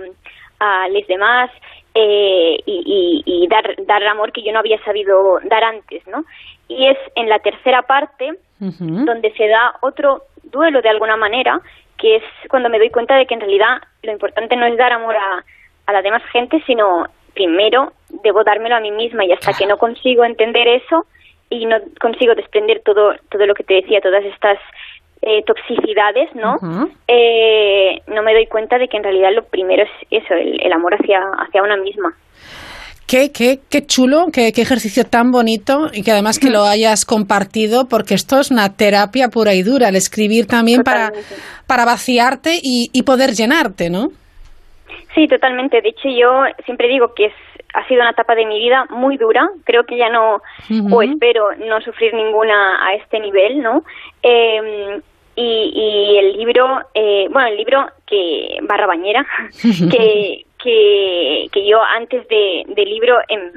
a, 0.60 0.84
a 0.84 0.90
los 0.90 1.06
demás 1.08 1.52
eh, 1.94 2.58
y, 2.66 3.24
y, 3.26 3.44
y 3.44 3.48
dar, 3.48 3.76
dar 3.86 4.04
amor 4.08 4.32
que 4.32 4.44
yo 4.44 4.52
no 4.54 4.60
había 4.60 4.82
sabido 4.84 5.40
dar 5.44 5.64
antes, 5.64 6.06
¿no? 6.08 6.24
Y 6.68 6.88
es 6.88 6.98
en 7.16 7.28
la 7.28 7.40
tercera 7.40 7.82
parte 7.84 8.32
uh 8.62 8.66
-huh. 8.66 9.06
donde 9.06 9.32
se 9.34 9.48
da 9.48 9.74
otro 9.82 10.24
duelo 10.44 10.82
de 10.82 10.90
alguna 10.90 11.18
manera, 11.18 11.60
que 11.98 12.18
es 12.18 12.24
cuando 12.50 12.70
me 12.70 12.78
doy 12.78 12.90
cuenta 12.90 13.16
de 13.16 13.26
que 13.26 13.34
en 13.34 13.42
realidad 13.42 13.82
lo 14.04 14.12
importante 14.12 14.56
no 14.56 14.66
es 14.68 14.78
dar 14.78 14.94
amor 14.94 15.16
a, 15.16 15.44
a 15.88 15.94
la 15.94 16.02
demás 16.02 16.24
gente, 16.32 16.62
sino 16.66 17.06
primero 17.34 17.92
debo 18.24 18.44
dármelo 18.44 18.76
a 18.76 18.80
mí 18.80 18.92
misma 18.92 19.26
y 19.26 19.32
hasta 19.32 19.54
que 19.54 19.66
no 19.66 19.78
consigo 19.78 20.24
entender 20.24 20.68
eso 20.68 21.06
y 21.50 21.66
no 21.66 21.78
consigo 22.00 22.36
desprender 22.36 22.82
todo 22.84 23.14
todo 23.32 23.46
lo 23.46 23.54
que 23.54 23.64
te 23.64 23.76
decía, 23.76 24.02
todas 24.02 24.24
estas 24.26 24.60
eh, 25.22 25.44
toxicidades, 25.44 26.34
¿no? 26.36 26.56
Uh 26.56 26.66
-huh. 26.66 26.92
eh, 27.08 28.02
no 28.08 28.22
me 28.22 28.34
doy 28.34 28.46
cuenta 28.48 28.78
de 28.78 28.88
que 28.88 28.98
en 28.98 29.04
realidad 29.04 29.30
lo 29.34 29.46
primero 29.46 29.84
es 29.84 29.90
eso, 30.12 30.34
el, 30.34 30.62
el 30.62 30.72
amor 30.72 30.94
hacia, 30.94 31.20
hacia 31.40 31.64
una 31.64 31.78
misma. 31.78 32.16
Qué, 33.08 33.32
qué, 33.32 33.62
qué 33.70 33.86
chulo, 33.86 34.26
qué, 34.34 34.52
qué, 34.52 34.62
ejercicio 34.62 35.06
tan 35.06 35.32
bonito 35.32 35.88
y 35.94 36.04
que 36.04 36.12
además 36.12 36.40
que 36.40 36.50
lo 36.50 36.64
hayas 36.66 37.06
compartido 37.06 37.88
porque 37.88 38.14
esto 38.14 38.38
es 38.40 38.52
una 38.52 38.76
terapia 38.76 39.30
pura 39.30 39.54
y 39.54 39.64
dura, 39.64 39.88
el 39.88 39.96
escribir 39.96 40.46
también 40.46 40.84
para, 40.84 41.14
para 41.68 41.86
vaciarte 41.86 42.60
y, 42.62 42.90
y, 42.92 43.04
poder 43.04 43.32
llenarte, 43.32 43.90
¿no? 43.90 44.10
Sí, 45.14 45.28
totalmente. 45.28 45.82
De 45.82 45.90
hecho, 45.90 46.10
yo 46.10 46.44
siempre 46.66 46.88
digo 46.88 47.14
que 47.14 47.26
es 47.26 47.34
ha 47.74 47.88
sido 47.88 48.02
una 48.02 48.12
etapa 48.12 48.34
de 48.34 48.46
mi 48.46 48.60
vida 48.60 48.86
muy 48.90 49.18
dura. 49.18 49.50
Creo 49.64 49.86
que 49.86 49.98
ya 49.98 50.10
no, 50.10 50.42
o 50.92 51.02
espero 51.02 51.56
no 51.58 51.80
sufrir 51.82 52.14
ninguna 52.14 52.88
a 52.88 52.96
este 52.96 53.20
nivel, 53.20 53.62
¿no? 53.62 53.84
Eh, 54.24 55.00
y, 55.36 55.72
y, 55.76 56.18
el 56.18 56.38
libro, 56.38 56.82
eh, 56.96 57.28
bueno, 57.30 57.50
el 57.50 57.58
libro 57.58 57.86
que 58.08 58.58
barra 58.64 58.88
bañera, 58.88 59.28
que, 59.62 60.46
que, 60.58 61.48
que 61.52 61.68
yo 61.68 61.80
antes 61.84 62.28
de, 62.28 62.64
del 62.70 62.90
libro 62.90 63.18
em, 63.28 63.52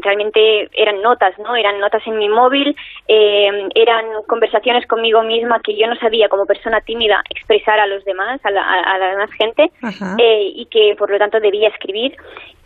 realmente 0.00 0.68
eran 0.72 1.00
notas, 1.02 1.38
¿no? 1.38 1.56
Eran 1.56 1.78
notas 1.80 2.06
en 2.06 2.18
mi 2.18 2.28
móvil, 2.28 2.76
eh, 3.08 3.68
eran 3.74 4.04
conversaciones 4.26 4.86
conmigo 4.86 5.22
misma 5.22 5.60
que 5.60 5.76
yo 5.76 5.86
no 5.86 5.96
sabía 5.96 6.28
como 6.28 6.46
persona 6.46 6.80
tímida 6.80 7.22
expresar 7.30 7.80
a 7.80 7.86
los 7.86 8.04
demás, 8.04 8.40
a 8.44 8.50
la, 8.50 8.62
a 8.62 8.98
la 8.98 9.10
demás 9.10 9.32
gente, 9.32 9.70
eh, 10.18 10.52
y 10.54 10.66
que 10.66 10.94
por 10.98 11.10
lo 11.10 11.18
tanto 11.18 11.40
debía 11.40 11.68
escribir. 11.68 12.16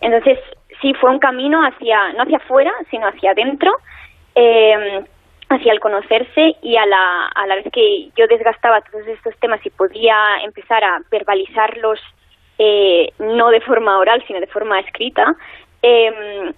Entonces, 0.00 0.38
sí, 0.80 0.94
fue 0.94 1.10
un 1.10 1.18
camino 1.18 1.60
hacia, 1.62 2.12
no 2.12 2.22
hacia 2.22 2.38
afuera, 2.38 2.72
sino 2.90 3.06
hacia 3.06 3.32
adentro. 3.32 3.72
Eh, 4.34 5.04
hacia 5.48 5.72
el 5.72 5.80
conocerse 5.80 6.56
y 6.60 6.76
a 6.76 6.86
la, 6.86 7.26
a 7.34 7.46
la 7.46 7.54
vez 7.54 7.66
que 7.72 8.10
yo 8.16 8.26
desgastaba 8.26 8.80
todos 8.80 9.06
estos 9.06 9.34
temas 9.38 9.64
y 9.64 9.70
podía 9.70 10.16
empezar 10.44 10.82
a 10.82 10.98
verbalizarlos 11.10 12.00
eh, 12.58 13.12
no 13.18 13.50
de 13.50 13.60
forma 13.60 13.98
oral 13.98 14.24
sino 14.26 14.40
de 14.40 14.46
forma 14.48 14.80
escrita 14.80 15.36
eh, 15.82 16.52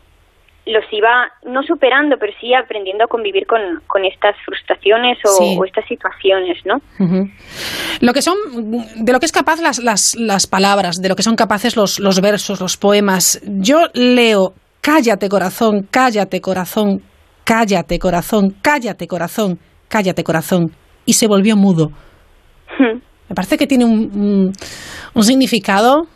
los 0.69 0.85
iba 0.93 1.33
no 1.45 1.63
superando, 1.63 2.17
pero 2.19 2.33
sí 2.41 2.55
aprendiendo 2.55 3.05
a 3.05 3.07
convivir 3.07 3.47
con, 3.47 3.61
con 3.87 4.05
estas 4.05 4.37
frustraciones 4.45 5.19
o, 5.25 5.65
estas 5.65 5.87
situaciones, 5.87 6.59
¿no? 6.65 6.77
Lo 8.01 8.13
que 8.13 8.23
son, 8.23 8.37
de 8.97 9.13
lo 9.13 9.19
que 9.19 9.27
es 9.27 9.33
capaz 9.33 9.61
las, 9.61 9.79
las, 9.79 10.15
las 10.17 10.47
palabras, 10.47 10.97
de 10.97 11.09
lo 11.09 11.17
que 11.17 11.23
son 11.23 11.37
capaces 11.37 11.77
los, 11.77 11.99
los 11.99 12.21
versos, 12.21 12.61
los 12.61 12.77
poemas. 12.77 13.41
Yo 13.47 13.87
leo, 13.95 14.53
cállate 14.81 15.29
corazón, 15.29 15.89
cállate 15.91 16.41
corazón, 16.41 17.03
cállate 17.45 17.99
corazón, 17.99 18.55
cállate 18.63 19.07
corazón, 19.07 19.59
cállate 19.89 20.23
corazón, 20.23 20.73
y 21.07 21.15
se 21.15 21.27
volvió 21.27 21.57
mudo. 21.57 21.91
Me 22.79 23.35
parece 23.35 23.57
que 23.57 23.67
tiene 23.67 23.85
un, 23.85 24.53
un 25.15 25.23
significado 25.23 26.07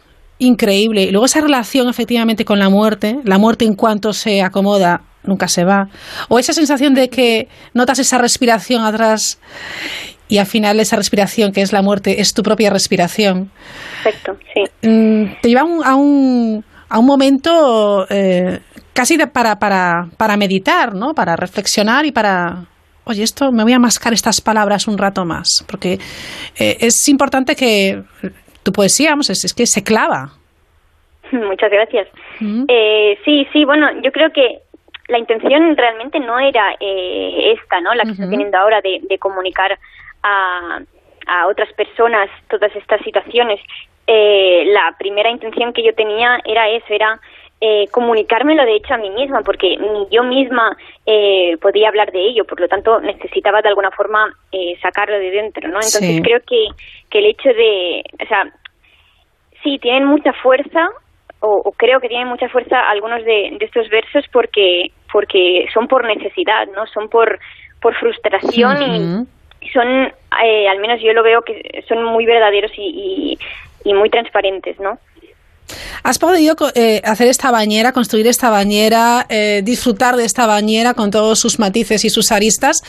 increíble. 0.42 1.02
Y 1.04 1.10
luego 1.10 1.26
esa 1.26 1.40
relación 1.40 1.88
efectivamente 1.88 2.44
con 2.44 2.58
la 2.58 2.68
muerte, 2.68 3.18
la 3.24 3.38
muerte 3.38 3.64
en 3.64 3.74
cuanto 3.74 4.12
se 4.12 4.42
acomoda, 4.42 5.02
nunca 5.24 5.48
se 5.48 5.64
va. 5.64 5.86
O 6.28 6.38
esa 6.38 6.52
sensación 6.52 6.94
de 6.94 7.08
que 7.08 7.48
notas 7.74 7.98
esa 7.98 8.18
respiración 8.18 8.82
atrás 8.82 9.38
y 10.28 10.38
al 10.38 10.46
final 10.46 10.80
esa 10.80 10.96
respiración 10.96 11.52
que 11.52 11.62
es 11.62 11.72
la 11.72 11.82
muerte 11.82 12.20
es 12.20 12.34
tu 12.34 12.42
propia 12.42 12.70
respiración. 12.70 13.50
Perfecto, 14.02 14.32
sí. 14.54 14.88
Mm, 14.88 15.40
te 15.40 15.48
lleva 15.48 15.62
a 15.84 15.94
un, 15.94 16.64
a 16.88 16.98
un 16.98 17.06
momento 17.06 18.06
eh, 18.08 18.60
casi 18.92 19.16
de, 19.16 19.26
para, 19.26 19.56
para, 19.56 20.08
para 20.16 20.36
meditar, 20.36 20.94
¿no? 20.94 21.14
Para 21.14 21.36
reflexionar 21.36 22.04
y 22.04 22.12
para, 22.12 22.66
oye, 23.04 23.22
esto 23.22 23.52
me 23.52 23.62
voy 23.62 23.74
a 23.74 23.78
mascar 23.78 24.12
estas 24.12 24.40
palabras 24.40 24.88
un 24.88 24.98
rato 24.98 25.24
más, 25.24 25.64
porque 25.68 25.98
eh, 26.58 26.76
es 26.80 27.08
importante 27.08 27.54
que 27.54 28.02
tu 28.62 28.72
poesía, 28.72 29.10
vamos, 29.10 29.30
es, 29.30 29.54
que 29.54 29.66
se 29.66 29.82
clava. 29.82 30.30
Muchas 31.32 31.70
gracias. 31.70 32.08
Eh, 32.68 33.18
sí, 33.24 33.46
sí, 33.52 33.64
bueno, 33.64 33.88
yo 34.02 34.12
creo 34.12 34.30
que 34.32 34.60
la 35.08 35.18
intención 35.18 35.76
realmente 35.76 36.20
no 36.20 36.38
era 36.38 36.74
eh, 36.80 37.54
esta, 37.56 37.80
¿no? 37.80 37.94
La 37.94 38.04
que 38.04 38.12
está 38.12 38.28
teniendo 38.28 38.56
ahora 38.58 38.80
de, 38.80 39.18
comunicar 39.18 39.78
a, 40.22 40.80
a, 41.26 41.46
otras 41.46 41.72
personas 41.74 42.28
todas 42.48 42.74
estas 42.76 43.00
situaciones. 43.02 43.60
Eh, 44.06 44.64
la 44.66 44.94
primera 44.98 45.30
intención 45.30 45.72
que 45.72 45.82
yo 45.84 45.94
tenía 45.94 46.40
era 46.44 46.68
eso, 46.68 46.86
era 46.88 47.20
eh, 47.64 47.86
comunicármelo 47.92 48.64
de 48.64 48.74
hecho 48.74 48.92
a 48.92 48.96
mí 48.96 49.08
misma, 49.10 49.42
porque 49.44 49.76
ni 49.76 50.08
yo 50.10 50.24
misma 50.24 50.76
eh, 51.06 51.56
podía 51.62 51.90
hablar 51.90 52.10
de 52.10 52.18
ello, 52.18 52.44
por 52.44 52.60
lo 52.60 52.66
tanto 52.66 52.98
necesitaba 52.98 53.62
de 53.62 53.68
alguna 53.68 53.92
forma 53.92 54.34
eh, 54.50 54.74
sacarlo 54.82 55.16
de 55.16 55.30
dentro, 55.30 55.68
¿no? 55.68 55.76
Entonces 55.76 56.20
creo 56.24 56.40
que, 56.44 56.66
que 57.08 57.18
el 57.20 57.26
hecho 57.26 57.50
de, 57.50 58.02
o 58.20 58.26
sea, 58.26 58.42
sí, 59.62 59.78
tienen 59.78 60.06
mucha 60.06 60.32
fuerza, 60.42 60.88
o, 61.38 61.72
creo 61.76 62.00
que 62.00 62.08
tienen 62.08 62.26
mucha 62.26 62.48
fuerza 62.48 62.80
algunos 62.80 63.24
de, 63.24 63.56
estos 63.60 63.88
versos 63.90 64.24
porque, 64.32 64.86
porque 65.12 65.66
son 65.72 65.86
por 65.86 66.04
necesidad, 66.04 66.66
¿no? 66.74 66.84
Son 66.88 67.08
por, 67.08 67.38
por 67.80 67.94
frustración 67.94 68.82
y 69.62 69.68
son, 69.70 69.86
eh, 70.44 70.68
al 70.68 70.80
menos 70.80 71.00
yo 71.00 71.12
lo 71.12 71.22
veo 71.22 71.42
que 71.42 71.84
son 71.86 72.02
muy 72.02 72.26
verdaderos 72.26 72.72
y, 72.76 73.38
y, 73.84 73.88
y 73.88 73.94
muy 73.94 74.10
transparentes, 74.10 74.80
¿no? 74.80 74.98
Has 76.04 76.18
podido 76.18 76.56
eh, 76.74 77.00
hacer 77.04 77.28
esta 77.28 77.52
bañera, 77.52 77.92
construir 77.92 78.26
esta 78.26 78.50
bañera, 78.50 79.24
eh, 79.28 79.62
disfrutar 79.62 80.16
de 80.16 80.24
esta 80.24 80.46
bañera 80.46 80.94
con 80.94 81.10
todos 81.10 81.38
sus 81.38 81.60
matices 81.60 82.04
y 82.04 82.10
sus 82.10 82.32
aristas. 82.32 82.82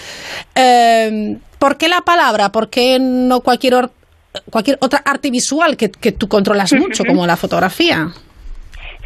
Eh, 0.56 1.38
¿Por 1.60 1.78
qué 1.78 1.88
la 1.88 2.02
palabra? 2.02 2.50
¿Por 2.52 2.72
qué 2.72 2.98
no 3.00 3.42
cualquier, 3.42 3.90
cualquier 4.52 4.78
otra 4.82 5.00
arte 5.06 5.30
visual 5.30 5.78
que, 5.78 5.90
tú 6.12 6.28
controlas 6.28 6.74
mucho, 6.74 7.06
como 7.06 7.28
la 7.28 7.38
fotografía? 7.38 8.08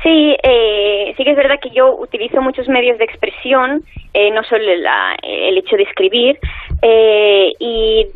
Sí, 0.03 0.35
sí 1.17 1.23
que 1.23 1.31
es 1.31 1.35
verdad 1.35 1.59
que 1.61 1.71
yo 1.71 1.93
utilizo 1.97 2.41
muchos 2.41 2.67
medios 2.69 2.97
de 2.97 3.03
expresión, 3.03 3.83
no 4.33 4.43
solo 4.45 4.63
el 4.63 5.57
hecho 5.57 5.75
de 5.75 5.83
escribir, 5.83 6.39
y 7.59 8.07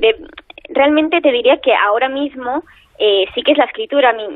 realmente 0.70 1.22
te 1.22 1.32
diría 1.32 1.58
que 1.58 1.74
ahora 1.76 2.08
mismo 2.08 2.64
eh, 3.04 3.26
sí 3.34 3.42
que 3.42 3.54
es 3.54 3.58
la 3.58 3.66
escritura 3.66 4.14
mi, 4.14 4.28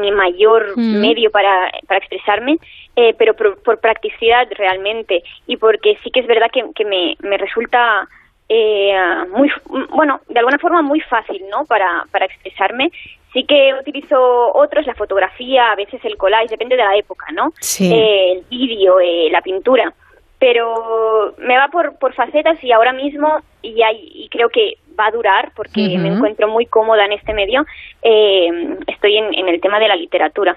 mi, 0.00 0.10
mayor 0.10 0.76
mm. 0.76 1.00
medio 1.00 1.30
para, 1.30 1.70
para 1.86 1.98
expresarme, 1.98 2.58
eh, 2.96 3.14
pero 3.16 3.36
por, 3.36 3.78
practicidad 3.78 4.48
realmente 4.50 5.22
y 5.46 5.56
porque 5.56 5.96
sí 6.02 6.10
que 6.10 6.18
es 6.18 6.26
verdad 6.26 6.50
que, 6.52 6.64
que 6.74 6.84
me, 6.84 7.16
me 7.20 7.38
resulta 7.38 8.08
eh, 8.48 8.92
muy, 9.30 9.48
bueno, 9.90 10.22
de 10.28 10.40
alguna 10.40 10.58
forma 10.58 10.82
muy 10.82 11.00
fácil, 11.02 11.40
¿no? 11.48 11.64
Para, 11.66 12.04
para 12.10 12.26
expresarme. 12.26 12.90
Sí 13.32 13.44
que 13.44 13.74
utilizo 13.78 14.20
otros, 14.54 14.88
la 14.88 14.94
fotografía, 14.96 15.70
a 15.70 15.76
veces 15.76 16.04
el 16.04 16.16
collage, 16.16 16.48
depende 16.48 16.76
de 16.76 16.82
la 16.82 16.96
época, 16.96 17.26
¿no? 17.32 17.52
el 17.78 18.42
vídeo, 18.50 18.96
la 19.30 19.40
pintura 19.40 19.94
pero 20.40 21.34
me 21.38 21.56
va 21.56 21.68
por, 21.70 21.98
por 21.98 22.14
facetas 22.14 22.58
y 22.64 22.72
ahora 22.72 22.94
mismo, 22.94 23.28
y, 23.62 23.82
hay, 23.82 24.10
y 24.14 24.28
creo 24.30 24.48
que 24.48 24.72
va 24.98 25.06
a 25.06 25.10
durar 25.10 25.52
porque 25.54 25.96
me 25.98 26.08
encuentro 26.08 26.48
muy 26.48 26.64
cómoda 26.64 27.04
en 27.04 27.12
este 27.12 27.34
medio, 27.34 27.62
eh, 28.02 28.48
estoy 28.86 29.18
en, 29.18 29.34
en 29.34 29.48
el 29.48 29.60
tema 29.60 29.78
de 29.78 29.86
la 29.86 29.96
literatura. 29.96 30.56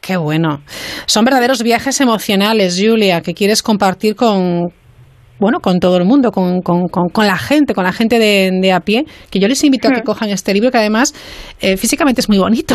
Qué 0.00 0.16
bueno. 0.16 0.60
Son 1.06 1.24
verdaderos 1.24 1.62
viajes 1.62 2.00
emocionales, 2.00 2.80
Julia, 2.80 3.22
que 3.22 3.34
quieres 3.34 3.62
compartir 3.62 4.14
con, 4.14 4.72
bueno, 5.40 5.58
con 5.60 5.80
todo 5.80 5.96
el 5.96 6.04
mundo, 6.04 6.30
con, 6.30 6.60
con, 6.60 6.88
con, 6.88 7.26
la 7.26 7.36
gente, 7.36 7.74
con 7.74 7.84
la 7.84 7.92
gente 7.92 8.18
de, 8.18 8.50
de, 8.62 8.72
a 8.72 8.80
pie, 8.80 9.04
que 9.30 9.40
yo 9.40 9.48
les 9.48 9.64
invito 9.64 9.88
a 9.88 9.90
que 9.90 10.02
cojan 10.02 10.28
este 10.28 10.54
libro, 10.54 10.70
que 10.70 10.78
además 10.78 11.12
eh, 11.60 11.76
físicamente 11.76 12.20
es 12.20 12.28
muy 12.28 12.38
bonito. 12.38 12.74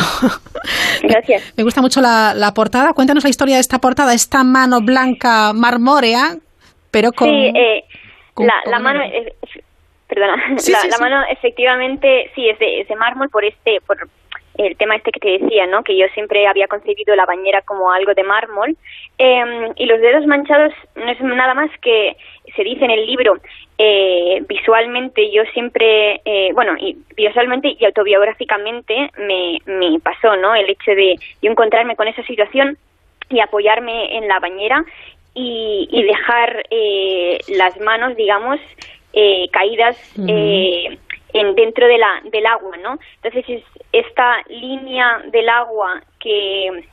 Gracias. 1.03 1.53
Me 1.57 1.63
gusta 1.63 1.81
mucho 1.81 2.01
la, 2.01 2.33
la, 2.35 2.53
portada. 2.53 2.93
Cuéntanos 2.93 3.23
la 3.23 3.29
historia 3.29 3.55
de 3.55 3.61
esta 3.61 3.79
portada, 3.79 4.13
esta 4.13 4.43
mano 4.43 4.81
blanca 4.81 5.53
marmórea 5.53 6.35
pero 6.91 7.11
con... 7.11 7.29
Sí, 7.29 7.51
eh, 7.55 7.83
la, 8.65 8.79
mano... 8.79 9.01
perdona, 10.07 10.35
la, 10.89 10.97
mano 10.99 11.23
efectivamente 11.29 12.31
sí 12.35 12.49
es 12.49 12.57
de, 12.59 12.81
es 12.81 12.87
de 12.87 12.95
mármol 12.95 13.29
por 13.29 13.45
este... 13.45 13.81
por 13.81 13.97
el 14.65 14.75
tema 14.75 14.95
este 14.95 15.11
que 15.11 15.19
te 15.19 15.37
decía, 15.39 15.67
¿no? 15.67 15.83
Que 15.83 15.97
yo 15.97 16.05
siempre 16.13 16.45
había 16.45 16.67
concebido 16.67 17.15
la 17.15 17.25
bañera 17.25 17.61
como 17.61 17.91
algo 17.91 18.13
de 18.13 18.23
mármol. 18.23 18.75
Eh, 19.17 19.71
y 19.77 19.85
los 19.85 20.01
dedos 20.01 20.25
manchados 20.25 20.73
no 20.95 21.09
es 21.09 21.19
nada 21.21 21.53
más 21.53 21.69
que 21.81 22.17
se 22.55 22.63
dice 22.63 22.83
en 22.83 22.91
el 22.91 23.05
libro. 23.05 23.37
Eh, 23.77 24.43
visualmente 24.49 25.31
yo 25.31 25.43
siempre, 25.53 26.21
eh, 26.25 26.51
bueno, 26.53 26.75
y 26.77 26.97
visualmente 27.15 27.77
y 27.79 27.85
autobiográficamente 27.85 29.09
me, 29.17 29.59
me 29.65 29.99
pasó, 30.01 30.35
¿no? 30.35 30.53
El 30.53 30.69
hecho 30.69 30.91
de 30.91 31.15
yo 31.41 31.51
encontrarme 31.51 31.95
con 31.95 32.09
esa 32.09 32.23
situación 32.23 32.77
y 33.29 33.39
apoyarme 33.39 34.17
en 34.17 34.27
la 34.27 34.39
bañera 34.39 34.83
y, 35.33 36.03
dejar 36.03 36.65
eh, 36.69 37.39
las 37.49 37.79
manos, 37.79 38.15
digamos, 38.15 38.59
eh, 39.13 39.47
caídas 39.51 39.97
eh, 40.27 40.97
en, 41.33 41.55
dentro 41.55 41.87
de 41.87 41.97
la, 41.97 42.21
del 42.25 42.45
agua, 42.45 42.77
¿no? 42.77 42.99
Entonces 43.21 43.45
es 43.47 43.63
esta 43.91 44.41
línea 44.49 45.21
del 45.31 45.49
agua 45.49 46.01
que, 46.19 46.83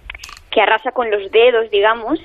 que 0.50 0.60
arrasa 0.60 0.92
con 0.92 1.10
los 1.10 1.30
dedos, 1.30 1.70
digamos, 1.70 2.20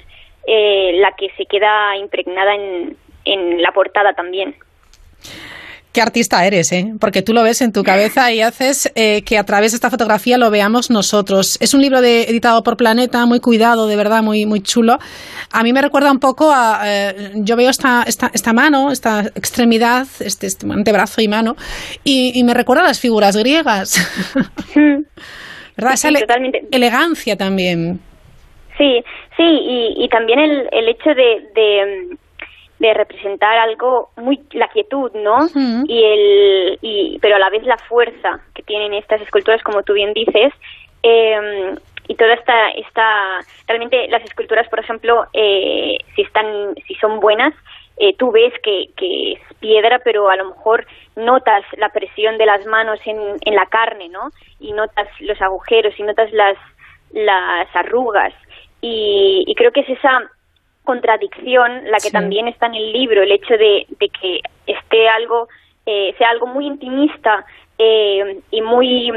la 0.48 1.12
que 1.14 1.30
se 1.38 1.46
queda 1.46 1.96
impregnada 1.98 2.56
en, 2.56 2.98
en 3.26 3.62
la 3.62 3.72
portada 3.72 4.14
también. 4.14 4.56
Qué 5.94 6.02
artista 6.02 6.46
eres, 6.46 6.72
¿eh? 6.72 6.94
Porque 7.02 7.22
tú 7.22 7.34
lo 7.34 7.44
ves 7.44 7.62
en 7.62 7.74
tu 7.74 7.84
cabeza 7.84 8.32
y 8.32 8.40
haces 8.40 8.90
eh, 8.96 9.24
que 9.24 9.38
a 9.38 9.44
través 9.44 9.74
de 9.74 9.76
esta 9.76 9.90
fotografía 9.90 10.38
lo 10.38 10.50
veamos 10.50 10.90
nosotros. 10.90 11.58
Es 11.60 11.74
un 11.74 11.82
libro 11.82 12.00
de, 12.00 12.24
editado 12.24 12.64
por 12.64 12.78
Planeta, 12.78 13.26
muy 13.26 13.42
cuidado, 13.42 13.88
de 13.88 13.98
verdad, 13.98 14.24
muy, 14.24 14.46
muy 14.46 14.62
chulo. 14.62 15.00
A 15.52 15.64
mí 15.64 15.74
me 15.74 15.82
recuerda 15.82 16.10
un 16.10 16.20
poco 16.20 16.50
a... 16.50 16.80
Eh, 16.86 17.32
yo 17.44 17.58
veo 17.58 17.70
esta, 17.70 18.04
esta, 18.08 18.32
esta, 18.34 18.54
mano, 18.54 18.90
esta 18.90 19.24
extremidad, 19.36 20.08
este, 20.22 20.48
este 20.48 20.66
antebrazo 20.72 21.22
y 21.22 21.28
mano, 21.28 21.56
y, 22.06 22.42
me 22.46 22.54
recuerda 22.54 22.84
a 22.84 22.88
las 22.88 23.02
figuras 23.02 23.36
griegas. 23.36 24.00
¿Verdad? 25.76 25.94
Esa 25.94 26.10
elegancia 26.72 27.36
también. 27.36 28.00
Sí, 28.78 29.04
sí, 29.36 29.44
y, 29.44 30.06
y 30.06 30.08
también 30.08 30.40
el, 30.40 30.70
el 30.72 30.88
hecho 30.88 31.10
de, 31.10 31.50
de, 31.54 32.18
representar 32.94 33.58
algo 33.58 34.10
muy 34.18 34.40
la 34.52 34.68
quietud, 34.70 35.12
¿no? 35.14 35.48
Y 35.88 36.04
el 36.04 36.80
y 36.82 37.20
pero 37.20 37.36
a 37.36 37.40
la 37.40 37.50
vez 37.50 37.64
la 37.64 37.78
fuerza 37.78 38.40
que 38.56 38.64
tienen 38.64 38.94
estas 38.94 39.22
esculturas, 39.22 39.62
como 39.64 39.84
tú 39.84 39.94
bien 39.94 40.14
dices. 40.14 40.54
Eh, 41.04 41.76
y 42.08 42.16
toda 42.16 42.34
esta, 42.34 42.70
esta 42.72 43.40
realmente 43.68 44.08
las 44.10 44.24
esculturas, 44.24 44.68
por 44.68 44.80
ejemplo, 44.80 45.26
eh, 45.34 45.98
si 46.16 46.24
están, 46.24 46.76
si 46.88 46.96
son 46.96 47.22
buenas, 47.22 47.54
eh, 47.98 48.16
tú 48.18 48.32
ves 48.32 48.54
que, 48.64 48.88
que, 48.98 49.34
es 49.34 49.40
piedra, 49.60 50.00
pero 50.04 50.30
a 50.30 50.36
lo 50.36 50.50
mejor 50.50 50.86
notas 51.16 51.64
la 51.78 51.90
presión 51.90 52.38
de 52.38 52.46
las 52.46 52.66
manos 52.66 53.00
en, 53.06 53.18
en 53.46 53.56
la 53.56 53.66
carne, 53.68 54.10
¿no? 54.10 54.30
Y 54.60 54.74
notas 54.74 55.08
los 55.20 55.42
agujeros 55.42 55.94
y 55.98 56.04
notas 56.04 56.32
las, 56.34 56.58
las 57.14 57.68
arrugas. 57.76 58.34
Y, 58.82 59.44
y 59.46 59.56
creo 59.56 59.72
que 59.72 59.82
es 59.82 59.90
esa 59.90 60.20
contradicción 60.84 61.90
la 61.90 61.98
que 61.98 62.12
también 62.12 62.48
está 62.48 62.66
en 62.68 62.76
el 62.76 62.92
libro, 62.92 63.22
el 63.22 63.32
hecho 63.32 63.54
de, 63.54 63.86
de 64.00 64.10
que 64.10 64.40
esté 64.68 65.08
algo, 65.10 65.48
eh, 65.86 66.14
sea 66.18 66.30
algo 66.30 66.48
muy 66.48 66.66
intimista 66.66 67.46
eh, 67.78 68.40
y 68.50 68.62
muy 68.62 69.12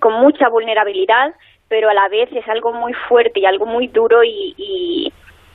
con 0.00 0.20
mucha 0.20 0.48
vulnerabilidad, 0.48 1.34
pero 1.68 1.90
a 1.90 1.94
la 1.94 2.08
vez 2.08 2.28
es 2.32 2.46
algo 2.48 2.72
muy 2.72 2.92
fuerte 3.08 3.40
y 3.40 3.46
algo 3.46 3.66
muy 3.66 3.88
duro 3.88 4.22
y, 4.22 4.54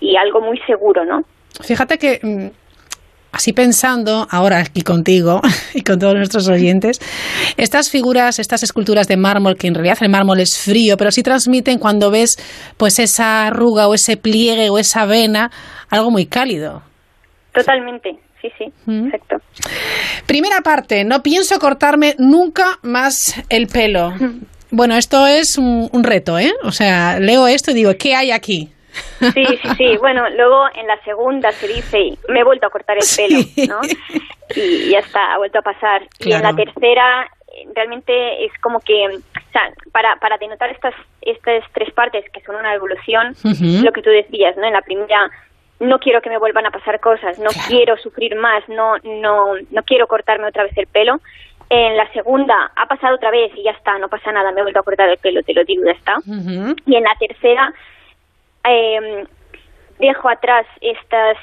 y, 0.02 0.16
algo 0.18 0.42
muy 0.42 0.58
seguro, 0.68 1.06
¿no? 1.06 1.24
Fíjate 1.62 1.98
que 1.98 2.20
mm, 2.22 2.48
así 3.32 3.54
pensando 3.54 4.28
ahora 4.30 4.60
aquí 4.60 4.82
contigo 4.82 5.42
y 5.74 5.82
con 5.82 6.00
todos 6.00 6.16
nuestros 6.16 6.48
oyentes, 6.48 7.00
estas 7.58 7.90
figuras, 7.90 8.40
estas 8.40 8.64
esculturas 8.64 9.08
de 9.08 9.18
mármol, 9.18 9.56
que 9.56 9.68
en 9.68 9.76
realidad 9.76 9.98
el 10.02 10.10
mármol 10.10 10.40
es 10.40 10.58
frío, 10.58 10.98
pero 10.98 11.12
sí 11.12 11.24
transmiten 11.24 11.80
cuando 11.80 12.12
ves 12.12 12.38
pues 12.78 13.00
esa 13.00 13.48
arruga 13.48 13.88
o 13.88 13.94
ese 13.94 14.18
pliegue 14.18 14.70
o 14.70 14.78
esa 14.78 15.06
vena, 15.06 15.52
algo 15.90 16.12
muy 16.12 16.26
cálido. 16.26 16.82
Totalmente, 17.54 18.12
sí, 18.42 18.50
sí, 18.58 18.66
mm. 18.86 19.06
exacto. 19.08 19.38
Primera 20.26 20.62
parte, 20.62 21.04
no 21.04 21.22
pienso 21.22 21.60
cortarme 21.60 22.16
nunca 22.18 22.78
más 22.84 23.36
el 23.50 23.68
pelo. 23.68 24.14
Bueno, 24.72 24.96
esto 24.96 25.26
es 25.26 25.58
un, 25.58 26.04
reto, 26.04 26.38
¿eh? 26.38 26.54
O 26.64 26.72
sea, 26.72 27.20
leo 27.20 27.48
esto 27.48 27.72
y 27.72 27.74
digo, 27.74 27.92
¿qué 27.98 28.14
hay 28.14 28.30
aquí? 28.30 28.70
Sí, 29.20 29.46
sí, 29.46 29.70
sí. 29.78 29.98
Bueno, 30.00 30.30
luego 30.30 30.68
en 30.76 30.88
la 30.88 31.02
segunda 31.04 31.52
se 31.52 31.68
dice, 31.68 32.18
me 32.30 32.40
he 32.40 32.44
vuelto 32.44 32.68
a 32.68 32.70
cortar 32.70 32.98
el 32.98 33.06
pelo, 33.16 33.40
¿no? 33.68 33.82
Y 34.56 34.90
ya 34.90 35.00
está, 35.00 35.34
ha 35.34 35.38
vuelto 35.38 35.60
a 35.60 35.62
pasar. 35.62 36.08
Y 36.20 36.32
en 36.32 36.42
la 36.42 36.56
tercera, 36.56 37.30
realmente 37.76 38.46
es 38.46 38.52
como 38.62 38.80
que, 38.80 39.08
o 39.08 39.52
sea, 39.52 39.72
para, 39.92 40.16
para 40.16 40.38
denotar 40.38 40.70
estas, 40.72 40.96
estas 41.22 41.64
tres 41.74 41.94
partes 41.94 42.26
que 42.32 42.42
son 42.42 42.56
una 42.56 42.74
evolución, 42.74 43.36
lo 43.44 43.92
que 43.92 44.02
tú 44.02 44.10
decías, 44.10 44.58
¿no? 44.58 44.66
En 44.66 44.74
la 44.74 44.82
primera, 44.82 45.30
no 45.80 46.00
quiero 46.00 46.22
que 46.22 46.30
me 46.30 46.40
vuelvan 46.40 46.66
a 46.66 46.72
pasar 46.72 47.00
cosas, 47.00 47.40
no 47.40 47.50
quiero 47.68 47.98
sufrir 47.98 48.36
más, 48.36 48.68
no, 48.70 48.98
no, 49.04 49.54
no 49.70 49.84
quiero 49.84 50.08
cortarme 50.08 50.48
otra 50.48 50.64
vez 50.64 50.78
el 50.78 50.88
pelo. 50.88 51.20
En 51.70 51.96
la 51.96 52.12
segunda 52.14 52.72
ha 52.76 52.88
pasado 52.88 53.16
otra 53.16 53.30
vez 53.30 53.52
y 53.56 53.64
ya 53.64 53.72
está, 53.72 54.00
no 54.00 54.10
pasa 54.10 54.32
nada, 54.32 54.52
me 54.52 54.62
he 54.62 54.64
vuelto 54.64 54.80
a 54.80 54.84
cortar 54.84 55.08
el 55.10 55.20
pelo, 55.20 55.44
te 55.44 55.54
lo 55.54 55.64
digo, 55.64 55.84
ya 55.86 55.92
está. 55.92 56.18
Y 56.26 56.96
en 56.96 57.04
la 57.04 57.16
tercera 57.20 57.72
eh, 58.64 59.26
dejo 60.00 60.30
atrás 60.30 60.66
estas, 60.82 61.38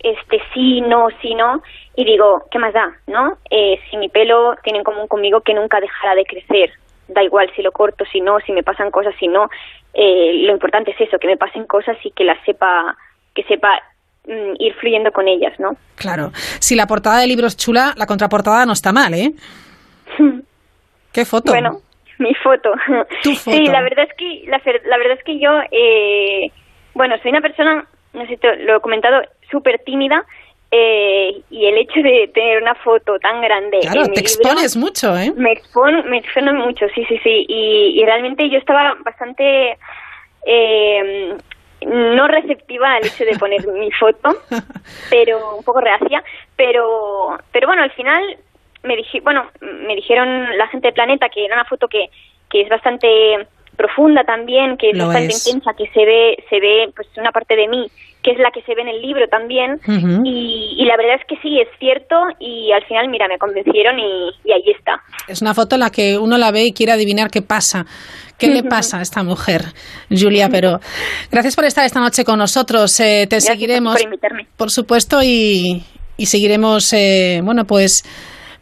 este 0.00 0.40
sí, 0.54 0.80
no, 0.80 1.08
sí, 1.20 1.34
no, 1.34 1.62
y 1.96 2.04
digo, 2.04 2.44
¿qué 2.50 2.58
más 2.58 2.72
da? 2.72 2.92
¿No? 3.06 3.38
Eh, 3.50 3.78
si 3.90 3.96
mi 3.96 4.08
pelo 4.08 4.54
tiene 4.62 4.78
en 4.78 4.84
común 4.84 5.08
conmigo 5.08 5.40
que 5.40 5.54
nunca 5.54 5.80
dejará 5.80 6.14
de 6.14 6.24
crecer, 6.24 6.70
da 7.08 7.22
igual 7.22 7.50
si 7.54 7.62
lo 7.62 7.72
corto, 7.72 8.04
si 8.10 8.20
no, 8.20 8.38
si 8.40 8.52
me 8.52 8.62
pasan 8.62 8.90
cosas, 8.90 9.14
si 9.18 9.28
no, 9.28 9.48
eh, 9.94 10.44
lo 10.46 10.52
importante 10.52 10.92
es 10.92 11.00
eso, 11.00 11.18
que 11.18 11.26
me 11.26 11.36
pasen 11.36 11.66
cosas 11.66 11.96
y 12.04 12.10
que 12.12 12.24
las 12.24 12.42
sepa, 12.44 12.96
que 13.34 13.42
sepa 13.44 13.68
mm, 14.26 14.54
ir 14.58 14.74
fluyendo 14.74 15.12
con 15.12 15.28
ellas, 15.28 15.58
¿no? 15.58 15.76
Claro. 15.96 16.30
Si 16.60 16.74
la 16.74 16.86
portada 16.86 17.20
del 17.20 17.28
libro 17.28 17.46
es 17.46 17.56
chula, 17.56 17.92
la 17.96 18.06
contraportada 18.06 18.64
no 18.64 18.72
está 18.72 18.92
mal, 18.92 19.12
¿eh? 19.14 19.32
¿Qué 21.12 21.24
foto? 21.24 21.52
Bueno, 21.52 21.80
mi 22.18 22.34
foto. 22.34 22.72
Sí, 23.22 23.66
la 23.66 23.82
verdad 23.82 24.06
es 24.08 24.16
que 24.16 24.44
la, 24.46 24.60
la 24.84 24.98
verdad 24.98 25.18
es 25.18 25.24
que 25.24 25.38
yo, 25.38 25.50
eh, 25.70 26.50
bueno, 26.94 27.16
soy 27.22 27.30
una 27.30 27.40
persona, 27.40 27.84
no 28.12 28.26
sé, 28.26 28.38
lo 28.60 28.76
he 28.76 28.80
comentado, 28.80 29.22
súper 29.50 29.80
tímida. 29.84 30.24
Eh, 30.74 31.42
y 31.50 31.66
el 31.66 31.76
hecho 31.76 32.00
de 32.00 32.30
tener 32.32 32.62
una 32.62 32.74
foto 32.76 33.18
tan 33.18 33.42
grande 33.42 33.80
claro, 33.82 34.06
te 34.08 34.20
expones 34.20 34.74
mucho, 34.74 35.14
¿eh? 35.18 35.30
Me 35.36 35.52
expono, 35.52 36.02
me 36.04 36.16
expono 36.16 36.54
mucho, 36.54 36.86
sí, 36.94 37.04
sí, 37.04 37.18
sí. 37.22 37.44
Y, 37.46 38.00
y 38.00 38.04
realmente 38.06 38.48
yo 38.48 38.56
estaba 38.56 38.96
bastante 39.04 39.76
eh, 40.46 41.36
no 41.86 42.28
receptiva 42.28 42.94
al 42.94 43.04
hecho 43.04 43.24
de 43.24 43.38
poner 43.38 43.66
mi 43.66 43.90
foto, 43.92 44.30
pero 45.10 45.56
un 45.56 45.64
poco 45.64 45.80
reacia. 45.80 46.22
Pero, 46.56 47.38
pero 47.52 47.66
bueno, 47.66 47.82
al 47.82 47.92
final 47.92 48.38
me 48.82 48.96
dije, 48.96 49.20
bueno, 49.20 49.48
me 49.60 49.94
dijeron 49.94 50.56
la 50.56 50.68
gente 50.68 50.88
de 50.88 50.92
Planeta 50.92 51.28
que 51.28 51.44
era 51.44 51.54
una 51.54 51.64
foto 51.64 51.88
que, 51.88 52.10
que 52.50 52.62
es 52.62 52.68
bastante 52.68 53.46
profunda 53.76 54.24
también, 54.24 54.76
que 54.76 54.90
es 54.90 54.98
bastante 54.98 55.34
intensa, 55.34 55.72
que 55.76 55.88
se 55.88 56.04
ve, 56.04 56.36
se 56.48 56.60
ve 56.60 56.92
pues 56.94 57.08
una 57.16 57.30
parte 57.32 57.56
de 57.56 57.68
mí, 57.68 57.86
que 58.22 58.30
es 58.32 58.38
la 58.38 58.50
que 58.50 58.62
se 58.62 58.74
ve 58.74 58.82
en 58.82 58.88
el 58.88 59.02
libro 59.02 59.26
también, 59.28 59.80
y, 60.24 60.76
y, 60.78 60.84
la 60.84 60.96
verdad 60.96 61.16
es 61.20 61.26
que 61.26 61.36
sí, 61.42 61.60
es 61.60 61.68
cierto, 61.78 62.16
y 62.38 62.70
al 62.72 62.84
final, 62.84 63.08
mira, 63.08 63.26
me 63.28 63.38
convencieron 63.38 63.98
y, 63.98 64.30
y, 64.44 64.52
ahí 64.52 64.70
está. 64.76 65.02
Es 65.26 65.42
una 65.42 65.54
foto 65.54 65.76
en 65.76 65.80
la 65.80 65.90
que 65.90 66.18
uno 66.18 66.38
la 66.38 66.52
ve 66.52 66.64
y 66.64 66.72
quiere 66.72 66.92
adivinar 66.92 67.30
qué 67.30 67.42
pasa. 67.42 67.84
¿Qué 68.38 68.48
le 68.48 68.64
pasa 68.64 68.98
a 68.98 69.02
esta 69.02 69.22
mujer, 69.22 69.62
Julia? 70.10 70.48
Pero 70.50 70.80
gracias 71.30 71.54
por 71.54 71.64
estar 71.64 71.86
esta 71.86 72.00
noche 72.00 72.24
con 72.24 72.40
nosotros. 72.40 72.98
Eh, 72.98 73.28
te 73.30 73.40
seguiremos, 73.40 73.94
por, 73.94 74.02
invitarme. 74.02 74.48
por 74.56 74.70
supuesto, 74.72 75.22
y, 75.22 75.84
y 76.16 76.26
seguiremos, 76.26 76.92
eh, 76.92 77.40
bueno, 77.44 77.64
pues 77.66 78.02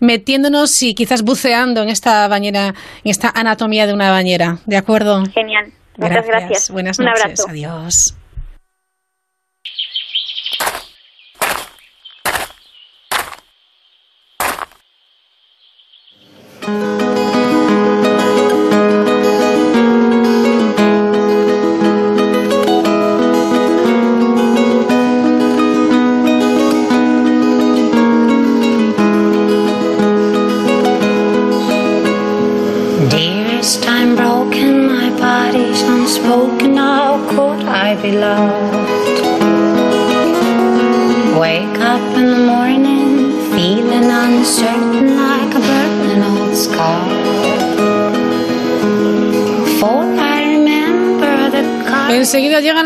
metiéndonos 0.00 0.82
y 0.82 0.94
quizás 0.94 1.22
buceando 1.22 1.82
en 1.82 1.88
esta 1.88 2.26
bañera, 2.28 2.68
en 2.68 3.10
esta 3.10 3.30
anatomía 3.34 3.86
de 3.86 3.94
una 3.94 4.10
bañera. 4.10 4.58
¿De 4.66 4.76
acuerdo? 4.76 5.22
Genial. 5.32 5.72
Muchas 5.96 6.26
gracias. 6.26 6.70
Buenas 6.70 6.98
noches. 6.98 7.14
Un 7.14 7.22
abrazo. 7.22 7.48
Adiós. 7.48 8.19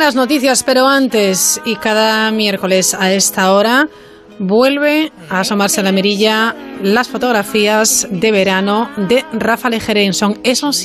Las 0.04 0.14
noticias, 0.14 0.62
pero 0.62 0.86
antes 0.86 1.62
y 1.64 1.76
cada 1.76 2.30
miércoles 2.30 2.92
a 2.92 3.10
esta 3.14 3.54
hora 3.54 3.88
vuelve 4.38 5.10
a 5.30 5.40
asomarse 5.40 5.80
a 5.80 5.82
la 5.82 5.92
mirilla 5.92 6.54
las 6.82 7.08
fotografías 7.08 8.06
de 8.10 8.30
verano 8.30 8.90
de 8.98 9.24
Rafa 9.32 9.70
Lejerén. 9.70 10.12
Son 10.12 10.38
esos 10.44 10.84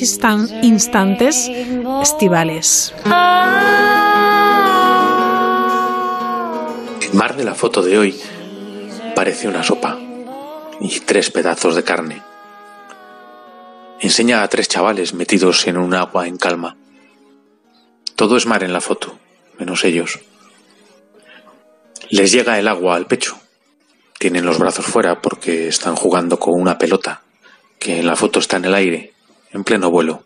instantes 0.61 1.51
estivales. 2.01 2.93
El 7.01 7.13
mar 7.13 7.35
de 7.35 7.43
la 7.43 7.55
foto 7.55 7.81
de 7.81 7.97
hoy 7.97 8.15
parece 9.15 9.49
una 9.49 9.63
sopa 9.63 9.97
y 10.79 10.97
tres 11.01 11.29
pedazos 11.29 11.75
de 11.75 11.83
carne. 11.83 12.21
Enseña 13.99 14.43
a 14.43 14.47
tres 14.47 14.69
chavales 14.69 15.13
metidos 15.13 15.67
en 15.67 15.77
un 15.77 15.93
agua 15.93 16.25
en 16.25 16.37
calma. 16.37 16.78
Todo 18.19 18.35
es 18.35 18.45
mar 18.45 18.65
en 18.65 18.73
la 18.73 18.81
foto, 18.81 19.17
menos 19.59 19.85
ellos. 19.85 20.19
Les 22.09 22.33
llega 22.33 22.59
el 22.59 22.67
agua 22.67 22.97
al 22.97 23.05
pecho. 23.05 23.39
Tienen 24.17 24.45
los 24.45 24.59
brazos 24.59 24.85
fuera 24.85 25.21
porque 25.21 25.69
están 25.69 25.95
jugando 25.95 26.37
con 26.37 26.59
una 26.59 26.77
pelota 26.77 27.21
que 27.79 27.99
en 27.99 28.05
la 28.05 28.17
foto 28.17 28.39
está 28.39 28.57
en 28.57 28.65
el 28.65 28.75
aire, 28.75 29.13
en 29.51 29.63
pleno 29.63 29.89
vuelo. 29.89 30.25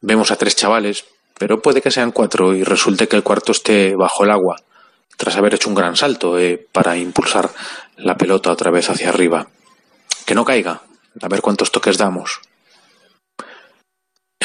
Vemos 0.00 0.30
a 0.30 0.36
tres 0.36 0.56
chavales, 0.56 1.04
pero 1.38 1.60
puede 1.60 1.82
que 1.82 1.90
sean 1.90 2.12
cuatro 2.12 2.54
y 2.54 2.64
resulte 2.64 3.06
que 3.06 3.16
el 3.16 3.22
cuarto 3.22 3.52
esté 3.52 3.94
bajo 3.94 4.24
el 4.24 4.30
agua, 4.30 4.56
tras 5.18 5.36
haber 5.36 5.52
hecho 5.52 5.68
un 5.68 5.74
gran 5.74 5.96
salto 5.96 6.38
eh, 6.38 6.66
para 6.72 6.96
impulsar 6.96 7.50
la 7.98 8.16
pelota 8.16 8.50
otra 8.50 8.70
vez 8.70 8.88
hacia 8.88 9.10
arriba. 9.10 9.48
Que 10.24 10.34
no 10.34 10.46
caiga, 10.46 10.80
a 11.20 11.28
ver 11.28 11.42
cuántos 11.42 11.70
toques 11.70 11.98
damos. 11.98 12.40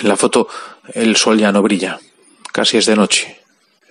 En 0.02 0.08
la 0.08 0.18
foto 0.18 0.48
el 0.94 1.16
sol 1.16 1.38
ya 1.38 1.52
no 1.52 1.62
brilla, 1.62 2.00
Casi 2.52 2.78
es 2.78 2.88
de 2.88 2.96
noche, 2.96 3.40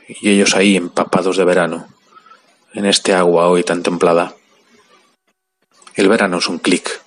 y 0.09 0.30
ellos 0.30 0.56
ahí 0.56 0.76
empapados 0.76 1.36
de 1.36 1.44
verano, 1.44 1.86
en 2.74 2.86
este 2.86 3.14
agua 3.14 3.48
hoy 3.48 3.62
tan 3.62 3.82
templada. 3.82 4.34
El 5.94 6.09
verano 6.09 6.38
es 6.38 6.48
un 6.48 6.59
clic. 6.59 7.00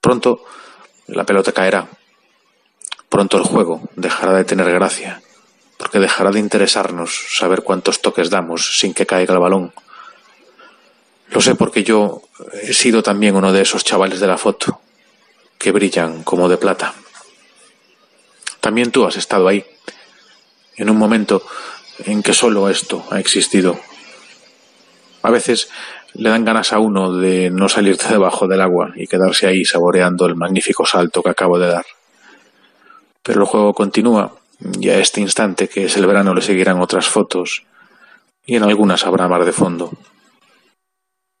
Pronto 0.00 0.44
la 1.08 1.24
pelota 1.24 1.52
caerá. 1.52 1.88
Pronto 3.08 3.38
el 3.38 3.42
juego 3.42 3.82
dejará 3.96 4.34
de 4.34 4.44
tener 4.44 4.70
gracia, 4.70 5.20
porque 5.78 5.98
dejará 5.98 6.30
de 6.30 6.38
interesarnos 6.38 7.36
saber 7.36 7.62
cuántos 7.62 8.00
toques 8.00 8.30
damos 8.30 8.78
sin 8.78 8.94
que 8.94 9.04
caiga 9.04 9.34
el 9.34 9.40
balón. 9.40 9.74
Lo 11.28 11.40
sé 11.40 11.56
porque 11.56 11.82
yo 11.82 12.22
he 12.62 12.72
sido 12.72 13.02
también 13.02 13.34
uno 13.36 13.52
de 13.52 13.62
esos 13.62 13.84
chavales 13.84 14.20
de 14.20 14.28
la 14.28 14.38
foto, 14.38 14.80
que 15.58 15.72
brillan 15.72 16.22
como 16.22 16.48
de 16.48 16.56
plata. 16.56 16.94
También 18.62 18.92
tú 18.92 19.04
has 19.04 19.16
estado 19.16 19.48
ahí, 19.48 19.64
en 20.76 20.88
un 20.88 20.96
momento 20.96 21.42
en 22.04 22.22
que 22.22 22.32
solo 22.32 22.68
esto 22.68 23.04
ha 23.10 23.18
existido. 23.18 23.76
A 25.20 25.30
veces 25.32 25.68
le 26.14 26.30
dan 26.30 26.44
ganas 26.44 26.72
a 26.72 26.78
uno 26.78 27.12
de 27.12 27.50
no 27.50 27.68
salir 27.68 27.96
de 27.96 28.08
debajo 28.08 28.46
del 28.46 28.60
agua 28.60 28.92
y 28.94 29.08
quedarse 29.08 29.48
ahí 29.48 29.64
saboreando 29.64 30.26
el 30.26 30.36
magnífico 30.36 30.86
salto 30.86 31.24
que 31.24 31.30
acabo 31.30 31.58
de 31.58 31.66
dar. 31.66 31.86
Pero 33.24 33.40
el 33.40 33.48
juego 33.48 33.74
continúa 33.74 34.36
y 34.78 34.90
a 34.90 34.98
este 35.00 35.20
instante 35.20 35.68
que 35.68 35.86
es 35.86 35.96
el 35.96 36.06
verano 36.06 36.32
le 36.32 36.40
seguirán 36.40 36.80
otras 36.80 37.08
fotos 37.08 37.64
y 38.46 38.54
en 38.54 38.62
algunas 38.62 39.04
habrá 39.04 39.26
mar 39.26 39.44
de 39.44 39.52
fondo. 39.52 39.90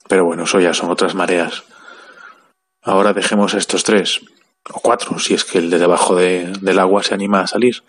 Pero 0.08 0.24
bueno, 0.24 0.42
eso 0.42 0.58
ya 0.58 0.74
son 0.74 0.90
otras 0.90 1.14
mareas. 1.14 1.62
Ahora 2.82 3.12
dejemos 3.12 3.54
a 3.54 3.58
estos 3.58 3.84
tres, 3.84 4.22
o 4.70 4.80
cuatro, 4.80 5.18
si 5.18 5.34
es 5.34 5.44
que 5.44 5.58
el 5.58 5.70
de 5.70 5.78
debajo 5.78 6.14
de, 6.14 6.52
del 6.60 6.78
agua 6.78 7.02
se 7.02 7.14
anima 7.14 7.40
a 7.40 7.46
salir, 7.46 7.82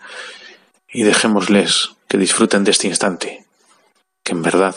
y 0.88 1.02
dejémosles 1.02 1.90
que 2.08 2.18
disfruten 2.18 2.64
de 2.64 2.70
este 2.70 2.88
instante, 2.88 3.44
que 4.22 4.32
en 4.32 4.42
verdad 4.42 4.76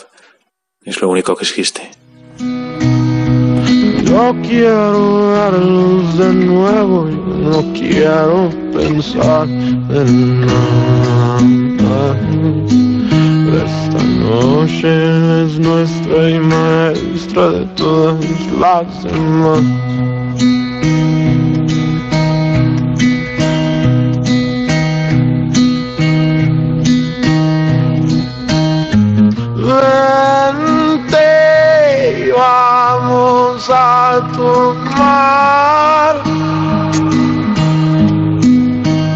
es 0.84 1.00
lo 1.00 1.08
único 1.08 1.36
que 1.36 1.44
existe. 1.44 1.90
Yo 4.04 4.34
quiero 4.42 5.28
verlos 5.32 6.18
de 6.18 6.32
nuevo, 6.32 7.08
yo 7.08 7.16
no 7.16 7.72
quiero 7.72 8.50
pensar 8.72 9.46
en 9.48 10.40
nada. 10.40 12.18
Esta 13.64 14.02
noche 14.02 15.44
es 15.44 15.58
nuestra 15.58 16.30
y 16.30 16.38
maestra 16.38 17.48
de 17.50 17.66
todas 17.76 18.24
las 18.58 19.04
demás. 19.04 19.62
Vente, 29.68 31.22
vamos 32.34 33.68
a 33.68 34.22
tomar. 34.34 36.22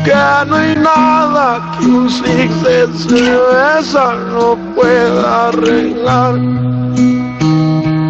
Que 0.04 0.12
no 0.46 0.56
hay 0.56 0.74
nada 0.76 1.72
que 1.78 1.86
un 1.86 2.10
six 2.10 2.62
de 2.62 2.86
cerveza 2.98 4.12
no 4.30 4.58
pueda 4.74 5.48
arreglar. 5.48 6.34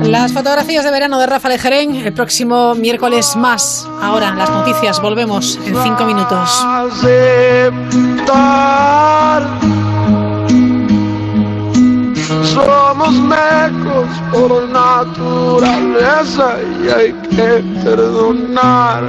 Las 0.02 0.32
fotografías 0.32 0.84
de 0.84 0.90
verano 0.90 1.20
de 1.20 1.26
Rafa 1.26 1.48
Lejerén 1.48 1.94
el 1.94 2.12
próximo 2.12 2.74
miércoles 2.74 3.36
más. 3.36 3.88
Ahora, 4.02 4.34
las 4.34 4.50
noticias, 4.50 5.00
volvemos 5.00 5.60
en 5.64 5.80
cinco 5.80 6.04
minutos. 6.04 6.66
Somos 12.52 13.12
mecos 13.12 14.08
por 14.30 14.68
naturaleza 14.68 16.58
y 16.84 16.88
hay 16.88 17.12
que 17.30 17.64
perdonar. 17.82 19.02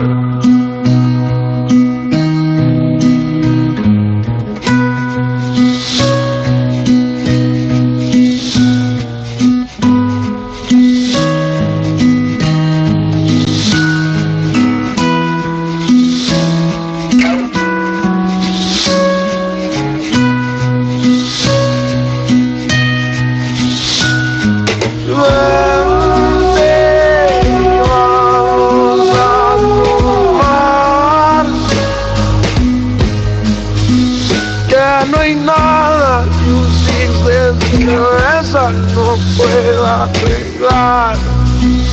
Arreglar. 40.74 41.93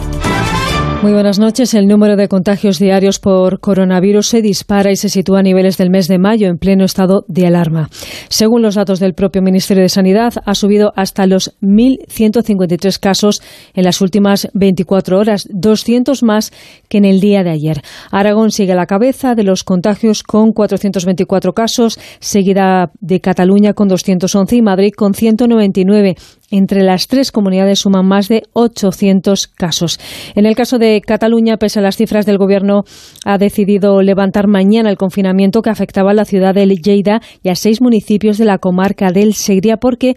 Muy 1.01 1.13
buenas 1.13 1.39
noches. 1.39 1.73
El 1.73 1.87
número 1.87 2.15
de 2.15 2.27
contagios 2.27 2.77
diarios 2.77 3.17
por 3.17 3.59
coronavirus 3.59 4.27
se 4.27 4.43
dispara 4.43 4.91
y 4.91 4.95
se 4.95 5.09
sitúa 5.09 5.39
a 5.39 5.41
niveles 5.41 5.75
del 5.79 5.89
mes 5.89 6.07
de 6.07 6.19
mayo 6.19 6.47
en 6.47 6.59
pleno 6.59 6.85
estado 6.85 7.25
de 7.27 7.47
alarma. 7.47 7.89
Según 8.29 8.61
los 8.61 8.75
datos 8.75 8.99
del 8.99 9.15
propio 9.15 9.41
Ministerio 9.41 9.81
de 9.81 9.89
Sanidad, 9.89 10.33
ha 10.45 10.53
subido 10.53 10.93
hasta 10.95 11.25
los 11.25 11.57
1.153 11.61 12.99
casos 12.99 13.41
en 13.73 13.83
las 13.83 13.99
últimas 13.99 14.47
24 14.53 15.17
horas, 15.17 15.47
200 15.51 16.21
más 16.21 16.53
que 16.87 16.99
en 16.99 17.05
el 17.05 17.19
día 17.19 17.43
de 17.43 17.49
ayer. 17.49 17.81
Aragón 18.11 18.51
sigue 18.51 18.73
a 18.73 18.75
la 18.75 18.85
cabeza 18.85 19.33
de 19.33 19.43
los 19.43 19.63
contagios 19.63 20.21
con 20.21 20.51
424 20.51 21.53
casos, 21.53 21.99
seguida 22.19 22.91
de 22.99 23.21
Cataluña 23.21 23.73
con 23.73 23.87
211 23.87 24.55
y 24.55 24.61
Madrid 24.61 24.91
con 24.95 25.15
199. 25.15 26.15
Entre 26.51 26.83
las 26.83 27.07
tres 27.07 27.31
comunidades 27.31 27.79
suman 27.79 28.05
más 28.05 28.27
de 28.27 28.43
800 28.53 29.47
casos. 29.47 29.99
En 30.35 30.45
el 30.45 30.55
caso 30.55 30.77
de 30.77 31.01
Cataluña, 31.01 31.57
pese 31.57 31.79
a 31.79 31.81
las 31.81 31.95
cifras 31.95 32.25
del 32.25 32.37
Gobierno, 32.37 32.83
ha 33.25 33.37
decidido 33.37 34.01
levantar 34.01 34.47
mañana 34.47 34.89
el 34.89 34.97
confinamiento 34.97 35.61
que 35.61 35.69
afectaba 35.69 36.11
a 36.11 36.13
la 36.15 36.25
ciudad 36.25 36.53
de 36.53 36.67
Lleida 36.67 37.21
y 37.43 37.49
a 37.49 37.55
seis 37.55 37.81
municipios 37.81 38.37
de 38.37 38.45
la 38.45 38.57
comarca 38.57 39.11
del 39.11 39.33
Segria 39.33 39.77
porque 39.77 40.15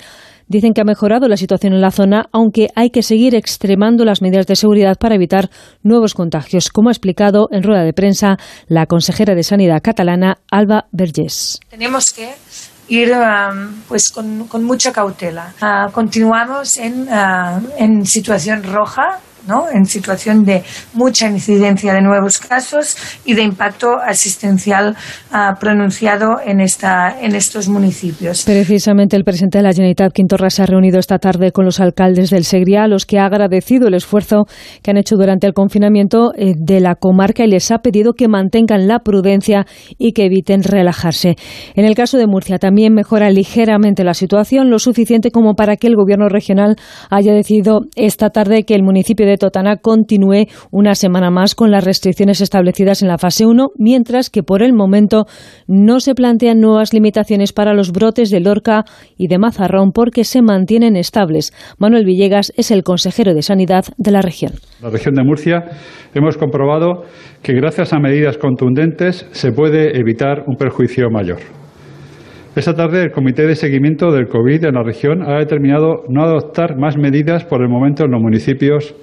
dicen 0.49 0.75
que 0.75 0.81
ha 0.81 0.85
mejorado 0.85 1.29
la 1.29 1.37
situación 1.37 1.73
en 1.73 1.81
la 1.81 1.91
zona, 1.91 2.27
aunque 2.33 2.69
hay 2.75 2.91
que 2.91 3.03
seguir 3.03 3.35
extremando 3.35 4.05
las 4.05 4.23
medidas 4.23 4.47
de 4.47 4.57
seguridad 4.57 4.97
para 4.99 5.15
evitar 5.15 5.51
nuevos 5.83 6.15
contagios, 6.15 6.69
como 6.71 6.89
ha 6.89 6.93
explicado 6.93 7.49
en 7.51 7.63
rueda 7.63 7.85
de 7.85 7.93
prensa 7.93 8.37
la 8.67 8.87
consejera 8.87 9.35
de 9.35 9.43
Sanidad 9.43 9.83
catalana, 9.83 10.39
Alba 10.51 10.87
Vergés. 10.93 11.61
tenemos 11.71 12.13
que 12.13 12.29
ir 12.89 13.13
um, 13.13 13.83
pues 13.89 14.11
con, 14.11 14.47
con 14.49 14.65
mucha 14.65 14.93
cautela. 14.93 15.53
Ah, 15.61 15.89
continuamos 15.93 16.77
en, 16.79 17.09
ah, 17.11 17.61
en 17.79 18.05
situación 18.07 18.63
roja. 18.63 19.19
¿No? 19.47 19.69
en 19.71 19.87
situación 19.87 20.45
de 20.45 20.63
mucha 20.93 21.29
incidencia 21.29 21.95
de 21.95 22.03
nuevos 22.03 22.39
casos 22.39 22.97
y 23.25 23.35
de 23.35 23.43
impacto 23.43 23.97
asistencial 23.99 24.97
ah, 25.33 25.57
pronunciado 25.59 26.39
en, 26.45 26.61
esta, 26.61 27.21
en 27.21 27.35
estos 27.35 27.69
municipios. 27.69 28.45
Precisamente 28.45 29.17
el 29.17 29.25
presidente 29.25 29.59
de 29.59 29.65
la 29.65 29.73
Generalitat, 29.73 30.13
Quintorra, 30.13 30.51
se 30.51 30.63
ha 30.63 30.67
reunido 30.67 30.99
esta 30.99 31.19
tarde 31.19 31.53
con 31.53 31.65
los 31.65 31.81
alcaldes 31.81 32.31
del 32.31 32.45
Segriá, 32.45 32.85
a 32.85 32.89
los 32.89 33.07
que 33.07 33.19
ha 33.19 33.27
agradecido 33.27 33.89
el 33.89 33.95
esfuerzo 33.95 34.47
que 34.83 34.91
han 34.91 34.97
hecho 34.97 35.17
durante 35.17 35.47
el 35.47 35.53
confinamiento 35.53 36.33
eh, 36.37 36.55
de 36.57 36.81
la 36.81 36.95
comarca 36.95 37.45
y 37.45 37.49
les 37.49 37.71
ha 37.71 37.79
pedido 37.79 38.13
que 38.13 38.29
mantengan 38.29 38.87
la 38.87 39.01
prudencia 39.01 39.67
y 39.99 40.13
que 40.13 40.27
eviten 40.27 40.63
relajarse. 40.63 41.37
En 41.75 41.85
el 41.85 41.95
caso 41.95 42.19
de 42.19 42.27
Murcia 42.27 42.59
también 42.59 42.95
mejora 42.95 43.31
ligeramente 43.31 44.05
la 44.05 44.15
situación, 44.15 44.71
lo 44.71 44.79
suficiente 44.79 45.31
como 45.31 45.55
para 45.55 45.77
que 45.77 45.87
el 45.87 45.97
gobierno 45.97 46.29
regional 46.29 46.77
haya 47.11 47.33
decidido 47.33 47.81
esta 47.97 48.31
tarde 48.31 48.65
que 48.65 48.75
el 48.75 48.83
municipio 48.83 49.27
de 49.27 49.34
Totana 49.37 49.77
continúe 49.77 50.47
una 50.71 50.95
semana 50.95 51.31
más 51.31 51.55
con 51.55 51.71
las 51.71 51.85
restricciones 51.85 52.41
establecidas 52.41 53.03
en 53.03 53.09
la 53.09 53.19
fase 53.19 53.47
1, 53.47 53.71
mientras 53.79 54.31
que 54.31 54.43
por 54.43 54.63
el 54.63 54.73
momento 54.73 55.27
no 55.67 56.01
se 56.01 56.15
plantean 56.15 56.61
nuevas 56.61 56.93
limitaciones 56.93 57.53
para 57.53 57.75
los 57.75 57.93
brotes 57.93 58.31
de 58.31 58.41
Lorca 58.41 58.85
y 59.17 59.29
de 59.29 59.39
Mazarrón 59.39 59.93
porque 59.93 60.25
se 60.25 60.43
mantienen 60.43 60.97
estables. 60.97 61.53
Manuel 61.79 62.05
Villegas 62.05 62.53
es 62.57 62.71
el 62.71 62.83
consejero 62.83 63.35
de 63.35 63.43
Sanidad 63.43 63.85
de 63.97 64.11
la 64.11 64.23
región. 64.23 64.53
La 64.83 64.91
región 64.91 65.15
de 65.15 65.25
Murcia 65.25 65.65
hemos 66.15 66.37
comprobado 66.37 67.03
que 67.43 67.55
gracias 67.55 67.93
a 67.93 67.99
medidas 67.99 68.39
contundentes 68.39 69.27
se 69.33 69.53
puede 69.53 69.99
evitar 69.99 70.45
un 70.47 70.57
perjuicio 70.57 71.11
mayor. 71.11 71.39
Esta 72.57 72.73
tarde 72.75 73.03
el 73.03 73.11
Comité 73.11 73.49
de 73.49 73.57
Seguimiento 73.57 74.13
del 74.13 74.29
COVID 74.29 74.65
en 74.65 74.75
la 74.75 74.85
región 74.85 75.23
ha 75.23 75.39
determinado 75.39 76.05
no 76.09 76.23
adoptar 76.23 76.79
más 76.79 76.97
medidas 76.97 77.45
por 77.45 77.63
el 77.63 77.69
momento 77.69 78.05
en 78.05 78.13
los 78.13 78.23
municipios 78.23 78.95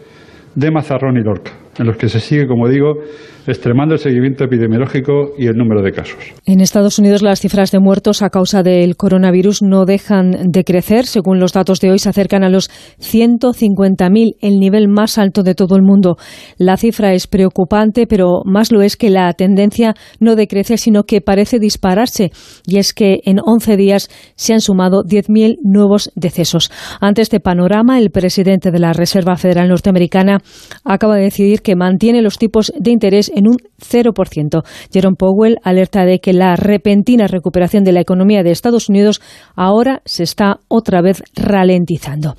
de 0.56 0.72
Mazarrón 0.72 1.18
y 1.18 1.24
Lorca, 1.24 1.52
en 1.78 1.88
los 1.88 1.98
que 1.98 2.10
se 2.10 2.20
sigue, 2.20 2.48
como 2.48 2.68
digo, 2.68 3.00
extremando 3.48 3.94
el 3.94 4.00
seguimiento 4.00 4.44
epidemiológico 4.44 5.34
y 5.38 5.48
el 5.48 5.56
número 5.56 5.82
de 5.82 5.92
casos. 5.92 6.18
En 6.46 6.62
Estados 6.62 7.00
Unidos 7.00 7.22
las 7.22 7.40
cifras 7.40 7.72
de 7.72 7.80
muertos 7.80 8.22
a 8.22 8.30
causa 8.30 8.64
del 8.64 8.96
coronavirus 8.96 9.62
no 9.62 9.86
dejan 9.86 10.32
de 10.52 10.64
crecer. 10.64 11.06
Según 11.06 11.40
los 11.40 11.54
datos 11.54 11.80
de 11.80 11.92
hoy, 11.92 12.00
se 12.00 12.10
acercan 12.10 12.44
a 12.44 12.50
los 12.50 12.70
150.000, 13.00 14.36
el 14.42 14.60
nivel 14.60 14.88
más 14.88 15.18
alto 15.18 15.44
de 15.44 15.56
todo 15.56 15.76
el 15.76 15.82
mundo. 15.82 16.18
La 16.58 16.78
cifra 16.78 17.14
es 17.14 17.28
preocupante, 17.28 18.08
pero 18.08 18.42
más 18.46 18.72
lo 18.72 18.82
es 18.82 18.98
que 18.98 19.10
la 19.10 19.32
tendencia 19.34 19.96
no 20.20 20.36
decrece, 20.36 20.78
sino 20.78 21.04
que 21.04 21.22
parece 21.22 21.60
dispararse. 21.60 22.32
Y 22.66 22.78
es 22.78 22.94
que 22.94 23.20
en 23.26 23.40
11 23.44 23.78
días 23.78 24.10
se 24.36 24.54
han 24.54 24.62
sumado 24.62 25.04
10.000 25.04 25.58
nuevos 25.64 26.12
decesos. 26.16 26.72
Ante 27.00 27.22
este 27.22 27.40
panorama, 27.40 28.00
el 28.00 28.12
presidente 28.12 28.72
de 28.72 28.80
la 28.80 28.94
Reserva 28.94 29.36
Federal 29.36 29.70
Norteamericana 29.70 30.40
acaba 30.84 31.16
de 31.16 31.24
decidir 31.24 31.62
que 31.62 31.76
mantiene 31.76 32.22
los 32.22 32.38
tipos 32.38 32.72
de 32.78 32.92
interés 32.92 33.31
en 33.34 33.48
un 33.48 33.58
0%. 33.80 34.64
Jerome 34.92 35.16
Powell 35.18 35.58
alerta 35.64 36.06
de 36.06 36.20
que 36.20 36.34
la 36.34 36.56
repentina 36.56 37.28
recuperación 37.28 37.84
de 37.84 37.92
la 37.92 38.02
economía 38.02 38.44
de 38.44 38.52
Estados 38.52 38.90
Unidos 38.90 39.22
ahora 39.56 40.02
se 40.06 40.24
está 40.24 40.60
otra 40.68 41.02
vez 41.02 41.24
ralentizando. 41.36 42.36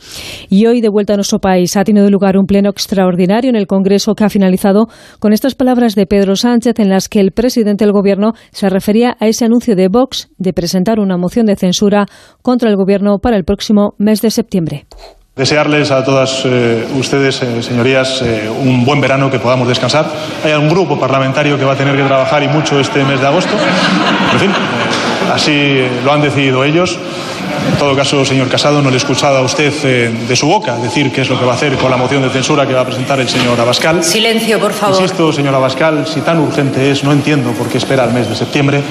Y 0.49 0.66
hoy, 0.66 0.80
de 0.80 0.88
vuelta 0.88 1.14
a 1.14 1.16
nuestro 1.16 1.38
país, 1.38 1.76
ha 1.76 1.84
tenido 1.84 2.09
lugar 2.11 2.36
un 2.36 2.47
pleno 2.47 2.70
extraordinario 2.70 3.51
en 3.51 3.57
el 3.57 3.66
Congreso 3.66 4.14
que 4.14 4.24
ha 4.24 4.28
finalizado 4.28 4.86
con 5.18 5.32
estas 5.32 5.55
palabras 5.55 5.95
de 5.95 6.07
Pedro 6.07 6.36
Sánchez 6.36 6.78
en 6.78 6.88
las 6.88 7.09
que 7.09 7.20
el 7.20 7.32
presidente 7.32 7.84
del 7.84 7.93
Gobierno 7.93 8.32
se 8.51 8.68
refería 8.68 9.16
a 9.20 9.26
ese 9.26 9.45
anuncio 9.45 9.76
de 9.76 9.88
Vox 9.88 10.28
de 10.38 10.53
presentar 10.53 11.01
una 11.01 11.16
moción 11.16 11.47
de 11.47 11.57
censura 11.57 12.07
contra 12.43 12.70
el 12.70 12.76
Gobierno 12.76 13.18
para 13.18 13.36
el 13.36 13.45
próximo 13.45 13.95
mes 13.99 14.22
de 14.22 14.30
septiembre. 14.30 14.86
Desearles 15.35 15.91
a 15.91 16.05
todas 16.05 16.43
eh, 16.45 16.87
ustedes, 16.95 17.41
eh, 17.41 17.62
señorías, 17.62 18.20
eh, 18.20 18.51
un 18.51 18.85
buen 18.85 19.01
verano, 19.01 19.30
que 19.30 19.39
podamos 19.39 19.66
descansar. 19.66 20.05
Hay 20.45 20.53
un 20.53 20.68
grupo 20.68 21.01
parlamentario 21.01 21.59
que 21.59 21.64
va 21.64 21.72
a 21.72 21.76
tener 21.76 21.97
que 21.97 22.03
trabajar 22.03 22.43
y 22.43 22.49
mucho 22.49 22.78
este 22.78 23.03
mes 23.03 23.18
de 23.18 23.26
agosto. 23.26 23.51
En 24.35 24.39
fin, 24.39 24.51
así 25.33 25.87
lo 26.05 26.12
han 26.12 26.20
decidido 26.20 26.62
ellos. 26.64 26.99
En 27.66 27.78
todo 27.78 27.97
caso, 27.97 28.26
señor 28.26 28.51
Casado, 28.51 28.83
no 28.83 28.91
le 28.91 28.97
he 28.97 28.99
escuchado 28.99 29.39
a 29.39 29.41
usted 29.41 29.72
de 30.28 30.37
su 30.37 30.49
boca 30.49 30.76
decir 30.76 31.11
qué 31.11 31.22
es 31.22 31.30
lo 31.30 31.39
que 31.39 31.47
va 31.47 31.53
a 31.53 31.55
hacer 31.55 31.76
con 31.78 31.91
la 31.91 31.97
moción 31.97 32.20
de 32.20 32.28
censura 32.28 32.66
que 32.66 32.74
va 32.74 32.83
a 32.83 32.87
presentar 32.87 33.18
el 33.18 33.28
señor 33.28 33.59
Abascal. 33.59 34.05
Silencio, 34.05 34.61
por 34.61 34.74
favor. 34.74 35.01
Insisto, 35.01 35.33
señor 35.33 35.55
Abascal, 35.55 36.07
si 36.07 36.20
tan 36.20 36.41
urgente 36.41 36.91
es, 36.91 37.05
no 37.05 37.12
entiendo 37.12 37.53
por 37.53 37.68
qué 37.68 37.78
espera 37.78 38.05
el 38.05 38.12
mes 38.12 38.28
de 38.28 38.37
septiembre. 38.37 38.83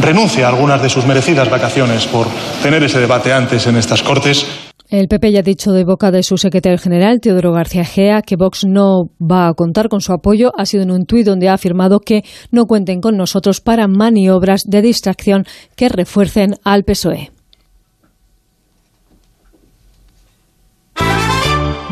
Renuncia 0.00 0.46
a 0.46 0.48
algunas 0.48 0.82
de 0.82 0.88
sus 0.88 1.06
merecidas 1.06 1.48
vacaciones 1.48 2.06
por 2.06 2.26
tener 2.64 2.82
ese 2.82 2.98
debate 2.98 3.32
antes 3.32 3.64
en 3.68 3.76
estas 3.76 4.02
Cortes. 4.02 4.63
El 4.90 5.08
PP 5.08 5.32
ya 5.32 5.40
ha 5.40 5.42
dicho 5.42 5.72
de 5.72 5.84
boca 5.84 6.10
de 6.10 6.22
su 6.22 6.36
secretario 6.36 6.78
general, 6.78 7.20
Teodoro 7.20 7.52
García 7.52 7.84
Gea, 7.84 8.20
que 8.20 8.36
Vox 8.36 8.66
no 8.66 9.04
va 9.18 9.48
a 9.48 9.54
contar 9.54 9.88
con 9.88 10.02
su 10.02 10.12
apoyo. 10.12 10.52
Ha 10.58 10.66
sido 10.66 10.82
en 10.82 10.90
un 10.90 11.06
tuit 11.06 11.24
donde 11.26 11.48
ha 11.48 11.54
afirmado 11.54 12.00
que 12.00 12.22
no 12.50 12.66
cuenten 12.66 13.00
con 13.00 13.16
nosotros 13.16 13.62
para 13.62 13.88
maniobras 13.88 14.64
de 14.66 14.82
distracción 14.82 15.46
que 15.74 15.88
refuercen 15.88 16.56
al 16.64 16.84
PSOE. 16.84 17.30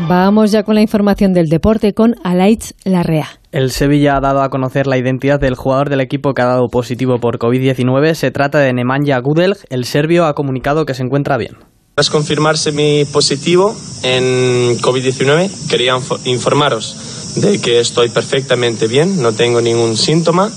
Vamos 0.07 0.51
ya 0.51 0.63
con 0.63 0.75
la 0.75 0.81
información 0.81 1.33
del 1.33 1.47
deporte 1.47 1.93
con 1.93 2.15
Alaitz 2.23 2.73
Larrea. 2.83 3.27
El 3.51 3.71
Sevilla 3.71 4.17
ha 4.17 4.19
dado 4.19 4.41
a 4.41 4.49
conocer 4.49 4.85
la 4.85 4.97
identidad 4.97 5.39
del 5.39 5.55
jugador 5.55 5.89
del 5.89 6.01
equipo 6.01 6.33
que 6.33 6.41
ha 6.41 6.45
dado 6.45 6.67
positivo 6.67 7.19
por 7.19 7.39
COVID-19. 7.39 8.13
Se 8.13 8.29
trata 8.29 8.59
de 8.59 8.73
Nemanja 8.73 9.19
Gudelj. 9.19 9.63
El 9.69 9.85
serbio 9.85 10.25
ha 10.25 10.33
comunicado 10.35 10.85
que 10.85 10.93
se 10.93 11.03
encuentra 11.03 11.37
bien. 11.37 11.72
Tras 11.95 12.09
confirmarse 12.09 12.71
mi 12.71 13.05
positivo 13.05 13.75
en 14.01 14.79
COVID-19, 14.81 15.67
quería 15.69 15.95
informaros 16.25 16.95
de 17.35 17.61
que 17.61 17.79
estoy 17.79 18.09
perfectamente 18.09 18.87
bien, 18.87 19.21
no 19.21 19.33
tengo 19.33 19.61
ningún 19.61 19.95
síntoma. 19.95 20.51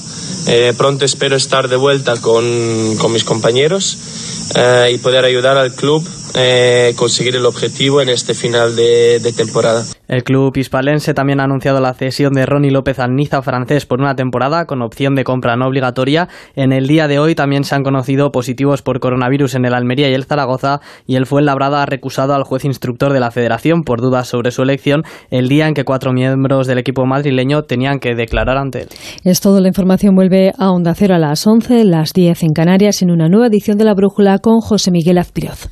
Eh, 0.46 0.72
pronto 0.78 1.04
espero 1.04 1.36
estar 1.36 1.68
de 1.68 1.76
vuelta 1.76 2.16
con, 2.22 2.96
con 2.96 3.12
mis 3.12 3.24
compañeros 3.24 3.98
eh, 4.54 4.92
y 4.94 4.98
poder 4.98 5.26
ayudar 5.26 5.58
al 5.58 5.74
club 5.74 6.08
eh, 6.34 6.94
conseguir 6.96 7.36
el 7.36 7.44
objetivo 7.44 8.00
en 8.00 8.08
este 8.08 8.32
final 8.34 8.74
de, 8.74 9.32
temporada. 9.36 9.84
El 10.08 10.22
club 10.22 10.56
hispalense 10.56 11.14
también 11.14 11.40
ha 11.40 11.44
anunciado 11.44 11.80
la 11.80 11.92
cesión 11.92 12.32
de 12.32 12.46
Ronnie 12.46 12.70
López 12.70 13.00
al 13.00 13.14
Niza 13.14 13.42
francés 13.42 13.86
por 13.86 14.00
una 14.00 14.14
temporada 14.14 14.66
con 14.66 14.82
opción 14.82 15.14
de 15.16 15.24
compra 15.24 15.56
no 15.56 15.66
obligatoria. 15.66 16.28
En 16.54 16.72
el 16.72 16.86
día 16.86 17.08
de 17.08 17.18
hoy 17.18 17.34
también 17.34 17.64
se 17.64 17.74
han 17.74 17.82
conocido 17.82 18.30
positivos 18.30 18.82
por 18.82 19.00
coronavirus 19.00 19.56
en 19.56 19.64
el 19.64 19.74
Almería 19.74 20.08
y 20.08 20.14
el 20.14 20.24
Zaragoza 20.24 20.80
y 21.06 21.16
el 21.16 21.26
Fuenlabrada 21.26 21.82
ha 21.82 21.86
recusado 21.86 22.34
al 22.34 22.44
juez 22.44 22.64
instructor 22.64 23.12
de 23.12 23.20
la 23.20 23.32
federación 23.32 23.82
por 23.82 24.00
dudas 24.00 24.28
sobre 24.28 24.52
su 24.52 24.62
elección 24.62 25.02
el 25.30 25.48
día 25.48 25.66
en 25.66 25.74
que 25.74 25.84
cuatro 25.84 26.12
miembros 26.12 26.66
del 26.66 26.78
equipo 26.78 27.04
madrileño 27.04 27.62
tenían 27.62 27.98
que 27.98 28.14
declarar 28.14 28.58
ante 28.58 28.82
él. 28.82 28.88
Es 29.24 29.40
todo, 29.40 29.60
la 29.60 29.68
información 29.68 30.14
vuelve 30.14 30.52
a 30.56 30.70
Onda 30.70 30.94
Cero 30.94 31.16
a 31.16 31.18
las 31.18 31.46
11, 31.46 31.84
las 31.84 32.12
10 32.12 32.44
en 32.44 32.52
Canarias 32.52 33.02
en 33.02 33.10
una 33.10 33.28
nueva 33.28 33.48
edición 33.48 33.76
de 33.76 33.84
La 33.84 33.94
Brújula 33.94 34.38
con 34.38 34.60
José 34.60 34.90
Miguel 34.90 35.18
Azpiroz. 35.18 35.68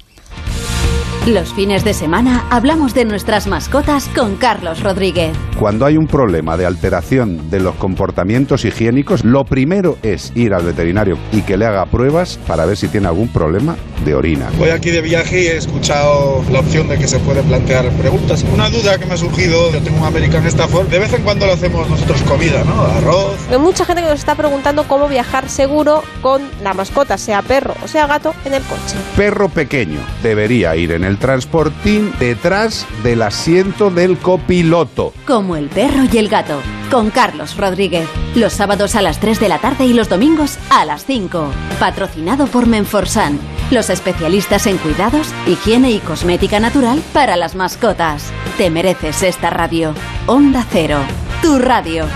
Los 1.26 1.54
fines 1.54 1.84
de 1.84 1.94
semana 1.94 2.46
hablamos 2.50 2.92
de 2.92 3.06
nuestras 3.06 3.46
mascotas 3.46 4.10
con 4.14 4.36
Carlos 4.36 4.82
Rodríguez. 4.82 5.34
Cuando 5.58 5.86
hay 5.86 5.96
un 5.96 6.06
problema 6.06 6.58
de 6.58 6.66
alteración 6.66 7.48
de 7.48 7.60
los 7.60 7.74
comportamientos 7.76 8.66
higiénicos, 8.66 9.24
lo 9.24 9.46
primero 9.46 9.96
es 10.02 10.32
ir 10.34 10.52
al 10.52 10.66
veterinario 10.66 11.16
y 11.32 11.40
que 11.40 11.56
le 11.56 11.64
haga 11.64 11.86
pruebas 11.86 12.38
para 12.46 12.66
ver 12.66 12.76
si 12.76 12.88
tiene 12.88 13.06
algún 13.06 13.28
problema 13.28 13.74
de 14.04 14.14
orina. 14.14 14.50
Voy 14.58 14.68
aquí 14.68 14.90
de 14.90 15.00
viaje 15.00 15.44
y 15.44 15.46
he 15.46 15.56
escuchado 15.56 16.44
la 16.52 16.60
opción 16.60 16.88
de 16.88 16.98
que 16.98 17.08
se 17.08 17.18
puede 17.20 17.42
plantear 17.42 17.88
preguntas. 17.92 18.44
Una 18.52 18.68
duda 18.68 18.98
que 18.98 19.06
me 19.06 19.14
ha 19.14 19.16
surgido, 19.16 19.72
yo 19.72 19.80
tengo 19.80 20.00
un 20.00 20.04
American 20.04 20.46
Stafford, 20.46 20.88
de 20.88 20.98
vez 20.98 21.14
en 21.14 21.22
cuando 21.22 21.46
lo 21.46 21.52
hacemos 21.52 21.88
nosotros 21.88 22.20
comida, 22.24 22.62
¿no? 22.64 22.82
Arroz. 22.82 23.36
Hay 23.50 23.58
mucha 23.58 23.86
gente 23.86 24.02
que 24.02 24.08
nos 24.08 24.18
está 24.18 24.34
preguntando 24.34 24.86
cómo 24.86 25.08
viajar 25.08 25.48
seguro 25.48 26.02
con 26.20 26.42
la 26.62 26.74
mascota, 26.74 27.16
sea 27.16 27.40
perro 27.40 27.74
o 27.82 27.88
sea 27.88 28.06
gato, 28.06 28.34
en 28.44 28.52
el 28.52 28.62
coche. 28.64 28.96
Perro 29.16 29.48
pequeño 29.48 30.00
debería 30.22 30.76
ir 30.76 30.92
en 30.92 31.13
el 31.14 31.20
transportín 31.20 32.12
detrás 32.18 32.86
del 33.04 33.22
asiento 33.22 33.90
del 33.90 34.18
copiloto. 34.18 35.12
Como 35.26 35.54
el 35.54 35.68
perro 35.68 36.02
y 36.12 36.18
el 36.18 36.28
gato, 36.28 36.60
con 36.90 37.10
Carlos 37.10 37.56
Rodríguez. 37.56 38.08
Los 38.34 38.52
sábados 38.52 38.96
a 38.96 39.02
las 39.02 39.20
3 39.20 39.38
de 39.38 39.48
la 39.48 39.60
tarde 39.60 39.86
y 39.86 39.92
los 39.92 40.08
domingos 40.08 40.58
a 40.70 40.84
las 40.84 41.04
5. 41.04 41.52
Patrocinado 41.78 42.48
por 42.48 42.66
Menforsan, 42.66 43.38
los 43.70 43.90
especialistas 43.90 44.66
en 44.66 44.76
cuidados, 44.78 45.28
higiene 45.46 45.92
y 45.92 46.00
cosmética 46.00 46.58
natural 46.58 47.00
para 47.12 47.36
las 47.36 47.54
mascotas. 47.54 48.32
Te 48.58 48.70
mereces 48.70 49.22
esta 49.22 49.50
radio. 49.50 49.94
Onda 50.26 50.66
Cero, 50.68 50.98
tu 51.42 51.60
radio. 51.60 52.06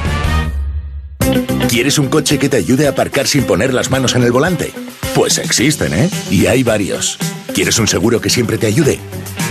¿Quieres 1.68 1.98
un 1.98 2.08
coche 2.08 2.40
que 2.40 2.48
te 2.48 2.56
ayude 2.56 2.88
a 2.88 2.90
aparcar 2.90 3.28
sin 3.28 3.44
poner 3.44 3.72
las 3.72 3.92
manos 3.92 4.16
en 4.16 4.24
el 4.24 4.32
volante? 4.32 4.72
Pues 5.18 5.36
existen, 5.38 5.92
¿eh? 5.94 6.08
Y 6.30 6.46
hay 6.46 6.62
varios. 6.62 7.18
¿Quieres 7.52 7.80
un 7.80 7.88
seguro 7.88 8.20
que 8.20 8.30
siempre 8.30 8.56
te 8.56 8.68
ayude? 8.68 9.00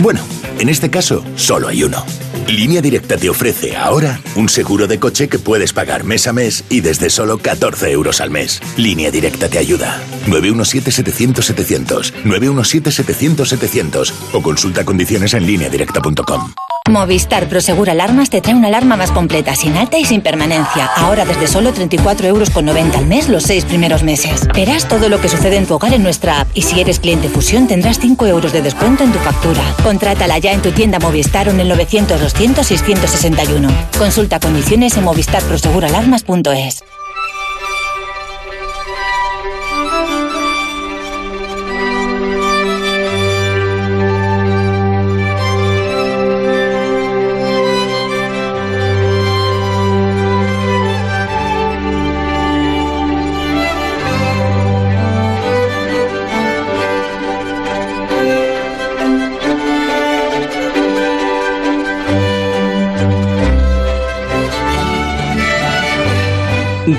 Bueno, 0.00 0.22
en 0.58 0.70
este 0.70 0.88
caso, 0.88 1.22
solo 1.36 1.68
hay 1.68 1.82
uno. 1.82 2.06
Línea 2.46 2.80
Directa 2.80 3.18
te 3.18 3.28
ofrece 3.28 3.76
ahora 3.76 4.18
un 4.34 4.48
seguro 4.48 4.86
de 4.86 4.98
coche 4.98 5.28
que 5.28 5.38
puedes 5.38 5.74
pagar 5.74 6.04
mes 6.04 6.26
a 6.26 6.32
mes 6.32 6.64
y 6.70 6.80
desde 6.80 7.10
solo 7.10 7.36
14 7.36 7.90
euros 7.90 8.22
al 8.22 8.30
mes. 8.30 8.62
Línea 8.78 9.10
Directa 9.10 9.50
te 9.50 9.58
ayuda. 9.58 10.00
917-700-700. 10.28 12.14
917-700-700. 12.24 14.12
O 14.32 14.40
consulta 14.40 14.86
condiciones 14.86 15.34
en 15.34 15.44
lineadirecta.com. 15.44 16.54
Movistar 16.88 17.48
Prosegur 17.48 17.90
Alarmas 17.90 18.30
te 18.30 18.40
trae 18.40 18.54
una 18.54 18.68
alarma 18.68 18.96
más 18.96 19.10
completa, 19.10 19.54
sin 19.54 19.76
alta 19.76 19.98
y 19.98 20.06
sin 20.06 20.22
permanencia. 20.22 20.86
Ahora 20.96 21.26
desde 21.26 21.46
solo 21.46 21.72
34,90 21.72 22.24
euros 22.24 22.50
al 22.96 23.06
mes 23.06 23.28
los 23.28 23.42
seis 23.42 23.64
primeros 23.66 24.02
meses. 24.02 24.48
Verás 24.54 24.88
todo 24.88 25.08
lo 25.08 25.20
que 25.20 25.28
sucede 25.28 25.57
en 25.58 25.66
tu 25.66 25.74
hogar 25.74 25.92
en 25.92 26.02
nuestra 26.02 26.40
app 26.40 26.48
y 26.54 26.62
si 26.62 26.80
eres 26.80 27.00
cliente 27.00 27.28
Fusión 27.28 27.66
tendrás 27.66 27.98
5 27.98 28.26
euros 28.26 28.52
de 28.52 28.62
descuento 28.62 29.04
en 29.04 29.12
tu 29.12 29.18
factura. 29.18 29.62
Contrátala 29.82 30.38
ya 30.38 30.52
en 30.52 30.62
tu 30.62 30.72
tienda 30.72 30.98
Movistar 30.98 31.48
o 31.48 31.50
en 31.50 31.60
el 31.60 31.68
900 31.68 32.20
200 32.20 32.66
661. 32.66 33.68
Consulta 33.98 34.40
condiciones 34.40 34.96
en 34.96 35.04
movistarproseguralarmas.es. 35.04 36.97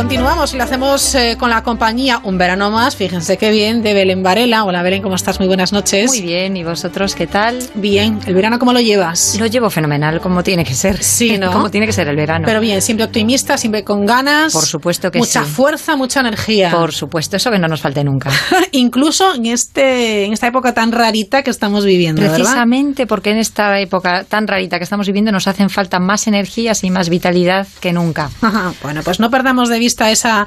Continuamos 0.00 0.54
y 0.54 0.56
lo 0.56 0.64
hacemos 0.64 1.14
eh, 1.14 1.36
con 1.38 1.50
la 1.50 1.62
compañía 1.62 2.22
Un 2.24 2.38
Verano 2.38 2.70
Más, 2.70 2.96
fíjense 2.96 3.36
qué 3.36 3.50
bien, 3.50 3.82
de 3.82 3.92
Belén 3.92 4.22
Varela. 4.22 4.64
Hola 4.64 4.82
Belén, 4.82 5.02
¿cómo 5.02 5.14
estás? 5.14 5.38
Muy 5.38 5.46
buenas 5.46 5.74
noches. 5.74 6.08
Muy 6.08 6.22
bien, 6.22 6.56
¿y 6.56 6.64
vosotros 6.64 7.14
qué 7.14 7.26
tal? 7.26 7.62
Bien, 7.74 8.18
¿el 8.24 8.34
verano 8.34 8.58
cómo 8.58 8.72
lo 8.72 8.80
llevas? 8.80 9.36
Lo 9.38 9.44
llevo 9.44 9.68
fenomenal, 9.68 10.22
como 10.22 10.42
tiene 10.42 10.64
que 10.64 10.72
ser. 10.72 11.02
Sí, 11.04 11.36
¿no? 11.36 11.52
Como 11.60 11.70
tiene 11.70 11.86
que 11.86 11.92
ser 11.92 12.08
el 12.08 12.16
verano. 12.16 12.46
Pero 12.46 12.60
bien, 12.60 12.80
siempre 12.80 13.04
optimista, 13.04 13.58
siempre 13.58 13.84
con 13.84 14.06
ganas. 14.06 14.54
Por 14.54 14.64
supuesto 14.64 15.10
que 15.10 15.18
mucha 15.18 15.44
sí. 15.44 15.50
fuerza, 15.50 15.96
mucha 15.96 16.20
energía. 16.20 16.70
Por 16.70 16.94
supuesto, 16.94 17.36
eso 17.36 17.50
que 17.50 17.58
no 17.58 17.68
nos 17.68 17.82
falte 17.82 18.02
nunca. 18.02 18.30
Incluso 18.72 19.34
en, 19.34 19.44
este, 19.44 20.24
en 20.24 20.32
esta 20.32 20.46
época 20.46 20.72
tan 20.72 20.92
rarita 20.92 21.42
que 21.42 21.50
estamos 21.50 21.84
viviendo, 21.84 22.22
¿verdad? 22.22 22.36
Precisamente 22.36 23.06
porque 23.06 23.32
en 23.32 23.36
esta 23.36 23.78
época 23.78 24.24
tan 24.24 24.48
rarita 24.48 24.78
que 24.78 24.84
estamos 24.84 25.06
viviendo 25.06 25.30
nos 25.30 25.46
hacen 25.46 25.68
falta 25.68 25.98
más 25.98 26.26
energías 26.26 26.84
y 26.84 26.90
más 26.90 27.10
vitalidad 27.10 27.68
que 27.80 27.92
nunca. 27.92 28.30
Ajá, 28.40 28.72
bueno, 28.82 29.02
pues 29.04 29.20
no 29.20 29.30
perdamos 29.30 29.68
de 29.68 29.78
vista 29.78 29.89
esa, 29.98 30.46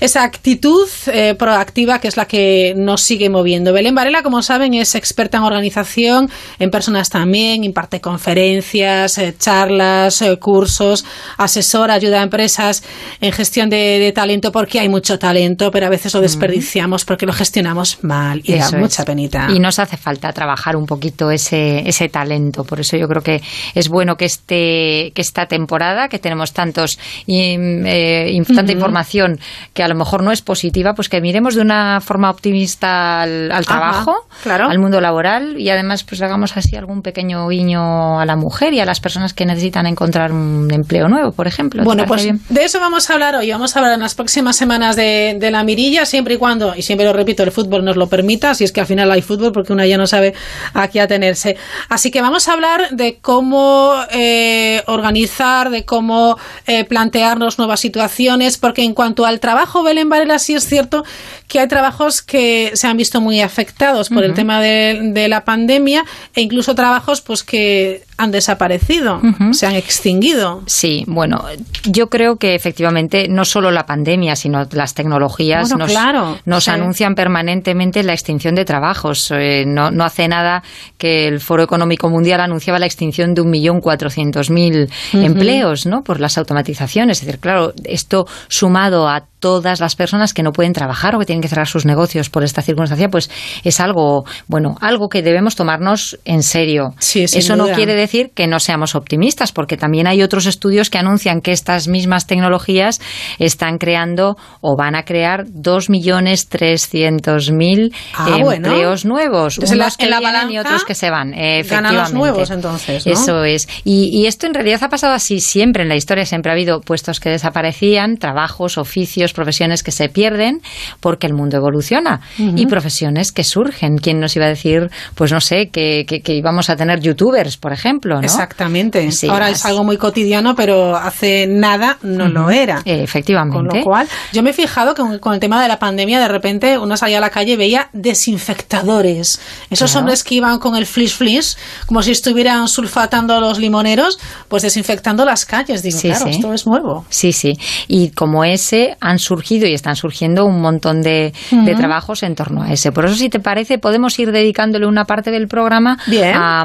esa 0.00 0.22
actitud 0.22 0.88
eh, 1.12 1.34
proactiva 1.38 1.98
que 2.00 2.08
es 2.08 2.16
la 2.16 2.26
que 2.26 2.74
nos 2.76 3.02
sigue 3.02 3.28
moviendo. 3.30 3.72
Belén 3.72 3.94
Varela, 3.94 4.22
como 4.22 4.42
saben, 4.42 4.74
es 4.74 4.94
experta 4.94 5.38
en 5.38 5.44
organización, 5.44 6.30
en 6.58 6.70
personas 6.70 7.10
también, 7.10 7.64
imparte 7.64 8.00
conferencias, 8.00 9.18
eh, 9.18 9.34
charlas, 9.38 10.22
eh, 10.22 10.36
cursos, 10.38 11.04
asesora, 11.38 11.94
ayuda 11.94 12.20
a 12.20 12.22
empresas 12.22 12.82
en 13.20 13.32
gestión 13.32 13.70
de, 13.70 13.98
de 13.98 14.12
talento, 14.12 14.52
porque 14.52 14.80
hay 14.80 14.88
mucho 14.88 15.18
talento, 15.18 15.70
pero 15.70 15.86
a 15.86 15.88
veces 15.90 16.14
lo 16.14 16.20
desperdiciamos 16.20 17.04
porque 17.04 17.26
lo 17.26 17.32
gestionamos 17.32 17.98
mal 18.02 18.40
y 18.44 18.54
da 18.54 18.66
es. 18.66 18.72
mucha 18.74 19.04
penita. 19.04 19.48
Y 19.50 19.58
nos 19.58 19.78
hace 19.78 19.96
falta 19.96 20.32
trabajar 20.32 20.76
un 20.76 20.86
poquito 20.86 21.30
ese, 21.30 21.88
ese 21.88 22.08
talento. 22.08 22.64
Por 22.64 22.80
eso 22.80 22.96
yo 22.96 23.08
creo 23.08 23.22
que 23.22 23.42
es 23.74 23.88
bueno 23.88 24.16
que, 24.16 24.26
este, 24.26 25.12
que 25.14 25.22
esta 25.22 25.46
temporada, 25.46 26.08
que 26.08 26.18
tenemos 26.18 26.52
tantos, 26.52 26.98
eh, 27.26 28.30
inf- 28.32 28.54
tanta 28.66 28.72
Ujú. 28.72 28.78
información 28.80 29.38
que 29.74 29.82
a 29.82 29.88
lo 29.88 29.94
mejor 29.94 30.22
no 30.22 30.32
es 30.32 30.42
positiva, 30.42 30.94
pues 30.94 31.08
que 31.08 31.20
miremos 31.20 31.54
de 31.54 31.62
una 31.62 32.00
forma 32.00 32.30
optimista 32.30 33.22
al, 33.22 33.50
al 33.52 33.62
Ajá, 33.62 33.64
trabajo, 33.64 34.14
claro. 34.42 34.68
al 34.68 34.78
mundo 34.78 35.00
laboral 35.00 35.60
y 35.60 35.70
además 35.70 36.04
pues 36.04 36.20
hagamos 36.22 36.56
así 36.56 36.76
algún 36.76 37.02
pequeño 37.02 37.46
guiño 37.48 38.20
a 38.20 38.26
la 38.26 38.36
mujer 38.36 38.72
y 38.74 38.80
a 38.80 38.84
las 38.84 39.00
personas 39.00 39.34
que 39.34 39.46
necesitan 39.46 39.86
encontrar 39.86 40.32
un 40.32 40.68
empleo 40.72 41.08
nuevo, 41.08 41.32
por 41.32 41.46
ejemplo. 41.46 41.82
¿Te 41.82 41.84
Bueno, 41.84 42.04
pues 42.06 42.24
bien? 42.24 42.40
de 42.48 42.64
eso 42.64 42.80
vamos 42.80 43.08
a 43.10 43.14
hablar 43.14 43.34
hoy. 43.36 43.50
Vamos 43.50 43.76
a 43.76 43.78
hablar 43.80 43.94
en 43.94 44.00
las 44.00 44.14
próximas 44.14 44.56
semanas 44.56 44.96
de, 44.96 45.36
de 45.38 45.50
la 45.50 45.62
mirilla, 45.64 46.04
siempre 46.06 46.34
y 46.34 46.36
cuando, 46.38 46.74
y 46.74 46.82
siempre 46.82 47.06
lo 47.06 47.12
repito, 47.12 47.42
el 47.42 47.52
fútbol 47.52 47.84
nos 47.84 47.96
lo 47.96 48.08
permita, 48.08 48.54
si 48.54 48.64
es 48.64 48.72
que 48.72 48.80
al 48.80 48.86
final 48.86 49.10
hay 49.10 49.22
fútbol, 49.22 49.52
porque 49.52 49.72
una 49.72 49.86
ya 49.86 49.96
no 49.98 50.06
sabe 50.06 50.34
a 50.74 50.88
qué 50.88 51.00
atenerse. 51.00 51.56
Así 51.88 52.10
que 52.10 52.20
vamos 52.22 52.48
a 52.48 52.52
hablar 52.52 52.90
de 52.90 53.18
cómo 53.20 53.94
eh, 54.10 54.82
organizar, 54.86 55.70
de 55.70 55.84
cómo 55.84 56.36
eh, 56.66 56.84
plantearnos 56.84 57.58
nuevas 57.58 57.80
situaciones, 57.80 58.55
porque 58.56 58.82
en 58.82 58.94
cuanto 58.94 59.26
al 59.26 59.40
trabajo, 59.40 59.82
Belén 59.82 60.08
Varela, 60.08 60.38
sí 60.38 60.54
es 60.54 60.66
cierto 60.66 61.04
que 61.48 61.60
hay 61.60 61.68
trabajos 61.68 62.22
que 62.22 62.72
se 62.74 62.86
han 62.86 62.96
visto 62.96 63.20
muy 63.20 63.40
afectados 63.40 64.08
por 64.08 64.24
el 64.24 64.34
tema 64.34 64.60
de, 64.60 65.00
de 65.12 65.28
la 65.28 65.44
pandemia 65.44 66.04
e 66.34 66.40
incluso 66.40 66.74
trabajos 66.74 67.20
pues 67.20 67.42
que 67.42 68.05
han 68.18 68.30
desaparecido, 68.30 69.20
se 69.52 69.66
han 69.66 69.74
extinguido. 69.74 70.62
Sí, 70.66 71.04
bueno, 71.06 71.44
yo 71.84 72.08
creo 72.08 72.36
que 72.36 72.54
efectivamente 72.54 73.28
no 73.28 73.44
solo 73.44 73.70
la 73.70 73.84
pandemia, 73.84 74.36
sino 74.36 74.66
las 74.72 74.94
tecnologías 74.94 75.68
Bueno, 75.68 75.84
nos, 75.84 75.92
claro, 75.92 76.38
nos 76.46 76.64
sí. 76.64 76.70
anuncian 76.70 77.14
permanentemente 77.14 78.02
la 78.02 78.12
extinción 78.14 78.54
de 78.54 78.64
trabajos. 78.64 79.30
Eh, 79.36 79.64
no, 79.66 79.90
no 79.90 80.04
hace 80.04 80.28
nada 80.28 80.62
que 80.96 81.28
el 81.28 81.40
Foro 81.40 81.62
Económico 81.62 82.08
Mundial 82.08 82.40
anunciaba 82.40 82.78
la 82.78 82.86
extinción 82.86 83.34
de 83.34 83.42
un 83.42 83.50
millón 83.50 83.80
cuatrocientos 83.80 84.50
mil 84.50 84.88
Ujú. 85.12 85.22
empleos, 85.24 85.84
¿no? 85.86 86.02
Por 86.02 86.18
las 86.18 86.38
automatizaciones. 86.38 87.20
Es 87.20 87.26
decir, 87.26 87.38
claro, 87.40 87.72
esto 87.84 88.26
sumado 88.48 89.08
a 89.08 89.24
todas 89.40 89.80
las 89.80 89.94
personas 89.94 90.32
que 90.32 90.42
no 90.42 90.50
pueden 90.52 90.72
trabajar 90.72 91.14
o 91.14 91.18
que 91.18 91.26
tienen 91.26 91.42
que 91.42 91.48
cerrar 91.48 91.68
sus 91.68 91.84
negocios 91.84 92.30
por 92.30 92.42
esta 92.42 92.62
circunstancia, 92.62 93.08
pues 93.10 93.30
es 93.62 93.78
algo, 93.80 94.24
bueno, 94.48 94.76
algo 94.80 95.08
que 95.08 95.22
debemos 95.22 95.54
tomarnos 95.54 96.18
en 96.24 96.42
serio. 96.42 96.94
sin 96.98 97.24
Eso 97.24 97.54
no 97.54 97.64
duda. 97.64 97.74
quiere 97.76 97.92
decir 97.94 98.05
que 98.34 98.46
no 98.46 98.60
seamos 98.60 98.94
optimistas, 98.94 99.52
porque 99.52 99.76
también 99.76 100.06
hay 100.06 100.22
otros 100.22 100.46
estudios 100.46 100.90
que 100.90 100.98
anuncian 100.98 101.40
que 101.40 101.52
estas 101.52 101.88
mismas 101.88 102.26
tecnologías 102.26 103.00
están 103.38 103.78
creando 103.78 104.36
o 104.60 104.76
van 104.76 104.94
a 104.94 105.04
crear 105.04 105.46
2.300.000 105.46 107.92
Ah, 108.16 108.38
bueno. 108.40 108.68
empleos 108.68 109.04
nuevos. 109.04 109.54
Entonces, 109.58 109.72
en 109.72 109.78
la- 109.78 109.84
unos 109.86 109.96
que 109.96 110.06
la 110.06 110.20
vienen 110.20 110.50
y 110.50 110.58
otros 110.58 110.84
que 110.84 110.94
se 110.94 111.10
van. 111.10 111.30
ganan 111.30 111.58
los 111.58 111.66
efectivamente. 111.66 112.14
nuevos, 112.18 112.50
entonces, 112.50 113.06
¿no? 113.06 113.12
Eso 113.12 113.44
es. 113.44 113.68
Y, 113.84 114.10
y 114.12 114.26
esto 114.26 114.46
en 114.46 114.54
realidad 114.54 114.82
ha 114.82 114.88
pasado 114.88 115.12
así 115.14 115.40
siempre 115.40 115.82
en 115.82 115.88
la 115.88 115.96
historia. 115.96 116.24
Siempre 116.26 116.50
ha 116.50 116.54
habido 116.54 116.80
puestos 116.80 117.20
que 117.20 117.30
desaparecían, 117.30 118.16
trabajos, 118.16 118.78
oficios, 118.78 119.32
profesiones 119.32 119.82
que 119.82 119.92
se 119.92 120.08
pierden 120.08 120.60
porque 121.00 121.26
el 121.26 121.34
mundo 121.34 121.56
evoluciona 121.56 122.20
y 122.38 122.66
profesiones 122.66 123.32
que 123.32 123.44
surgen. 123.44 123.98
¿Quién 123.98 124.20
nos 124.20 124.36
iba 124.36 124.46
a 124.46 124.48
decir, 124.48 124.90
pues 125.14 125.32
no 125.32 125.40
sé, 125.40 125.68
que, 125.70 126.04
que, 126.06 126.20
que 126.20 126.34
íbamos 126.34 126.70
a 126.70 126.76
tener 126.76 127.00
youtubers, 127.00 127.56
por 127.56 127.72
ejemplo? 127.72 127.95
¿No? 128.04 128.20
Exactamente. 128.20 129.10
Sí, 129.12 129.28
Ahora 129.28 129.50
es 129.50 129.64
algo 129.64 129.84
muy 129.84 129.96
cotidiano, 129.96 130.54
pero 130.54 130.96
hace 130.96 131.46
nada 131.48 131.98
no 132.02 132.28
lo 132.28 132.50
era. 132.50 132.82
Eh, 132.84 133.02
efectivamente. 133.02 133.56
Con 133.56 133.78
lo 133.78 133.84
cual, 133.84 134.08
yo 134.32 134.42
me 134.42 134.50
he 134.50 134.52
fijado 134.52 134.94
que 134.94 135.02
con, 135.02 135.18
con 135.18 135.34
el 135.34 135.40
tema 135.40 135.62
de 135.62 135.68
la 135.68 135.78
pandemia, 135.78 136.20
de 136.20 136.28
repente 136.28 136.78
uno 136.78 136.96
salía 136.96 137.18
a 137.18 137.20
la 137.20 137.30
calle 137.30 137.52
y 137.52 137.56
veía 137.56 137.88
desinfectadores. 137.92 139.40
Esos 139.70 139.90
Claro. 139.90 140.00
hombres 140.00 140.24
que 140.24 140.34
iban 140.36 140.58
con 140.58 140.76
el 140.76 140.86
flish 140.86 141.16
flish, 141.16 141.56
como 141.86 142.02
si 142.02 142.10
estuvieran 142.12 142.68
sulfatando 142.68 143.40
los 143.40 143.58
limoneros, 143.58 144.18
pues 144.48 144.62
desinfectando 144.62 145.24
las 145.24 145.44
calles. 145.44 145.82
Digo, 145.82 145.98
Sí, 145.98 146.08
claro, 146.08 146.24
sí. 146.24 146.30
esto 146.32 146.52
es 146.52 146.66
nuevo. 146.66 147.04
Sí, 147.08 147.32
sí. 147.32 147.54
Y 147.88 148.10
como 148.10 148.44
ese 148.44 148.96
han 149.00 149.18
surgido 149.18 149.66
y 149.66 149.74
están 149.74 149.96
surgiendo 149.96 150.44
un 150.44 150.60
montón 150.60 151.02
de, 151.02 151.32
trabajos 151.76 152.22
en 152.22 152.34
torno 152.34 152.62
a 152.62 152.72
ese. 152.72 152.90
Por 152.92 153.04
eso, 153.06 153.14
si 153.16 153.28
te 153.28 153.38
parece, 153.40 153.78
podemos 153.78 154.18
ir 154.18 154.32
dedicándole 154.32 154.86
una 154.86 155.04
parte 155.04 155.30
del 155.30 155.46
programa 155.48 155.98
a 156.34 156.64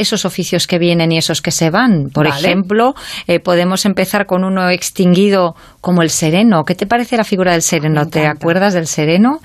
esos 0.00 0.24
oficios 0.24 0.66
que 0.66 0.78
vienen 0.78 1.12
y 1.12 1.18
esos 1.18 1.42
que 1.42 1.50
se 1.50 1.70
van. 1.70 2.08
Por 2.12 2.28
Vale. 2.28 2.40
ejemplo, 2.46 2.94
eh, 3.26 3.40
podemos 3.40 3.84
empezar 3.86 4.26
con 4.26 4.44
uno 4.44 4.68
extinguido 4.70 5.54
como 5.80 6.02
el 6.02 6.10
sereno. 6.10 6.64
¿Qué 6.64 6.74
te 6.74 6.86
parece 6.86 7.16
la 7.16 7.24
figura 7.24 7.52
del 7.52 7.62
sereno? 7.62 8.06
¿Te 8.06 8.26
acuerdas 8.26 8.74
del 8.74 8.86
sereno? 8.86 9.38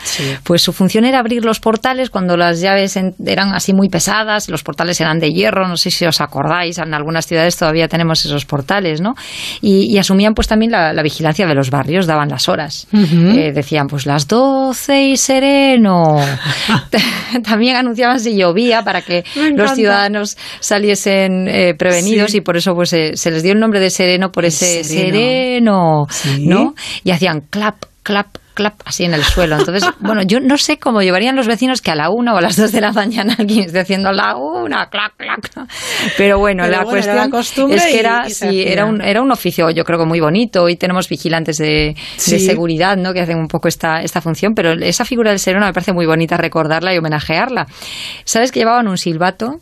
Pues 0.44 0.62
su 0.62 0.74
función 0.74 1.06
era 1.06 1.20
abrir 1.20 1.46
los 1.46 1.60
portales 1.60 2.10
cuando 2.10 2.36
las 2.38 2.60
llaves 2.62 2.98
en- 2.98 3.16
eran 3.26 3.54
así 3.54 3.74
muy 3.74 3.90
pesadas, 3.90 4.50
los 4.50 4.64
portales 4.64 5.00
eran 5.02 5.20
de 5.20 5.32
hierro, 5.32 5.68
no 5.68 5.78
sé 5.78 5.92
si 5.92 6.06
os 6.06 6.20
acordáis, 6.22 6.78
en 6.78 6.94
algunas 6.94 7.26
ciudades 7.28 7.56
todavía 7.58 7.88
tenemos 7.88 8.26
esos 8.26 8.46
portales, 8.46 9.02
¿no? 9.02 9.14
Y, 9.62 9.94
y 9.94 9.98
asumían 9.98 10.34
pues 10.34 10.48
también 10.48 10.72
la, 10.72 10.92
la 10.94 11.04
vigilancia 11.04 11.46
de 11.48 11.56
los 11.56 11.70
barrios, 11.70 12.06
daban 12.08 12.30
las 12.30 12.50
horas. 12.50 12.88
Eh, 12.94 13.52
decían 13.54 13.88
pues 13.88 14.06
las 14.06 14.28
12 14.28 15.02
y 15.10 15.18
sereno. 15.18 16.18
también 17.44 17.76
anunciaban 17.76 18.20
si 18.20 18.36
llovía 18.36 18.84
para 18.84 19.02
que 19.02 19.24
los 19.56 19.72
ciudadanos 19.74 20.38
saliesen 20.60 21.48
eh, 21.48 21.74
prevenidos 21.78 22.32
Sí. 22.32 22.38
y 22.38 22.42
por 22.42 22.58
eso 22.58 22.74
pues 22.74 22.94
eh, 22.94 23.12
se 23.16 23.32
les 23.32 23.44
dio 23.44 23.54
el 23.54 23.60
nombre 23.60 23.80
de 23.80 23.90
sereno 23.90 24.32
por 24.32 24.46
ese 24.46 24.84
sereno. 24.84 26.06
sereno, 26.10 26.56
¿no? 26.64 26.74
Y 27.04 27.12
hacían 27.12 27.42
clap, 27.50 27.76
clap, 28.04 28.28
clap 28.54 28.76
así 28.86 29.04
en 29.04 29.14
el 29.14 29.24
suelo. 29.24 29.58
Entonces, 29.60 29.88
bueno, 30.00 30.22
yo 30.24 30.40
no 30.40 30.58
sé 30.58 30.78
cómo 30.78 31.02
llevarían 31.02 31.36
los 31.36 31.46
vecinos 31.48 31.82
que 31.82 31.92
a 31.92 31.96
la 31.96 32.10
una 32.10 32.34
o 32.34 32.38
a 32.38 32.42
las 32.42 32.56
dos 32.56 32.72
de 32.72 32.80
la 32.82 32.92
mañana 32.94 33.36
alguien 33.38 33.66
esté 33.66 33.80
haciendo 33.82 34.12
la 34.14 34.36
una, 34.38 34.88
clap, 34.90 35.12
clap. 35.18 35.40
Pero 36.18 36.40
bueno, 36.40 36.64
Pero 36.64 36.72
la 36.78 36.84
bueno, 36.84 37.30
cuestión 37.32 37.70
la 37.70 37.76
es 37.76 37.84
que 37.86 38.00
era, 38.00 38.30
sí, 38.30 38.64
era 38.66 38.86
un, 38.86 39.02
era 39.02 39.22
un 39.22 39.32
oficio, 39.32 39.70
yo 39.72 39.84
creo 39.84 40.00
que 40.00 40.06
muy 40.06 40.20
bonito. 40.22 40.64
Hoy 40.64 40.78
tenemos 40.78 41.10
vigilantes 41.10 41.58
de, 41.58 41.96
Sí. 42.18 42.32
de 42.32 42.40
seguridad, 42.40 42.96
¿no? 42.98 43.14
Que 43.14 43.20
hacen 43.22 43.38
un 43.38 43.48
poco 43.48 43.68
esta, 43.68 44.02
esta 44.02 44.22
función, 44.22 44.54
pero 44.56 44.72
esa 44.74 45.04
figura 45.04 45.32
del 45.32 45.40
sereno 45.40 45.66
me 45.66 45.74
parece 45.74 45.92
muy 45.92 46.06
bonita 46.06 46.38
recordarla 46.38 46.94
y 46.94 46.98
homenajearla. 46.98 47.68
¿Sabes 48.24 48.52
que 48.54 48.60
llevaban 48.62 48.88
un 48.88 48.98
silbato? 48.98 49.60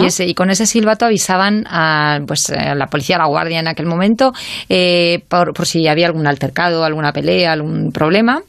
Y, 0.00 0.06
ese, 0.06 0.26
y 0.26 0.34
con 0.34 0.50
ese 0.50 0.66
silbato 0.66 1.04
avisaban 1.04 1.64
a, 1.66 2.20
pues, 2.26 2.50
a 2.50 2.74
la 2.74 2.86
policía, 2.86 3.16
a 3.16 3.20
la 3.20 3.26
guardia 3.26 3.60
en 3.60 3.68
aquel 3.68 3.86
momento, 3.86 4.32
eh, 4.68 5.22
por, 5.28 5.52
por 5.52 5.66
si 5.66 5.86
había 5.88 6.06
algún 6.06 6.26
altercado, 6.26 6.84
alguna 6.84 7.12
pelea, 7.12 7.52
algún 7.52 7.90
problema. 7.92 8.42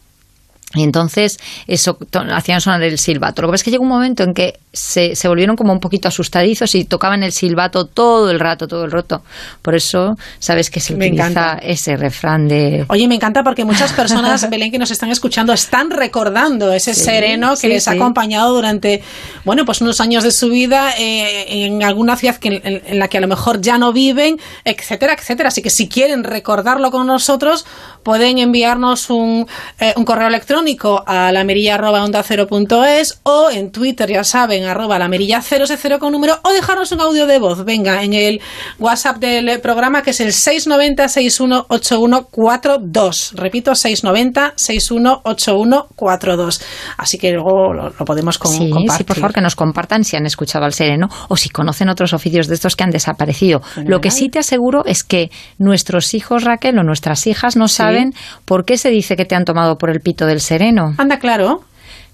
Y 0.75 0.83
entonces 0.83 1.39
eso 1.67 1.97
hacían 2.31 2.61
sonar 2.61 2.83
el 2.83 2.99
silbato. 2.99 3.41
Lo 3.41 3.47
que 3.47 3.53
pasa 3.53 3.61
es 3.61 3.63
que 3.63 3.71
llegó 3.71 3.83
un 3.83 3.89
momento 3.89 4.23
en 4.23 4.33
que 4.33 4.59
se, 4.73 5.15
se, 5.15 5.27
volvieron 5.27 5.55
como 5.55 5.71
un 5.71 5.79
poquito 5.79 6.09
asustadizos 6.09 6.75
y 6.75 6.83
tocaban 6.83 7.23
el 7.23 7.31
silbato 7.31 7.85
todo 7.85 8.29
el 8.29 8.39
rato, 8.39 8.67
todo 8.67 8.83
el 8.83 8.91
rato. 8.91 9.23
Por 9.61 9.73
eso 9.73 10.17
sabes 10.39 10.69
que 10.69 10.81
se 10.81 10.93
utiliza 10.93 11.57
ese 11.61 11.95
refrán 11.95 12.47
de... 12.47 12.85
Oye, 12.89 13.07
me 13.07 13.15
encanta 13.15 13.43
porque 13.43 13.63
muchas 13.63 13.93
personas, 13.93 14.47
Belén, 14.49 14.71
que 14.71 14.77
nos 14.77 14.91
están 14.91 15.09
escuchando, 15.11 15.53
están 15.53 15.91
recordando 15.91 16.73
ese 16.73 16.93
sereno 16.93 17.55
que 17.55 17.69
les 17.69 17.87
ha 17.87 17.91
acompañado 17.91 18.53
durante, 18.53 19.01
bueno, 19.45 19.65
pues 19.65 19.79
unos 19.79 20.01
años 20.01 20.23
de 20.23 20.31
su 20.31 20.49
vida 20.49 20.91
eh, 20.97 21.65
en 21.65 21.83
alguna 21.83 22.17
ciudad 22.17 22.35
que, 22.35 22.61
en, 22.63 22.99
la 22.99 23.07
que 23.07 23.17
a 23.17 23.21
lo 23.21 23.27
mejor 23.27 23.61
ya 23.61 23.77
no 23.77 23.93
viven, 23.93 24.39
etcétera, 24.65 25.13
etcétera. 25.13 25.47
Así 25.47 25.61
que 25.61 25.69
si 25.69 25.87
quieren 25.87 26.25
recordarlo 26.25 26.91
con 26.91 27.07
nosotros, 27.07 27.65
pueden 28.03 28.39
enviarnos 28.39 29.09
un, 29.09 29.47
eh, 29.79 29.93
un 29.95 30.03
correo 30.03 30.27
electrónico 30.27 30.64
a 31.05 31.31
la 31.31 31.45
arroba 31.73 32.03
onda 32.03 32.23
cero 32.23 32.47
punto 32.47 32.83
es 32.83 33.19
o 33.23 33.49
en 33.51 33.71
Twitter, 33.71 34.09
ya 34.09 34.23
saben, 34.23 34.65
arroba 34.65 34.97
la 34.97 35.07
mirilla 35.07 35.41
cero 35.41 35.65
cero 35.67 35.99
con 35.99 36.11
número 36.11 36.39
o 36.43 36.51
dejarnos 36.51 36.91
un 36.91 37.01
audio 37.01 37.27
de 37.27 37.37
voz, 37.37 37.63
venga, 37.65 38.01
en 38.03 38.13
el 38.13 38.41
WhatsApp 38.79 39.17
del 39.17 39.59
programa 39.61 40.01
que 40.01 40.09
es 40.09 40.19
el 40.21 40.33
690 40.33 41.07
618142. 41.07 43.33
Repito, 43.35 43.75
690 43.75 44.53
618142. 44.55 46.61
Así 46.97 47.17
que 47.17 47.33
luego 47.33 47.73
lo, 47.73 47.91
podemos 48.05 48.35
sí, 48.35 48.69
compartir. 48.69 48.97
Sí, 48.97 49.03
por 49.03 49.17
favor, 49.17 49.33
que 49.33 49.41
nos 49.41 49.55
compartan 49.55 50.03
si 50.03 50.15
han 50.15 50.25
escuchado 50.25 50.65
al 50.65 50.73
sereno 50.73 51.09
o 51.29 51.37
si 51.37 51.49
conocen 51.49 51.89
otros 51.89 52.13
oficios 52.13 52.47
de 52.47 52.55
estos 52.55 52.75
que 52.75 52.83
han 52.83 52.89
desaparecido. 52.89 53.61
Lo 53.85 54.01
que 54.01 54.11
sí 54.11 54.29
te 54.29 54.39
aseguro 54.39 54.83
es 54.85 55.03
que 55.03 55.29
nuestros 55.57 56.13
hijos, 56.13 56.43
Raquel, 56.43 56.77
o 56.79 56.83
nuestras 56.83 57.27
hijas 57.27 57.55
no 57.55 57.67
saben 57.67 58.13
por 58.45 58.65
qué 58.65 58.77
se 58.77 58.89
dice 58.89 59.15
que 59.15 59.25
te 59.25 59.35
han 59.35 59.45
tomado 59.45 59.77
por 59.77 59.89
el 59.89 59.99
pito 59.99 60.25
del 60.25 60.41
sereno 60.41 60.54
Anda, 60.97 61.19
claro. 61.19 61.63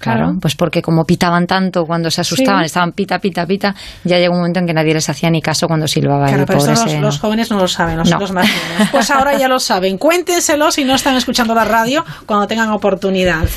Claro, 0.01 0.33
pues 0.41 0.55
porque 0.55 0.81
como 0.81 1.05
pitaban 1.05 1.47
tanto 1.47 1.85
cuando 1.85 2.09
se 2.11 2.21
asustaban, 2.21 2.63
estaban 2.63 2.91
pita, 2.91 3.19
pita, 3.19 3.45
pita, 3.45 3.75
ya 4.03 4.17
llegó 4.17 4.33
un 4.33 4.39
momento 4.39 4.59
en 4.59 4.67
que 4.67 4.73
nadie 4.73 4.93
les 4.93 5.07
hacía 5.09 5.29
ni 5.29 5.41
caso 5.41 5.67
cuando 5.67 5.87
silbaba 5.87 6.27
claro, 6.27 6.41
el 6.41 6.47
pero 6.47 6.59
pobre 6.59 6.71
los, 6.71 6.93
los, 6.95 7.19
jóvenes 7.19 7.51
no 7.51 7.57
lo 7.57 7.67
saben, 7.67 7.97
los, 7.97 8.31
más 8.31 8.49
Pues 8.91 9.11
ahora 9.11 9.37
ya 9.37 9.47
lo 9.47 9.59
saben. 9.59 9.97
Cuéntenselo 9.97 10.71
si 10.71 10.83
no 10.83 10.95
están 10.95 11.15
escuchando 11.15 11.53
la 11.53 11.65
radio 11.65 12.03
cuando 12.25 12.47
tengan 12.47 12.69
oportunidad. 12.69 13.47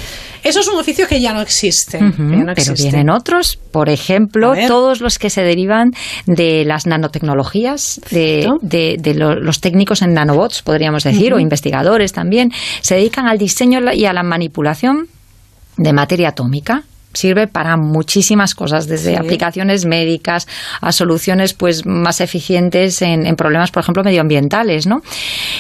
Eso 0.45 0.61
es 0.61 0.69
un 0.69 0.79
oficio 0.79 1.09
que 1.09 1.21
ya 1.21 1.33
no 1.33 1.41
existe. 1.41 1.99
Pero 1.99 2.75
vienen 2.75 3.09
otros, 3.09 3.59
por 3.73 3.89
ejemplo, 3.89 4.53
todos 4.69 5.01
los 5.01 5.19
que 5.19 5.31
se 5.31 5.43
derivan 5.43 5.93
de 6.27 6.65
las 6.67 6.87
nanotecnologías, 6.87 8.01
de, 8.11 8.47
de, 8.61 9.15
los 9.15 9.61
técnicos 9.61 10.03
en 10.03 10.13
nanobots, 10.13 10.61
podríamos 10.61 11.03
decir, 11.03 11.33
o 11.33 11.39
investigadores 11.39 12.13
también, 12.13 12.51
se 12.83 12.95
dedican 12.95 13.27
al 13.27 13.39
diseño 13.39 13.81
y 13.95 14.05
a 14.05 14.13
la 14.13 14.23
manipulación 14.23 15.09
de 15.77 15.93
materia 15.93 16.31
atómica 16.31 16.85
sirve 17.15 17.47
para 17.47 17.77
muchísimas 17.77 18.55
cosas, 18.55 18.87
desde 18.87 19.17
aplicaciones 19.17 19.87
médicas 19.87 20.47
a 20.81 20.93
soluciones 20.93 21.55
pues 21.55 21.87
más 21.87 22.21
eficientes 22.21 23.01
en, 23.03 23.35
problemas, 23.37 23.71
por 23.71 23.83
ejemplo, 23.83 24.03
medioambientales, 24.05 24.87
¿no? 24.87 25.01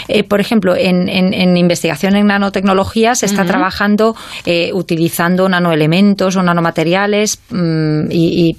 Eh, 0.08 0.24
por 0.24 0.40
ejemplo, 0.40 0.74
en, 0.76 1.56
investigación 1.56 2.16
en 2.16 2.26
nanotecnología 2.26 3.14
se 3.14 3.26
está 3.26 3.44
trabajando 3.44 4.14
eh, 4.44 4.70
utilizando 4.72 5.48
nanoelementos 5.48 6.36
o 6.36 6.42
nanomateriales 6.42 7.40
mm, 7.50 8.10
y, 8.10 8.56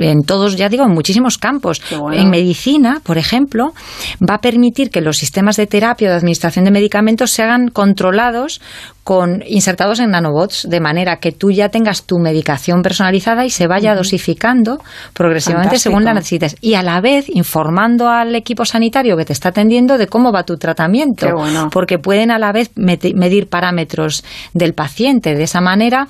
en 0.00 0.22
todos, 0.22 0.56
ya 0.56 0.68
digo, 0.68 0.84
en 0.84 0.92
muchísimos 0.92 1.38
campos. 1.38 1.82
En 2.12 2.30
medicina, 2.30 3.00
por 3.02 3.18
ejemplo, 3.18 3.72
va 4.20 4.34
a 4.34 4.40
permitir 4.40 4.90
que 4.90 5.00
los 5.00 5.16
sistemas 5.16 5.56
de 5.56 5.66
terapia 5.66 6.08
o 6.08 6.10
de 6.10 6.16
administración 6.16 6.64
de 6.64 6.70
medicamentos 6.70 7.30
se 7.30 7.42
hagan 7.42 7.68
controlados 7.68 8.60
con 9.04 9.42
insertados 9.46 9.98
en 9.98 10.10
nanobots, 10.10 10.68
de 10.68 10.80
manera 10.80 11.16
que 11.16 11.32
tú 11.32 11.50
ya 11.50 11.68
tengas 11.68 12.04
tu 12.04 12.18
medicación 12.18 12.82
personalizada 12.82 13.44
y 13.44 13.50
se 13.50 13.66
vaya 13.66 13.94
dosificando 13.94 14.78
progresivamente 15.14 15.78
según 15.78 16.04
la 16.04 16.14
necesites. 16.14 16.56
Y 16.60 16.74
a 16.74 16.82
la 16.82 17.00
vez 17.00 17.28
informando 17.28 18.08
al 18.08 18.34
equipo 18.34 18.64
sanitario 18.64 19.16
que 19.16 19.24
te 19.24 19.32
está 19.32 19.48
atendiendo 19.48 19.98
de 19.98 20.06
cómo 20.06 20.32
va 20.32 20.44
tu 20.44 20.56
tratamiento. 20.56 21.26
Porque 21.72 21.98
pueden 21.98 22.30
a 22.30 22.38
la 22.38 22.52
vez 22.52 22.70
medir 22.76 23.48
parámetros 23.48 24.22
del 24.52 24.74
paciente. 24.74 25.34
De 25.34 25.44
esa 25.44 25.60
manera, 25.60 26.06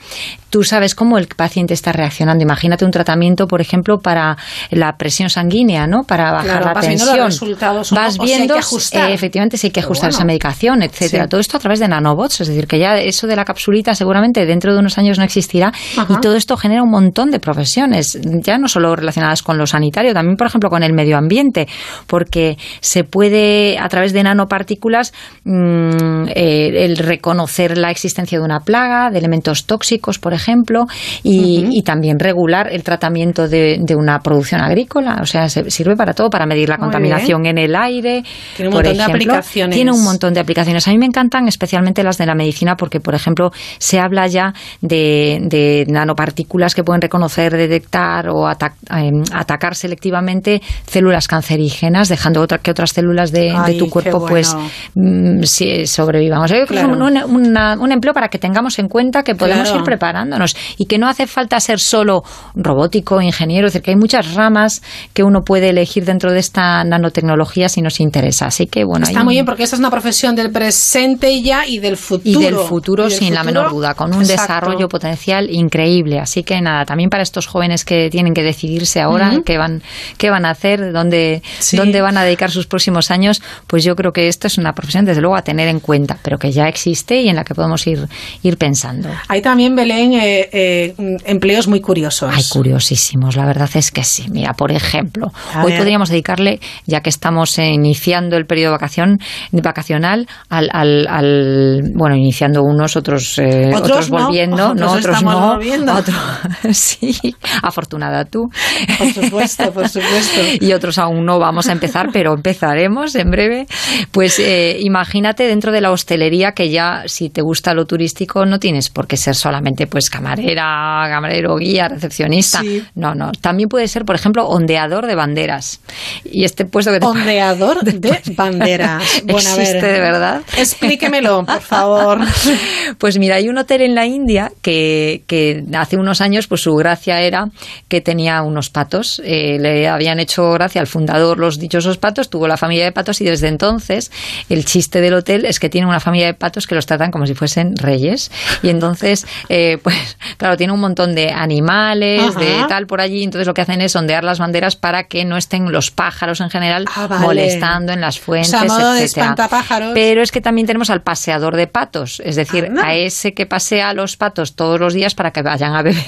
tú 0.51 0.64
sabes 0.64 0.95
cómo 0.95 1.16
el 1.16 1.28
paciente 1.28 1.74
está 1.74 1.93
reaccionando. 1.93 2.43
Imagínate 2.43 2.84
un 2.84 2.91
tratamiento, 2.91 3.47
por 3.47 3.61
ejemplo, 3.61 3.99
para 3.99 4.36
la 4.70 4.97
presión 4.97 5.30
sanguínea, 5.30 5.86
¿no? 5.86 6.03
Para 6.03 6.32
bajar 6.32 6.64
la 6.64 6.74
tensión. 6.74 6.91
Viendo 6.91 7.16
los 7.16 7.41
resultados, 7.41 7.91
vas 7.93 8.18
viendo, 8.18 8.57
eh, 8.57 9.12
efectivamente, 9.12 9.57
si 9.57 9.68
hay 9.68 9.70
que 9.70 9.80
ajustar 9.80 10.11
esa 10.11 10.24
medicación, 10.24 10.82
etcétera. 10.82 11.28
Todo 11.28 11.41
esto 11.41 11.57
a 11.57 11.61
través 11.61 11.78
de 11.78 11.88
nanobots, 11.88 12.41
es 12.41 12.49
decir, 12.49 12.66
que 12.66 12.78
ya 12.81 12.99
eso 12.99 13.26
de 13.26 13.37
la 13.37 13.45
capsulita 13.45 13.95
seguramente 13.95 14.47
dentro 14.47 14.72
de 14.72 14.81
unos 14.81 14.99
años 14.99 15.18
no 15.18 15.24
existirá 15.24 15.72
y 16.09 16.20
todo 16.20 16.37
esto 16.37 16.57
genera 16.57 16.83
un 16.83 16.91
montón 16.91 17.31
de 17.31 17.39
profesiones, 17.39 18.18
ya 18.22 18.59
no 18.59 18.68
solo 18.68 18.97
relacionadas 18.97 19.43
con 19.43 19.59
lo 19.59 19.66
sanitario, 19.66 20.12
también, 20.12 20.37
por 20.37 20.47
ejemplo, 20.47 20.70
con 20.70 20.83
el 20.83 20.93
medio 20.93 21.16
ambiente, 21.16 21.68
porque 22.07 22.57
se 22.81 23.05
puede, 23.05 23.78
a 23.78 23.89
través 23.89 24.12
de 24.12 24.22
nanopartículas, 24.22 25.12
mm, 25.45 26.28
eh, 26.35 26.85
el 26.85 26.97
reconocer 26.97 27.78
la 27.78 27.91
existencia 27.91 28.39
de 28.39 28.45
una 28.45 28.61
plaga, 28.61 29.11
de 29.11 29.18
elementos 29.18 29.66
tóxicos, 29.66 30.18
por 30.18 30.33
ejemplo, 30.33 30.87
y, 31.22 31.83
también 31.83 32.18
regular 32.18 32.68
el 32.70 32.85
tratamiento 32.85 33.49
de, 33.49 33.81
una 33.97 34.20
producción 34.20 34.61
agrícola. 34.61 35.18
O 35.20 35.26
sea, 35.26 35.49
sirve 35.49 35.97
para 35.97 36.12
todo, 36.12 36.31
para 36.31 36.47
medir 36.47 36.68
la 36.68 36.76
contaminación 36.76 37.47
en 37.47 37.59
el 37.59 37.74
aire. 37.74 38.22
Tiene 38.57 38.68
un 38.68 38.74
montón 38.74 38.97
de 38.97 39.03
aplicaciones. 39.03 39.74
Tiene 39.74 39.93
un 39.93 40.05
montón 40.05 40.35
de 40.35 40.41
aplicaciones. 40.41 40.87
A 40.87 40.91
mí 40.91 40.99
me 40.99 41.07
encantan 41.07 41.49
especialmente 41.49 42.03
las 42.03 42.18
de 42.18 42.26
la 42.26 42.35
medicina 42.35 42.70
porque, 42.77 43.01
por 43.01 43.14
ejemplo, 43.14 43.51
se 43.79 43.99
habla 43.99 44.27
ya 44.27 44.55
de, 44.81 45.85
nanopartículas 45.89 46.75
que 46.75 46.83
pueden 46.85 47.03
reconocer, 47.03 47.57
detectar 47.57 48.29
o 48.29 48.49
em, 48.51 49.23
atacar 49.33 49.75
selectivamente 49.75 50.61
células 50.87 51.29
cancerígenas, 51.29 52.09
dejando 52.09 52.41
otra, 52.41 52.59
que 52.59 52.71
otras 52.71 52.91
células 52.91 53.33
de, 53.33 53.53
tu 53.79 53.89
cuerpo 53.89 54.27
pues 54.27 54.55
mm, 54.95 55.43
sobrevivan. 55.85 56.43
O 56.43 56.49
sea, 56.49 56.64
un, 56.87 57.93
empleo 57.93 58.14
para 58.14 58.29
que 58.29 58.39
tengamos 58.39 58.79
en 58.79 58.89
cuenta 58.89 59.23
que 59.23 59.35
podemos 59.35 59.73
ir 59.75 59.83
preparándonos 59.83 60.57
y 60.77 60.87
que 60.87 60.99
no 60.99 61.09
hace 61.09 61.27
falta 61.27 61.59
ser 61.61 61.81
solo 61.81 62.23
robótico, 62.55 63.21
ingeniero, 63.21 63.66
es 63.66 63.73
decir, 63.73 63.85
que 63.85 63.91
hay 63.93 63.97
muchas 63.97 64.35
ramas 64.35 64.83
que 65.12 65.23
uno 65.23 65.43
puede 65.43 65.71
elegir 65.71 66.05
dentro 66.05 66.33
de 66.33 66.39
esta 66.39 66.85
nanotecnología 66.85 67.68
si 67.68 67.83
nos 67.83 68.01
interesa. 68.01 68.47
Así 68.47 68.66
que 68.66 68.85
bueno, 68.85 69.07
está 69.07 69.25
muy 69.25 69.35
bien 69.35 69.47
porque 69.47 69.64
esta 69.64 69.77
es 69.77 69.81
una 69.81 69.91
profesión 69.91 70.35
del 70.35 70.51
presente 70.51 71.41
ya 71.43 71.66
y 71.66 71.79
del 71.79 71.97
futuro. 71.97 72.41
Y 72.41 72.45
del 72.45 72.57
futuro 72.67 73.11
sin 73.11 73.35
la 73.35 73.45
menor 73.45 73.71
duda, 73.71 73.95
con 73.95 74.15
un 74.15 74.25
desarrollo 74.25 74.89
potencial 74.89 75.49
increíble. 75.51 76.19
Así 76.19 76.43
que 76.43 76.61
nada, 76.61 76.85
también 76.85 77.11
para 77.11 77.23
estos 77.23 77.47
jóvenes 77.47 77.85
que 77.85 78.09
tienen 78.11 78.35
que 78.35 78.43
decidirse 78.43 79.01
ahora 79.01 79.41
qué 79.45 79.59
van 79.59 79.83
qué 80.19 80.31
van 80.31 80.45
a 80.45 80.51
hacer, 80.51 80.93
dónde 80.93 81.43
dónde 81.73 82.01
van 82.01 82.17
a 82.17 82.25
dedicar 82.25 82.51
sus 82.51 82.67
próximos 82.67 83.11
años, 83.11 83.43
pues 83.67 83.85
yo 83.85 83.95
creo 83.97 84.13
que 84.13 84.29
esto 84.29 84.47
es 84.47 84.59
una 84.59 84.73
profesión 84.73 85.05
desde 85.05 85.20
luego 85.20 85.37
a 85.37 85.43
tener 85.43 85.69
en 85.69 85.81
cuenta, 85.81 86.19
pero 86.23 86.39
que 86.39 86.51
ya 86.51 86.69
existe 86.69 87.20
y 87.23 87.28
en 87.28 87.37
la 87.37 87.45
que 87.45 87.55
podemos 87.55 87.87
ir 87.87 88.07
ir 88.43 88.57
pensando. 88.57 89.09
Hay 89.28 89.43
también 89.43 89.77
Belén 89.77 90.15
eh, 90.15 90.49
eh, 90.53 90.95
empleos 91.24 91.69
muy 91.69 91.81
curiosos. 91.81 92.35
Hay 92.35 92.45
curiosísimos, 92.49 93.37
la 93.37 93.47
verdad 93.47 93.70
es 93.74 93.91
que 93.91 94.05
sí. 94.05 94.27
Mira, 94.31 94.55
por 94.55 94.73
ejemplo, 94.73 95.28
hoy 95.65 95.73
podríamos 95.77 96.09
dedicarle, 96.09 96.61
ya 96.87 97.01
que 97.01 97.11
estamos 97.11 97.59
iniciando 97.59 98.37
el 98.37 98.47
periodo 98.47 98.73
vacación, 98.73 99.19
vacacional, 99.53 100.27
al, 100.49 100.69
al, 100.73 101.93
bueno, 101.95 102.16
iniciando 102.16 102.49
unos, 102.56 102.97
otros, 102.97 103.39
eh, 103.39 103.72
otros, 103.74 104.09
volviendo, 104.10 104.74
no, 104.74 104.93
otros 104.93 105.22
no. 105.22 105.59
sí, 106.72 107.35
afortunada 107.62 108.24
tú. 108.24 108.51
Por 108.98 109.12
supuesto, 109.12 109.72
por 109.72 109.89
supuesto. 109.89 110.40
y 110.60 110.72
otros 110.72 110.98
aún 110.98 111.24
no 111.24 111.39
vamos 111.39 111.68
a 111.68 111.72
empezar, 111.72 112.10
pero 112.12 112.32
empezaremos 112.35 113.14
en 113.14 113.31
breve. 113.31 113.66
Pues 114.10 114.39
eh, 114.39 114.78
imagínate 114.81 115.44
dentro 115.44 115.72
de 115.72 115.81
la 115.81 115.90
hostelería 115.90 116.52
que 116.52 116.70
ya, 116.70 117.05
si 117.06 117.31
te 117.31 117.43
gusta 117.43 117.74
lo 117.74 117.86
turístico, 117.86 118.47
no 118.47 118.59
tienes 118.59 118.90
por 118.90 119.06
qué 119.06 119.16
ser 119.16 119.35
solamente 119.35 119.86
pues 119.86 120.10
camarera, 120.10 121.06
camarero, 121.09 121.56
guía, 121.56 121.89
recepcionista. 121.89 122.62
No, 122.94 123.14
no. 123.14 123.32
También 123.32 123.68
puede 123.68 123.89
ser, 123.89 124.05
por 124.05 124.16
ejemplo, 124.16 124.47
ondeador 124.47 125.06
de 125.06 125.14
banderas. 125.14 125.81
Y 126.24 126.44
este 126.44 126.64
puesto 126.64 126.93
que 126.93 127.01
te 127.01 127.06
Ondeador 127.06 127.82
de 127.85 128.22
banderas. 128.36 129.22
Bueno, 129.24 129.51
¿Existe 129.51 129.86
de 129.86 130.01
verdad? 130.01 130.43
Explíquemelo, 130.56 131.44
por 131.44 131.60
favor. 131.60 132.20
Pues 132.99 133.19
mira, 133.19 133.37
hay 133.37 133.49
un 133.49 133.57
hotel 133.57 133.83
en 133.83 133.95
la 133.95 134.05
India 134.07 134.51
que, 134.62 135.23
que 135.27 135.65
hace 135.75 135.97
unos 135.97 136.21
años, 136.21 136.49
pues 136.49 136.61
su 136.62 136.75
gracia 136.75 137.21
era 137.21 137.49
que 137.89 138.01
tenía 138.01 138.43
unos 138.43 138.69
patos. 138.69 139.23
Eh, 139.25 139.59
le 139.61 139.89
habían 139.89 140.19
hecho 140.19 140.51
gracia 140.53 140.81
al 140.81 140.87
fundador 140.87 141.39
los 141.39 141.59
dichosos 141.59 141.99
patos, 141.99 142.31
tuvo 142.31 142.49
la 142.49 142.57
familia 142.57 142.85
de 142.85 142.93
patos 142.93 143.21
y 143.21 143.25
desde 143.25 143.49
entonces 143.49 144.11
el 144.49 144.65
chiste 144.65 145.01
del 145.01 145.15
hotel 145.15 145.45
es 145.45 145.61
que 145.61 145.69
tiene 145.69 145.87
una 145.87 146.01
familia 146.01 146.27
de 146.27 146.35
patos 146.35 146.67
que 146.67 146.75
los 146.75 146.85
tratan 146.87 147.11
como 147.11 147.27
si 147.27 147.35
fuesen 147.35 147.77
reyes. 147.77 148.31
Y 148.62 148.69
entonces, 148.71 149.27
eh, 149.49 149.79
pues, 149.83 150.17
claro, 150.37 150.57
tiene 150.57 150.73
un 150.73 150.81
montón 150.81 151.15
de 151.15 151.31
animales, 151.31 152.35
de 152.37 152.65
tal 152.69 152.87
por 152.87 153.01
allí. 153.01 153.23
Entonces 153.23 153.47
lo 153.47 153.55
que 153.55 153.62
hacen 153.62 153.81
es 153.81 153.95
ondear 153.95 154.25
las 154.25 154.39
banderas 154.41 154.75
para 154.77 155.05
que 155.05 155.25
no 155.25 155.37
estén 155.37 155.71
los 155.71 155.91
pájaros 155.91 156.41
en 156.41 156.51
general 156.51 156.87
Ah, 156.97 157.07
vale. 157.07 157.23
molestando 157.25 157.93
en 157.93 158.01
las 158.01 158.19
fuentes, 158.19 158.53
O 158.55 158.59
sea, 158.59 158.65
modo 158.65 158.93
de 158.95 159.05
etcétera. 159.05 159.27
espantapájaros. 159.27 159.91
Pero 159.95 160.23
es 160.23 160.33
que 160.33 160.41
también 160.41 160.67
tenemos 160.67 160.91
al 160.91 161.03
paseador 161.03 161.57
de 161.57 161.67
patos, 161.67 162.21
es 162.31 162.36
decir, 162.36 162.69
a 162.82 162.94
ese 162.94 163.32
que 163.35 163.44
pasea 163.47 163.90
a 163.90 163.94
los 163.94 164.16
patos 164.16 164.55
todos 164.55 164.78
los 164.81 164.94
días 164.94 165.15
para 165.15 165.31
que 165.32 165.43
vayan 165.43 165.74
a 165.74 165.82
beber. 165.82 166.05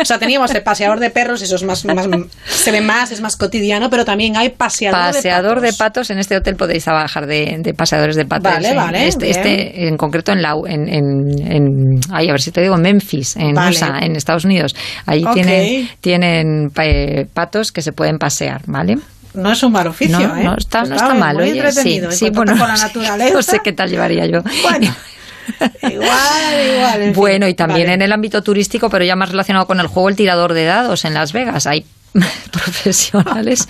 O 0.00 0.04
sea, 0.04 0.18
teníamos 0.18 0.54
el 0.54 0.62
paseador 0.62 0.98
de 1.00 1.10
perros, 1.10 1.42
eso 1.42 1.56
es 1.56 1.62
más, 1.64 1.84
más- 1.84 2.08
se 2.46 2.70
ve 2.72 2.80
más, 2.80 3.10
es 3.10 3.20
más 3.20 3.36
cotidiano, 3.36 3.90
pero 3.90 4.04
también 4.04 4.36
hay 4.36 4.50
paseador, 4.50 4.98
Paseador 5.12 5.60
de 5.60 5.68
de 5.68 5.72
patos. 5.74 6.10
en 6.10 6.18
este 6.18 6.36
hotel 6.36 6.56
podéis 6.56 6.84
trabajar 6.84 7.26
de, 7.26 7.56
de 7.60 7.74
paseadores 7.74 8.16
de 8.16 8.24
patos. 8.24 8.52
Vale, 8.52 8.70
¿eh? 8.70 8.74
vale, 8.74 9.06
Este, 9.08 9.30
este 9.30 9.88
en 9.88 9.96
concreto 9.96 10.32
en 10.32 10.40
la 10.42 10.54
en, 10.66 10.88
en, 10.88 11.52
en- 11.52 12.00
ay, 12.12 12.28
a 12.28 12.32
ver 12.32 12.40
si 12.40 12.50
te 12.52 12.62
digo 12.62 12.76
en 12.76 12.82
Memphis, 12.82 13.36
en 13.36 13.54
Vale. 13.54 13.70
USA, 13.70 13.98
en 14.00 14.16
Estados 14.16 14.44
Unidos. 14.44 14.74
Ahí 15.06 15.24
Ok. 15.24 15.34
tienen 15.34 15.88
tienen 16.00 16.70
eh, 16.80 17.26
patos 17.34 17.72
que 17.72 17.82
se 17.82 17.92
pueden 17.92 18.18
pasear, 18.18 18.62
¿vale? 18.66 18.96
No 19.42 19.52
es 19.52 19.62
un 19.62 19.72
mal 19.72 19.86
oficio, 19.86 20.18
no, 20.18 20.36
¿eh? 20.36 20.44
no 20.44 20.56
está, 20.56 20.82
no 20.84 20.94
está 20.96 21.14
muy 21.14 21.50
oye, 21.50 21.72
sí, 21.72 21.96
en 21.96 22.12
sí, 22.12 22.30
bueno, 22.30 22.52
con 22.58 22.68
la 22.68 22.76
naturaleza. 22.82 23.34
no 23.34 23.42
sé 23.42 23.60
qué 23.62 23.72
tal 23.72 23.88
llevaría 23.90 24.26
yo. 24.26 24.42
Bueno, 24.62 24.94
igual, 25.82 25.94
igual. 26.74 27.02
en 27.02 27.02
fin. 27.04 27.12
Bueno, 27.14 27.48
y 27.48 27.54
también 27.54 27.86
Vale. 27.86 27.94
en 27.94 28.02
el 28.02 28.12
ámbito 28.12 28.42
turístico, 28.42 28.90
pero 28.90 29.04
ya 29.04 29.16
más 29.16 29.30
relacionado 29.30 29.66
con 29.66 29.80
el 29.80 29.86
juego, 29.86 30.08
el 30.08 30.16
tirador 30.16 30.52
de 30.52 30.64
dados 30.64 31.04
en 31.04 31.14
Las 31.14 31.32
Vegas. 31.32 31.66
Hay 31.66 31.84
profesionales 32.50 33.68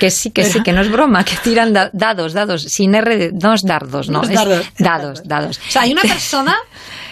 que 0.00 0.10
sí, 0.10 0.30
que 0.30 0.44
sí, 0.44 0.62
que 0.62 0.72
no 0.72 0.80
es 0.82 0.90
broma, 0.90 1.24
que 1.24 1.36
tiran 1.42 1.72
da- 1.72 1.90
dados, 1.92 2.32
dados, 2.32 2.62
sin 2.62 2.94
R, 2.94 3.16
de- 3.16 3.32
no 3.32 3.54
es 3.54 3.62
dardos, 3.62 4.08
no, 4.08 4.22
es 4.22 4.30
dardos. 4.30 4.66
dados, 4.78 5.22
dados. 5.24 5.60
O 5.68 5.70
sea, 5.70 5.82
hay 5.82 5.92
una 5.92 6.02
persona 6.02 6.56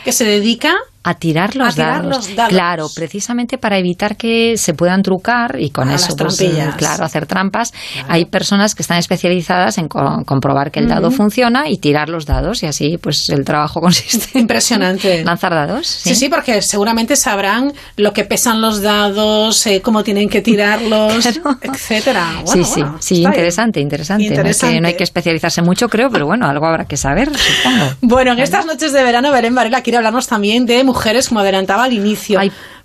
que 0.05 0.13
se 0.13 0.25
dedica 0.25 0.75
A 1.07 1.15
tirar 1.15 1.55
los, 1.55 1.69
A 1.69 1.73
tirar 1.75 2.03
dados. 2.03 2.17
los 2.29 2.35
dados. 2.37 2.51
Claro, 2.53 2.87
precisamente 2.95 3.59
para 3.59 3.79
evitar 3.79 4.17
que 4.17 4.57
se 4.57 4.73
puedan 4.75 5.03
trucar 5.03 5.57
y 5.61 5.71
con 5.71 5.91
A 5.91 5.95
eso, 5.97 6.17
pues, 6.17 6.43
claro, 6.79 7.05
hacer 7.05 7.27
trampas. 7.27 7.73
Hay 8.09 8.25
personas 8.25 8.75
que 8.75 8.83
están 8.83 8.97
especializadas 8.99 9.77
en 9.79 9.89
co- 9.89 10.23
comprobar 10.25 10.71
que 10.71 10.81
el 10.81 10.89
dado 10.89 11.11
funciona 11.11 11.69
y 11.69 11.77
tirar 11.79 12.09
los 12.09 12.25
dados 12.27 12.63
y 12.63 12.67
así, 12.67 12.97
pues, 12.99 13.29
el 13.29 13.45
trabajo 13.45 13.81
consiste 13.83 14.39
Impresionante. 14.39 15.21
en 15.21 15.27
lanzar 15.27 15.53
dados. 15.53 15.87
Sí, 15.87 16.15
sí, 16.15 16.29
porque 16.29 16.63
seguramente 16.63 17.17
sabrán 17.17 17.73
lo 17.97 18.13
que 18.13 18.25
pesan 18.25 18.61
los 18.63 18.81
dados, 18.81 19.67
eh, 19.67 19.83
cómo 19.83 20.03
tienen 20.05 20.29
que 20.29 20.41
tirarlos, 20.41 21.27
etcétera. 21.63 22.41
Bueno, 22.45 22.65
sí, 22.65 22.65
sí, 22.75 22.81
bueno, 22.81 22.97
sí, 23.01 23.23
interesante, 23.23 23.81
interesante. 23.81 24.25
No, 24.25 24.31
hay 24.31 24.37
Interesante. 24.37 24.75
que, 24.77 24.81
no 24.81 24.89
hay 24.89 24.97
que 24.97 25.05
especializarse 25.05 25.61
mucho, 25.63 25.89
creo, 25.89 26.09
pero 26.11 26.27
bueno, 26.27 26.47
algo 26.47 26.67
habrá 26.67 26.87
que 26.87 26.97
saber, 26.97 27.29
supongo. 27.37 27.85
Bueno, 28.01 28.33
en 28.33 28.39
estas 28.39 28.65
noches 28.67 28.93
de 28.93 29.03
verano, 29.03 29.31
Belén 29.33 29.55
Varela 29.55 29.83
quiere 29.83 29.99
hablarnos 29.99 30.27
también 30.27 30.65
de 30.67 30.83
mujeres, 30.83 30.94
como 31.29 31.41
adelantaba 31.41 31.85
al 31.85 31.93
inicio. 31.93 32.41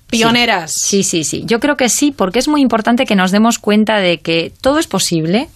Pioneras. 0.09 0.71
Sí, 0.73 1.03
sí, 1.03 1.23
sí. 1.23 1.43
Yo 1.45 1.59
creo 1.59 1.77
que 1.77 1.87
sí, 1.89 2.11
porque 2.11 2.39
es 2.39 2.47
muy 2.47 2.61
importante 2.61 3.05
que 3.05 3.15
nos 3.15 3.31
demos 3.31 3.59
cuenta 3.59 3.97
de 3.97 4.19
que 4.19 4.51
todo 4.61 4.79
es 4.79 4.87
posible 4.87 5.47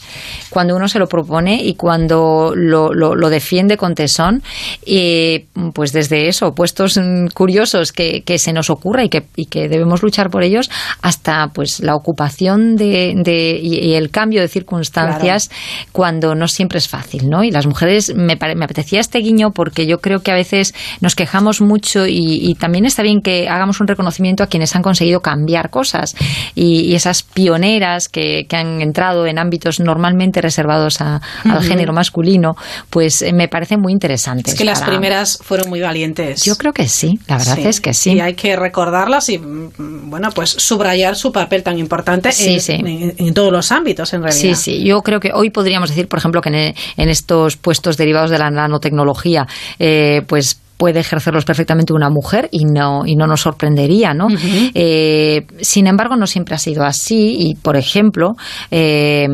cuando 0.49 0.75
uno 0.75 0.87
se 0.87 0.99
lo 0.99 1.07
propone 1.07 1.63
y 1.63 1.73
cuando 1.75 2.53
lo, 2.55 2.93
lo- 2.93 3.15
lo 3.15 3.29
defiende 3.29 3.77
con 3.77 3.95
tesón. 3.95 4.43
Y 4.85 5.45
pues 5.73 5.91
desde 5.93 6.27
eso, 6.27 6.53
puestos 6.53 6.99
curiosos 7.33 7.91
que, 7.91 8.21
que 8.21 8.37
se 8.37 8.53
nos 8.53 8.69
ocurra 8.69 9.03
y 9.03 9.09
que, 9.09 9.23
y 9.35 9.45
que 9.47 9.67
debemos 9.69 10.03
luchar 10.03 10.29
por 10.29 10.43
ellos, 10.43 10.69
hasta 11.01 11.47
pues 11.53 11.79
la 11.79 11.95
ocupación 11.95 12.75
de, 12.75 13.13
de- 13.17 13.59
y, 13.61 13.79
y 13.79 13.93
el 13.95 14.09
cambio 14.11 14.41
de 14.41 14.47
circunstancias 14.47 15.49
cuando 15.91 16.35
no 16.35 16.47
siempre 16.47 16.77
es 16.77 16.87
fácil, 16.87 17.29
¿no? 17.29 17.43
Y 17.43 17.51
las 17.51 17.65
mujeres, 17.65 18.13
me, 18.15 18.37
pare- 18.37 18.55
me 18.55 18.65
apetecía 18.65 18.99
este 18.99 19.19
guiño 19.19 19.51
porque 19.51 19.87
yo 19.87 19.99
creo 19.99 20.21
que 20.21 20.31
a 20.31 20.35
veces 20.35 20.73
nos 21.01 21.15
quejamos 21.15 21.61
mucho 21.61 22.05
y, 22.05 22.17
y 22.41 22.55
también 22.55 22.85
está 22.85 23.01
bien 23.03 23.21
que 23.21 23.49
hagamos 23.49 23.79
un 23.81 23.87
reconocimiento 23.87 24.42
a 24.43 24.47
quienes 24.47 24.75
han 24.75 24.81
conseguido 24.81 25.21
cambiar 25.21 25.69
cosas 25.69 26.15
y, 26.55 26.81
y 26.81 26.95
esas 26.95 27.23
pioneras 27.23 28.07
que, 28.09 28.45
que 28.47 28.55
han 28.55 28.81
entrado 28.81 29.25
en 29.25 29.37
ámbitos 29.39 29.79
normalmente 29.79 30.41
reservados 30.41 31.01
a- 31.01 31.21
al 31.43 31.63
género 31.63 31.93
masculino, 31.93 32.55
pues 32.89 33.21
eh, 33.21 33.33
me 33.33 33.47
parecen 33.47 33.79
muy 33.81 33.91
interesantes. 33.93 34.53
Es 34.53 34.57
que 34.57 34.65
las 34.65 34.81
primeras 34.81 35.39
fueron 35.41 35.69
muy 35.69 35.81
valientes. 35.81 36.43
Yo 36.43 36.55
creo 36.55 36.73
que 36.73 36.87
sí, 36.87 37.19
la 37.27 37.37
verdad 37.37 37.59
es 37.59 37.81
que 37.81 37.93
sí. 37.93 38.13
Y 38.13 38.19
hay 38.19 38.33
que 38.33 38.55
recordarlas 38.55 39.29
y, 39.29 39.37
mm, 39.37 40.09
bueno, 40.09 40.29
pues 40.31 40.49
subrayar 40.49 41.15
su 41.15 41.31
papel 41.31 41.63
tan 41.63 41.77
importante 41.79 42.31
Sí, 42.31 42.55
en, 42.55 42.61
sí. 42.61 42.73
en- 42.73 43.13
en 43.17 43.33
todos 43.33 43.51
los 43.51 43.71
ámbitos, 43.71 44.13
en 44.13 44.21
realidad. 44.23 44.41
Sí, 44.41 44.55
sí. 44.55 44.83
Yo 44.83 45.01
creo 45.01 45.19
que 45.19 45.31
hoy 45.33 45.49
podríamos 45.49 45.89
decir, 45.89 46.07
por 46.07 46.19
ejemplo, 46.19 46.41
que 46.41 46.49
en, 46.49 46.55
en 46.97 47.09
estos 47.09 47.57
puestos 47.57 47.97
derivados 47.97 48.29
de 48.29 48.37
la 48.39 48.49
nanotecnología, 48.51 49.47
eh, 49.79 50.21
pues 50.27 50.59
puede 50.77 50.99
ejercerlos 50.99 51.45
perfectamente 51.45 51.93
una 51.93 52.09
mujer 52.09 52.49
y 52.51 52.65
no 52.65 53.03
y 53.05 53.15
no 53.15 53.27
nos 53.27 53.41
sorprendería, 53.41 54.13
¿no? 54.13 54.27
Eh, 54.73 55.45
sin 55.61 55.87
embargo, 55.87 56.15
no 56.15 56.27
siempre 56.27 56.55
ha 56.55 56.57
sido 56.57 56.83
así 56.83 57.35
y, 57.39 57.55
por 57.55 57.75
ejemplo, 57.77 58.33
eh, 58.71 59.27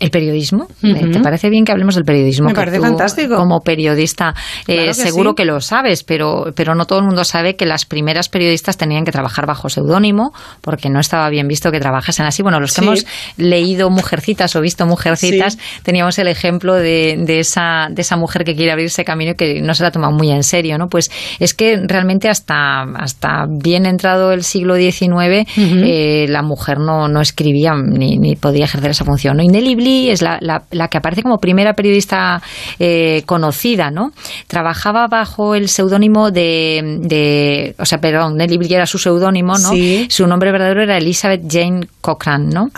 el 0.00 0.10
periodismo. 0.10 0.68
¿Te 0.80 1.20
parece 1.20 1.48
bien 1.50 1.64
que 1.64 1.72
hablemos 1.72 1.94
del 1.94 2.04
periodismo? 2.04 2.46
Me 2.46 2.52
Que 2.52 2.56
parece 2.56 2.76
tú, 2.78 2.82
fantástico. 2.84 3.36
Como 3.36 3.60
periodista, 3.60 4.34
eh, 4.66 4.74
Claro 4.74 4.88
que 4.88 4.94
seguro 4.94 5.30
sí. 5.30 5.34
que 5.36 5.44
lo 5.44 5.60
sabes, 5.60 6.04
pero 6.04 6.52
pero 6.54 6.74
no 6.74 6.84
todo 6.86 6.98
el 7.00 7.04
mundo 7.06 7.24
sabe 7.24 7.56
que 7.56 7.66
las 7.66 7.84
primeras 7.86 8.28
periodistas 8.28 8.76
tenían 8.76 9.04
que 9.04 9.12
trabajar 9.12 9.46
bajo 9.46 9.68
seudónimo 9.68 10.32
porque 10.60 10.88
no 10.90 11.00
estaba 11.00 11.28
bien 11.30 11.48
visto 11.48 11.70
que 11.70 11.80
trabajasen 11.80 12.26
así. 12.26 12.42
Bueno, 12.42 12.60
los 12.60 12.72
que 12.74 12.82
Sí. 12.82 12.86
hemos 12.86 13.06
leído 13.36 13.90
Mujercitas 13.90 14.54
o 14.56 14.60
visto 14.60 14.86
Mujercitas, 14.86 15.58
teníamos 15.82 16.18
el 16.18 16.28
ejemplo 16.28 16.74
de, 16.74 17.16
de 17.24 17.38
esa, 17.40 17.88
de 17.90 18.02
esa 18.02 18.16
mujer 18.16 18.44
que 18.44 18.54
quiere 18.54 18.72
abrirse 18.72 19.04
camino 19.04 19.32
y 19.32 19.34
que 19.34 19.60
no 19.62 19.74
se 19.74 19.82
la 19.84 19.90
toma 19.90 20.10
muy 20.10 20.30
en 20.30 20.42
serio, 20.42 20.78
¿no? 20.78 20.88
Pues 20.92 21.10
es 21.40 21.54
que 21.54 21.80
realmente 21.82 22.28
hasta, 22.28 22.82
hasta 22.82 23.46
bien 23.48 23.86
entrado 23.86 24.32
el 24.32 24.44
siglo 24.44 24.76
XIX 24.76 25.46
eh, 25.56 26.26
la 26.28 26.42
mujer 26.42 26.78
no, 26.80 27.08
no 27.08 27.22
escribía 27.22 27.72
ni, 27.74 28.18
ni 28.18 28.36
podía 28.36 28.66
ejercer 28.66 28.90
esa 28.90 29.06
función, 29.06 29.38
¿no? 29.38 29.42
Y 29.42 29.48
Nelly 29.48 29.74
Bly 29.74 30.10
es 30.10 30.20
la, 30.20 30.36
la- 30.42 30.64
la 30.70 30.88
que 30.88 30.98
aparece 30.98 31.22
como 31.22 31.38
primera 31.38 31.72
periodista 31.72 32.42
eh, 32.78 33.22
conocida, 33.24 33.90
¿no? 33.90 34.12
Trabajaba 34.48 35.06
bajo 35.08 35.54
el 35.54 35.70
seudónimo 35.70 36.30
de, 36.30 36.98
de, 37.00 37.74
o 37.78 37.86
sea, 37.86 37.98
perdón, 37.98 38.36
Nelly 38.36 38.58
Bly 38.58 38.74
era 38.74 38.86
su 38.86 38.98
seudónimo, 38.98 39.54
¿no? 39.54 39.70
Sí. 39.70 40.06
Su 40.10 40.26
nombre 40.26 40.52
verdadero 40.52 40.82
era 40.82 40.98
Elizabeth 40.98 41.42
Jane 41.50 41.86
Cochran, 42.02 42.50
¿no? 42.50 42.68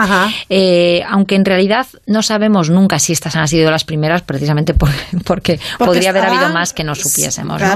Eh, 0.49 1.03
aunque 1.09 1.35
en 1.35 1.45
realidad 1.45 1.87
no 2.07 2.23
sabemos 2.23 2.71
nunca 2.71 3.01
si 3.01 3.13
estas 3.13 3.35
han 3.35 3.49
sido 3.49 3.71
las 3.73 3.83
primeras, 3.85 4.23
precisamente 4.23 4.73
por- 4.75 4.91
porque, 5.25 5.59
Porque 5.79 5.85
podría 5.87 6.11
haber 6.11 6.25
habido 6.25 6.49
más 6.55 6.73
que 6.73 6.85
no 6.85 6.95
supiésemos. 6.95 7.61
¿no? 7.61 7.67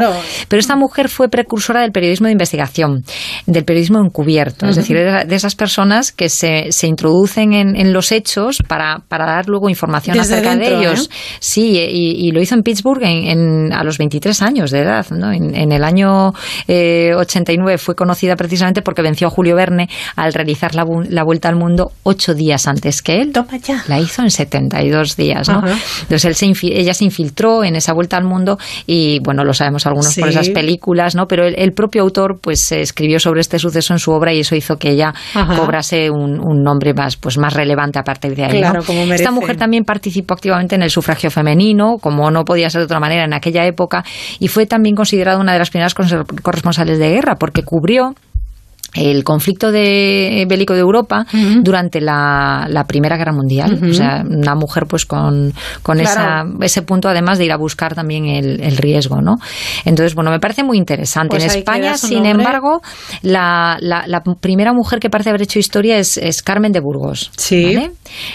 Pero 0.48 0.60
esta 0.60 0.76
mujer 0.76 1.08
fue 1.08 1.28
precursora 1.28 1.82
del 1.82 1.92
periodismo 1.92 2.26
de 2.26 2.32
investigación, 2.32 3.04
del 3.46 3.64
periodismo 3.64 3.98
encubierto, 4.00 4.66
es 4.66 4.76
decir, 4.76 4.96
de, 4.96 5.34
esas 5.34 5.54
personas 5.54 6.12
que 6.12 6.28
se, 6.28 6.66
se 6.70 6.86
introducen 6.86 7.52
en, 7.52 7.76
en 7.76 7.92
los 7.92 8.12
hechos 8.12 8.58
para, 8.66 9.02
para 9.08 9.26
dar 9.26 9.48
luego 9.48 9.68
información 9.68 10.16
Desde 10.16 10.34
acerca 10.34 10.56
dentro, 10.56 10.78
de 10.80 10.84
ellos. 10.86 11.06
¿eh? 11.10 11.14
Sí, 11.40 11.78
y, 11.78 12.26
y 12.26 12.30
lo 12.32 12.40
hizo 12.40 12.54
en 12.54 12.62
Pittsburgh 12.62 13.02
en, 13.02 13.26
en- 13.26 13.72
a 13.72 13.84
los 13.84 13.98
23 13.98 14.42
años 14.42 14.70
de 14.70 14.80
edad. 14.80 15.06
¿no? 15.10 15.32
En, 15.32 15.72
el 15.72 15.84
año 15.84 16.32
eh, 16.66 17.12
89 17.16 17.78
fue 17.78 17.94
conocida 17.94 18.36
precisamente 18.36 18.82
porque 18.82 19.02
venció 19.02 19.26
a 19.28 19.30
Julio 19.30 19.54
Verne 19.56 19.88
al 20.16 20.32
realizar 20.32 20.74
la, 20.74 20.84
la 21.08 21.22
vuelta 21.24 21.48
al 21.48 21.56
mundo 21.56 21.92
ocho 22.02 22.34
días 22.34 22.66
antes 22.66 23.02
que 23.02 23.20
él. 23.20 23.32
La 23.88 24.00
hizo 24.00 24.22
en 24.22 24.30
72 24.30 25.16
días. 25.16 25.48
¿no? 25.48 25.62
Entonces 26.02 26.24
él 26.24 26.34
se 26.34 26.48
ella 26.62 26.94
se 26.94 27.04
infiltró 27.04 27.62
en 27.64 27.76
esa 27.76 27.92
vuelta 27.92 28.16
al 28.16 28.24
mundo 28.24 28.58
y 28.86 29.20
bueno, 29.20 29.44
lo 29.44 29.52
sabemos 29.52 29.86
algunos 29.86 30.07
por 30.16 30.24
Sí. 30.32 30.38
esas 30.38 30.50
películas, 30.50 31.14
¿no? 31.14 31.26
Pero 31.26 31.46
el, 31.46 31.54
el 31.58 31.72
propio 31.72 32.02
autor 32.02 32.38
pues 32.40 32.70
escribió 32.72 33.18
sobre 33.20 33.40
este 33.40 33.58
suceso 33.58 33.92
en 33.92 33.98
su 33.98 34.10
obra 34.12 34.32
y 34.32 34.40
eso 34.40 34.54
hizo 34.54 34.76
que 34.76 34.90
ella 34.90 35.12
Ajá. 35.34 35.56
cobrase 35.56 36.10
un, 36.10 36.40
un 36.40 36.62
nombre 36.62 36.94
más 36.94 37.16
pues 37.16 37.38
más 37.38 37.54
relevante 37.54 37.98
a 37.98 38.02
partir 38.02 38.34
de 38.34 38.44
ahí. 38.44 38.62
Esta 39.12 39.30
mujer 39.32 39.56
también 39.56 39.84
participó 39.84 40.34
activamente 40.34 40.74
en 40.74 40.82
el 40.82 40.90
sufragio 40.90 41.30
femenino, 41.30 41.96
como 42.00 42.30
no 42.30 42.44
podía 42.44 42.70
ser 42.70 42.80
de 42.80 42.84
otra 42.86 43.00
manera 43.00 43.24
en 43.24 43.32
aquella 43.34 43.64
época, 43.66 44.04
y 44.38 44.48
fue 44.48 44.66
también 44.66 44.94
considerada 44.94 45.38
una 45.38 45.52
de 45.52 45.58
las 45.58 45.70
primeras 45.70 45.94
corresponsales 45.94 46.98
de 46.98 47.10
guerra, 47.10 47.36
porque 47.36 47.62
cubrió 47.62 48.14
el 48.94 49.22
conflicto 49.24 49.70
de, 49.70 50.46
bélico 50.48 50.74
de 50.74 50.80
Europa 50.80 51.26
durante 51.62 52.00
la, 52.00 52.66
la 52.68 52.84
Primera 52.84 53.16
Guerra 53.16 53.32
Mundial. 53.32 53.78
O 53.88 53.92
sea, 53.92 54.24
una 54.28 54.54
mujer 54.54 54.84
pues 54.88 55.04
con, 55.04 55.52
con 55.82 55.98
Claro. 55.98 56.10
esa, 56.60 56.64
ese 56.64 56.82
punto 56.82 57.08
además 57.08 57.38
de 57.38 57.44
ir 57.44 57.52
a 57.52 57.56
buscar 57.56 57.94
también 57.94 58.26
el, 58.26 58.60
el 58.62 58.76
riesgo, 58.76 59.20
¿no? 59.20 59.36
Entonces, 59.84 60.14
bueno, 60.14 60.30
me 60.30 60.38
parece 60.40 60.62
muy 60.64 60.78
interesante. 60.78 61.36
Pues 61.36 61.44
en 61.52 61.58
España, 61.58 61.96
sin 61.96 62.14
nombre. 62.22 62.30
embargo, 62.32 62.80
la, 63.22 63.76
la, 63.80 64.04
la 64.06 64.22
primera 64.40 64.72
mujer 64.72 65.00
que 65.00 65.10
parece 65.10 65.30
haber 65.30 65.42
hecho 65.42 65.58
historia 65.58 65.98
es, 65.98 66.16
es 66.16 66.42
Carmen 66.42 66.72
de 66.72 66.80
Burgos. 66.80 67.30
Sí. 67.36 67.74
¿vale? 67.74 67.90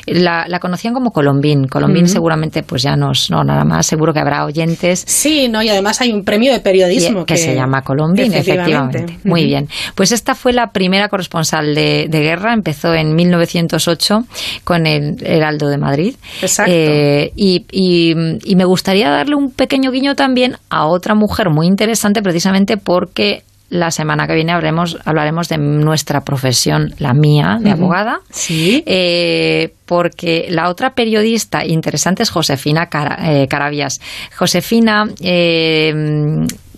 La, 0.05 0.45
la 0.47 0.59
conocían 0.59 0.93
como 0.93 1.11
Colombín. 1.11 1.67
Colombín 1.67 2.07
seguramente 2.07 2.63
pues 2.63 2.84
ya 2.84 2.95
nos, 2.95 3.31
no, 3.31 3.43
nada 3.43 3.63
más, 3.63 3.85
seguro 3.85 4.13
que 4.13 4.19
habrá 4.19 4.45
oyentes. 4.45 5.03
Sí, 5.07 5.47
no, 5.49 5.61
y 5.63 5.69
además 5.69 5.99
hay 6.01 6.11
un 6.11 6.23
premio 6.23 6.51
de 6.53 6.59
periodismo 6.59 7.25
que, 7.25 7.38
se 7.38 7.55
llama 7.55 7.81
Colombín, 7.81 8.34
efectivamente. 8.34 9.19
Muy 9.23 9.41
Ujú. 9.41 9.47
bien. 9.47 9.67
Pues 9.95 10.11
esta 10.11 10.35
fue 10.44 10.52
la 10.52 10.68
primera 10.74 11.07
corresponsal 11.07 11.74
de, 11.74 12.07
de 12.10 12.20
guerra, 12.22 12.53
empezó 12.53 12.94
en 12.94 13.15
1908 13.15 14.26
con 14.65 14.86
el 14.86 15.15
Heraldo 15.26 15.70
de 15.70 15.78
Madrid. 15.78 16.15
Exacto. 16.41 16.70
Eh, 16.76 17.32
y, 17.38 17.65
y- 17.72 18.14
y 18.44 18.56
me 18.57 18.65
gustaría 18.65 19.10
darle 19.10 19.36
un 19.36 19.52
pequeño 19.52 19.90
guiño 19.90 20.15
también 20.15 20.57
a 20.70 20.86
otra 20.86 21.15
mujer 21.15 21.49
muy 21.49 21.65
interesante, 21.65 22.22
precisamente 22.22 22.76
porque 22.76 23.44
la 23.70 23.90
semana 23.90 24.28
que 24.28 24.36
viene 24.36 24.52
hablaremos, 24.52 24.98
hablaremos 25.06 25.48
de 25.48 25.57
nuestra 25.57 26.22
profesión, 26.22 26.94
la 26.99 27.14
mía, 27.14 27.57
de 27.61 27.72
abogada. 27.72 28.20
Sí. 28.30 28.84
Eh, 28.86 29.74
porque 29.86 30.48
la 30.49 30.70
otra 30.70 30.94
periodista 30.94 31.65
interesante 31.65 32.22
es 32.22 32.30
Josefina 32.30 32.88
Cara- 32.88 33.18
eh, 33.32 33.48
Carabias. 33.48 34.02
Josefina 34.38 35.06
eh, 35.22 35.94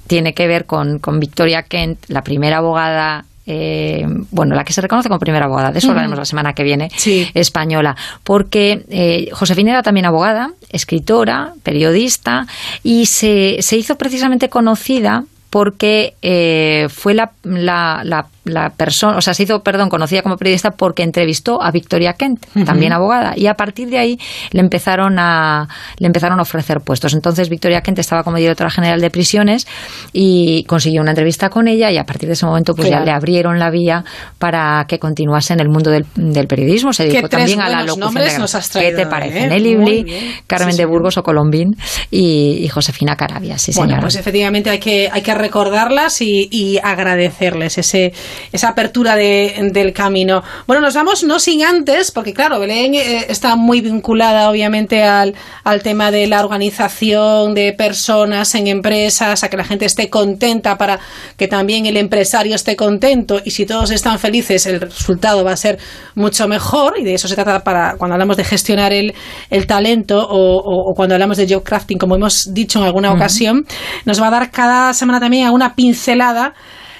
tiene 0.08 0.34
que 0.34 0.48
ver 0.48 0.66
con, 0.66 1.00
con 1.00 1.20
Victoria 1.20 1.64
Kent, 1.64 2.00
la 2.10 2.22
primera 2.22 2.58
abogada. 2.60 3.26
Eh, 3.48 4.06
bueno, 4.32 4.56
la 4.56 4.64
que 4.64 4.74
se 4.74 4.82
reconoce 4.82 5.08
como 5.10 5.20
primera 5.20 5.46
abogada, 5.46 5.72
de 5.72 5.80
eso 5.80 5.88
Ujú. 5.88 5.92
hablaremos 5.92 6.18
la 6.18 6.26
semana 6.26 6.54
que 6.54 6.64
viene, 6.64 6.90
española, 7.34 7.96
porque 8.24 8.86
eh, 8.90 9.30
Josefina 9.32 9.72
era 9.72 9.84
también 9.84 10.06
abogada, 10.06 10.52
escritora, 10.70 11.54
periodista, 11.64 12.48
y 12.84 13.06
se, 13.06 13.58
se 13.62 13.78
hizo 13.78 13.98
precisamente 13.98 14.50
conocida 14.50 15.26
porque 15.56 16.16
eh, 16.22 16.88
fue 16.90 17.14
la, 17.14 17.32
la, 17.44 18.02
la, 18.04 18.26
la 18.44 18.72
persona, 18.72 19.16
o 19.18 19.22
sea, 19.22 19.34
se 19.34 19.44
hizo, 19.44 19.64
perdón, 19.64 19.88
conocida 19.88 20.22
como 20.22 20.36
periodista 20.36 20.72
porque 20.72 21.02
entrevistó 21.02 21.64
a 21.64 21.72
Victoria 21.72 22.12
Kent, 22.12 22.46
también 22.66 22.92
abogada, 22.92 23.36
y 23.38 23.48
a 23.48 23.54
partir 23.54 23.88
de 23.90 23.98
ahí 23.98 24.20
le 24.52 24.60
empezaron 24.60 25.18
a 25.18 25.70
le 25.98 26.08
empezaron 26.08 26.40
a 26.40 26.42
ofrecer 26.42 26.82
puestos. 26.82 27.14
Entonces 27.14 27.48
Victoria 27.48 27.80
Kent 27.80 28.00
estaba 28.00 28.24
como 28.24 28.36
directora 28.36 28.70
general 28.70 29.00
de 29.00 29.10
prisiones 29.10 29.66
y 30.12 30.66
consiguió 30.66 31.00
una 31.02 31.12
entrevista 31.12 31.48
con 31.50 31.70
ella 31.70 31.90
y 31.90 31.98
a 31.98 32.04
partir 32.04 32.28
de 32.28 32.34
ese 32.34 32.46
momento 32.46 32.76
pues 32.76 32.90
Claro. 32.90 33.06
ya 33.06 33.12
le 33.12 33.16
abrieron 33.16 33.58
la 33.58 33.70
vía 33.70 34.04
para 34.38 34.84
que 34.90 35.00
continuase 35.00 35.54
en 35.54 35.62
el 35.62 35.70
mundo 35.70 35.90
del, 35.90 36.06
del 36.16 36.48
periodismo. 36.48 36.92
Se 36.92 37.06
dedicó 37.06 37.30
también 37.30 37.62
a 37.62 37.70
la 37.70 37.84
locución 37.84 38.14
de- 38.14 38.40
nos 38.40 38.56
has 38.56 38.70
¿Qué 38.72 38.92
te 38.92 39.06
parece? 39.08 39.46
¿eh? 39.46 39.48
Nelly 39.48 39.76
Bly. 39.78 40.34
Carmen 40.48 40.74
Sí, 40.74 40.80
de. 40.80 40.86
Burgos 40.86 41.18
o 41.18 41.24
Colombín 41.24 41.78
y, 42.12 42.60
y 42.62 42.68
Josefina 42.68 43.16
Carabias, 43.16 43.62
sí 43.62 43.72
bueno, 43.74 43.92
señora. 43.92 44.02
pues 44.02 44.16
efectivamente 44.18 44.70
hay 44.70 44.80
que, 44.80 45.10
hay 45.10 45.22
que 45.22 45.34
recordarlas 45.46 46.22
y, 46.22 46.48
y 46.52 46.80
agradecerles 46.84 47.78
ese, 47.78 48.14
esa 48.52 48.70
apertura 48.70 49.16
de- 49.16 49.70
del 49.72 49.94
camino. 49.94 50.44
Bueno, 50.68 50.82
nos 50.82 50.94
vamos 50.96 51.24
no 51.24 51.40
sin 51.40 51.64
antes, 51.64 52.12
porque 52.12 52.34
claro, 52.34 52.60
Belén 52.60 52.96
eh, 52.96 53.26
está 53.30 53.56
muy 53.56 53.82
vinculada 53.82 54.50
obviamente 54.50 55.04
al, 55.04 55.34
al 55.64 55.82
tema 55.82 56.12
de 56.12 56.28
la 56.28 56.40
organización 56.44 57.54
de 57.54 57.74
personas 57.74 58.56
en 58.56 58.68
empresas, 58.68 59.44
a 59.44 59.50
que 59.50 59.58
la 59.58 59.64
gente 59.64 59.86
esté 59.86 60.10
contenta 60.10 60.78
para 60.78 61.00
que 61.38 61.48
también 61.48 61.86
el 61.86 61.98
empresario 61.98 62.56
esté 62.56 62.76
contento. 62.76 63.40
Y 63.46 63.52
si 63.52 63.66
todos 63.66 63.92
están 63.92 64.18
felices 64.20 64.66
el 64.66 64.82
resultado 64.82 65.44
va 65.44 65.52
a 65.54 65.58
ser 65.58 65.78
mucho 66.16 66.48
mejor. 66.48 66.96
Y 67.00 67.04
de 67.04 67.14
eso 67.14 67.28
se 67.28 67.36
trata 67.36 67.64
para 67.64 67.96
cuando 67.98 68.14
hablamos 68.16 68.38
de 68.38 68.44
gestionar 68.44 68.92
el, 68.94 69.14
el 69.50 69.68
talento 69.68 70.28
o, 70.28 70.58
o- 70.58 70.92
o 70.92 70.94
cuando 70.96 71.16
hablamos 71.16 71.38
de 71.38 71.48
job 71.48 71.64
crafting, 71.64 71.98
como 71.98 72.16
hemos 72.16 72.54
dicho 72.54 72.80
en 72.80 72.86
alguna 72.86 73.12
ocasión, 73.14 73.66
nos 74.06 74.22
va 74.22 74.28
a 74.28 74.32
dar 74.32 74.52
cada 74.52 74.94
semana 74.94 75.20
también 75.20 75.35
una 75.52 75.76
pincelada 75.76 76.54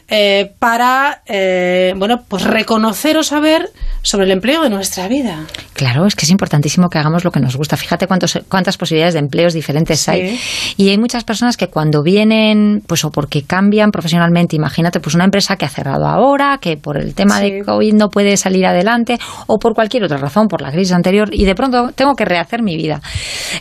eh, 0.08 0.52
para 0.60 1.22
eh, 1.26 1.94
bueno 1.98 2.24
pues 2.28 2.44
reconocer 2.44 3.18
o 3.18 3.24
saber 3.24 3.70
sobre 4.02 4.26
el 4.26 4.32
empleo 4.32 4.62
de 4.62 4.70
nuestra 4.70 5.08
vida. 5.08 5.46
Claro, 5.74 6.06
es 6.06 6.16
que 6.16 6.26
es 6.26 6.32
importantísimo 6.32 6.90
que 6.90 7.00
hagamos 7.00 7.24
lo 7.24 7.32
que 7.32 7.40
nos 7.40 7.56
gusta. 7.56 7.76
Fíjate 7.76 8.06
cuántos, 8.08 8.40
cuántas 8.50 8.78
posibilidades 8.78 9.14
de 9.16 9.20
empleos 9.22 9.54
diferentes 9.54 10.00
Sí. 10.02 10.12
hay. 10.12 10.40
Y 10.78 10.90
hay 10.90 10.98
muchas 10.98 11.24
personas 11.24 11.58
que 11.58 11.68
cuando 11.70 12.04
vienen, 12.04 12.82
pues 12.86 13.04
o 13.04 13.10
porque 13.12 13.44
cambian 13.44 13.92
profesionalmente, 13.92 14.56
imagínate, 14.56 15.00
pues 15.00 15.16
una 15.16 15.24
empresa 15.26 15.56
que 15.56 15.66
ha 15.66 15.70
cerrado 15.70 16.06
ahora, 16.06 16.60
que 16.62 16.78
por 16.78 16.98
el 16.98 17.14
tema 17.16 17.40
Sí. 17.40 17.52
de 17.52 17.64
COVID 17.64 17.94
no 17.94 18.10
puede 18.10 18.38
salir 18.38 18.66
adelante, 18.66 19.18
o 19.48 19.58
por 19.58 19.74
cualquier 19.74 20.04
otra 20.04 20.18
razón, 20.18 20.48
por 20.48 20.62
la 20.62 20.72
crisis 20.72 20.92
anterior, 20.94 21.30
y 21.34 21.46
de 21.46 21.56
pronto 21.56 21.92
tengo 21.96 22.16
que 22.16 22.26
rehacer 22.26 22.62
mi 22.62 22.76
vida. 22.78 23.02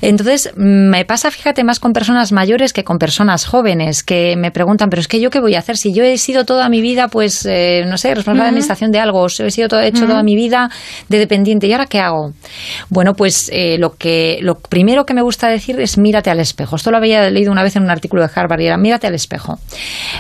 Entonces, 0.03 0.53
me 0.57 1.05
pasa, 1.05 1.31
fíjate, 1.31 1.65
más 1.65 1.81
con 1.81 1.93
personas 1.93 2.33
mayores 2.33 2.73
que 2.73 2.85
con 2.85 2.99
personas 2.99 3.47
jóvenes, 3.47 4.03
que 4.03 4.37
me 4.37 4.51
preguntan, 4.51 4.91
pero 4.91 5.01
es 5.01 5.09
que 5.09 5.21
yo 5.21 5.31
qué 5.31 5.41
voy 5.41 5.55
a 5.55 5.61
hacer 5.61 5.77
si 5.77 5.93
yo 5.95 6.05
he 6.05 6.19
sido 6.19 6.34
toda 6.43 6.69
mi 6.69 6.81
vida, 6.81 7.06
pues, 7.06 7.47
eh, 7.47 7.85
no 7.86 7.97
sé, 7.97 8.09
responsable 8.09 8.40
de 8.40 8.43
Ujú. 8.43 8.48
administración 8.48 8.90
de 8.90 8.98
algo, 8.98 9.27
he 9.27 9.51
sido 9.52 9.69
todo, 9.69 9.81
he 9.81 9.89
hecho 9.89 10.06
toda 10.06 10.24
mi 10.24 10.35
vida 10.35 10.70
de 11.09 11.19
dependiente, 11.19 11.69
¿y 11.69 11.73
ahora 11.73 11.86
qué 11.86 12.01
hago? 12.01 12.32
Bueno, 12.90 13.12
pues 13.15 13.48
eh, 13.52 13.77
lo 13.78 13.90
que 13.90 14.39
lo 14.40 14.56
primero 14.56 15.05
que 15.05 15.15
me 15.15 15.23
gusta 15.23 15.48
decir 15.48 15.78
es 15.81 15.98
mírate 15.98 16.31
al 16.31 16.40
espejo. 16.40 16.77
Esto 16.77 16.90
lo 16.90 16.97
había 16.97 17.31
leído 17.31 17.52
una 17.52 17.62
vez 17.62 17.77
en 17.77 17.85
un 17.85 17.90
artículo 17.90 18.23
de 18.23 18.31
Harvard 18.35 18.61
y 18.61 18.66
era 18.66 18.77
mírate 18.77 19.06
al 19.06 19.15
espejo. 19.15 19.59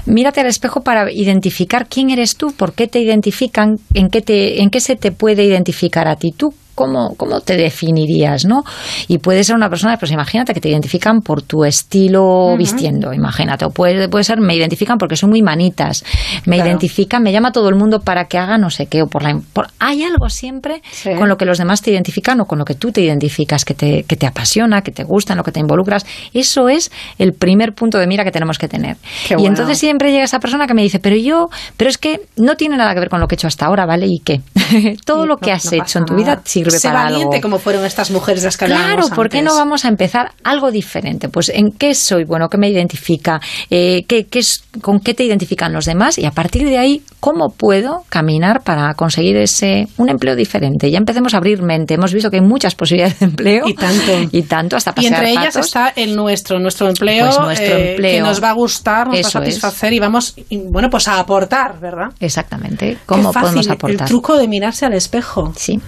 Mírate 0.06 0.40
al 0.40 0.46
espejo 0.46 0.82
para 0.82 1.10
identificar 1.10 1.86
quién 1.88 2.10
eres 2.10 2.36
tú, 2.36 2.52
por 2.56 2.74
qué 2.74 2.86
te 2.86 3.00
identifican, 3.00 3.76
en 3.94 4.08
qué 4.08 4.20
te 4.20 4.62
en 4.62 4.70
qué 4.70 4.80
se 4.80 4.96
te 4.96 5.10
puede 5.10 5.44
identificar 5.44 6.06
a 6.06 6.16
ti 6.16 6.32
tú. 6.36 6.54
¿Cómo, 6.74 7.14
¿Cómo 7.16 7.40
te 7.40 7.56
definirías, 7.56 8.44
no? 8.44 8.62
Y 9.08 9.18
puede 9.18 9.44
ser 9.44 9.54
una 9.56 9.68
persona, 9.68 9.96
pues 9.96 10.10
imagínate 10.12 10.52
que 10.54 10.60
te 10.60 10.68
identifican 10.68 11.20
por 11.20 11.42
tu 11.42 11.64
estilo 11.64 12.56
vistiendo, 12.56 13.12
imagínate. 13.12 13.64
O 13.64 13.70
puede, 13.70 14.08
puede 14.08 14.24
ser, 14.24 14.40
me 14.40 14.54
identifican 14.56 14.98
porque 14.98 15.16
son 15.16 15.30
muy 15.30 15.42
manitas. 15.42 16.04
Me 16.46 16.56
Claro. 16.56 16.70
identifican, 16.70 17.22
me 17.22 17.32
llama 17.32 17.52
todo 17.52 17.68
el 17.68 17.74
mundo 17.76 18.00
para 18.00 18.24
que 18.26 18.38
haga 18.38 18.58
no 18.58 18.70
sé 18.70 18.86
qué. 18.86 19.02
O 19.02 19.06
por 19.06 19.22
la, 19.22 19.38
por- 19.52 19.68
hay 19.78 20.02
algo 20.04 20.28
siempre 20.28 20.82
con 21.18 21.28
lo 21.28 21.36
que 21.36 21.44
los 21.44 21.58
demás 21.58 21.82
te 21.82 21.90
identifican 21.92 22.40
o 22.40 22.44
con 22.46 22.58
lo 22.58 22.64
que 22.64 22.74
tú 22.74 22.90
te 22.92 23.00
identificas, 23.02 23.64
que 23.64 23.74
te, 23.74 24.02
que 24.04 24.16
te 24.16 24.26
apasiona, 24.26 24.82
que 24.82 24.90
te 24.92 25.04
gusta, 25.04 25.32
en 25.34 25.38
lo 25.38 25.44
que 25.44 25.52
te 25.52 25.60
involucras. 25.60 26.04
Eso 26.32 26.68
es 26.68 26.90
el 27.18 27.32
primer 27.34 27.74
punto 27.74 27.98
de 27.98 28.06
mira 28.06 28.24
que 28.24 28.30
tenemos 28.32 28.58
que 28.58 28.68
tener. 28.68 28.96
Qué 29.28 29.34
y 29.34 29.36
bueno. 29.36 29.48
entonces 29.50 29.78
siempre 29.78 30.10
llega 30.10 30.24
esa 30.24 30.40
persona 30.40 30.66
que 30.66 30.74
me 30.74 30.82
dice, 30.82 30.98
pero 30.98 31.16
yo, 31.16 31.46
pero 31.76 31.90
es 31.90 31.98
que 31.98 32.20
no 32.36 32.56
tiene 32.56 32.76
nada 32.76 32.94
que 32.94 33.00
ver 33.00 33.08
con 33.08 33.20
lo 33.20 33.26
que 33.28 33.34
he 33.34 33.36
hecho 33.36 33.46
hasta 33.46 33.66
ahora, 33.66 33.86
¿vale? 33.86 34.06
¿Y 34.06 34.20
qué? 34.24 34.40
Todo 35.04 35.26
lo 35.26 35.36
que 35.36 35.52
has 35.52 35.64
No 35.72 35.82
hecho 35.82 35.98
en 35.98 36.04
tu 36.04 36.14
nada. 36.14 36.24
vida 36.36 36.42
sirve 36.64 36.78
Sé 36.78 36.88
para 36.88 37.04
valiente 37.04 37.36
algo. 37.36 37.42
como 37.42 37.58
fueron 37.58 37.84
estas 37.84 38.10
mujeres 38.10 38.42
de 38.42 38.46
las 38.48 38.56
que 38.56 38.66
Claro, 38.66 39.08
¿por 39.08 39.28
qué 39.28 39.42
no 39.42 39.54
vamos 39.54 39.84
a 39.84 39.88
empezar 39.88 40.32
algo 40.42 40.70
diferente? 40.70 41.28
Pues 41.28 41.48
en 41.50 41.70
qué 41.72 41.94
soy 41.94 42.24
bueno, 42.24 42.48
qué 42.48 42.58
me 42.58 42.68
identifica, 42.68 43.40
Eh, 43.70 44.04
qué, 44.08 44.26
qué 44.26 44.38
es, 44.40 44.64
con 44.80 45.00
qué 45.00 45.14
te 45.14 45.24
identifican 45.24 45.72
los 45.72 45.84
demás 45.86 46.18
y 46.18 46.26
a 46.26 46.30
partir 46.30 46.64
de 46.68 46.78
ahí, 46.78 47.02
¿cómo 47.20 47.48
puedo 47.56 48.02
caminar 48.08 48.62
para 48.62 48.94
conseguir 48.94 49.36
ese 49.36 49.86
un 49.96 50.08
empleo 50.08 50.36
diferente? 50.36 50.90
Ya 50.90 50.98
empecemos 50.98 51.34
a 51.34 51.38
abrir 51.38 51.62
mente. 51.62 51.94
Hemos 51.94 52.12
visto 52.12 52.30
que 52.30 52.36
hay 52.38 52.42
muchas 52.46 52.74
posibilidades 52.74 53.18
de 53.20 53.26
empleo. 53.26 53.66
Y 53.68 53.74
tanto. 53.74 54.12
Y 54.32 54.42
tanto, 54.42 54.76
hasta 54.76 54.90
Y 54.92 54.94
pasear 54.94 55.12
entre 55.14 55.30
ellas 55.30 55.54
patos. 55.54 55.66
está 55.66 55.88
el 55.96 56.16
nuestro, 56.16 56.58
nuestro 56.58 56.88
empleo, 56.88 57.26
Pues 57.26 57.38
nuestro 57.40 57.76
eh, 57.76 57.90
empleo. 57.92 58.12
que 58.16 58.20
nos 58.20 58.42
va 58.42 58.50
a 58.50 58.52
gustar, 58.52 59.06
nos 59.08 59.18
Eso 59.18 59.38
va 59.38 59.44
a 59.44 59.48
es. 59.48 59.54
satisfacer 59.54 59.92
y 59.92 59.98
vamos, 60.00 60.34
y, 60.48 60.58
bueno, 60.70 60.88
pues 60.90 61.06
a 61.08 61.18
aportar, 61.20 61.78
¿verdad? 61.80 62.08
Exactamente. 62.20 62.98
¿Cómo 63.06 63.28
Qué 63.30 63.34
fácil, 63.34 63.42
podemos 63.48 63.68
aportar? 63.70 64.00
El 64.02 64.08
truco 64.08 64.36
de 64.36 64.48
mirarse 64.48 64.86
al 64.86 64.94
espejo. 64.94 65.52
Sí. 65.56 65.80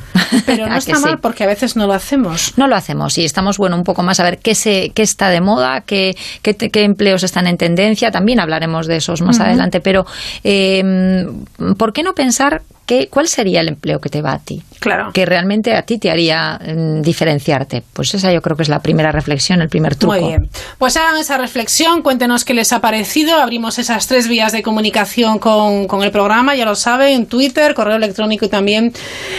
Pero 0.46 0.65
no 0.68 0.74
¿A 0.74 0.78
está 0.78 0.96
sí? 0.96 1.02
mal 1.02 1.18
porque 1.18 1.44
a 1.44 1.46
veces 1.46 1.76
no 1.76 1.86
lo 1.86 1.92
hacemos. 1.92 2.54
No 2.56 2.68
lo 2.68 2.76
hacemos 2.76 3.16
y 3.18 3.24
estamos, 3.24 3.58
bueno, 3.58 3.76
un 3.76 3.84
poco 3.84 4.02
más 4.02 4.20
a 4.20 4.24
ver 4.24 4.38
qué, 4.38 4.54
se, 4.54 4.90
qué 4.90 5.02
está 5.02 5.28
de 5.30 5.40
moda, 5.40 5.82
qué, 5.82 6.16
qué, 6.42 6.56
empleos 6.82 7.22
están 7.22 7.46
en 7.46 7.56
tendencia. 7.56 8.10
También 8.10 8.40
hablaremos 8.40 8.86
de 8.86 8.96
esos 8.96 9.22
más 9.22 9.40
adelante, 9.40 9.80
pero 9.80 10.06
eh, 10.44 11.26
¿por 11.76 11.92
qué 11.92 12.02
no 12.02 12.14
pensar 12.14 12.62
que, 12.86 13.08
cuál 13.08 13.28
sería 13.28 13.60
el 13.60 13.68
empleo 13.68 14.00
que 14.00 14.08
te 14.08 14.22
va 14.22 14.32
a 14.32 14.38
ti? 14.38 14.62
Claro. 14.80 15.12
Que 15.12 15.26
realmente 15.26 15.74
a 15.74 15.82
ti 15.82 15.98
te 15.98 16.10
haría 16.10 16.58
mm, 16.58 17.02
diferenciarte. 17.02 17.82
Pues 17.92 18.14
esa 18.14 18.32
yo 18.32 18.40
creo 18.42 18.56
que 18.56 18.62
es 18.62 18.68
la 18.68 18.80
primera 18.80 19.12
reflexión, 19.12 19.60
el 19.60 19.68
primer 19.68 19.96
truco. 19.96 20.14
Muy 20.14 20.28
bien. 20.28 20.48
Pues 20.78 20.96
hagan 20.96 21.16
esa 21.16 21.38
reflexión, 21.38 22.02
cuéntenos 22.02 22.44
qué 22.44 22.54
les 22.54 22.72
ha 22.72 22.80
parecido. 22.80 23.36
Abrimos 23.36 23.78
esas 23.78 24.06
tres 24.06 24.28
vías 24.28 24.52
de 24.52 24.62
comunicación 24.62 25.38
con, 25.38 25.86
con 25.86 26.02
el 26.02 26.10
programa, 26.10 26.54
ya 26.54 26.64
lo 26.64 26.74
saben, 26.74 27.26
Twitter, 27.26 27.74
correo 27.74 27.96
electrónico 27.96 28.44
y 28.44 28.48
también 28.48 28.92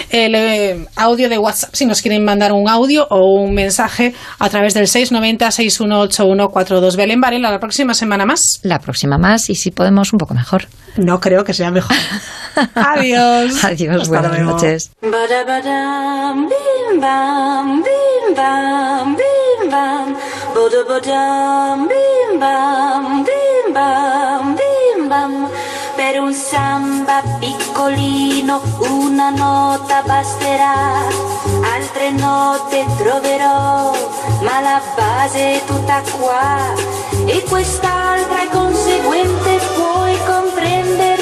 el 0.09 0.35
eh, 0.35 0.85
audio 0.95 1.29
de 1.29 1.37
WhatsApp, 1.37 1.69
si 1.73 1.85
nos 1.85 2.01
quieren 2.01 2.23
mandar 2.25 2.51
un 2.51 2.69
audio 2.69 3.07
o 3.09 3.41
un 3.41 3.53
mensaje 3.53 4.13
a 4.39 4.49
través 4.49 4.73
del 4.73 4.87
690-618142. 4.87 6.95
Belén 6.95 7.21
Varela, 7.21 7.51
la 7.51 7.59
próxima 7.59 7.93
semana 7.93 8.25
más. 8.25 8.59
La 8.63 8.79
próxima 8.79 9.17
más 9.17 9.49
y 9.49 9.55
si 9.55 9.71
podemos 9.71 10.13
un 10.13 10.19
poco 10.19 10.33
mejor. 10.33 10.67
No 10.97 11.19
creo 11.19 11.43
que 11.43 11.53
sea 11.53 11.71
mejor. 11.71 11.95
Adiós. 12.75 13.63
Adiós, 13.63 14.01
Hasta 14.01 14.07
buenas 14.07 14.31
luego. 14.31 14.51
noches. 14.51 14.91
Ba-da-ba-dam, 15.27 16.47
bim 16.47 17.01
bam, 17.01 17.83
bim 17.83 18.33
bam, 18.33 19.15
bim 19.19 19.69
bam. 19.69 20.15
Ba-da-ba-dam, 20.55 21.85
bim 21.89 22.39
bam, 22.39 23.25
bim 23.27 23.73
bam, 23.73 24.55
bim 24.55 25.09
bam. 25.09 25.33
Per 25.97 26.21
un 26.21 26.31
samba 26.33 27.21
piccolino 27.41 28.61
una 28.79 29.29
nota 29.31 30.01
basterà, 30.07 31.03
altre 31.73 32.11
note 32.11 32.85
troverò, 32.95 33.91
ma 34.43 34.61
la 34.61 34.81
base 34.95 35.55
è 35.55 35.61
tutta 35.65 36.01
qua. 36.17 36.73
E 37.25 37.43
quest'altra 37.49 38.43
è 38.43 38.47
conseguente, 38.47 39.59
puoi 39.75 40.17
comprenderlo 40.25 41.16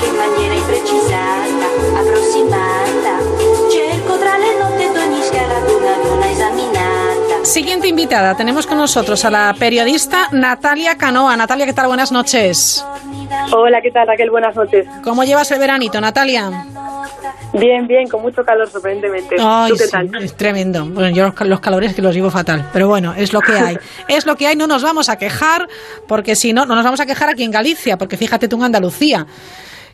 che 0.00 0.06
in 0.06 0.16
maniera 0.16 0.54
imprecisata, 0.54 1.66
approssimata, 2.00 3.18
cerco 3.70 4.18
tra 4.18 4.36
le 4.38 4.58
note 4.58 4.92
d'ogni 4.92 5.22
scala 5.22 5.56
ad 5.56 5.68
una 5.68 5.94
ad 5.94 6.04
una 6.06 6.30
esaminata. 6.30 7.44
Siguiente 7.44 7.88
invitada, 7.88 8.34
tenemos 8.34 8.66
con 8.66 8.78
nosotros 8.78 9.24
a 9.24 9.30
la 9.30 9.54
periodista 9.58 10.28
Natalia 10.32 10.96
Canoa. 10.96 11.36
Natalia, 11.36 11.66
¿qué 11.66 11.72
tal? 11.72 11.88
Buenas 11.88 12.12
noches. 12.12 12.84
Hola, 13.52 13.80
¿qué 13.82 13.90
tal 13.90 14.06
Raquel? 14.06 14.30
Buenas 14.30 14.54
noches. 14.56 14.86
¿Cómo 15.02 15.24
llevas 15.24 15.50
el 15.50 15.58
veranito, 15.58 16.00
Natalia? 16.00 16.64
Bien, 17.52 17.86
bien, 17.86 18.08
con 18.08 18.22
mucho 18.22 18.44
calor 18.44 18.68
sorprendentemente. 18.70 19.36
Ay, 19.40 19.72
¿Tú 19.72 19.76
qué 19.76 19.84
sí, 19.84 19.90
tal? 19.90 20.10
es 20.22 20.36
tremendo. 20.36 20.86
Bueno, 20.86 21.10
yo 21.10 21.24
los, 21.24 21.48
los 21.48 21.60
calores 21.60 21.94
que 21.94 22.02
los 22.02 22.14
llevo 22.14 22.30
fatal, 22.30 22.68
pero 22.72 22.88
bueno, 22.88 23.12
es 23.16 23.32
lo 23.32 23.40
que 23.40 23.52
hay. 23.52 23.76
es 24.08 24.24
lo 24.24 24.36
que 24.36 24.46
hay, 24.46 24.56
no 24.56 24.66
nos 24.66 24.82
vamos 24.82 25.08
a 25.08 25.16
quejar, 25.16 25.68
porque 26.06 26.36
si 26.36 26.52
no, 26.52 26.64
no 26.64 26.74
nos 26.74 26.84
vamos 26.84 27.00
a 27.00 27.06
quejar 27.06 27.28
aquí 27.28 27.42
en 27.42 27.50
Galicia, 27.50 27.98
porque 27.98 28.16
fíjate 28.16 28.46
tú 28.46 28.56
en 28.56 28.64
Andalucía, 28.64 29.26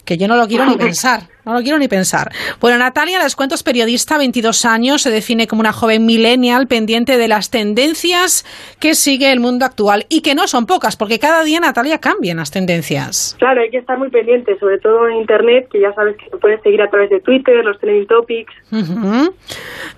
que 0.06 0.16
yo 0.16 0.26
no 0.28 0.36
lo 0.36 0.48
quiero 0.48 0.64
ni 0.64 0.76
pensar, 0.78 1.28
no 1.46 1.54
lo 1.54 1.62
quiero 1.62 1.78
ni 1.78 1.88
pensar. 1.88 2.30
Bueno, 2.60 2.76
Natalia, 2.76 3.18
les 3.22 3.36
cuento, 3.36 3.54
es 3.54 3.62
periodista, 3.62 4.18
22 4.18 4.64
años, 4.64 5.02
se 5.02 5.10
define 5.10 5.46
como 5.46 5.60
una 5.60 5.72
joven 5.72 6.04
millennial 6.04 6.66
pendiente 6.66 7.16
de 7.16 7.28
las 7.28 7.50
tendencias 7.50 8.44
que 8.80 8.94
sigue 8.94 9.30
el 9.32 9.40
mundo 9.40 9.64
actual 9.64 10.06
y 10.08 10.20
que 10.22 10.34
no 10.34 10.46
son 10.48 10.66
pocas, 10.66 10.96
porque 10.96 11.18
cada 11.18 11.44
día, 11.44 11.60
Natalia, 11.60 11.98
cambian 11.98 12.36
las 12.38 12.50
tendencias. 12.50 13.36
Claro, 13.38 13.60
hay 13.62 13.70
que 13.70 13.78
estar 13.78 13.96
muy 13.96 14.10
pendiente, 14.10 14.58
sobre 14.58 14.78
todo 14.78 15.08
en 15.08 15.16
Internet, 15.16 15.68
que 15.72 15.80
ya 15.80 15.92
sabes 15.94 16.16
que 16.16 16.28
te 16.30 16.36
puedes 16.36 16.60
seguir 16.62 16.82
a 16.82 16.90
través 16.90 17.10
de 17.10 17.20
Twitter, 17.20 17.64
los 17.64 17.78
trending 17.78 18.06
topics. 18.08 18.52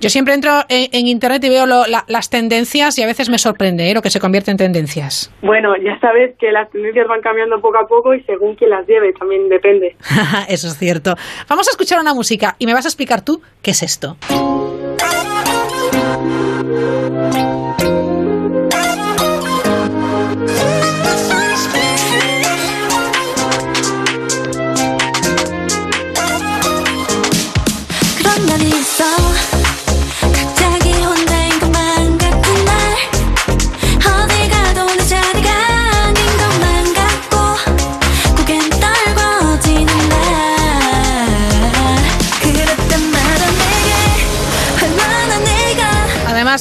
Yo 0.00 0.10
siempre 0.10 0.34
entro 0.34 0.64
en, 0.68 0.88
en 0.92 1.06
internet 1.08 1.42
y 1.44 1.48
veo 1.48 1.66
lo- 1.66 1.86
la- 1.86 2.04
las 2.08 2.30
tendencias 2.30 2.98
y 2.98 3.02
a 3.02 3.06
veces 3.06 3.28
me 3.30 3.38
sorprende 3.38 3.90
¿eh? 3.90 3.94
lo 3.94 4.02
que 4.02 4.10
se 4.10 4.20
convierte 4.20 4.50
en 4.50 4.56
tendencias. 4.56 5.32
Bueno, 5.42 5.74
ya 5.76 5.98
sabes 6.00 6.34
que 6.38 6.52
las 6.52 6.70
tendencias 6.70 7.06
van 7.08 7.20
cambiando 7.20 7.60
poco 7.60 7.78
a 7.78 7.86
poco 7.88 8.14
y 8.14 8.22
según 8.24 8.54
quien 8.54 8.70
las 8.70 8.86
lleve 8.86 9.12
también 9.14 9.48
depende. 9.48 9.96
Eso 10.48 10.68
es 10.68 10.76
cierto. 10.78 11.14
Vamos 11.48 11.68
a 11.68 11.70
escuchar 11.70 12.00
una 12.00 12.14
música 12.14 12.56
y 12.58 12.66
me 12.66 12.74
vas 12.74 12.84
a 12.84 12.88
explicar 12.88 13.22
tú 13.22 13.42
qué 13.62 13.72
es 13.72 13.82
esto. 13.82 14.16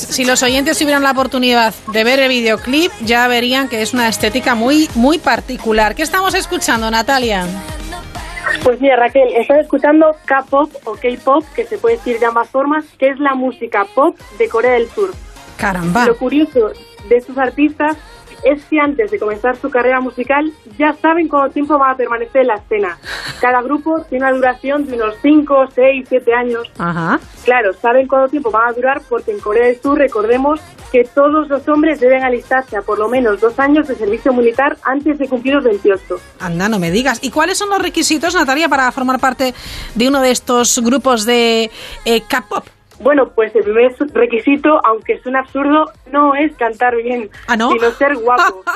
Si 0.09 0.25
los 0.25 0.41
oyentes 0.43 0.77
tuvieran 0.77 1.03
la 1.03 1.11
oportunidad 1.11 1.73
de 1.91 2.03
ver 2.03 2.19
el 2.19 2.29
videoclip, 2.29 2.91
ya 3.01 3.27
verían 3.27 3.69
que 3.69 3.81
es 3.81 3.93
una 3.93 4.07
estética 4.07 4.55
muy, 4.55 4.89
muy 4.95 5.19
particular. 5.19 5.95
¿Qué 5.95 6.03
estamos 6.03 6.34
escuchando, 6.34 6.89
Natalia? 6.89 7.45
Pues 8.63 8.79
mira, 8.79 8.95
Raquel, 8.95 9.34
estás 9.35 9.59
escuchando 9.59 10.15
K-pop 10.25 10.71
o 10.85 10.93
K-pop, 10.93 11.43
que 11.53 11.65
se 11.65 11.77
puede 11.77 11.97
decir 11.97 12.19
de 12.19 12.25
ambas 12.25 12.49
formas, 12.49 12.85
que 12.97 13.09
es 13.09 13.19
la 13.19 13.35
música 13.35 13.85
pop 13.93 14.17
de 14.38 14.47
Corea 14.47 14.71
del 14.71 14.89
Sur. 14.89 15.13
Caramba. 15.57 16.05
Lo 16.05 16.17
curioso 16.17 16.71
de 17.09 17.17
estos 17.17 17.38
artistas 17.38 17.97
es 18.43 18.64
que 18.65 18.80
antes 18.80 19.11
de 19.11 19.19
comenzar 19.19 19.55
su 19.57 19.69
carrera 19.69 20.01
musical 20.01 20.51
ya 20.77 20.93
saben 20.93 21.27
cuánto 21.27 21.53
tiempo 21.53 21.77
van 21.77 21.91
a 21.91 21.97
permanecer 21.97 22.41
en 22.41 22.47
la 22.47 22.55
escena. 22.55 22.97
Cada 23.41 23.61
grupo 23.61 24.01
tiene 24.09 24.26
una 24.26 24.34
duración 24.34 24.85
de 24.85 24.95
unos 24.95 25.15
5, 25.22 25.68
6, 25.73 26.05
7 26.09 26.34
años. 26.34 26.72
Ajá. 26.77 27.19
Claro, 27.43 27.73
saben 27.73 28.07
cuánto 28.07 28.30
tiempo 28.30 28.51
van 28.51 28.69
a 28.69 28.73
durar 28.73 29.01
porque 29.07 29.31
en 29.31 29.39
Corea 29.39 29.68
del 29.68 29.81
Sur 29.81 29.97
recordemos 29.97 30.59
que 30.91 31.03
todos 31.03 31.49
los 31.49 31.68
hombres 31.68 31.99
deben 31.99 32.23
alistarse 32.23 32.77
a 32.77 32.81
por 32.81 32.97
lo 32.97 33.09
menos 33.09 33.41
dos 33.41 33.59
años 33.59 33.88
de 33.88 33.95
servicio 33.95 34.34
militar 34.34 34.77
antes 34.84 35.18
de 35.18 35.27
cumplir 35.27 35.55
los 35.55 35.64
28. 35.64 36.19
Anda, 36.39 36.69
no 36.69 36.80
me 36.80 36.91
digas. 36.91 37.19
¿Y 37.22 37.31
cuáles 37.31 37.57
son 37.57 37.69
los 37.69 37.81
requisitos, 37.81 38.34
Natalia, 38.35 38.69
para 38.69 38.91
formar 38.91 39.19
parte 39.19 39.53
de 39.95 40.07
uno 40.07 40.22
de 40.22 40.31
estos 40.31 40.80
grupos 40.80 41.26
de 41.26 41.69
eh, 42.05 42.22
K-pop? 42.22 42.65
Bueno, 42.99 43.29
pues 43.29 43.55
el 43.55 43.63
primer 43.63 43.93
requisito, 44.13 44.79
aunque 44.85 45.19
suena 45.21 45.39
absurdo, 45.41 45.91
no 46.11 46.33
es 46.35 46.55
cantar 46.55 46.95
bien, 46.95 47.29
¿Ah, 47.47 47.55
no? 47.55 47.71
sino 47.71 47.91
ser 47.91 48.15
guapo. 48.15 48.63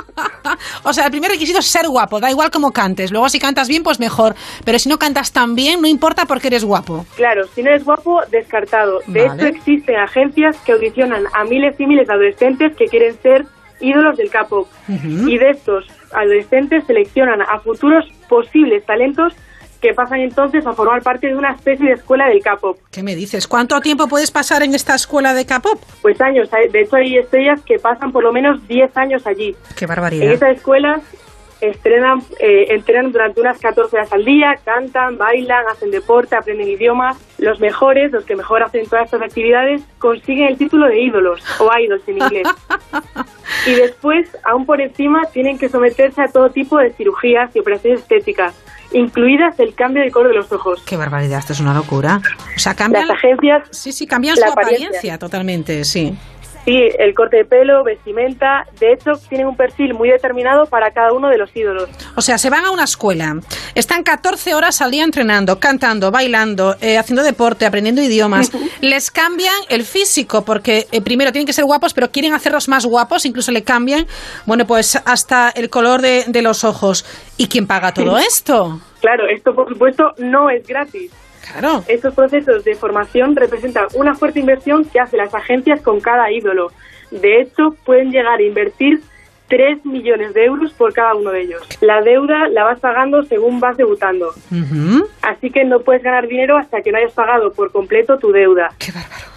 O 0.83 0.93
sea, 0.93 1.05
el 1.05 1.11
primer 1.11 1.31
requisito 1.31 1.59
es 1.59 1.65
ser 1.67 1.87
guapo, 1.87 2.19
da 2.19 2.29
igual 2.29 2.49
cómo 2.51 2.71
cantes. 2.71 3.11
Luego, 3.11 3.29
si 3.29 3.39
cantas 3.39 3.67
bien, 3.67 3.83
pues 3.83 3.99
mejor. 3.99 4.35
Pero 4.65 4.79
si 4.79 4.89
no 4.89 4.97
cantas 4.97 5.31
tan 5.31 5.55
bien, 5.55 5.81
no 5.81 5.87
importa 5.87 6.25
porque 6.25 6.47
eres 6.47 6.65
guapo. 6.65 7.05
Claro, 7.15 7.47
si 7.53 7.61
no 7.63 7.69
eres 7.69 7.83
guapo, 7.85 8.21
descartado. 8.31 8.99
De 9.07 9.27
Vale. 9.27 9.43
hecho, 9.49 9.55
existen 9.55 9.95
agencias 9.97 10.57
que 10.65 10.71
audicionan 10.73 11.25
a 11.33 11.43
miles 11.43 11.79
y 11.79 11.85
miles 11.85 12.07
de 12.07 12.13
adolescentes 12.13 12.75
que 12.75 12.85
quieren 12.87 13.15
ser 13.21 13.45
ídolos 13.79 14.17
del 14.17 14.29
K-pop. 14.29 14.67
Y 14.87 15.37
de 15.37 15.51
estos 15.51 15.85
adolescentes 16.13 16.83
seleccionan 16.85 17.41
a 17.41 17.59
futuros 17.59 18.05
posibles 18.27 18.85
talentos 18.85 19.33
que 19.81 19.93
pasan 19.93 20.19
entonces 20.19 20.65
a 20.65 20.73
formar 20.73 21.01
parte 21.01 21.27
de 21.27 21.35
una 21.35 21.51
especie 21.51 21.87
de 21.87 21.93
escuela 21.93 22.27
del 22.27 22.41
K-pop. 22.41 22.77
¿Qué 22.91 23.01
me 23.03 23.15
dices? 23.15 23.47
¿Cuánto 23.47 23.81
tiempo 23.81 24.07
puedes 24.07 24.31
pasar 24.31 24.61
en 24.63 24.75
esta 24.75 24.95
escuela 24.95 25.33
de 25.33 25.45
K-pop? 25.45 25.81
Pues 26.01 26.21
años, 26.21 26.49
de 26.51 26.81
hecho 26.81 26.95
hay 26.95 27.17
estrellas 27.17 27.61
que 27.65 27.79
pasan 27.79 28.11
por 28.11 28.23
lo 28.23 28.31
menos 28.31 28.67
10 28.67 28.95
años 28.95 29.25
allí. 29.25 29.55
Qué 29.75 29.85
En 29.85 29.89
barbaridad. 29.89 30.31
esas 30.31 30.57
escuelas 30.57 31.01
estrenan, 31.61 32.21
eh, 32.39 32.67
entrenan 32.69 33.11
durante 33.11 33.39
unas 33.39 33.59
14 33.59 33.95
horas 33.95 34.11
al 34.11 34.25
día, 34.25 34.59
cantan, 34.65 35.17
bailan, 35.17 35.65
hacen 35.67 35.91
deporte, 35.91 36.35
aprenden 36.35 36.67
idiomas. 36.67 37.17
Los 37.37 37.59
mejores, 37.59 38.11
los 38.11 38.25
que 38.25 38.35
mejor 38.35 38.63
hacen 38.63 38.87
todas 38.87 39.05
estas 39.05 39.21
actividades, 39.21 39.81
consiguen 39.99 40.47
el 40.47 40.57
título 40.57 40.87
de 40.87 40.99
ídolos 40.99 41.41
o 41.59 41.69
idols 41.77 42.07
en 42.07 42.17
inglés. 42.17 42.47
y 43.67 43.73
después, 43.73 44.35
aún 44.43 44.65
por 44.65 44.81
encima, 44.81 45.25
tienen 45.31 45.57
que 45.57 45.69
someterse 45.69 46.21
a 46.21 46.27
todo 46.27 46.49
tipo 46.49 46.77
de 46.79 46.91
cirugías 46.93 47.55
y 47.55 47.59
operaciones 47.59 48.01
estéticas, 48.01 48.55
incluidas 48.93 49.59
el 49.59 49.73
cambio 49.73 50.03
de 50.03 50.11
color 50.11 50.29
de 50.29 50.35
los 50.35 50.51
ojos. 50.51 50.81
Qué 50.85 50.97
barbaridad, 50.97 51.39
esto 51.39 51.53
es 51.53 51.59
una 51.59 51.73
locura. 51.73 52.21
O 52.55 52.59
sea, 52.59 52.73
cambian. 52.73 53.07
Las 53.07 53.17
agencias. 53.17 53.67
Sí, 53.71 53.91
sí, 53.91 54.07
cambian 54.07 54.35
su 54.35 54.43
apariencia. 54.43 54.87
apariencia. 54.87 55.17
totalmente, 55.17 55.83
sí. 55.83 56.15
Sí, 56.65 56.77
el 56.99 57.15
corte 57.15 57.37
de 57.37 57.45
pelo, 57.45 57.83
vestimenta. 57.83 58.65
De 58.79 58.93
hecho, 58.93 59.13
tienen 59.27 59.47
un 59.47 59.55
perfil 59.55 59.95
muy 59.95 60.09
determinado 60.09 60.67
para 60.67 60.91
cada 60.91 61.11
uno 61.11 61.27
de 61.29 61.37
los 61.37 61.55
ídolos. 61.55 61.89
O 62.15 62.21
sea, 62.21 62.37
se 62.37 62.51
van 62.51 62.65
a 62.65 62.71
una 62.71 62.83
escuela, 62.83 63.33
están 63.73 64.03
14 64.03 64.53
horas 64.53 64.81
al 64.81 64.91
día 64.91 65.03
entrenando, 65.03 65.59
cantando, 65.59 66.11
bailando, 66.11 66.75
eh, 66.79 66.99
haciendo 66.99 67.23
deporte, 67.23 67.65
aprendiendo 67.65 68.01
idiomas. 68.01 68.51
Les 68.81 69.09
cambian 69.09 69.55
el 69.69 69.83
físico, 69.83 70.43
porque 70.45 70.87
eh, 70.91 71.01
primero 71.01 71.31
tienen 71.31 71.47
que 71.47 71.53
ser 71.53 71.65
guapos, 71.65 71.95
pero 71.95 72.11
quieren 72.11 72.33
hacerlos 72.33 72.69
más 72.69 72.85
guapos, 72.85 73.25
incluso 73.25 73.51
le 73.51 73.63
cambian, 73.63 74.05
bueno, 74.45 74.65
pues 74.65 75.01
hasta 75.03 75.49
el 75.49 75.69
color 75.69 76.01
de, 76.01 76.25
de 76.27 76.41
los 76.43 76.63
ojos. 76.63 77.05
¿Y 77.37 77.47
quién 77.47 77.65
paga 77.65 77.91
todo 77.91 78.19
esto? 78.19 78.79
Claro, 78.99 79.23
esto 79.27 79.55
por 79.55 79.67
supuesto 79.67 80.11
no 80.19 80.49
es 80.51 80.65
gratis. 80.67 81.11
Claro. 81.51 81.83
Estos 81.87 82.13
procesos 82.13 82.63
de 82.63 82.75
formación 82.75 83.35
representan 83.35 83.87
una 83.95 84.15
fuerte 84.15 84.39
inversión 84.39 84.85
que 84.85 84.99
hacen 84.99 85.17
las 85.17 85.33
agencias 85.33 85.81
con 85.81 85.99
cada 85.99 86.31
ídolo. 86.31 86.71
De 87.11 87.41
hecho, 87.41 87.75
pueden 87.85 88.11
llegar 88.11 88.39
a 88.39 88.43
invertir 88.43 89.01
3 89.51 89.85
millones 89.85 90.33
de 90.33 90.45
euros 90.45 90.71
por 90.71 90.93
cada 90.93 91.13
uno 91.13 91.31
de 91.31 91.41
ellos. 91.41 91.61
La 91.81 92.01
deuda 92.01 92.47
la 92.47 92.63
vas 92.63 92.79
pagando 92.79 93.23
según 93.23 93.59
vas 93.59 93.75
debutando. 93.75 94.33
Así 95.21 95.49
que 95.49 95.65
no 95.65 95.81
puedes 95.81 96.01
ganar 96.03 96.29
dinero 96.29 96.57
hasta 96.57 96.81
que 96.81 96.89
no 96.93 96.97
hayas 96.97 97.11
pagado 97.11 97.51
por 97.51 97.69
completo 97.73 98.17
tu 98.17 98.31
deuda. 98.31 98.69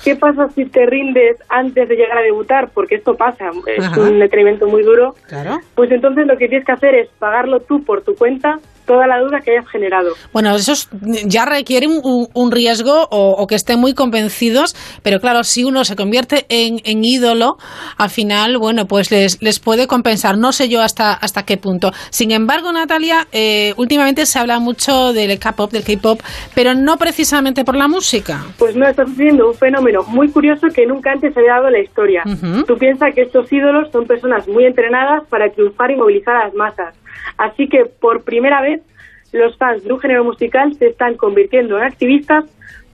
Qué 0.05 0.15
pasa 0.15 0.49
si 0.51 0.67
te 0.67 0.87
rindes 0.87 1.39
antes 1.49 1.89
de 1.89 1.97
llegar 1.97 2.19
a 2.19 2.23
debutar? 2.23 2.69
Porque 2.73 2.95
esto 2.95 3.17
pasa, 3.17 3.51
es 3.67 3.85
Ajá. 3.85 4.01
un 4.01 4.23
entrenamiento 4.23 4.69
muy 4.69 4.85
duro. 4.85 5.17
Claro. 5.27 5.59
Pues 5.75 5.91
entonces 5.91 6.29
lo 6.29 6.39
que 6.39 6.47
tienes 6.47 6.65
que 6.65 6.73
hacer 6.73 6.95
es 6.95 7.09
pagarlo 7.19 7.59
tú 7.59 7.83
por 7.83 8.03
tu 8.03 8.15
cuenta 8.15 8.61
toda 8.87 9.07
la 9.07 9.19
deuda 9.19 9.41
que 9.41 9.53
hayas 9.53 9.69
generado. 9.69 10.11
Bueno, 10.33 10.55
eso 10.57 10.73
es- 10.73 10.89
ya 11.27 11.45
requiere 11.45 11.87
un, 11.87 12.29
un 12.33 12.51
riesgo 12.53 13.09
o, 13.11 13.31
o 13.39 13.47
que 13.47 13.55
estén 13.55 13.81
muy 13.81 13.95
convencidos, 13.95 14.75
pero 15.03 15.21
claro, 15.21 15.45
si 15.45 15.65
uno 15.65 15.85
se 15.85 15.97
convierte 15.97 16.47
en, 16.49 16.81
en 16.85 17.05
ídolo, 17.05 17.57
al 17.97 18.11
final, 18.11 18.59
bueno, 18.59 18.87
pues 18.87 19.11
les, 19.11 19.43
les 19.43 19.59
puede 19.61 19.87
compensar. 19.87 20.37
No 20.39 20.53
sé 20.53 20.69
yo 20.69 20.81
hasta, 20.83 21.13
hasta 21.13 21.45
qué 21.45 21.57
punto. 21.57 21.91
Sin 22.11 22.31
embargo, 22.31 22.73
Natalia, 22.73 23.27
eh, 23.33 23.75
últimamente 23.77 24.27
se 24.27 24.39
habla 24.39 24.59
mucho 24.61 25.13
del 25.13 25.39
K-pop, 25.39 25.71
del 25.71 25.85
K-pop, 25.85 26.21
pero 26.55 26.75
no 26.75 26.97
precisamente 26.97 27.65
por 27.65 27.77
la 27.77 27.89
música. 27.89 28.45
Pues 28.59 28.77
no, 28.77 28.87
está 28.89 29.05
sucediendo 29.07 29.49
un 29.49 29.55
fenómeno 29.55 30.03
muy 30.07 30.29
curioso 30.31 30.69
que 30.75 30.87
nunca 30.87 31.13
antes 31.13 31.33
se 31.35 31.41
había 31.41 31.55
dado 31.55 31.67
en 31.69 31.73
la 31.75 31.81
historia. 31.81 32.23
Ujú. 32.27 32.65
Tú 32.65 32.77
piensas 32.77 33.15
que 33.15 33.23
estos 33.23 33.53
ídolos 33.53 33.91
son 33.93 34.07
personas 34.07 34.47
muy 34.49 34.65
entrenadas 34.65 35.23
para 35.29 35.49
triunfar 35.51 35.91
y 35.91 35.97
movilizar 35.97 36.35
a 36.37 36.45
las 36.47 36.55
masas. 36.55 36.95
Así 37.39 37.69
que 37.69 37.85
por 37.87 38.23
primera 38.25 38.61
vez 38.61 38.83
los 39.33 39.57
fans 39.57 39.83
de 39.83 39.93
un 39.93 39.99
género 39.99 40.25
musical 40.25 40.75
se 40.75 40.87
están 40.87 41.17
convirtiendo 41.17 41.77
en 41.77 41.85
activistas 41.85 42.45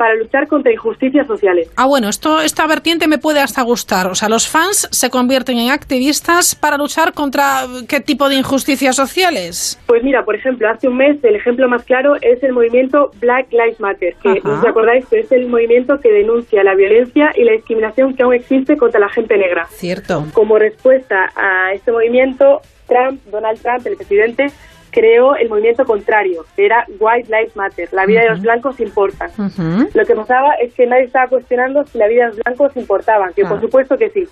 para 0.01 0.15
luchar 0.15 0.49
contra 0.49 0.73
injusticias 0.73 1.27
sociales. 1.27 1.71
Ah, 1.77 1.85
bueno, 1.85 2.09
esto, 2.09 2.41
esta 2.41 2.67
vertiente 2.67 3.07
me 3.07 3.19
puede 3.19 3.41
hasta 3.41 3.61
gustar. 3.61 4.07
O 4.07 4.15
sea, 4.15 4.31
los 4.31 4.49
fans 4.49 4.89
se 4.91 5.11
convierten 5.11 5.59
en 5.59 5.71
activistas 5.71 6.55
para 6.55 6.79
luchar 6.79 7.13
contra 7.13 7.67
qué 7.87 8.01
tipo 8.01 8.31
de 8.31 8.37
injusticias 8.37 8.97
sociales. 8.97 9.79
Pues 9.85 10.03
mira, 10.03 10.25
por 10.25 10.35
ejemplo, 10.35 10.71
hace 10.71 10.89
un 10.89 10.97
mes 10.97 11.23
el 11.23 11.37
ejemplo 11.37 11.69
más 11.69 11.85
claro 11.85 12.15
es 12.23 12.43
el 12.43 12.55
movimiento 12.55 13.11
Black 13.21 13.53
Lives 13.53 13.79
Matter, 13.79 14.17
que 14.23 14.41
no 14.43 14.59
os 14.59 14.65
acordáis, 14.65 15.05
pero 15.11 15.23
es 15.23 15.31
el 15.33 15.49
movimiento 15.49 16.01
que 16.01 16.11
denuncia 16.11 16.65
la 16.65 16.75
violencia 16.75 17.33
y 17.37 17.45
la 17.45 17.53
discriminación 17.53 18.15
que 18.15 18.23
aún 18.23 18.33
existe 18.33 18.79
contra 18.79 19.01
la 19.01 19.11
gente 19.11 19.37
negra. 19.37 19.67
Cierto. 19.69 20.25
Como 20.33 20.59
respuesta 20.59 21.31
a 21.37 21.75
este 21.75 21.93
movimiento, 21.93 22.63
Trump, 22.91 23.25
Donald 23.31 23.59
Trump, 23.63 23.87
el 23.87 23.97
presidente, 23.97 24.49
creó 24.91 25.37
el 25.37 25.49
movimiento 25.49 25.85
contrario, 25.85 26.45
que 26.57 26.67
era 26.67 26.85
White 26.99 27.31
Lives 27.31 27.57
Matter, 27.57 27.89
la 27.93 28.05
vida 28.05 28.23
de 28.23 28.31
los 28.31 28.43
blancos 28.43 28.81
importa. 28.81 29.31
Lo 29.95 30.05
que 30.05 30.15
pasaba 30.15 30.55
es 30.55 30.75
que 30.75 30.87
nadie 30.87 31.05
estaba 31.05 31.29
cuestionando 31.29 31.87
si 31.87 31.97
la 31.97 32.09
vida 32.09 32.25
de 32.25 32.29
los 32.29 32.41
blancos 32.45 32.77
importaba, 32.77 33.31
que 33.33 33.45
por 33.45 33.61
supuesto 33.61 33.97
que 33.97 34.11
sí. 34.11 34.29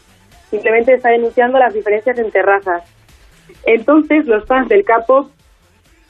Simplemente 0.51 0.95
está 0.95 1.11
denunciando 1.11 1.59
las 1.59 1.75
diferencias 1.75 2.19
entre 2.19 2.43
razas. 2.43 2.83
Entonces, 3.65 4.27
los 4.27 4.45
fans 4.47 4.69
del 4.69 4.85
K-pop 4.85 5.31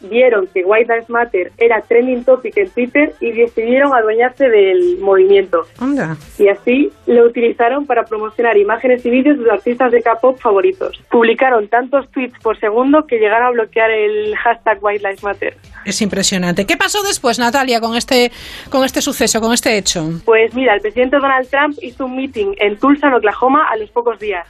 vieron 0.00 0.46
que 0.48 0.64
White 0.64 0.92
Lives 0.92 1.10
Matter 1.10 1.52
era 1.58 1.80
trending 1.82 2.24
topic 2.24 2.56
en 2.56 2.70
Twitter 2.70 3.12
y 3.20 3.32
decidieron 3.32 3.94
adueñarse 3.94 4.48
del 4.48 4.98
movimiento. 4.98 5.66
Anda. 5.78 6.16
Y 6.38 6.48
así 6.48 6.90
lo 7.06 7.26
utilizaron 7.26 7.86
para 7.86 8.04
promocionar 8.04 8.56
imágenes 8.56 9.04
y 9.04 9.10
vídeos 9.10 9.38
de 9.38 9.44
los 9.44 9.54
artistas 9.54 9.92
de 9.92 10.02
K-pop 10.02 10.38
favoritos. 10.40 11.00
Publicaron 11.10 11.68
tantos 11.68 12.08
tweets 12.10 12.38
por 12.40 12.58
segundo 12.58 13.06
que 13.06 13.18
llegaron 13.18 13.48
a 13.48 13.50
bloquear 13.50 13.90
el 13.90 14.36
hashtag 14.36 14.78
White 14.80 15.02
Lives 15.02 15.22
Matter. 15.22 15.56
Es 15.84 16.02
impresionante. 16.02 16.66
¿Qué 16.66 16.76
pasó 16.76 17.02
después, 17.02 17.38
Natalia, 17.38 17.80
con 17.80 17.96
este, 17.96 18.30
con 18.70 18.84
este 18.84 19.00
suceso, 19.00 19.40
con 19.40 19.52
este 19.52 19.76
hecho? 19.76 20.06
Pues 20.24 20.54
mira, 20.54 20.74
el 20.74 20.80
presidente 20.80 21.16
Donald 21.16 21.48
Trump 21.48 21.76
hizo 21.82 22.06
un 22.06 22.16
meeting 22.16 22.54
en 22.58 22.76
Tulsa, 22.78 23.08
en 23.08 23.14
Oklahoma, 23.14 23.66
a 23.70 23.76
los 23.76 23.90
pocos 23.90 24.18
días. 24.18 24.46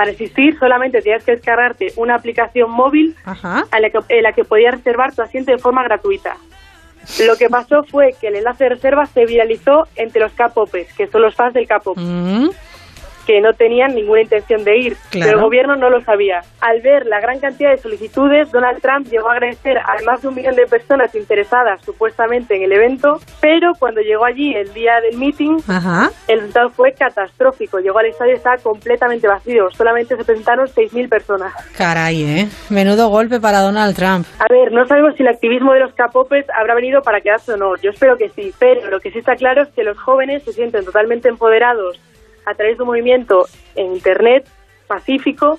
Para 0.00 0.12
asistir 0.12 0.58
solamente 0.58 1.02
tenías 1.02 1.22
que 1.24 1.32
descargarte 1.32 1.92
una 1.96 2.14
aplicación 2.14 2.70
móvil 2.70 3.14
Ajá. 3.22 3.66
a 3.70 3.80
la 3.80 3.90
que, 3.90 3.98
en 4.08 4.22
la 4.22 4.32
que 4.32 4.44
podías 4.44 4.76
reservar 4.76 5.14
tu 5.14 5.20
asiento 5.20 5.52
de 5.52 5.58
forma 5.58 5.84
gratuita. 5.84 6.38
Lo 7.26 7.36
que 7.36 7.50
pasó 7.50 7.82
fue 7.84 8.14
que 8.18 8.28
el 8.28 8.36
enlace 8.36 8.64
de 8.64 8.70
reserva 8.70 9.04
se 9.04 9.26
viralizó 9.26 9.88
entre 9.96 10.22
los 10.22 10.32
K-popers, 10.32 10.90
que 10.94 11.06
son 11.06 11.20
los 11.20 11.34
fans 11.34 11.52
del 11.52 11.66
K-pop, 11.66 11.98
que 13.30 13.40
no 13.40 13.52
tenían 13.52 13.94
ninguna 13.94 14.22
intención 14.22 14.64
de 14.64 14.76
ir, 14.76 14.96
Claro. 15.10 15.26
pero 15.26 15.38
el 15.38 15.44
gobierno 15.44 15.76
no 15.76 15.88
lo 15.88 16.00
sabía. 16.00 16.40
Al 16.60 16.80
ver 16.82 17.06
la 17.06 17.20
gran 17.20 17.38
cantidad 17.38 17.70
de 17.70 17.76
solicitudes, 17.78 18.50
Donald 18.50 18.80
Trump 18.82 19.06
llegó 19.06 19.28
a 19.30 19.34
agradecer 19.34 19.78
a 19.78 19.94
más 20.04 20.20
de 20.22 20.28
un 20.28 20.34
millón 20.34 20.56
de 20.56 20.66
personas 20.66 21.14
interesadas 21.14 21.80
supuestamente 21.84 22.56
en 22.56 22.64
el 22.64 22.72
evento, 22.72 23.18
pero 23.40 23.70
cuando 23.78 24.00
llegó 24.00 24.24
allí 24.24 24.52
el 24.56 24.72
día 24.74 25.00
del 25.00 25.16
meeting, 25.16 25.58
Ajá. 25.68 26.10
el 26.26 26.38
resultado 26.40 26.70
fue 26.70 26.92
catastrófico. 26.92 27.78
Llegó 27.78 28.00
al 28.00 28.06
estadio 28.06 28.32
y 28.32 28.36
estaba 28.36 28.56
completamente 28.56 29.28
vacío. 29.28 29.70
Solamente 29.76 30.16
se 30.16 30.24
presentaron 30.24 30.66
6.000 30.66 31.08
personas. 31.08 31.52
Caray, 31.78 32.22
¿eh? 32.24 32.48
Menudo 32.68 33.08
golpe 33.10 33.38
para 33.40 33.60
Donald 33.60 33.94
Trump. 33.94 34.26
A 34.40 34.52
ver, 34.52 34.72
no 34.72 34.84
sabemos 34.86 35.14
si 35.16 35.22
el 35.22 35.28
activismo 35.28 35.72
de 35.72 35.80
los 35.80 35.94
capopes 35.94 36.46
habrá 36.58 36.74
venido 36.74 37.00
para 37.02 37.20
quedarse 37.20 37.52
o 37.52 37.56
no. 37.56 37.76
Yo 37.80 37.90
espero 37.90 38.16
que 38.16 38.28
sí. 38.30 38.52
Pero 38.58 38.90
lo 38.90 38.98
que 38.98 39.12
sí 39.12 39.20
está 39.20 39.36
claro 39.36 39.62
es 39.62 39.68
que 39.68 39.84
los 39.84 39.96
jóvenes 39.98 40.42
se 40.42 40.52
sienten 40.52 40.84
totalmente 40.84 41.28
empoderados 41.28 42.00
a 42.46 42.54
través 42.54 42.76
de 42.76 42.82
un 42.82 42.88
movimiento 42.88 43.46
en 43.76 43.92
Internet 43.92 44.46
pacífico 44.86 45.58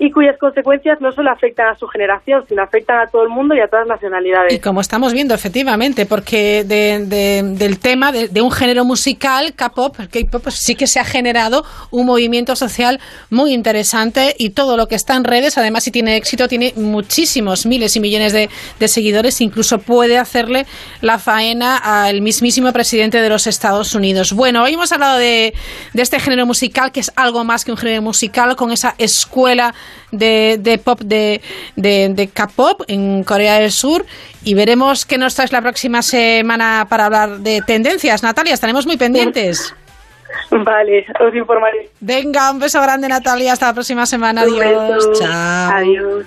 y 0.00 0.10
cuyas 0.12 0.36
consecuencias 0.38 1.00
no 1.00 1.10
solo 1.12 1.30
afectan 1.30 1.68
a 1.68 1.74
su 1.76 1.86
generación, 1.88 2.44
sino 2.48 2.62
afectan 2.62 3.00
a 3.00 3.06
todo 3.08 3.22
el 3.24 3.28
mundo 3.30 3.54
y 3.54 3.60
a 3.60 3.66
todas 3.68 3.86
las 3.86 3.96
nacionalidades. 3.96 4.52
Y 4.52 4.60
como 4.60 4.80
estamos 4.80 5.12
viendo, 5.12 5.34
efectivamente, 5.34 6.06
porque 6.06 6.62
de- 6.64 7.04
de- 7.06 7.42
del 7.56 7.78
tema 7.80 8.12
de, 8.12 8.40
un 8.40 8.52
género 8.52 8.84
musical, 8.84 9.54
K-pop, 9.54 9.96
K-pop, 10.10 10.42
pues 10.44 10.54
sí 10.54 10.76
que 10.76 10.86
se 10.86 11.00
ha 11.00 11.04
generado 11.04 11.64
un 11.90 12.06
movimiento 12.06 12.54
social 12.54 13.00
muy 13.30 13.52
interesante 13.52 14.34
y 14.38 14.50
todo 14.50 14.76
lo 14.76 14.86
que 14.86 14.94
está 14.94 15.16
en 15.16 15.24
redes, 15.24 15.58
además 15.58 15.82
si 15.84 15.90
tiene 15.90 16.16
éxito, 16.16 16.46
tiene 16.48 16.72
muchísimos 16.76 17.66
miles 17.66 17.96
y 17.96 18.00
millones 18.00 18.32
de 18.32 18.88
seguidores, 18.88 19.40
incluso 19.40 19.78
puede 19.78 20.18
hacerle 20.18 20.66
la 21.00 21.18
faena 21.18 21.76
al 21.76 22.20
mismísimo 22.22 22.72
presidente 22.72 23.20
de 23.20 23.28
los 23.28 23.46
Estados 23.46 23.94
Unidos. 23.94 24.32
Bueno, 24.32 24.62
hoy 24.62 24.74
hemos 24.74 24.92
hablado 24.92 25.18
de, 25.18 25.54
de 25.92 26.02
este 26.02 26.20
género 26.20 26.46
musical, 26.46 26.92
que 26.92 27.00
es 27.00 27.10
algo 27.16 27.44
más 27.44 27.64
que 27.64 27.72
un 27.72 27.76
género 27.78 28.02
musical, 28.02 28.54
con 28.56 28.70
esa 28.70 28.94
escuela 28.98 29.74
de, 30.12 30.56
de 30.58 30.78
pop 30.78 31.00
de, 31.00 31.40
de, 31.76 32.08
de 32.10 32.28
K-pop 32.28 32.82
en 32.88 33.24
Corea 33.24 33.58
del 33.58 33.70
Sur 33.70 34.04
y 34.44 34.54
veremos 34.54 35.04
qué 35.04 35.18
nos 35.18 35.34
traes 35.34 35.52
la 35.52 35.60
próxima 35.60 36.02
semana 36.02 36.86
para 36.88 37.06
hablar 37.06 37.38
de 37.38 37.62
tendencias. 37.62 38.22
Natalia, 38.22 38.54
estaremos 38.54 38.86
muy 38.86 38.96
pendientes. 38.96 39.74
Vale, 40.50 41.06
os 41.20 41.34
informaré. 41.34 41.90
Venga, 42.00 42.50
un 42.50 42.58
beso 42.58 42.80
grande 42.80 43.08
Natalia, 43.08 43.52
hasta 43.52 43.66
la 43.68 43.74
próxima 43.74 44.06
semana. 44.06 44.44
Un 44.44 44.60
Adiós. 44.60 44.94
beso. 44.94 45.12
Chao. 45.14 45.72
Adiós. 45.74 46.26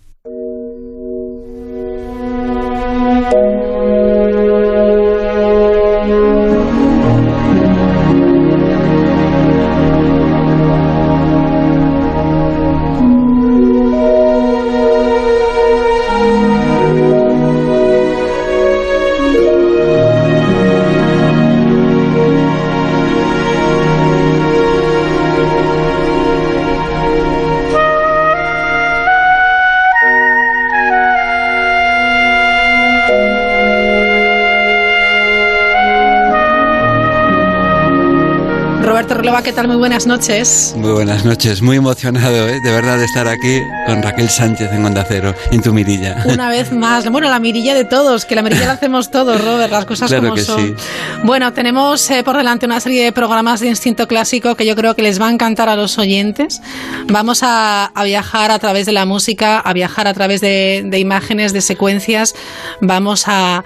¿Qué 39.43 39.53
tal? 39.53 39.67
Muy 39.67 39.77
buenas 39.77 40.05
noches. 40.05 40.73
Muy 40.77 40.91
buenas 40.91 41.25
noches, 41.25 41.61
muy 41.63 41.77
emocionado 41.77 42.47
¿eh? 42.47 42.59
de 42.63 42.71
verdad 42.71 42.99
de 42.99 43.05
estar 43.05 43.27
aquí 43.27 43.59
con 43.87 44.03
Raquel 44.03 44.29
Sánchez 44.29 44.71
en 44.71 44.85
Onda 44.85 45.03
Cero, 45.07 45.33
en 45.51 45.63
tu 45.63 45.73
mirilla. 45.73 46.23
Una 46.25 46.49
vez 46.49 46.71
más, 46.71 47.09
bueno, 47.09 47.27
la 47.27 47.39
mirilla 47.39 47.73
de 47.73 47.83
todos, 47.83 48.25
que 48.25 48.35
la 48.35 48.43
mirilla 48.43 48.67
la 48.67 48.73
hacemos 48.73 49.09
todos, 49.09 49.43
Robert, 49.43 49.71
las 49.71 49.85
cosas 49.85 50.09
Claro 50.09 50.25
como 50.25 50.35
que 50.35 50.43
son. 50.43 50.59
sí. 50.77 50.85
Bueno, 51.23 51.53
tenemos 51.53 52.07
eh, 52.11 52.23
por 52.23 52.37
delante 52.37 52.67
una 52.67 52.79
serie 52.79 53.03
de 53.03 53.11
programas 53.11 53.61
de 53.61 53.67
instinto 53.67 54.07
clásico 54.07 54.53
que 54.55 54.65
yo 54.65 54.75
creo 54.75 54.95
que 54.95 55.01
les 55.01 55.19
va 55.19 55.27
a 55.27 55.31
encantar 55.31 55.69
a 55.69 55.75
los 55.75 55.97
oyentes. 55.97 56.61
Vamos 57.07 57.41
a, 57.41 57.85
a 57.85 58.03
viajar 58.03 58.51
a 58.51 58.59
través 58.59 58.85
de 58.85 58.91
la 58.91 59.05
música, 59.05 59.59
a 59.59 59.73
viajar 59.73 60.07
a 60.07 60.13
través 60.13 60.41
de, 60.41 60.83
de 60.85 60.99
imágenes, 60.99 61.51
de 61.51 61.61
secuencias. 61.61 62.35
Vamos 62.79 63.23
a, 63.27 63.63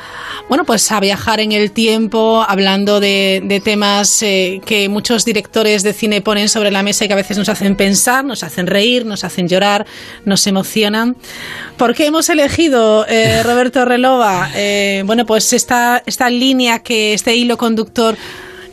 bueno, 0.47 0.63
pues 0.63 0.89
a 0.91 1.01
viajar 1.01 1.41
en 1.41 1.51
el 1.51 1.71
tiempo, 1.71 2.45
hablando 2.47 3.01
de, 3.01 3.41
de 3.43 3.59
temas 3.59 4.21
eh, 4.21 4.61
que 4.65 4.87
muchos 4.87 5.25
directores 5.25 5.64
de 5.65 5.93
cine 5.93 6.21
ponen 6.21 6.49
sobre 6.49 6.71
la 6.71 6.83
mesa 6.83 7.05
y 7.05 7.07
que 7.07 7.13
a 7.13 7.17
veces 7.17 7.37
nos 7.37 7.49
hacen 7.49 7.75
pensar, 7.75 8.23
nos 8.23 8.43
hacen 8.43 8.67
reír, 8.67 9.05
nos 9.05 9.23
hacen 9.23 9.47
llorar, 9.47 9.85
nos 10.23 10.45
emocionan. 10.47 11.15
¿Por 11.77 11.95
qué 11.95 12.05
hemos 12.05 12.29
elegido, 12.29 13.05
eh, 13.07 13.41
Roberto 13.43 13.83
Relova? 13.85 14.49
Eh, 14.55 15.03
bueno, 15.05 15.25
pues 15.25 15.51
esta, 15.53 16.03
esta 16.05 16.29
línea, 16.29 16.79
que 16.79 17.13
este 17.13 17.35
hilo 17.35 17.57
conductor 17.57 18.15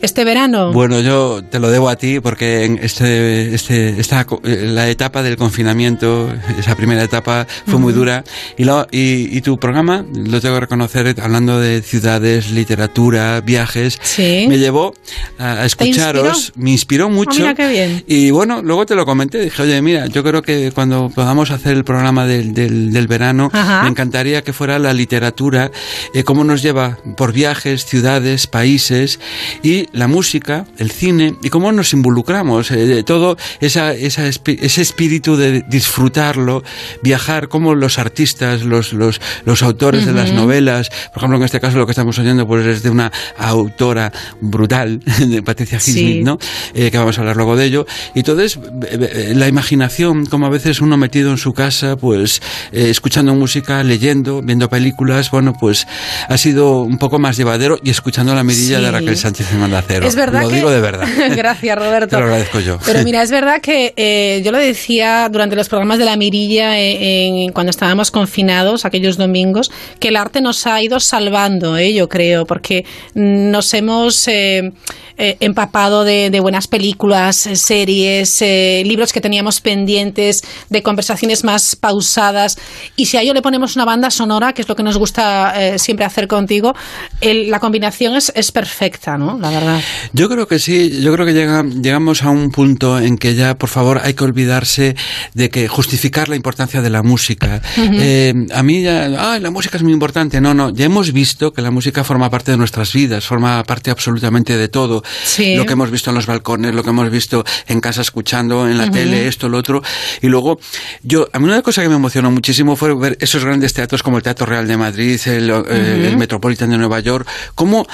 este 0.03 0.23
verano? 0.25 0.71
Bueno, 0.73 0.99
yo 0.99 1.43
te 1.43 1.59
lo 1.59 1.69
debo 1.71 1.89
a 1.89 1.95
ti 1.95 2.19
porque 2.19 2.65
en 2.65 2.79
este, 2.81 3.55
este, 3.55 3.99
esta, 3.99 4.25
eh, 4.43 4.65
la 4.69 4.89
etapa 4.89 5.23
del 5.23 5.37
confinamiento, 5.37 6.31
esa 6.59 6.75
primera 6.75 7.03
etapa 7.03 7.47
fue 7.65 7.79
muy 7.79 7.93
dura 7.93 8.23
y, 8.57 8.65
lo- 8.65 8.87
y, 8.91 9.35
y 9.35 9.41
tu 9.41 9.57
programa, 9.57 10.05
lo 10.13 10.41
tengo 10.41 10.55
que 10.55 10.59
reconocer, 10.61 11.15
hablando 11.21 11.59
de 11.59 11.81
ciudades, 11.81 12.51
literatura, 12.51 13.41
viajes, 13.41 13.99
me 14.17 14.57
llevó 14.59 14.93
a, 15.39 15.61
a 15.61 15.65
escucharos, 15.65 16.51
me 16.55 16.71
inspiró 16.71 17.09
mucho. 17.09 17.31
Ah, 17.31 17.53
mira 17.53 17.55
qué 17.55 17.67
bien. 17.69 18.03
Y 18.07 18.31
bueno, 18.31 18.61
luego 18.61 18.85
te 18.85 18.95
lo 18.95 19.05
comenté, 19.05 19.39
dije, 19.39 19.61
oye, 19.61 19.81
mira, 19.81 20.07
yo 20.07 20.23
creo 20.23 20.41
que 20.41 20.71
cuando 20.73 21.09
podamos 21.15 21.49
hacer 21.51 21.73
el 21.77 21.83
programa 21.83 22.25
del, 22.27 22.53
del, 22.53 22.91
del 22.91 23.07
verano, 23.07 23.49
Ajá. 23.53 23.83
me 23.83 23.89
encantaría 23.89 24.43
que 24.43 24.51
fuera 24.53 24.79
la 24.79 24.93
literatura, 24.93 25.71
eh, 26.13 26.23
cómo 26.23 26.43
nos 26.43 26.61
lleva 26.61 26.97
por 27.15 27.31
viajes, 27.31 27.85
ciudades, 27.85 28.47
países, 28.47 29.19
y 29.63 29.87
la 29.93 30.07
música, 30.07 30.65
el 30.77 30.91
cine, 30.91 31.35
y 31.41 31.49
cómo 31.49 31.71
nos 31.71 31.93
involucramos, 31.93 32.71
eh, 32.71 32.85
de 32.85 33.03
todo 33.03 33.37
esa, 33.61 33.93
esa 33.93 34.27
ese 34.27 34.81
espíritu 34.81 35.35
de 35.37 35.61
disfrutarlo, 35.69 36.63
viajar, 37.01 37.47
como 37.47 37.75
los 37.75 37.99
artistas, 37.99 38.63
los, 38.63 38.93
los, 38.93 39.21
los 39.45 39.63
autores 39.63 40.05
de 40.05 40.13
las 40.13 40.31
novelas, 40.31 40.89
por 41.13 41.17
ejemplo, 41.17 41.37
en 41.37 41.43
este 41.43 41.59
caso 41.59 41.77
lo 41.77 41.85
que 41.85 41.91
estamos 41.91 42.17
oyendo 42.19 42.47
pues 42.47 42.65
es 42.65 42.83
de 42.83 42.89
una 42.89 43.11
autora 43.37 44.11
brutal, 44.41 44.99
de 45.19 45.41
Patricia 45.43 45.79
Sí. 45.79 45.91
Highsmith, 45.91 46.25
¿no? 46.25 46.37
Eh, 46.73 46.91
que 46.91 46.97
vamos 46.97 47.17
a 47.17 47.21
hablar 47.21 47.35
luego 47.35 47.55
de 47.55 47.65
ello. 47.65 47.85
Y 48.15 48.19
entonces, 48.19 48.57
eh, 48.57 49.29
eh, 49.29 49.33
la 49.35 49.47
imaginación, 49.47 50.25
como 50.25 50.45
a 50.45 50.49
veces 50.49 50.81
uno 50.81 50.97
metido 50.97 51.31
en 51.31 51.37
su 51.37 51.53
casa, 51.53 51.95
pues 51.97 52.41
eh, 52.71 52.89
escuchando 52.89 53.33
música, 53.35 53.83
leyendo, 53.83 54.41
viendo 54.41 54.69
películas, 54.69 55.29
bueno, 55.31 55.53
pues 55.59 55.87
ha 56.29 56.37
sido 56.37 56.81
un 56.81 56.97
poco 56.97 57.19
más 57.19 57.37
llevadero 57.37 57.77
y 57.83 57.89
escuchando 57.89 58.33
la 58.35 58.43
mirilla 58.43 58.77
Sí. 58.77 58.83
de 58.83 58.91
Raquel 58.91 59.17
Sánchez 59.17 59.47
Onda 59.53 59.82
Cero. 59.87 60.07
Es 60.07 60.15
verdad 60.15 60.41
Lo 60.43 60.49
que- 60.49 60.55
digo 60.55 60.69
de 60.71 60.81
verdad. 60.81 61.07
Gracias, 61.35 61.77
Roberto. 61.77 62.07
Te 62.09 62.17
lo 62.17 62.23
agradezco 62.25 62.59
yo. 62.59 62.77
Pero 62.85 63.03
mira, 63.03 63.21
es 63.21 63.31
verdad 63.31 63.61
que 63.61 63.93
eh, 63.95 64.41
yo 64.43 64.51
lo 64.51 64.57
decía 64.57 65.27
durante 65.31 65.55
los 65.55 65.69
programas 65.69 65.97
de 65.99 66.05
la 66.05 66.15
Mirilla, 66.15 66.79
eh, 66.79 67.27
en- 67.45 67.51
cuando 67.51 67.69
estábamos 67.71 68.11
confinados, 68.11 68.85
aquellos 68.85 69.17
domingos, 69.17 69.71
que 69.99 70.09
el 70.09 70.15
arte 70.15 70.41
nos 70.41 70.65
ha 70.67 70.81
ido 70.81 70.99
salvando, 70.99 71.77
eh, 71.77 71.93
yo 71.93 72.09
creo, 72.09 72.45
porque 72.45 72.85
nos 73.13 73.73
hemos 73.73 74.27
eh, 74.27 74.71
eh, 75.17 75.37
empapado 75.41 76.03
de, 76.03 76.29
de 76.31 76.39
buenas 76.39 76.67
películas, 76.67 77.45
eh, 77.45 77.55
series, 77.55 78.41
eh, 78.41 78.81
libros 78.85 79.13
que 79.13 79.21
teníamos 79.21 79.61
pendientes, 79.61 80.41
de 80.69 80.81
conversaciones 80.81 81.43
más 81.43 81.75
pausadas. 81.75 82.57
Y 82.95 83.05
si 83.05 83.17
a 83.17 83.21
ello 83.21 83.33
le 83.33 83.41
ponemos 83.41 83.75
una 83.75 83.85
banda 83.85 84.09
sonora, 84.09 84.53
que 84.53 84.61
es 84.63 84.69
lo 84.69 84.75
que 84.75 84.83
nos 84.83 84.97
gusta 84.97 85.53
siempre 85.77 86.05
hacer 86.05 86.27
contigo, 86.27 86.73
el- 87.21 87.49
la 87.51 87.59
combinación 87.59 88.15
es, 88.15 88.31
es 88.35 88.51
perfecta, 88.51 89.17
¿no? 89.17 89.37
La 89.39 89.49
verdad. 89.49 89.72
Yo 90.13 90.29
creo 90.29 90.47
que 90.47 90.59
sí, 90.59 91.01
yo 91.01 91.13
creo 91.13 91.25
que 91.25 91.33
llega- 91.33 91.63
llegamos 91.63 92.23
a 92.23 92.29
un 92.29 92.51
punto 92.51 92.99
en 92.99 93.17
que 93.17 93.35
ya, 93.35 93.55
por 93.57 93.69
favor, 93.69 94.01
hay 94.03 94.13
que 94.13 94.23
olvidarse 94.23 94.95
de 95.33 95.49
que 95.49 95.67
justificar 95.67 96.29
la 96.29 96.35
importancia 96.35 96.81
de 96.81 96.89
la 96.89 97.03
música. 97.03 97.61
Eh, 97.77 98.33
a 98.53 98.63
mí 98.63 98.83
ya, 98.83 99.05
ah, 99.17 99.39
la 99.39 99.51
música 99.51 99.77
es 99.77 99.83
muy 99.83 99.93
importante. 99.93 100.39
No, 100.41 100.53
no, 100.53 100.69
ya 100.71 100.85
hemos 100.85 101.11
visto 101.13 101.53
que 101.53 101.61
la 101.61 101.71
música 101.71 102.03
forma 102.03 102.29
parte 102.29 102.51
de 102.51 102.57
nuestras 102.57 102.93
vidas, 102.93 103.25
forma 103.25 103.63
parte 103.63 103.91
absolutamente 103.91 104.57
de 104.57 104.67
todo. 104.67 105.03
Sí. 105.23 105.55
Lo 105.55 105.65
que 105.65 105.73
hemos 105.73 105.91
visto 105.91 106.09
en 106.09 106.15
los 106.15 106.25
balcones, 106.25 106.73
lo 106.73 106.83
que 106.83 106.89
hemos 106.89 107.09
visto 107.09 107.43
en 107.67 107.81
casa 107.81 108.01
escuchando, 108.01 108.67
en 108.67 108.77
la 108.77 108.89
tele, 108.91 109.27
esto, 109.27 109.49
lo 109.49 109.57
otro. 109.57 109.81
Y 110.21 110.27
luego, 110.27 110.59
yo, 111.03 111.27
a 111.33 111.39
mí 111.39 111.45
una 111.45 111.61
cosa 111.61 111.81
que 111.81 111.89
me 111.89 111.95
emocionó 111.95 112.31
muchísimo 112.31 112.75
fue 112.75 112.93
ver 112.95 113.17
esos 113.19 113.43
grandes 113.43 113.73
teatros 113.73 114.03
como 114.03 114.17
el 114.17 114.23
Teatro 114.23 114.45
Real 114.45 114.67
de 114.67 114.77
Madrid, 114.77 115.19
el, 115.25 115.49
eh, 115.49 116.07
el 116.09 116.17
Metropolitan 116.17 116.69
de 116.69 116.77
Nueva 116.77 116.99
York, 116.99 117.27
cómo 117.55 117.85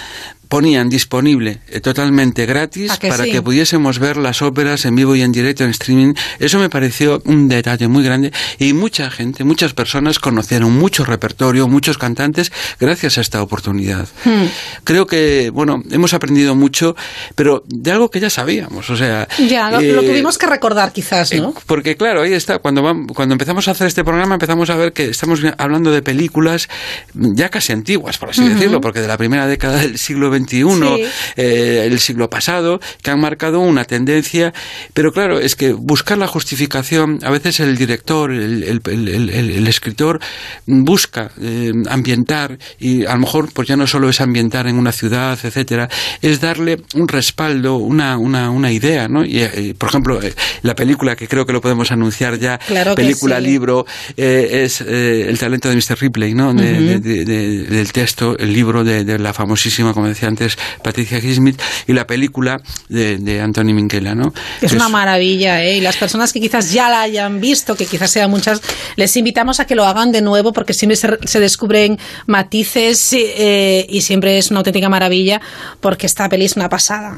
ponían 0.49 0.89
disponible 0.89 1.59
eh, 1.69 1.79
totalmente 1.79 2.45
gratis 2.45 2.91
¿A 2.91 2.97
que 2.97 3.07
para 3.07 3.23
sí? 3.23 3.31
que 3.31 3.41
pudiésemos 3.41 3.99
ver 3.99 4.17
las 4.17 4.41
óperas 4.41 4.83
en 4.85 4.95
vivo 4.95 5.15
y 5.15 5.21
en 5.21 5.31
directo 5.31 5.63
en 5.63 5.69
streaming. 5.69 6.13
Eso 6.39 6.59
me 6.59 6.69
pareció 6.69 7.21
un 7.25 7.47
detalle 7.47 7.87
muy 7.87 8.03
grande 8.03 8.33
y 8.57 8.73
mucha 8.73 9.09
gente, 9.11 9.43
muchas 9.43 9.73
personas 9.73 10.19
conocieron 10.19 10.77
mucho 10.77 11.05
repertorio, 11.05 11.67
muchos 11.67 11.97
cantantes 11.97 12.51
gracias 12.79 13.17
a 13.17 13.21
esta 13.21 13.41
oportunidad. 13.41 14.07
Hmm. 14.25 14.47
Creo 14.83 15.05
que, 15.05 15.51
bueno, 15.51 15.83
hemos 15.91 16.13
aprendido 16.13 16.55
mucho, 16.55 16.95
pero 17.35 17.63
de 17.67 17.91
algo 17.91 18.09
que 18.09 18.19
ya 18.19 18.29
sabíamos, 18.29 18.89
o 18.89 18.97
sea... 18.97 19.27
Ya, 19.47 19.69
lo, 19.69 19.79
lo 19.79 20.01
eh, 20.01 20.07
tuvimos 20.07 20.37
que 20.37 20.47
recordar 20.47 20.91
quizás, 20.91 21.33
¿no? 21.33 21.53
porque 21.67 21.95
claro, 21.95 22.23
ahí 22.23 22.33
está, 22.33 22.57
cuando, 22.57 22.81
cuando 23.13 23.33
empezamos 23.33 23.67
a 23.67 23.71
hacer 23.71 23.87
este 23.87 24.03
programa 24.03 24.35
empezamos 24.35 24.69
a 24.71 24.75
ver 24.75 24.93
que 24.93 25.05
estamos 25.09 25.41
hablando 25.57 25.91
de 25.91 26.01
películas 26.01 26.67
ya 27.13 27.49
casi 27.49 27.71
antiguas, 27.71 28.17
por 28.17 28.31
así 28.31 28.47
decirlo, 28.47 28.81
porque 28.81 29.01
de 29.01 29.07
la 29.07 29.17
primera 29.17 29.45
década 29.45 29.77
del 29.77 29.99
siglo 29.99 30.31
XXI, 30.45 30.59
Sí. 30.95 31.03
eh, 31.37 31.83
el 31.85 31.99
siglo 31.99 32.29
pasado, 32.29 32.79
que 33.01 33.11
han 33.11 33.19
marcado 33.19 33.59
una 33.59 33.85
tendencia, 33.85 34.53
pero 34.93 35.11
claro, 35.11 35.39
es 35.39 35.55
que 35.55 35.73
buscar 35.73 36.17
la 36.17 36.27
justificación, 36.27 37.19
a 37.23 37.29
veces 37.31 37.59
el 37.59 37.77
director, 37.77 38.31
el, 38.31 38.63
el- 38.63 39.29
el- 39.29 39.67
escritor 39.67 40.19
busca 40.65 41.31
eh, 41.41 41.71
ambientar 41.89 42.57
y 42.79 43.05
a 43.05 43.13
lo 43.13 43.19
mejor 43.19 43.49
pues 43.53 43.67
ya 43.67 43.75
no 43.75 43.85
solo 43.87 44.09
es 44.09 44.19
ambientar 44.21 44.67
en 44.67 44.77
una 44.77 44.91
ciudad, 44.91 45.37
etcétera, 45.43 45.89
es 46.21 46.41
darle 46.41 46.81
un 46.95 47.07
respaldo, 47.07 47.75
una, 47.77 48.17
una, 48.17 48.49
una 48.49 48.71
idea, 48.71 49.07
¿no? 49.07 49.23
Y, 49.25 49.39
eh, 49.41 49.75
por 49.77 49.89
ejemplo, 49.89 50.19
la 50.63 50.75
película 50.75 51.15
que 51.15 51.27
creo 51.27 51.45
que 51.45 51.53
lo 51.53 51.61
podemos 51.61 51.91
anunciar 51.91 52.39
ya, 52.39 52.57
Claro 52.57 52.95
película, 52.95 53.37
sí. 53.37 53.43
libro, 53.45 53.85
eh, 54.17 54.61
es 54.65 54.81
El 54.81 55.37
talento 55.37 55.69
de 55.69 55.75
Mr. 55.75 55.99
Ripley, 55.99 56.33
¿no? 56.33 56.53
De- 56.53 56.99
del 56.99 57.91
texto, 57.91 58.37
el 58.37 58.53
libro 58.53 58.83
de, 58.83 59.03
de 59.03 59.19
la 59.19 59.33
famosísima, 59.33 59.93
como 59.93 60.07
decía 60.07 60.28
antes, 60.29 60.57
Patricia 60.83 61.19
Highsmith, 61.19 61.61
y 61.87 61.93
la 61.93 62.07
película 62.07 62.61
de, 62.87 63.17
de 63.17 63.41
Anthony 63.41 63.73
Minghella, 63.73 64.15
¿no? 64.15 64.33
Es 64.61 64.71
Que 64.71 64.77
una 64.77 64.89
maravilla, 64.89 65.61
¿eh? 65.63 65.77
Y 65.77 65.81
las 65.81 65.97
personas 65.97 66.31
que 66.31 66.39
quizás 66.39 66.71
ya 66.71 66.89
la 66.89 67.01
hayan 67.01 67.41
visto, 67.41 67.75
que 67.75 67.85
quizás 67.85 68.11
sean 68.11 68.29
muchas, 68.29 68.61
les 68.95 69.15
invitamos 69.17 69.59
a 69.59 69.65
que 69.65 69.75
lo 69.75 69.85
hagan 69.85 70.11
de 70.11 70.21
nuevo 70.21 70.53
porque 70.53 70.73
siempre 70.73 70.95
se, 70.95 71.17
se 71.25 71.39
descubren 71.39 71.99
matices 72.25 73.13
eh, 73.13 73.85
y 73.89 74.01
siempre 74.01 74.37
es 74.37 74.51
una 74.51 74.59
auténtica 74.59 74.89
maravilla 74.89 75.41
porque 75.81 76.05
esta 76.05 76.29
peli 76.29 76.45
es 76.45 76.55
una 76.55 76.69
pasada. 76.69 77.17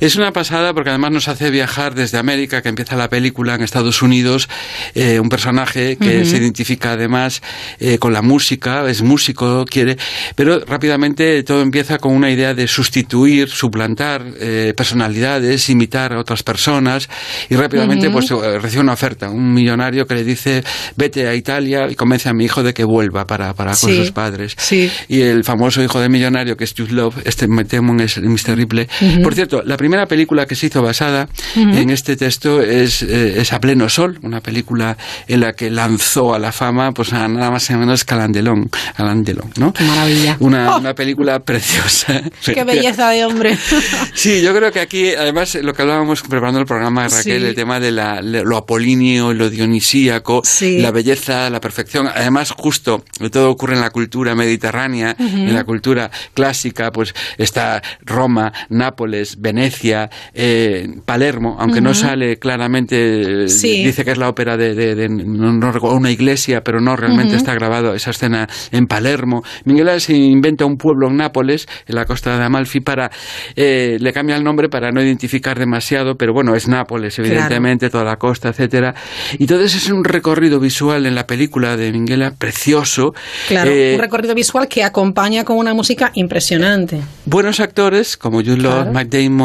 Es 0.00 0.16
una 0.16 0.32
pasada 0.32 0.72
porque 0.74 0.90
además 0.90 1.12
nos 1.12 1.28
hace 1.28 1.50
viajar 1.50 1.94
desde 1.94 2.18
América, 2.18 2.62
que 2.62 2.68
empieza 2.68 2.96
la 2.96 3.08
película 3.08 3.54
en 3.54 3.62
Estados 3.62 4.02
Unidos, 4.02 4.48
eh, 4.94 5.20
un 5.20 5.28
personaje 5.28 5.96
que 5.96 6.24
se 6.24 6.36
identifica 6.36 6.92
además 6.92 7.42
eh, 7.80 7.98
con 7.98 8.12
la 8.12 8.22
música, 8.22 8.88
es 8.88 9.02
músico, 9.02 9.64
quiere, 9.64 9.96
pero 10.34 10.60
rápidamente 10.64 11.42
todo 11.42 11.62
empieza 11.62 11.98
con 11.98 12.12
una 12.14 12.30
idea 12.30 12.54
de 12.54 12.66
sustituir, 12.68 13.48
suplantar 13.48 14.24
eh, 14.40 14.72
personalidades, 14.76 15.68
imitar 15.68 16.12
a 16.12 16.18
otras 16.20 16.42
personas 16.42 17.08
y 17.48 17.56
rápidamente 17.56 18.10
pues 18.10 18.30
eh, 18.30 18.58
recibe 18.58 18.82
una 18.82 18.92
oferta, 18.92 19.30
un 19.30 19.52
millonario 19.52 20.06
que 20.06 20.14
le 20.14 20.24
dice 20.24 20.62
vete 20.96 21.26
a 21.28 21.34
Italia 21.34 21.88
y 21.90 21.94
convence 21.94 22.28
a 22.28 22.32
mi 22.34 22.44
hijo 22.44 22.62
de 22.62 22.72
que 22.74 22.84
vuelva 22.84 23.26
para, 23.26 23.54
para 23.54 23.72
con 23.76 23.90
Sí. 23.90 23.96
sus 23.96 24.12
padres. 24.12 24.54
Sí. 24.56 24.90
Y 25.08 25.20
el 25.22 25.44
famoso 25.44 25.82
hijo 25.82 26.00
del 26.00 26.10
millonario 26.10 26.56
que 26.56 26.64
es 26.64 26.74
Jude 26.76 26.92
Love, 26.92 27.16
este 27.24 27.48
me 27.48 27.64
temo 27.64 27.94
es 28.00 28.18
Mr. 28.18 28.56
Ripley. 28.56 28.86
Ujú. 29.00 29.22
Por 29.22 29.34
cierto, 29.34 29.62
la 29.64 29.76
primera 29.76 30.06
película 30.06 30.46
que 30.46 30.54
se 30.54 30.66
hizo 30.66 30.82
basada 30.82 31.28
Ujú. 31.56 31.68
en 31.76 31.90
este 31.90 32.16
texto 32.16 32.60
es, 32.60 33.02
eh, 33.02 33.40
es 33.40 33.52
A 33.52 33.60
Pleno 33.60 33.88
Sol, 33.88 34.18
una 34.22 34.40
película 34.40 34.96
en 35.28 35.40
la 35.40 35.52
que 35.52 35.70
lanzó 35.70 36.34
a 36.34 36.38
la 36.38 36.52
fama 36.52 36.92
pues 36.92 37.12
a 37.12 37.26
nada 37.28 37.50
más 37.50 37.68
y 37.70 37.74
menos 37.74 38.04
que 38.04 38.14
Alain 38.14 38.32
Delon, 38.32 38.70
Alain 38.96 39.24
Delon, 39.24 39.50
¿no? 39.56 39.72
Qué 39.72 39.84
maravilla. 39.84 40.36
Una, 40.40 40.76
Oh. 40.76 40.78
una 40.80 40.94
película 40.94 41.38
preciosa. 41.44 42.22
Qué 42.44 42.64
belleza 42.64 43.10
de 43.10 43.24
hombre. 43.24 43.58
Sí, 44.14 44.42
yo 44.42 44.54
creo 44.54 44.70
que 44.72 44.80
aquí, 44.80 45.10
además, 45.14 45.54
lo 45.56 45.72
que 45.74 45.82
hablábamos 45.82 46.22
preparando 46.22 46.60
el 46.60 46.66
programa, 46.66 47.08
Raquel, 47.08 47.42
Sí. 47.42 47.46
el 47.48 47.54
tema 47.54 47.80
de 47.80 47.90
la, 47.92 48.22
lo 48.22 48.56
apolíneo, 48.56 49.32
lo 49.34 49.50
dionisíaco, 49.50 50.42
Sí. 50.44 50.78
la 50.78 50.90
belleza, 50.90 51.50
la 51.50 51.60
perfección. 51.60 52.06
Además, 52.06 52.52
justo, 52.56 53.04
todo 53.32 53.50
ocurre 53.50 53.74
en 53.74 53.80
la 53.80 53.90
cultura 53.90 54.34
mediterránea, 54.34 55.16
Ujú. 55.18 55.36
en 55.36 55.54
la 55.54 55.64
cultura 55.64 56.10
clásica, 56.34 56.90
pues 56.92 57.14
está 57.38 57.82
Roma, 58.02 58.52
Nápoles, 58.68 59.40
Venecia, 59.40 59.53
eh, 59.58 60.88
Palermo, 61.04 61.56
aunque 61.58 61.80
no 61.80 61.94
sale 61.94 62.38
claramente, 62.38 63.44
eh, 63.44 63.48
Sí. 63.48 63.84
dice 63.84 64.04
que 64.04 64.12
es 64.12 64.18
la 64.18 64.28
ópera 64.28 64.56
de, 64.56 64.74
de- 64.74 64.94
de- 64.94 65.08
no, 65.08 65.52
no 65.52 65.72
recuerdo, 65.72 65.96
una 65.96 66.10
iglesia, 66.10 66.62
pero 66.62 66.80
no, 66.80 66.96
realmente 66.96 67.36
está 67.36 67.54
grabado 67.54 67.94
esa 67.94 68.10
escena 68.10 68.48
en 68.72 68.86
Palermo. 68.86 69.42
Minguela 69.64 69.98
se 70.00 70.14
inventa 70.14 70.64
un 70.64 70.76
pueblo 70.76 71.08
en 71.08 71.16
Nápoles, 71.16 71.66
en 71.86 71.94
la 71.94 72.04
costa 72.04 72.36
de 72.38 72.44
Amalfi, 72.44 72.80
para 72.80 73.10
eh, 73.56 73.98
le 74.00 74.12
cambia 74.12 74.36
el 74.36 74.44
nombre 74.44 74.68
para 74.68 74.90
no 74.90 75.02
identificar 75.02 75.58
demasiado, 75.58 76.16
pero 76.16 76.32
bueno, 76.32 76.54
es 76.54 76.68
Nápoles, 76.68 77.18
evidentemente, 77.18 77.90
toda 77.90 78.04
la 78.04 78.16
costa, 78.16 78.48
etcétera. 78.48 78.94
Y 79.38 79.44
entonces 79.44 79.74
es 79.74 79.90
un 79.90 80.04
recorrido 80.04 80.60
visual 80.60 81.06
en 81.06 81.14
la 81.14 81.26
película 81.26 81.76
de 81.76 81.92
Minguela 81.92 82.32
precioso. 82.36 83.14
Claro, 83.48 83.70
Eh, 83.70 83.94
un 83.94 84.00
recorrido 84.00 84.34
visual 84.34 84.68
que 84.68 84.82
acompaña 84.84 85.44
con 85.44 85.56
una 85.58 85.74
música 85.74 86.10
impresionante. 86.14 87.00
buenos 87.26 87.60
actores 87.60 88.16
como 88.16 88.38
Jude 88.38 88.58
Claro. 88.58 88.92
Matt 88.92 89.08
Damon, 89.08 89.43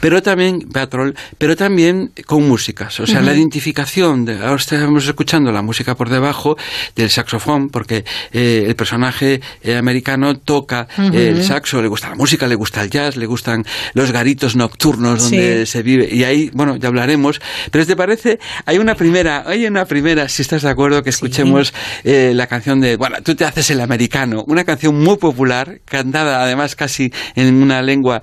Pero 0.00 0.22
también 0.22 0.60
Patrol, 0.72 1.14
pero 1.38 1.56
también 1.56 2.12
con 2.26 2.46
músicas. 2.48 2.98
O 3.00 3.06
sea, 3.06 3.20
la 3.20 3.34
identificación, 3.34 4.24
de, 4.24 4.38
ahora 4.38 4.56
estamos 4.56 5.06
escuchando 5.06 5.52
la 5.52 5.62
música 5.62 5.94
por 5.94 6.08
debajo 6.08 6.56
del 6.96 7.10
saxofón, 7.10 7.68
porque 7.68 8.04
eh, 8.32 8.64
el 8.66 8.74
personaje 8.76 9.40
eh, 9.62 9.76
americano 9.76 10.36
toca 10.36 10.88
eh, 10.98 11.28
el 11.34 11.44
saxo, 11.44 11.80
le 11.82 11.88
gusta 11.88 12.08
la 12.10 12.14
música, 12.16 12.46
le 12.46 12.54
gusta 12.54 12.82
el 12.82 12.90
jazz, 12.90 13.16
le 13.16 13.26
gustan 13.26 13.64
los 13.94 14.10
garitos 14.12 14.56
nocturnos 14.56 15.22
donde 15.24 15.66
Sí. 15.66 15.72
se 15.72 15.82
vive. 15.82 16.08
Y 16.10 16.24
ahí, 16.24 16.50
bueno, 16.52 16.76
ya 16.76 16.88
hablaremos. 16.88 17.40
Pero 17.70 17.86
¿te 17.86 17.96
parece? 17.96 18.38
Hay 18.66 18.78
una 18.78 18.94
primera, 18.94 19.44
hay 19.46 19.66
una 19.66 19.84
primera, 19.84 20.28
si 20.28 20.42
estás 20.42 20.62
de 20.62 20.70
acuerdo, 20.70 21.02
que 21.02 21.10
escuchemos 21.10 21.72
eh, 22.04 22.32
la 22.34 22.46
canción 22.46 22.80
de, 22.80 22.96
bueno, 22.96 23.16
tú 23.22 23.34
te 23.34 23.44
haces 23.44 23.70
el 23.70 23.80
americano, 23.80 24.44
una 24.46 24.64
canción 24.64 24.98
muy 24.98 25.16
popular, 25.16 25.80
cantada 25.84 26.42
además 26.42 26.74
casi 26.74 27.12
en 27.34 27.62
una 27.62 27.82
lengua 27.82 28.22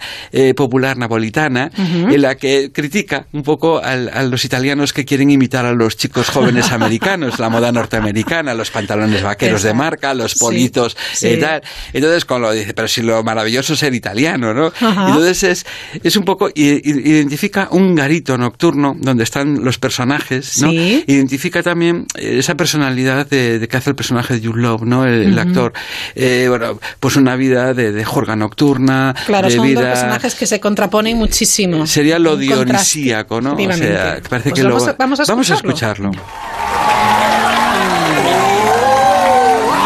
popular 0.56 0.97
napolitana, 0.98 1.72
Ujú. 1.78 2.10
en 2.14 2.22
la 2.22 2.36
que 2.36 2.72
critica 2.74 3.26
un 3.34 3.44
poco 3.44 3.82
al- 3.84 4.10
a 4.10 4.24
los 4.24 4.44
italianos 4.46 4.94
que 4.94 5.06
quieren 5.06 5.30
imitar 5.32 5.66
a 5.66 5.74
los 5.74 5.98
chicos 5.98 6.30
jóvenes 6.30 6.72
americanos, 6.72 7.40
la 7.40 7.50
moda 7.50 7.72
norteamericana, 7.72 8.54
los 8.54 8.72
pantalones 8.72 9.22
vaqueros 9.24 9.62
de 9.64 9.70
Exacto. 9.70 9.84
marca, 9.84 10.14
los 10.14 10.32
Sí, 10.34 10.40
politos, 10.40 10.98
sí. 11.14 11.28
eh, 11.28 11.38
tal. 11.38 11.62
Entonces, 11.94 12.26
con 12.26 12.42
lo 12.42 12.52
dice, 12.52 12.74
pero 12.74 12.88
si 12.88 13.02
lo 13.02 13.24
maravilloso 13.24 13.74
es 13.74 13.80
ser 13.80 13.94
italiano, 13.94 14.54
¿no? 14.54 14.68
Ajá. 14.80 15.08
Entonces 15.08 15.44
es, 15.44 15.66
es 16.04 16.16
un 16.18 16.26
poco, 16.26 16.50
identifica 16.56 17.68
un 17.72 17.96
garito 17.96 18.38
nocturno 18.38 18.96
donde 19.00 19.24
están 19.24 19.64
los 19.64 19.78
personajes, 19.78 20.62
¿no? 20.62 20.70
Sí. 20.72 21.04
Identifica 21.08 21.64
también 21.64 22.06
eh, 22.16 22.38
esa 22.40 22.56
personalidad 22.56 23.28
de, 23.28 23.60
de 23.60 23.68
que 23.68 23.78
hace 23.78 23.90
el 23.92 23.96
personaje 23.96 24.40
de 24.40 24.48
Jude 24.48 24.62
Love, 24.62 24.84
¿no? 24.84 25.06
El, 25.06 25.22
el 25.24 25.32
Ujú. 25.32 25.40
actor. 25.42 25.74
Eh, 26.16 26.46
bueno, 26.50 26.80
pues 27.00 27.16
una 27.16 27.36
vida 27.36 27.74
de, 27.74 27.92
de 27.92 28.06
jorga 28.06 28.36
nocturna, 28.36 29.16
Claro, 29.26 29.48
de 29.50 29.56
son 29.56 29.66
vida... 29.68 29.82
dos 29.82 29.90
personajes 29.90 30.36
que 30.36 30.46
se 30.46 30.60
contraponen 30.60 30.87
muchísimo. 31.14 31.86
Sería 31.88 32.20
lo 32.20 32.36
dionisíaco, 32.38 33.42
¿no? 33.42 33.54
O 33.54 33.58
sea, 33.74 34.20
parece 34.30 34.50
Pues 34.50 34.54
que 34.54 34.64
vamos 34.64 34.86
lo... 34.86 34.92
a- 34.92 34.96
vamos 35.28 35.50
a 35.52 35.54
escucharlo. 35.54 36.12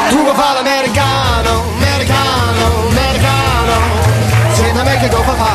Tu 0.10 0.18
vuoi 0.18 0.36
fare 0.36 0.56
l'americano, 0.64 1.64
americano, 1.78 2.66
americano. 2.90 3.76
Senta 4.54 4.84
me 4.84 4.98
che 5.00 5.08
cosa 5.10 5.34
fa 5.34 5.54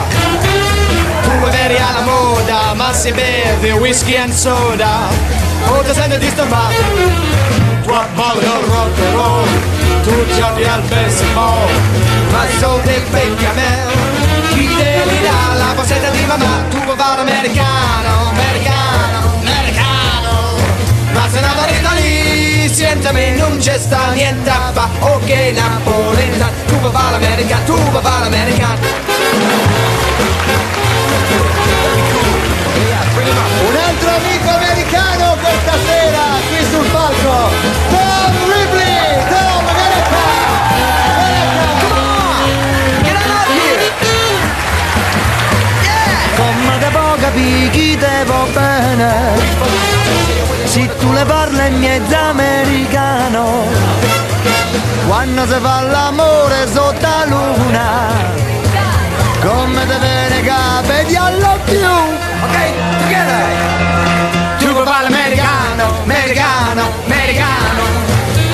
Tu 1.23 1.31
vuoi 1.39 1.51
veri 1.51 1.77
alla 1.77 2.01
moda, 2.03 2.75
ma 2.75 2.93
si 2.93 3.13
beve 3.13 3.73
whisky 3.73 4.17
and 4.17 4.33
soda. 4.33 5.09
O 5.69 5.81
ti 5.83 5.93
senti 5.93 6.19
disturbato 6.19 6.75
Tu 7.85 7.91
avvalli 7.91 8.45
al 8.47 8.63
rock 8.69 8.99
and 9.01 9.15
roll 9.15 9.49
Tu 10.05 10.13
giochi 10.37 10.63
al 10.65 10.81
baseball 10.83 11.69
Ma 12.31 12.45
sono 12.61 12.79
dei 12.85 13.01
becchi 13.11 13.45
a 13.45 13.53
me 13.55 14.06
Chi 14.57 14.67
delira 14.67 15.53
la 15.59 15.75
possetta 15.75 16.09
di 16.09 16.25
mamma? 16.25 16.65
Tu 16.71 16.79
vuoi 16.85 16.97
fare 16.97 17.17
l'americano, 17.17 18.31
americano, 18.31 19.35
americano. 19.43 20.57
Ma 21.13 21.29
se 21.31 21.41
nato 21.41 21.69
in 21.69 21.75
Italia, 21.75 22.73
sentami, 22.73 23.37
non 23.37 23.59
c'è 23.59 23.77
sta 23.77 24.13
niente 24.13 24.49
a 24.49 24.71
fa. 24.73 24.89
Ok, 25.01 25.29
Napoletano, 25.29 26.53
tu 26.69 26.75
vuoi 26.77 26.91
fare 26.91 27.11
l'America, 27.11 27.59
tu 27.67 27.75
vuoi 27.75 28.03
fare 28.03 28.21
l'America 28.25 28.56
va 47.99 48.47
bene. 48.53 49.67
Se 50.65 50.89
tu 50.99 51.13
le 51.13 51.25
parli 51.25 51.67
in 51.69 51.79
mezzo 51.79 52.17
americano 52.17 53.63
Quando 55.07 55.47
si 55.47 55.59
fa 55.61 55.81
l'amore 55.81 56.67
sotto 56.71 57.01
la 57.01 57.25
luna 57.27 58.09
Come 59.41 59.87
te 59.87 59.99
viene 59.99 60.43
capo 60.43 61.07
di 61.07 61.17
allo 61.17 61.59
più. 61.65 61.79
Ok, 61.79 62.57
together 62.99 64.06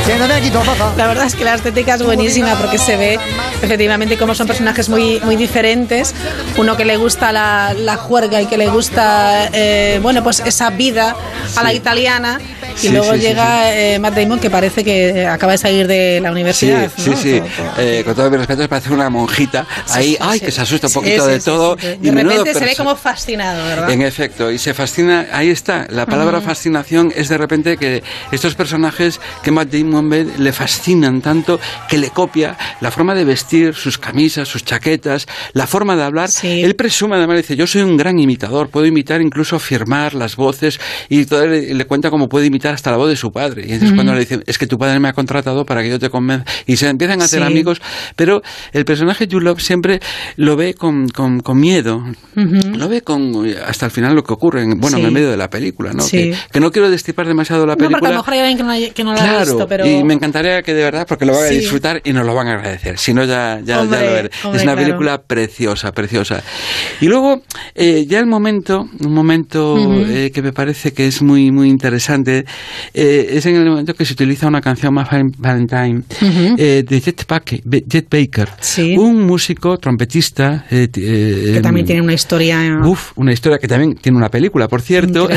La 0.06 1.06
verdad 1.06 1.26
es 1.26 1.34
que 1.36 1.44
la 1.44 1.54
estética 1.54 1.94
es 1.94 2.02
buenísima 2.02 2.56
porque 2.56 2.76
se 2.78 2.96
ve 2.96 3.18
efectivamente 3.62 4.16
cómo 4.18 4.34
son 4.34 4.46
personajes 4.48 4.88
muy, 4.88 5.20
muy 5.20 5.36
diferentes. 5.36 6.14
Uno 6.56 6.76
que 6.76 6.84
le 6.84 6.96
gusta 6.96 7.30
la, 7.32 7.72
la 7.76 7.96
juerga 7.96 8.42
y 8.42 8.46
que 8.46 8.58
le 8.58 8.68
gusta, 8.68 9.48
eh, 9.52 10.00
bueno, 10.02 10.22
pues 10.24 10.40
esa 10.44 10.70
vida 10.70 11.14
a 11.56 11.62
la 11.62 11.72
italiana. 11.72 12.40
Y 12.74 12.78
Sí, 12.78 12.88
luego 12.88 13.12
sí, 13.12 13.20
sí, 13.20 13.26
llega 13.26 13.74
eh, 13.74 13.98
Matt 13.98 14.14
Damon 14.14 14.40
que 14.40 14.48
parece 14.48 14.82
que 14.82 15.26
acaba 15.26 15.52
de 15.52 15.58
salir 15.58 15.86
de 15.86 16.20
la 16.22 16.30
Sí, 16.30 16.32
universidad. 16.32 16.90
sí, 16.96 17.10
¿no? 17.10 17.16
sí. 17.16 17.42
Eh, 17.78 18.02
con 18.04 18.14
todo 18.14 18.30
mi 18.30 18.38
respeto, 18.38 18.66
parece 18.68 18.90
una 18.92 19.10
monjita. 19.10 19.66
Ahí, 19.90 20.16
ay, 20.18 20.40
que 20.40 20.50
se 20.50 20.62
asusta 20.62 20.86
un 20.86 20.92
Sí, 20.92 20.98
poquito 20.98 21.26
sí, 21.26 21.30
de 21.32 21.40
sí, 21.40 21.44
todo. 21.44 21.76
sí. 21.78 21.86
y 22.00 22.06
De 22.06 22.12
menudo 22.12 22.38
repente 22.38 22.58
se 22.58 22.64
ve 22.64 22.74
como 22.76 22.96
fascinado, 22.96 23.62
¿verdad? 23.66 23.90
En 23.90 24.00
efecto, 24.02 24.50
y 24.50 24.58
se 24.58 24.72
fascina, 24.72 25.26
ahí 25.32 25.50
está, 25.50 25.86
la 25.90 26.06
palabra 26.06 26.38
Ujú. 26.38 26.46
fascinación 26.48 27.12
es 27.14 27.28
de 27.28 27.36
repente 27.38 27.76
que 27.76 28.02
estos 28.32 28.54
personajes 28.54 29.20
que 29.42 29.50
Matt 29.50 29.68
Damon 29.68 30.01
ve 30.08 30.26
le 30.38 30.52
fascinan 30.52 31.20
tanto 31.20 31.58
que 31.88 31.98
le 31.98 32.10
copia 32.10 32.56
la 32.80 32.90
forma 32.90 33.14
de 33.14 33.24
vestir, 33.24 33.74
sus 33.74 33.98
camisas, 33.98 34.48
sus 34.48 34.64
chaquetas, 34.64 35.26
la 35.52 35.66
forma 35.66 35.96
de 35.96 36.02
hablar. 36.02 36.30
Él 36.42 36.74
presume 36.76 37.16
además, 37.16 37.36
dice, 37.38 37.56
yo 37.56 37.66
soy 37.66 37.82
un 37.82 37.96
gran 37.96 38.18
imitador, 38.18 38.68
puedo 38.68 38.86
imitar 38.86 39.20
incluso 39.20 39.58
firmar 39.58 40.14
las 40.14 40.36
voces 40.36 40.80
y 41.08 41.24
todo, 41.26 41.46
le, 41.46 41.74
le 41.74 41.84
cuenta 41.86 42.10
cómo 42.10 42.28
puede 42.28 42.46
imitar 42.46 42.74
hasta 42.74 42.90
la 42.90 42.96
voz 42.96 43.08
de 43.08 43.16
su 43.16 43.32
padre. 43.32 43.64
Y 43.66 43.72
entonces 43.72 43.94
cuando 43.94 44.12
le 44.14 44.20
dicen, 44.20 44.42
es 44.46 44.58
que 44.58 44.66
tu 44.66 44.78
padre 44.78 44.98
me 45.00 45.08
ha 45.08 45.12
contratado 45.12 45.64
para 45.66 45.82
que 45.82 45.90
yo 45.90 45.98
te 45.98 46.10
convenza, 46.10 46.44
y 46.66 46.76
se 46.76 46.88
empiezan 46.88 47.20
a 47.20 47.24
hacer 47.24 47.40
Sí. 47.40 47.46
amigos, 47.46 47.80
pero 48.16 48.42
el 48.72 48.84
personaje 48.84 49.26
Jude 49.30 49.44
Love 49.44 49.60
siempre 49.60 50.00
lo 50.36 50.56
ve 50.56 50.74
con, 50.74 51.08
con, 51.08 51.40
con 51.40 51.58
miedo, 51.58 52.04
lo 52.34 52.88
ve 52.88 53.02
con 53.02 53.46
hasta 53.66 53.86
el 53.86 53.92
final 53.92 54.14
lo 54.14 54.24
que 54.24 54.32
ocurre, 54.32 54.62
en, 54.62 54.80
bueno, 54.80 54.96
Sí. 54.96 55.00
en 55.00 55.06
el 55.06 55.12
medio 55.12 55.30
de 55.30 55.36
la 55.36 55.48
película, 55.50 55.92
¿no? 55.92 56.02
Sí. 56.02 56.30
Que, 56.30 56.36
que 56.52 56.60
no 56.60 56.70
quiero 56.70 56.90
destripar 56.90 57.26
demasiado 57.26 57.66
la 57.66 57.72
No, 57.72 57.78
porque 57.78 57.86
a 57.86 57.88
película. 57.88 58.10
lo 58.10 58.16
mejor 58.18 58.34
hay 58.34 58.40
alguien 58.40 58.56
que 58.58 58.64
no, 58.88 58.94
que 58.94 59.04
no 59.04 59.14
la 59.14 59.20
ha 59.20 59.28
Claro, 59.28 59.50
visto, 59.52 59.68
pero... 59.68 59.81
y 59.86 60.04
me 60.04 60.14
encantaría 60.14 60.62
que 60.62 60.74
de 60.74 60.82
verdad, 60.82 61.06
porque 61.06 61.24
lo 61.24 61.32
van 61.34 61.44
a 61.44 61.48
Sí. 61.48 61.56
disfrutar 61.59 62.00
y 62.04 62.12
nos 62.12 62.24
lo 62.26 62.34
van 62.34 62.48
a 62.48 62.54
agradecer. 62.54 62.98
Si 62.98 63.12
no, 63.14 63.24
ya, 63.24 63.60
ya, 63.64 63.80
Hombre, 63.80 63.98
ya 63.98 64.04
lo 64.06 64.12
veré. 64.12 64.30
hombre, 64.44 64.59
es 64.59 64.62
una 64.64 64.72
claro. 64.72 64.78
película 64.78 65.22
preciosa, 65.22 65.92
preciosa. 65.92 66.42
Y 67.00 67.06
luego, 67.06 67.42
eh, 67.74 68.06
ya 68.09 68.18
el 68.18 68.26
momento, 68.26 68.88
un 69.00 69.12
momento 69.12 69.74
Ujú. 69.74 70.04
eh, 70.09 70.30
que 70.32 70.42
me 70.42 70.52
parece 70.52 70.92
que 70.92 71.06
es 71.06 71.22
muy, 71.22 71.50
muy 71.50 71.68
interesante, 71.68 72.44
eh, 72.94 73.28
es 73.32 73.46
en 73.46 73.56
el 73.56 73.68
momento 73.68 73.94
que 73.94 74.04
se 74.04 74.12
utiliza 74.12 74.46
una 74.46 74.60
canción 74.60 74.94
más 74.94 75.09
Valentine 75.38 76.02
Ujú. 76.20 76.54
eh, 76.59 76.84
de 76.88 77.00
Jet, 77.00 77.26
Baker, 77.26 77.60
Jet 77.86 78.06
Baker, 78.10 78.48
un 78.98 79.22
músico, 79.26 79.78
trompetista. 79.78 80.64
eh, 80.70 80.88
eh, 80.96 81.50
que 81.54 81.60
también 81.60 81.84
em, 81.84 81.86
tiene 81.86 82.02
una 82.02 82.12
historia... 82.14 82.59
Uf, 82.84 83.12
una 83.16 83.32
historia 83.32 83.59
que 83.59 83.68
también 83.68 83.94
tiene 83.94 84.18
una 84.18 84.28
película, 84.30 84.68
por 84.68 84.82
cierto. 84.82 85.28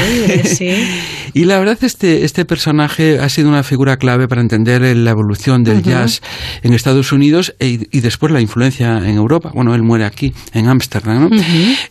Sí. 0.43 0.69
y 1.33 1.45
la 1.45 1.59
verdad, 1.59 1.77
este, 1.81 2.23
este 2.25 2.45
personaje 2.45 3.19
ha 3.19 3.29
sido 3.29 3.49
una 3.49 3.63
figura 3.63 3.97
clave 3.97 4.27
para 4.27 4.34
entender 4.39 4.81
la 4.95 5.11
evolución 5.11 5.63
del 5.63 5.81
jazz 5.83 6.21
en 6.63 6.73
Estados 6.73 7.11
Unidos 7.11 7.55
e- 7.59 7.87
y 7.91 7.99
después 8.01 8.31
la 8.31 8.41
influencia 8.41 8.97
en 8.97 9.15
Europa. 9.15 9.51
Bueno, 9.53 9.73
él 9.75 9.83
muere 9.83 10.05
aquí, 10.05 10.33
en 10.53 10.67
Ámsterdam. 10.67 11.29
¿no? 11.29 11.29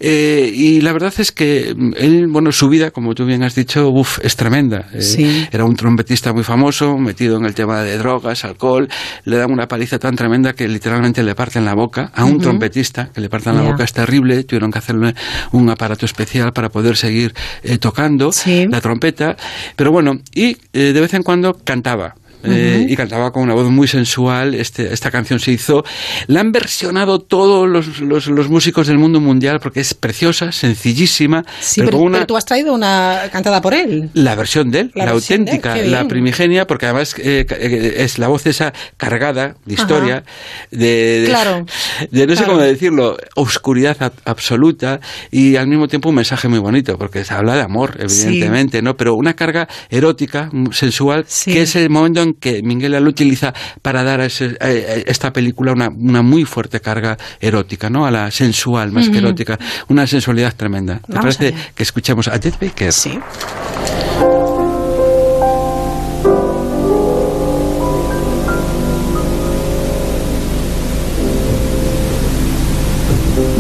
Eh, 0.00 0.52
y 0.54 0.80
la 0.80 0.92
verdad 0.92 1.12
es 1.18 1.32
que 1.32 1.74
mm, 1.76 1.92
él, 1.96 2.26
bueno, 2.28 2.52
su 2.52 2.68
vida, 2.68 2.90
como 2.90 3.14
tú 3.14 3.24
bien 3.24 3.42
has 3.42 3.54
dicho, 3.54 3.88
uf, 3.90 4.18
es 4.22 4.36
tremenda. 4.36 4.86
Eh, 4.92 5.02
Sí. 5.02 5.46
Era 5.52 5.64
un 5.64 5.76
trompetista 5.76 6.32
muy 6.32 6.42
famoso, 6.44 6.96
metido 6.98 7.36
en 7.36 7.44
el 7.44 7.54
tema 7.54 7.82
de 7.82 7.98
drogas, 7.98 8.44
alcohol. 8.44 8.88
Le 9.24 9.36
dan 9.36 9.52
una 9.52 9.68
paliza 9.68 9.98
tan 9.98 10.16
tremenda 10.16 10.54
que 10.54 10.66
literalmente 10.66 11.22
le 11.22 11.34
parten 11.34 11.64
la 11.64 11.74
boca 11.74 12.10
a 12.14 12.24
un 12.24 12.38
trompetista, 12.40 13.10
que 13.14 13.20
le 13.20 13.28
partan 13.28 13.56
la 13.56 13.62
Ya. 13.64 13.70
boca 13.70 13.84
es 13.84 13.92
terrible. 13.92 14.42
Tuvieron 14.44 14.70
que 14.72 14.78
hacerle 14.78 15.14
un 15.52 15.68
aparato 15.70 16.04
especial 16.06 16.52
para 16.52 16.68
poder 16.70 16.96
seguir 16.96 17.32
eh, 17.62 17.78
tocando 17.78 18.30
la 18.70 18.80
trompeta. 18.80 19.36
Pero 19.76 19.92
bueno, 19.92 20.18
y 20.34 20.56
eh, 20.72 20.92
de 20.92 21.00
vez 21.00 21.14
en 21.14 21.22
cuando 21.22 21.54
cantaba. 21.64 22.14
Eh, 22.44 22.80
Ujú. 22.82 22.92
y 22.92 22.96
cantaba 22.96 23.32
con 23.32 23.42
una 23.42 23.54
voz 23.54 23.70
muy 23.70 23.88
sensual. 23.88 24.54
Este, 24.54 24.92
esta 24.92 25.10
canción 25.10 25.38
se 25.40 25.52
hizo. 25.52 25.84
La 26.26 26.40
han 26.40 26.52
versionado 26.52 27.18
todos 27.20 27.68
los, 27.68 28.00
los, 28.00 28.26
los 28.26 28.48
músicos 28.48 28.86
del 28.86 28.98
mundo 28.98 29.20
mundial 29.20 29.60
porque 29.60 29.80
es 29.80 29.94
preciosa, 29.94 30.52
sencillísima. 30.52 31.44
Sí, 31.60 31.80
pero 31.80 31.92
pero, 31.92 32.02
una, 32.02 32.18
pero 32.18 32.26
tú 32.26 32.36
has 32.36 32.44
traído 32.44 32.74
una 32.74 33.22
cantada 33.32 33.60
por 33.60 33.74
él. 33.74 34.10
la 34.14 34.34
versión 34.34 34.70
de 34.70 34.80
él, 34.80 34.92
La 34.94 35.04
la, 35.04 35.10
él, 35.12 35.16
auténtica, 35.16 35.74
qué 35.74 35.84
la 35.86 36.06
primigenia, 36.08 36.66
porque 36.66 36.86
además 36.86 37.14
eh, 37.18 37.46
eh, 37.48 37.94
es 37.98 38.18
la 38.18 38.28
voz 38.28 38.46
esa 38.46 38.72
cargada 38.96 39.56
de 39.64 39.74
historia, 39.74 40.24
de, 40.70 41.20
de- 41.20 41.26
Claro. 41.26 41.66
de 42.10 42.26
no 42.26 42.32
sé 42.34 42.38
Claro. 42.44 42.52
cómo 42.54 42.64
decirlo, 42.64 43.16
oscuridad 43.36 44.12
absoluta 44.24 45.00
y 45.30 45.56
al 45.56 45.66
mismo 45.66 45.88
tiempo 45.88 46.08
un 46.10 46.16
mensaje 46.16 46.48
muy 46.48 46.58
bonito, 46.58 46.98
porque 46.98 47.24
se 47.24 47.32
habla 47.34 47.54
de 47.54 47.62
amor, 47.62 47.96
evidentemente, 47.98 48.82
¿no? 48.82 48.96
Pero 48.96 49.14
una 49.14 49.34
carga 49.34 49.68
erótica, 49.88 50.50
sensual, 50.72 51.24
que 51.44 51.62
es 51.62 51.76
el 51.76 51.90
momento 51.90 52.22
en 52.22 52.33
que 52.40 52.62
Minguela 52.62 53.00
lo 53.00 53.08
utiliza 53.10 53.52
para 53.82 54.02
dar 54.02 54.20
a, 54.20 54.26
ese- 54.26 54.56
a- 54.60 54.68
esta 54.70 55.32
película 55.32 55.72
una, 55.72 55.88
una 55.88 56.22
muy 56.22 56.44
fuerte 56.44 56.80
carga 56.80 57.16
erótica, 57.40 57.90
¿no? 57.90 58.06
A 58.06 58.10
la 58.10 58.30
sensual 58.30 58.92
más 58.92 59.04
que 59.08 59.18
Ujú. 59.18 59.26
erótica, 59.26 59.58
una 59.88 60.06
sensualidad 60.06 60.54
tremenda. 60.56 60.96
¿Te 61.00 61.12
Vamos 61.14 61.36
parece 61.36 61.54
que 61.74 61.82
escuchemos 61.82 62.28
a 62.28 62.38
Ted 62.38 62.54
Baker? 62.60 62.92
Sí. 62.92 63.18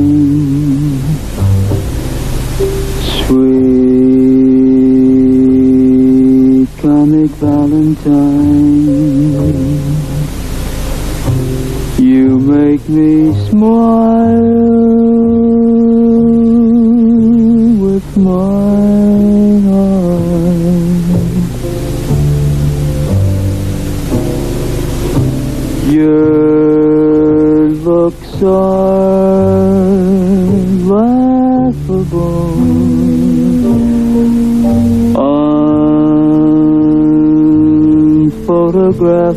Valentine. 7.66 8.86
You 11.98 12.38
make 12.38 12.88
me 12.88 13.34
smile 13.48 14.15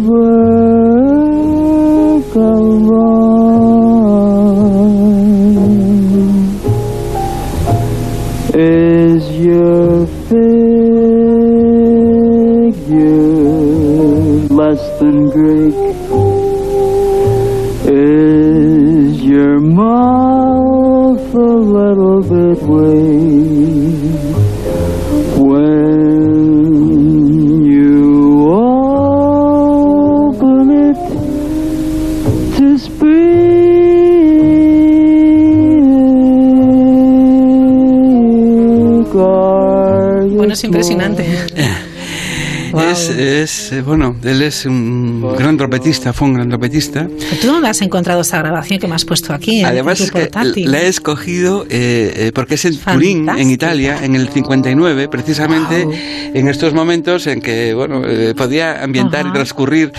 work 0.00 1.06
of 2.36 2.90
art. 2.92 3.06
Is 8.54 9.30
your 9.38 10.06
figure 10.06 10.36
less 14.48 14.98
than 15.00 15.30
Greek? 15.30 15.85
Es 40.56 40.64
impresionante. 40.64 41.24
Es, 42.82 43.08
es, 43.10 43.72
eh, 43.72 43.82
bueno, 43.82 44.16
él 44.22 44.42
es 44.42 44.66
un 44.66 45.20
gran 45.36 45.56
trompetista, 45.56 46.12
fue 46.12 46.28
un 46.28 46.34
gran 46.34 46.48
trompetista. 46.48 47.08
¿Tú 47.40 47.46
dónde 47.48 47.68
has 47.68 47.80
encontrado 47.82 48.20
esta 48.20 48.38
grabación 48.38 48.78
que 48.78 48.86
me 48.88 48.94
has 48.94 49.04
puesto 49.04 49.32
aquí? 49.32 49.60
en 49.60 49.66
Además 49.66 50.00
es 50.00 50.10
que 50.10 50.20
portátil? 50.26 50.70
la 50.70 50.82
he 50.82 50.88
escogido 50.88 51.64
eh, 51.70 52.12
eh, 52.16 52.32
porque 52.34 52.54
es 52.54 52.64
en 52.64 52.76
Turín, 52.78 53.28
en 53.28 53.50
Italia, 53.50 53.98
en 54.02 54.14
el 54.14 54.28
59, 54.28 55.08
precisamente 55.08 55.86
en 56.34 56.48
estos 56.48 56.74
momentos 56.74 57.26
en 57.26 57.40
que 57.40 57.74
bueno 57.74 58.02
eh, 58.06 58.34
podía 58.36 58.82
ambientar 58.82 59.24
y 59.24 59.28
Ajá. 59.28 59.34
transcurrir. 59.34 59.92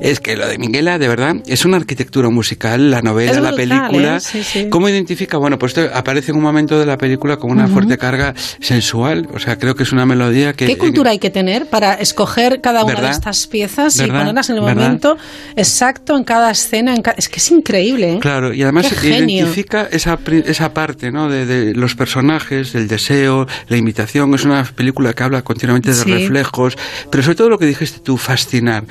Es 0.00 0.20
que 0.20 0.36
lo 0.36 0.46
de 0.48 0.58
Minguela, 0.58 0.98
de 0.98 1.08
verdad, 1.08 1.36
es 1.46 1.64
una 1.64 1.76
arquitectura 1.76 2.28
musical, 2.30 2.90
la 2.90 3.02
novela, 3.02 3.30
Es 3.32 3.36
la 3.40 3.50
brutal, 3.52 3.68
película. 3.88 4.16
¿eh? 4.16 4.20
Sí, 4.20 4.42
sí. 4.44 4.68
¿Cómo 4.70 4.88
identifica? 4.88 5.38
Bueno, 5.38 5.58
pues 5.58 5.76
esto 5.76 5.90
aparece 5.94 6.30
en 6.30 6.36
un 6.36 6.42
momento 6.42 6.78
de 6.78 6.86
la 6.86 6.96
película 6.98 7.36
con 7.36 7.50
una 7.50 7.64
Ujú. 7.64 7.72
fuerte 7.74 7.98
carga 7.98 8.34
sensual. 8.60 9.28
O 9.34 9.38
sea, 9.38 9.58
creo 9.58 9.74
que 9.74 9.82
es 9.82 9.92
una 9.92 10.06
melodía 10.06 10.52
que. 10.52 10.66
¿Qué 10.66 10.76
cultura 10.78 11.10
hay 11.10 11.18
que 11.18 11.30
tener 11.30 11.66
para 11.66 11.94
escoger 12.22 12.60
cada 12.60 12.84
una 12.84 13.00
de 13.00 13.10
estas 13.10 13.46
piezas 13.46 13.96
y 14.00 14.06
ponerlas 14.06 14.50
en 14.50 14.56
el 14.56 14.62
¿Verdad? 14.62 14.82
momento 14.82 15.16
exacto 15.54 16.16
en 16.16 16.24
cada 16.24 16.50
escena? 16.50 16.94
en 16.94 17.02
ca- 17.02 17.14
Es 17.16 17.28
que 17.28 17.36
es 17.38 17.50
increíble. 17.52 18.14
¿eh? 18.14 18.18
Claro, 18.20 18.52
y 18.52 18.62
además 18.62 18.88
genio. 18.90 19.38
identifica 19.44 19.88
esa, 19.92 20.18
esa 20.46 20.74
parte 20.74 21.12
¿no? 21.12 21.28
de, 21.28 21.46
de 21.46 21.74
los 21.74 21.94
personajes, 21.94 22.72
del 22.72 22.88
deseo, 22.88 23.46
la 23.68 23.76
imitación. 23.76 24.34
Es 24.34 24.44
una 24.44 24.64
película 24.64 25.12
que 25.12 25.22
habla 25.22 25.42
continuamente 25.42 25.90
de 25.90 25.94
Sí. 25.96 26.10
reflejos, 26.12 26.76
pero 27.10 27.22
sobre 27.22 27.36
todo 27.36 27.48
lo 27.50 27.58
que 27.58 27.66
dijiste 27.66 28.00
tú, 28.00 28.16
fascinar. 28.16 28.84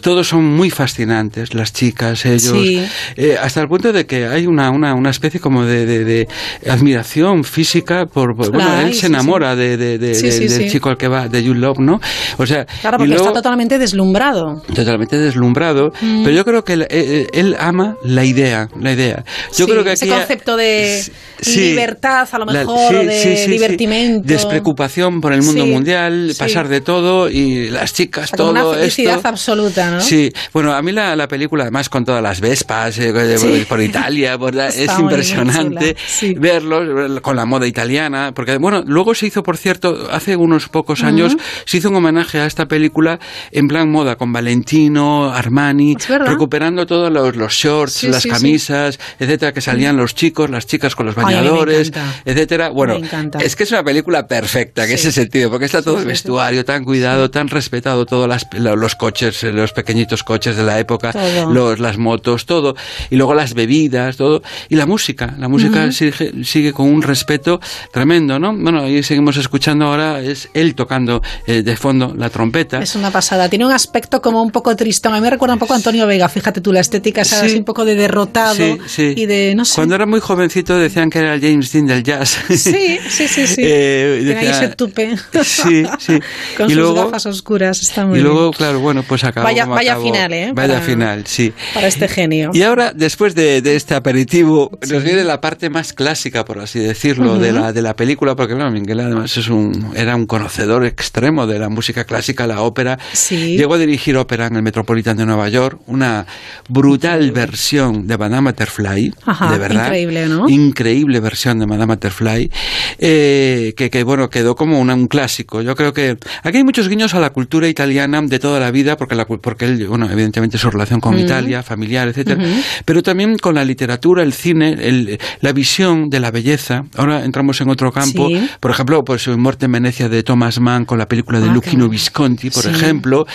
Todos 0.00 0.28
son 0.28 0.44
muy 0.44 0.70
fascinantes, 0.70 1.54
las 1.54 1.72
chicas, 1.72 2.24
ellos, 2.26 2.42
Sí. 2.52 2.84
eh, 3.16 3.36
hasta 3.40 3.60
el 3.60 3.68
punto 3.68 3.92
de 3.92 4.04
que 4.06 4.26
hay 4.26 4.46
una, 4.46 4.70
una, 4.70 4.94
una 4.94 5.10
especie 5.10 5.38
como 5.40 5.64
de, 5.64 5.86
de- 5.86 6.04
de 6.04 6.28
admiración 6.68 7.44
física 7.44 8.06
por... 8.06 8.34
por- 8.36 8.50
bueno, 8.52 8.80
él 8.80 8.94
se 8.94 9.06
enamora 9.06 9.54
de, 9.56 9.76
de- 9.76 9.98
del 9.98 10.70
chico 10.70 10.88
al 10.90 10.96
que 10.96 11.08
va, 11.08 11.28
de 11.28 11.42
You 11.42 11.54
Love, 11.54 11.78
¿no? 11.78 12.00
O 12.38 12.46
sea, 12.46 12.63
Claro, 12.80 12.98
porque 12.98 13.08
luego- 13.10 13.26
está 13.28 13.34
totalmente 13.34 13.78
deslumbrado. 13.78 14.62
totalmente 14.74 15.16
deslumbrado, 15.18 15.92
Mm. 16.00 16.24
pero 16.24 16.36
yo 16.36 16.44
creo 16.44 16.64
que 16.64 16.72
él, 16.74 16.86
él- 16.90 17.28
él 17.32 17.56
ama 17.58 17.96
la 18.04 18.24
idea, 18.24 18.68
la 18.80 18.92
idea. 18.92 19.24
Yo 19.56 19.66
Sí, 19.66 19.70
creo 19.70 19.84
que 19.84 19.92
ese 19.92 20.04
aquí 20.06 20.14
concepto 20.14 20.56
de 20.56 21.04
sí. 21.40 21.60
libertad, 21.70 22.28
a 22.30 22.38
lo 22.38 22.44
la- 22.46 22.52
mejor, 22.52 22.90
sí, 23.00 23.06
de 23.06 23.18
sí, 23.22 23.36
sí. 23.44 23.50
divertimento. 23.50 24.26
despreocupación 24.26 25.20
por 25.20 25.32
el 25.32 25.42
mundo 25.42 25.66
mundial, 25.66 26.32
pasar 26.38 26.68
de 26.68 26.80
todo 26.80 27.28
y 27.30 27.68
las 27.70 27.92
chicas, 27.94 28.24
O 28.24 28.26
sea, 28.28 28.36
todo 28.36 28.50
una 28.50 28.64
felicidad 28.64 29.16
esto. 29.16 29.28
absoluta, 29.28 29.90
¿no? 29.90 30.00
Sí, 30.00 30.32
bueno, 30.52 30.72
a 30.74 30.82
mí 30.82 30.92
la, 30.92 31.14
la 31.16 31.28
película, 31.28 31.64
además 31.64 31.88
con 31.88 32.04
todas 32.04 32.22
las 32.22 32.40
Vespas, 32.40 32.98
eh, 32.98 33.12
de- 33.12 33.38
Sí. 33.38 33.64
por 33.68 33.80
Italia, 33.80 34.36
por 34.38 34.54
la- 34.54 34.68
es 34.68 34.90
impresionante 34.98 35.96
chula, 36.20 36.40
verlo 36.40 37.20
con 37.22 37.36
la 37.36 37.44
moda 37.46 37.66
italiana, 37.66 38.32
porque 38.34 38.56
bueno, 38.58 38.82
luego 38.86 39.14
se 39.14 39.26
hizo, 39.26 39.42
por 39.42 39.56
cierto, 39.56 40.08
hace 40.10 40.36
unos 40.36 40.68
pocos 40.68 41.02
años, 41.02 41.36
se 41.64 41.78
hizo 41.78 41.88
un 41.90 41.96
homenaje 41.96 42.38
a 42.40 42.46
esta 42.54 42.66
película 42.66 43.18
en 43.50 43.66
plan 43.68 43.90
moda, 43.90 44.16
con 44.16 44.32
Valentino, 44.32 45.32
Armani, 45.32 45.96
recuperando 46.24 46.86
todos 46.86 47.12
los, 47.12 47.34
los 47.36 47.52
shorts, 47.52 47.92
Sí, 47.94 48.06
las 48.08 48.22
sí, 48.22 48.28
sí. 48.28 48.34
camisas, 48.34 48.98
etcétera, 49.18 49.52
que 49.52 49.60
salían 49.60 49.96
los 49.96 50.14
chicos, 50.14 50.48
las 50.50 50.66
chicas 50.66 50.94
con 50.94 51.06
los 51.06 51.16
Ay, 51.18 51.24
bañadores, 51.24 51.88
encanta. 51.88 52.22
etcétera. 52.24 52.68
Bueno, 52.70 52.96
es 53.40 53.56
que 53.56 53.64
es 53.64 53.70
una 53.72 53.82
película 53.82 54.26
perfecta 54.28 54.84
en 54.84 54.92
ese 54.92 55.10
sentido, 55.12 55.50
porque 55.50 55.64
está 55.66 55.82
todo 55.82 55.98
el 55.98 56.04
vestuario 56.06 56.64
tan 56.64 56.84
cuidado, 56.84 57.30
tan 57.30 57.48
respetado, 57.48 58.06
todos 58.06 58.28
las, 58.28 58.46
lo- 58.52 58.76
los 58.76 58.94
coches, 58.94 59.42
eh, 59.44 59.52
los 59.52 59.72
pequeñitos 59.72 60.22
coches 60.22 60.56
de 60.56 60.62
la 60.62 60.78
época, 60.78 61.10
los, 61.52 61.80
las 61.80 61.98
motos, 61.98 62.46
todo, 62.46 62.76
y 63.10 63.16
luego 63.16 63.34
las 63.34 63.54
bebidas, 63.54 64.16
todo, 64.16 64.42
y 64.68 64.76
la 64.76 64.86
música, 64.86 65.34
la 65.38 65.48
música 65.48 65.82
Ujú. 65.84 65.92
sigue, 65.92 66.44
sigue 66.44 66.72
con 66.72 66.88
un 66.88 67.02
respeto 67.02 67.60
tremendo, 67.92 68.38
¿no? 68.38 68.54
Bueno, 68.54 68.82
ahí 68.82 69.02
seguimos 69.02 69.36
escuchando 69.36 69.86
ahora, 69.86 70.20
es 70.20 70.48
él 70.54 70.74
tocando 70.74 71.20
eh, 71.46 71.62
de 71.62 71.76
fondo 71.76 72.14
la 72.16 72.30
trompeta. 72.34 72.80
Es 72.82 72.94
una 72.96 73.10
pasada. 73.10 73.48
Tiene 73.48 73.64
un 73.64 73.72
aspecto 73.72 74.20
como 74.20 74.42
un 74.42 74.50
poco 74.50 74.74
triste. 74.76 75.08
A 75.08 75.12
mí 75.12 75.20
me 75.20 75.30
recuerda 75.30 75.54
un 75.54 75.58
poco 75.60 75.72
a 75.72 75.76
Antonio 75.76 76.06
Vega. 76.06 76.28
Fíjate 76.28 76.60
tú, 76.60 76.72
la 76.72 76.80
estética 76.80 77.22
es 77.22 77.28
Sí. 77.28 77.36
así 77.36 77.56
un 77.56 77.64
poco 77.64 77.84
de 77.84 77.94
derrotado 77.94 78.54
Sí, 78.56 78.76
sí. 78.86 79.14
y 79.16 79.26
de, 79.26 79.54
no 79.54 79.64
sé. 79.64 79.76
Cuando 79.76 79.94
era 79.94 80.04
muy 80.06 80.20
jovencito 80.20 80.76
decían 80.76 81.08
que 81.08 81.20
era 81.20 81.34
el 81.34 81.40
James 81.40 81.72
Dean 81.72 81.86
del 81.86 82.02
jazz. 82.02 82.38
Sí, 82.48 82.98
sí, 83.08 83.28
sí, 83.28 83.46
sí. 83.46 83.62
Eh, 83.66 84.36
ahí 84.38 84.46
ese 84.48 84.68
tupe. 84.70 85.16
Sí, 85.42 85.84
sí. 85.98 86.18
Con 86.56 86.66
y 86.66 86.74
sus 86.74 86.82
luego, 86.82 87.04
gafas 87.04 87.26
oscuras. 87.26 87.80
Está 87.80 88.04
muy 88.06 88.18
y 88.18 88.22
luego, 88.22 88.40
bien. 88.50 88.52
claro, 88.52 88.80
bueno, 88.80 89.02
pues 89.06 89.24
acabó 89.24 89.44
Vaya- 89.44 89.62
como 89.64 89.76
vaya 89.76 89.92
acabó. 89.92 90.06
final, 90.06 90.32
¿eh? 90.32 90.52
Vaya 90.54 90.74
Para- 90.74 90.84
final, 90.86 91.26
sí. 91.26 91.52
Para 91.72 91.86
este 91.86 92.08
genio. 92.08 92.50
Y 92.52 92.62
ahora, 92.62 92.92
después 92.94 93.34
de, 93.34 93.62
de 93.62 93.76
este 93.76 93.94
aperitivo, 93.94 94.70
nos 94.90 95.02
viene 95.04 95.22
la 95.24 95.40
parte 95.40 95.70
más 95.70 95.92
clásica, 95.92 96.44
por 96.44 96.58
así 96.58 96.78
decirlo, 96.80 97.38
de, 97.38 97.52
la, 97.52 97.72
de 97.72 97.82
la 97.82 97.94
película, 97.94 98.34
porque 98.34 98.54
bueno, 98.54 98.70
Miguel 98.70 99.00
además 99.00 99.36
es 99.36 99.48
un, 99.48 99.92
era 99.94 100.16
un 100.16 100.26
conocedor 100.26 100.84
extremo 100.84 101.46
de 101.46 101.58
la 101.58 101.68
música 101.68 102.04
clásica, 102.04 102.23
la 102.46 102.62
ópera. 102.62 102.98
Sí. 103.12 103.56
Llegó 103.56 103.74
a 103.74 103.78
dirigir 103.78 104.16
ópera 104.16 104.46
en 104.46 104.56
el 104.56 104.62
Metropolitan 104.62 105.16
de 105.16 105.26
Nueva 105.26 105.48
York, 105.48 105.80
una 105.86 106.26
brutal 106.68 107.30
versión 107.32 108.06
de 108.06 108.16
Madame 108.18 108.50
Butterfly, 108.50 109.12
Ajá, 109.26 109.52
de 109.52 109.58
verdad. 109.58 109.84
increíble, 109.86 110.26
¿no? 110.28 110.48
Increíble. 110.48 111.20
versión 111.20 111.58
de 111.58 111.66
Madame 111.66 111.94
Butterfly, 111.94 112.50
eh, 112.98 113.74
que, 113.76 113.90
que, 113.90 114.02
bueno, 114.04 114.28
quedó 114.30 114.54
como 114.54 114.78
una- 114.80 114.94
un 114.94 115.06
clásico. 115.08 115.62
Yo 115.62 115.74
creo 115.74 115.92
que 115.92 116.16
aquí 116.42 116.58
hay 116.58 116.64
muchos 116.64 116.88
guiños 116.88 117.14
a 117.14 117.20
la 117.20 117.30
cultura 117.30 117.68
italiana 117.68 118.20
de 118.22 118.38
toda 118.38 118.60
la 118.60 118.70
vida, 118.70 118.96
porque, 118.96 119.14
la, 119.14 119.26
porque 119.26 119.64
él, 119.64 119.86
bueno, 119.86 120.08
evidentemente 120.10 120.58
su 120.58 120.70
relación 120.70 121.00
con. 121.00 121.14
Italia, 121.18 121.62
familiar, 121.62 122.08
etcétera, 122.08 122.42
pero 122.84 123.02
también 123.02 123.38
con 123.38 123.54
la 123.54 123.64
literatura, 123.64 124.22
el 124.22 124.32
cine, 124.34 124.76
el- 124.80 125.18
la 125.40 125.52
visión 125.52 126.10
de 126.10 126.20
la 126.20 126.30
belleza. 126.30 126.84
Ahora 126.96 127.24
entramos 127.24 127.60
en 127.60 127.70
otro 127.70 127.92
campo, 127.92 128.28
Sí. 128.28 128.46
por 128.60 128.70
ejemplo, 128.72 129.04
pues 129.04 129.26
Muerte 129.28 129.66
en 129.66 129.72
Venecia 129.72 130.08
de 130.08 130.22
Thomas 130.22 130.60
Mann 130.60 130.84
con 130.84 130.98
la 130.98 131.08
película 131.08 131.40
de 131.40 131.48
Ah, 131.48 131.52
Luchino 131.54 131.84
qué- 131.84 131.90
Visconti, 132.14 132.50
por 132.50 132.62
Sí. 132.62 132.70
ejemplo. 132.70 133.26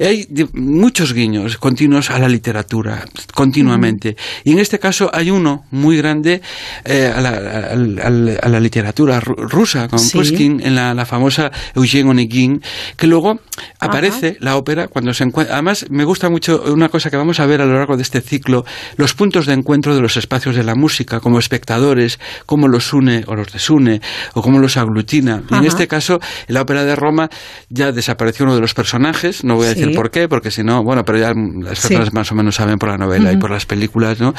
Hay 0.00 0.26
muchos 0.54 1.12
guiños 1.12 1.58
continuos 1.58 2.10
a 2.10 2.18
la 2.18 2.26
literatura, 2.28 3.04
continuamente. 3.34 4.16
Y 4.44 4.52
en 4.52 4.58
este 4.60 4.78
caso 4.78 5.10
hay 5.12 5.30
uno 5.30 5.64
muy 5.70 5.96
grande 5.98 6.40
eh, 6.84 7.12
a, 7.14 7.20
la, 7.20 7.28
al- 7.28 8.00
al- 8.02 8.38
a 8.42 8.48
la 8.48 8.60
literatura 8.60 9.20
ru- 9.20 9.36
rusa, 9.36 9.88
con 9.88 9.98
Sí. 9.98 10.16
Pushkin, 10.16 10.60
en 10.64 10.74
la, 10.74 10.94
la 10.94 11.04
famosa 11.04 11.50
Eugene 11.74 12.08
Onegin, 12.10 12.62
que 12.96 13.06
luego 13.06 13.40
aparece 13.78 14.36
la 14.40 14.56
ópera 14.56 14.88
cuando 14.88 15.12
se 15.12 15.24
encuentra. 15.24 15.54
Además, 15.56 15.86
me 15.90 16.04
gusta 16.04 16.30
mucho 16.30 16.62
una 16.72 16.88
cosa 16.88 17.10
que 17.10 17.16
vamos 17.18 17.40
a 17.40 17.46
ver 17.46 17.60
a 17.60 17.66
lo 17.66 17.74
largo 17.74 17.96
de 17.96 18.02
este 18.02 18.20
ciclo, 18.22 18.64
los 18.96 19.12
puntos 19.14 19.44
de 19.46 19.52
encuentro 19.52 19.94
de 19.94 20.00
los 20.00 20.16
espacios 20.16 20.56
de 20.56 20.64
la 20.64 20.74
música, 20.74 21.20
como 21.20 21.38
espectadores, 21.38 22.18
cómo 22.46 22.68
los 22.68 22.92
une 22.94 23.24
o 23.26 23.34
los 23.34 23.52
desune, 23.52 24.00
o 24.32 24.40
cómo 24.42 24.58
los 24.60 24.76
aglutina. 24.78 25.42
Y 25.50 25.54
en 25.54 25.58
Ajá. 25.60 25.68
este 25.68 25.88
caso, 25.88 26.20
la 26.48 26.62
ópera 26.62 26.84
de 26.84 26.96
Roma 26.96 27.28
ya 27.68 27.92
desapareció 28.14 28.44
uno 28.44 28.54
de 28.54 28.60
los 28.60 28.74
personajes, 28.74 29.44
no 29.44 29.56
voy 29.56 29.66
a 29.66 29.74
Sí. 29.74 29.80
decir 29.80 29.94
por 29.96 30.10
qué, 30.10 30.28
porque 30.28 30.50
si 30.50 30.62
no, 30.62 30.82
bueno, 30.84 31.04
pero 31.04 31.18
ya 31.18 31.32
las 31.34 31.78
Sí. 31.78 31.88
personas 31.88 32.12
más 32.12 32.30
o 32.30 32.34
menos 32.34 32.54
saben 32.54 32.78
por 32.78 32.88
la 32.90 32.96
novela 32.96 33.32
y 33.32 33.36
por 33.36 33.50
las 33.50 33.66
películas, 33.66 34.20
¿no? 34.20 34.34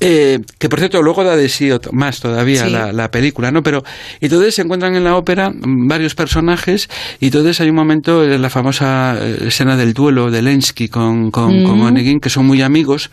Eh, 0.00 0.38
que 0.58 0.68
por 0.68 0.78
cierto, 0.78 1.02
luego 1.02 1.24
da 1.24 1.36
de 1.36 1.48
sí 1.48 1.70
más 1.92 2.20
todavía 2.20 2.64
Sí. 2.64 2.70
la, 2.70 2.92
la 2.92 3.10
película, 3.10 3.50
¿no? 3.50 3.62
Pero 3.62 3.82
entonces 4.20 4.54
se 4.54 4.62
encuentran 4.62 4.94
en 4.96 5.04
la 5.04 5.16
ópera 5.16 5.52
varios 5.54 6.14
personajes 6.14 6.88
y 7.20 7.26
entonces 7.26 7.60
hay 7.60 7.68
un 7.68 7.76
momento 7.76 8.24
en 8.24 8.40
la 8.40 8.50
famosa 8.50 9.16
eh, 9.20 9.44
escena 9.48 9.76
del 9.76 9.92
duelo 9.92 10.30
de 10.30 10.42
Lensky 10.42 10.88
con, 10.88 11.30
con, 11.30 11.64
con. 11.64 11.76
Onegin, 11.86 12.18
que 12.20 12.30
son 12.30 12.46
muy 12.46 12.62
amigos 12.62 13.10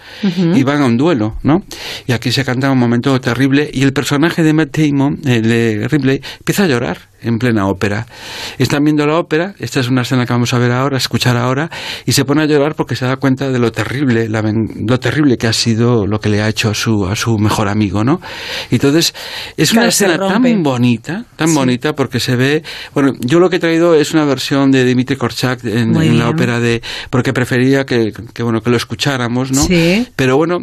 y 0.55 0.63
van 0.63 0.81
a 0.81 0.85
un 0.85 0.97
duelo, 0.97 1.35
¿no? 1.43 1.63
Y 2.07 2.13
aquí 2.13 2.31
se 2.31 2.43
canta 2.45 2.71
un 2.71 2.79
momento 2.79 3.19
terrible 3.19 3.69
y 3.71 3.83
el 3.83 3.93
personaje 3.93 4.41
de 4.43 4.53
Matt 4.53 4.77
Damon, 4.77 5.19
el 5.25 5.43
de 5.43 5.87
Ripley, 5.89 6.21
empieza 6.39 6.63
a 6.63 6.67
llorar 6.67 6.97
en 7.23 7.37
plena 7.37 7.67
ópera. 7.67 8.05
Están 8.57 8.83
viendo 8.83 9.05
la 9.07 9.17
ópera, 9.17 9.55
esta 9.59 9.79
es 9.79 9.89
una 9.89 10.01
escena 10.03 10.25
que 10.25 10.33
vamos 10.33 10.53
a 10.53 10.59
ver 10.59 10.71
ahora, 10.71 10.97
a 10.97 10.99
escuchar 10.99 11.37
ahora, 11.37 11.69
y 12.05 12.11
se 12.11 12.25
pone 12.25 12.43
a 12.43 12.45
llorar 12.45 12.75
porque 12.75 12.95
se 12.95 13.05
da 13.05 13.15
cuenta 13.17 13.49
de 13.49 13.59
lo 13.59 13.71
terrible, 13.71 14.29
la 14.29 14.43
lo 14.43 14.99
terrible 14.99 15.37
que 15.37 15.47
ha 15.47 15.53
sido 15.53 16.05
lo 16.05 16.19
que 16.19 16.29
le 16.29 16.41
ha 16.41 16.49
hecho 16.49 16.69
a 16.69 16.73
su, 16.73 17.05
a 17.07 17.15
su 17.15 17.37
mejor 17.37 17.67
amigo, 17.67 18.03
¿no? 18.03 18.19
Entonces, 18.71 19.13
es 19.57 19.71
una 19.71 19.81
Claro, 19.81 19.89
escena 19.89 20.17
tan 20.17 20.63
bonita, 20.63 21.25
tan 21.35 21.49
Sí. 21.49 21.55
bonita, 21.55 21.93
porque 21.93 22.19
se 22.19 22.35
ve, 22.35 22.63
bueno, 22.93 23.13
yo 23.21 23.39
lo 23.39 23.49
que 23.49 23.57
he 23.57 23.59
traído 23.59 23.95
es 23.95 24.13
una 24.13 24.25
versión 24.25 24.71
de 24.71 24.83
Dimitri 24.85 25.15
Korchak 25.15 25.63
en, 25.65 25.95
en 25.95 26.19
la 26.19 26.29
ópera 26.29 26.59
de, 26.59 26.81
porque 27.09 27.33
prefería 27.33 27.85
que, 27.85 28.11
que, 28.33 28.43
bueno, 28.43 28.61
que 28.61 28.69
lo 28.69 28.77
escucháramos, 28.77 29.51
¿no? 29.51 29.63
Sí. 29.63 30.07
Pero 30.15 30.37
bueno, 30.37 30.59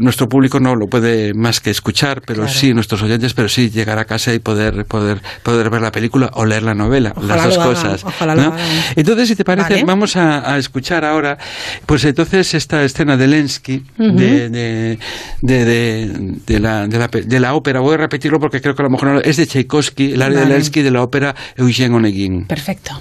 nuestro 0.00 0.28
público 0.28 0.60
no 0.60 0.74
lo 0.74 0.86
puede 0.86 1.32
más 1.34 1.60
que 1.60 1.70
escuchar, 1.70 2.22
pero 2.26 2.42
Claro. 2.42 2.52
sí, 2.58 2.72
nuestros 2.74 3.02
oyentes, 3.02 3.32
pero 3.34 3.48
sí 3.48 3.70
llegar 3.70 3.98
a 3.98 4.04
casa 4.04 4.34
y 4.34 4.38
poder, 4.38 4.84
poder, 4.86 5.20
poder 5.42 5.70
ver 5.70 5.80
la 5.82 5.90
película 5.94 6.30
o 6.34 6.44
leer 6.44 6.62
la 6.64 6.74
novela, 6.74 7.14
Ojalá 7.16 7.36
las 7.36 7.44
dos 7.54 7.58
hagan, 7.58 7.74
cosas. 7.74 8.04
ojalá. 8.04 8.56
Entonces, 8.96 9.28
si 9.28 9.36
te 9.36 9.44
parece, 9.44 9.70
Vale. 9.74 9.84
vamos 9.84 10.16
a, 10.16 10.52
a 10.54 10.58
escuchar 10.58 11.04
ahora, 11.04 11.38
pues 11.86 12.04
entonces 12.04 12.52
esta 12.52 12.82
escena 12.84 13.16
de 13.16 13.26
Lensky, 13.28 13.84
de, 13.96 14.50
de, 14.50 14.98
de, 15.40 15.64
de- 15.64 16.34
de 16.46 16.60
la, 16.60 16.86
de, 16.86 16.98
la, 16.98 17.08
de 17.08 17.40
la 17.40 17.54
ópera, 17.54 17.80
voy 17.80 17.94
a 17.94 17.98
repetirlo 17.98 18.38
porque 18.40 18.60
creo 18.60 18.74
que 18.74 18.82
a 18.82 18.84
lo 18.84 18.90
mejor 18.90 19.08
no- 19.08 19.20
es 19.20 19.36
de 19.38 19.46
Tchaikovsky, 19.46 20.12
el 20.12 20.20
área 20.22 20.40
de. 20.40 20.46
Lensky 20.46 20.82
de 20.82 20.90
la 20.90 21.02
ópera 21.02 21.34
Eugene 21.56 21.94
Onegin. 21.94 22.44
Perfecto. 22.46 23.00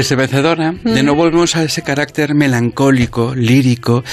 Estremecedora. 0.00 0.72
De 0.84 1.02
Mm. 1.02 1.04
nuevo 1.06 1.22
volvemos 1.22 1.56
a 1.56 1.64
ese 1.64 1.82
carácter 1.82 2.34
melancólico, 2.34 3.34
lírico, 3.34 4.04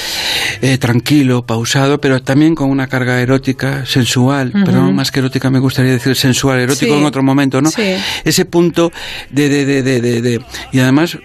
eh, 0.62 0.78
tranquilo, 0.78 1.46
pausado, 1.46 2.00
pero 2.02 2.22
también 2.22 2.56
con 2.56 2.70
una 2.70 2.88
carga 2.88 3.22
erótica, 3.22 3.86
sensual, 3.86 4.52
Ujú. 4.54 4.64
pero 4.66 4.92
más 4.92 5.12
que 5.12 5.20
erótica 5.20 5.50
me 5.50 5.60
gustaría 5.60 5.92
decir 5.92 6.16
sensual, 6.16 6.60
erótico 6.60 6.94
Sí. 6.94 7.00
en 7.00 7.06
otro 7.06 7.24
momento, 7.24 7.62
¿no? 7.62 7.70
Sí. 7.72 7.96
Ese 8.24 8.46
punto 8.46 8.92
de, 9.30 9.50
de, 9.50 9.66
de, 9.66 9.84
de, 9.84 10.02
de- 10.02 10.22
de- 10.22 10.42
y 10.72 10.80
además, 10.80 11.18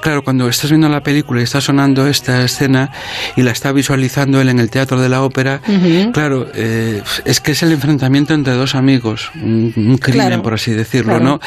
claro, 0.00 0.22
cuando 0.24 0.48
estás 0.48 0.70
viendo 0.70 0.88
la 0.88 1.02
película 1.02 1.40
y 1.40 1.44
está 1.44 1.60
sonando 1.60 2.06
esta 2.06 2.44
escena 2.44 2.90
y 3.36 3.42
la 3.42 3.50
está 3.52 3.72
visualizando 3.72 4.40
él 4.40 4.48
en 4.48 4.58
el 4.60 4.70
teatro 4.70 5.00
de 5.00 5.08
la 5.08 5.22
ópera, 5.22 5.60
claro, 6.12 6.48
eh, 6.54 7.02
es 7.24 7.40
que 7.40 7.52
es 7.52 7.62
el 7.62 7.72
enfrentamiento 7.72 8.34
entre 8.34 8.54
dos 8.54 8.74
amigos, 8.74 9.30
un, 9.34 9.72
un 9.76 9.98
crimen, 9.98 10.26
Claro. 10.28 10.42
por 10.42 10.54
así 10.54 10.72
decirlo, 10.72 11.12
Claro. 11.18 11.24
¿no? 11.24 11.40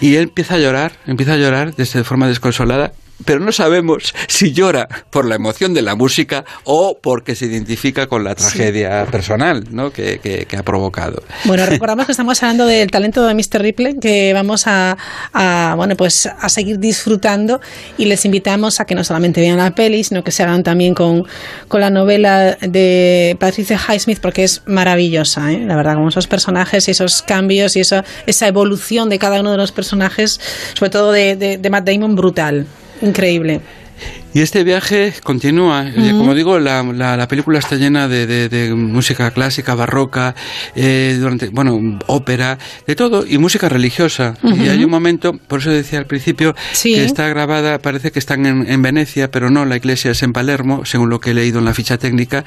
Y 0.00 0.14
él 0.16 0.24
empieza 0.24 0.54
a 0.54 0.58
llorar, 0.58 0.92
empieza 1.06 1.34
a 1.34 1.36
llorar 1.36 1.74
desde 1.74 2.00
de 2.00 2.04
forma 2.04 2.28
desconsolada, 2.28 2.92
pero 3.24 3.40
no 3.40 3.52
sabemos 3.52 4.14
si 4.28 4.52
llora 4.52 4.88
por 5.10 5.24
la 5.26 5.34
emoción 5.36 5.74
de 5.74 5.82
la 5.82 5.94
música 5.94 6.44
o 6.64 6.98
porque 7.00 7.34
se 7.34 7.46
identifica 7.46 8.06
con 8.06 8.24
la 8.24 8.34
tragedia 8.34 9.06
personal 9.06 9.64
¿no? 9.70 9.92
que, 9.92 10.18
que- 10.18 10.46
que 10.46 10.56
ha 10.56 10.62
provocado. 10.62 11.22
Bueno, 11.44 11.66
recordamos 11.68 12.06
que 12.06 12.12
estamos 12.12 12.42
hablando 12.42 12.66
del 12.66 12.90
talento 12.90 13.26
de 13.26 13.34
Mr. 13.34 13.60
Ripley, 13.62 13.98
que 14.00 14.32
vamos 14.32 14.66
a, 14.66 14.96
a, 15.32 15.74
bueno, 15.76 15.96
pues 15.96 16.26
a 16.26 16.48
seguir 16.48 16.78
disfrutando 16.78 17.60
y 17.98 18.06
les 18.06 18.24
invitamos 18.24 18.80
a 18.80 18.84
que 18.84 18.94
no 18.94 19.04
solamente 19.04 19.40
vean 19.40 19.58
la 19.58 19.70
peli, 19.74 20.02
sino 20.04 20.24
que 20.24 20.30
se 20.30 20.42
hagan 20.42 20.62
también 20.62 20.94
con, 20.94 21.24
con 21.68 21.80
la 21.80 21.90
novela 21.90 22.56
de 22.60 23.36
Patricia 23.38 23.78
Highsmith, 23.88 24.20
porque 24.20 24.44
es 24.44 24.62
maravillosa, 24.66 25.52
¿eh? 25.52 25.60
la 25.66 25.76
verdad, 25.76 25.94
con 25.94 26.08
esos 26.08 26.26
personajes 26.26 26.88
y 26.88 26.90
esos 26.90 27.22
cambios 27.22 27.76
y 27.76 27.80
esa, 27.80 28.04
esa 28.26 28.48
evolución 28.48 29.08
de 29.08 29.18
cada 29.18 29.40
uno 29.40 29.50
de 29.52 29.56
los 29.56 29.72
personajes, 29.72 30.40
sobre 30.74 30.90
todo 30.90 31.12
de, 31.12 31.36
de, 31.36 31.58
de 31.58 31.70
Matt 31.70 31.86
Damon, 31.88 32.14
brutal, 32.16 32.66
increíble. 33.02 33.60
Y 34.32 34.40
este 34.42 34.62
viaje 34.62 35.12
continúa. 35.24 35.88
Eh, 35.88 36.12
Como 36.12 36.34
digo, 36.34 36.58
la, 36.60 36.82
la- 36.84 37.16
la 37.16 37.26
película 37.26 37.58
está 37.58 37.74
llena 37.74 38.06
de, 38.06 38.26
de- 38.26 38.48
de 38.48 38.72
música 38.74 39.30
clásica, 39.32 39.74
barroca, 39.74 40.36
eh, 40.76 41.16
durante, 41.18 41.48
bueno, 41.48 41.98
ópera, 42.06 42.56
de 42.86 42.94
todo, 42.94 43.26
y 43.26 43.38
música 43.38 43.68
religiosa. 43.68 44.34
Y 44.44 44.68
hay 44.68 44.84
un 44.84 44.90
momento, 44.90 45.32
por 45.48 45.58
eso 45.60 45.70
decía 45.70 45.98
al 45.98 46.06
principio, 46.06 46.54
Sí. 46.72 46.94
que 46.94 47.04
está 47.04 47.26
grabada, 47.28 47.78
parece 47.80 48.12
que 48.12 48.20
están 48.20 48.46
en, 48.46 48.70
en 48.70 48.82
Venecia, 48.82 49.32
pero 49.32 49.50
no, 49.50 49.64
la 49.64 49.76
iglesia 49.76 50.12
es 50.12 50.22
en 50.22 50.32
Palermo, 50.32 50.84
según 50.84 51.10
lo 51.10 51.18
que 51.18 51.30
he 51.30 51.34
leído 51.34 51.58
en 51.58 51.64
la 51.64 51.74
ficha 51.74 51.98
técnica. 51.98 52.44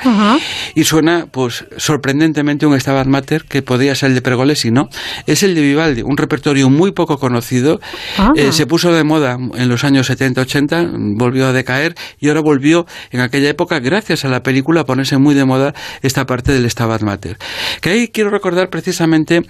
Y 0.75 0.85
suena, 0.85 1.27
pues, 1.29 1.65
sorprendentemente 1.75 2.65
un 2.65 2.79
Stabat 2.79 3.07
Mater 3.07 3.43
que 3.43 3.61
podía 3.61 3.93
ser 3.95 4.09
el 4.09 4.15
de 4.15 4.21
Pergolesi, 4.21 4.71
¿no? 4.71 4.87
Es 5.27 5.43
el 5.43 5.53
de 5.53 5.61
Vivaldi, 5.61 6.01
un 6.01 6.15
repertorio 6.15 6.69
muy 6.69 6.91
poco 6.93 7.19
conocido. 7.19 7.81
Ah. 8.17 8.31
Eh, 8.37 8.53
se 8.53 8.65
puso 8.67 8.93
de 8.93 9.03
moda 9.03 9.37
en 9.55 9.67
los 9.67 9.83
años 9.83 10.09
70-80, 10.09 10.91
volvió 11.17 11.47
a 11.47 11.51
decaer 11.51 11.72
y 12.19 12.27
ahora 12.27 12.41
volvió 12.41 12.85
en 13.11 13.19
aquella 13.21 13.49
época, 13.49 13.79
gracias 13.79 14.25
a 14.25 14.29
la 14.29 14.43
película, 14.43 14.81
a 14.81 14.85
ponerse 14.85 15.17
muy 15.17 15.35
de 15.35 15.45
moda 15.45 15.73
esta 16.01 16.25
parte 16.25 16.51
del 16.51 16.69
Stabat 16.69 17.01
Mater. 17.01 17.37
Que 17.81 17.89
ahí 17.91 18.07
quiero 18.09 18.29
recordar 18.29 18.69
precisamente, 18.69 19.41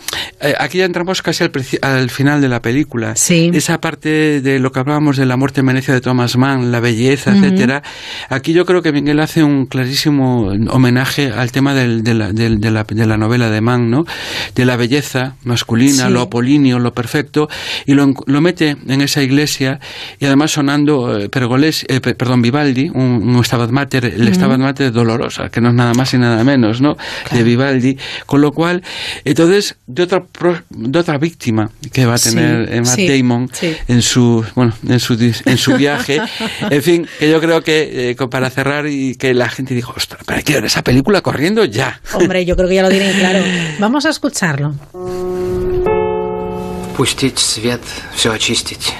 eh, 0.41 0.53
aquí 0.59 0.77
ya 0.79 0.85
entramos 0.85 1.21
casi 1.21 1.43
al, 1.43 1.51
al 1.81 2.09
final 2.09 2.41
de 2.41 2.49
la 2.49 2.61
película. 2.61 3.15
Esa 3.53 3.79
parte 3.81 4.41
de 4.41 4.59
lo 4.59 4.71
que 4.71 4.79
hablábamos 4.79 5.17
de 5.17 5.25
la 5.25 5.37
muerte 5.37 5.59
en 5.61 5.67
Venecia 5.67 5.93
de 5.93 6.01
Thomas 6.01 6.37
Mann, 6.37 6.71
la 6.71 6.79
belleza, 6.79 7.31
Ujú. 7.31 7.43
etcétera. 7.45 7.83
Aquí 8.29 8.53
yo 8.53 8.65
creo 8.65 8.81
que 8.81 8.91
Miguel 8.91 9.19
hace 9.19 9.43
un 9.43 9.65
clarísimo 9.65 10.47
homenaje 10.69 11.31
al 11.31 11.51
tema 11.51 11.73
del- 11.73 12.03
de, 12.03 12.13
la, 12.13 12.31
del- 12.31 12.59
de 12.59 12.71
la- 12.71 12.83
de 12.83 13.05
la 13.05 13.17
novela 13.17 13.49
de 13.49 13.61
Mann, 13.61 13.89
¿no? 13.89 14.05
De 14.55 14.65
la 14.65 14.75
belleza 14.75 15.35
masculina, 15.43 16.07
Sí. 16.07 16.13
lo 16.13 16.21
apolíneo, 16.21 16.79
lo 16.79 16.93
perfecto, 16.93 17.47
y 17.85 17.93
lo, 17.93 18.11
lo 18.25 18.41
mete 18.41 18.75
en 18.87 19.01
esa 19.01 19.21
iglesia 19.21 19.79
y 20.19 20.25
además 20.25 20.51
sonando 20.51 21.17
eh, 21.19 21.29
Pergolesi- 21.29 21.85
eh, 21.87 21.99
pe- 22.12 22.14
perdón, 22.14 22.42
Vivaldi, 22.42 22.90
un, 22.94 23.34
un 23.36 23.44
Stabat 23.44 23.70
Mater, 23.70 24.04
el 24.04 24.22
Ujú. 24.22 24.34
Stabat 24.34 24.58
Mater 24.58 24.92
dolorosa, 24.92 25.48
que 25.48 25.60
no 25.60 25.68
es 25.68 25.74
nada 25.74 25.94
más 25.94 26.12
y 26.14 26.18
nada 26.18 26.44
menos, 26.44 26.80
¿no? 26.80 26.96
De 27.32 27.42
Vivaldi, 27.42 27.96
con 28.26 28.40
lo 28.40 28.52
cual, 28.52 28.82
entonces, 29.24 29.76
de 29.86 30.02
otra, 30.04 30.24
pro- 30.24 30.62
de 30.70 30.98
otra 30.98 31.18
víctima 31.18 31.70
que 31.92 32.06
va 32.06 32.14
a 32.14 32.18
Sí, 32.18 32.30
tener 32.30 32.72
eh, 32.72 32.80
Matt 32.80 32.94
sí, 32.96 33.08
Damon 33.08 33.50
sí. 33.52 33.74
en 33.88 34.02
su, 34.02 34.44
bueno, 34.54 34.72
en 34.88 35.00
su, 35.00 35.16
dis- 35.16 35.42
en 35.44 35.56
su 35.58 35.74
viaje, 35.76 36.20
en 36.70 36.82
fin, 36.82 37.06
que 37.18 37.30
yo 37.30 37.40
creo 37.40 37.62
que 37.62 38.10
eh, 38.10 38.16
co- 38.16 38.30
para 38.30 38.50
cerrar 38.50 38.86
y 38.86 39.14
que 39.16 39.34
la 39.34 39.48
gente 39.48 39.74
dijo, 39.74 39.92
ostras, 39.96 40.20
pero 40.26 40.38
hay 40.38 40.44
que 40.44 40.54
ver 40.54 40.64
esa 40.64 40.82
película 40.82 41.20
corriendo 41.22 41.64
ya. 41.64 42.00
Hombre, 42.12 42.44
yo 42.44 42.56
creo 42.56 42.68
que 42.68 42.74
ya 42.76 42.82
lo 42.82 42.88
tienen 42.90 43.16
claro. 43.18 43.40
Vamos 43.78 44.04
a 44.06 44.10
escucharlo. 44.10 44.74
Пустить 46.96 47.38
свет, 47.38 47.80
все 48.14 48.30
очистить. 48.32 48.92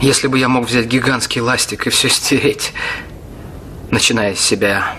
Если 0.00 0.26
бы 0.28 0.38
я 0.38 0.48
мог 0.48 0.66
взять 0.66 0.86
гигантский 0.86 1.40
ластик 1.40 1.86
и 1.86 1.90
все 1.90 2.08
стереть, 2.08 2.72
начиная 3.90 4.34
с 4.34 4.40
себя. 4.40 4.96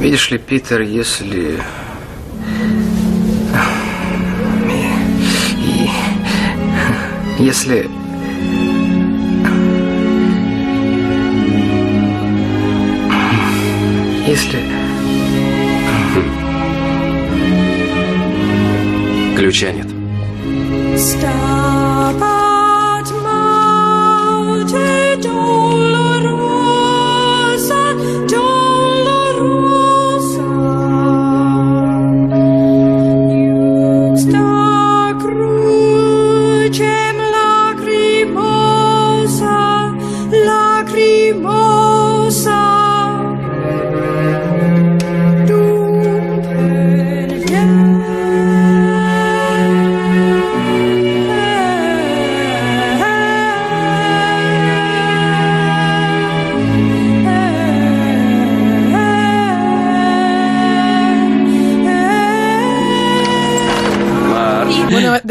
Видишь 0.00 0.30
ли, 0.30 0.38
Питер, 0.38 0.80
если... 0.80 1.60
Если... 7.38 7.88
Если... 14.26 14.58
Ключа 19.36 19.72
нет. 19.72 19.97
Stabat 20.98 21.67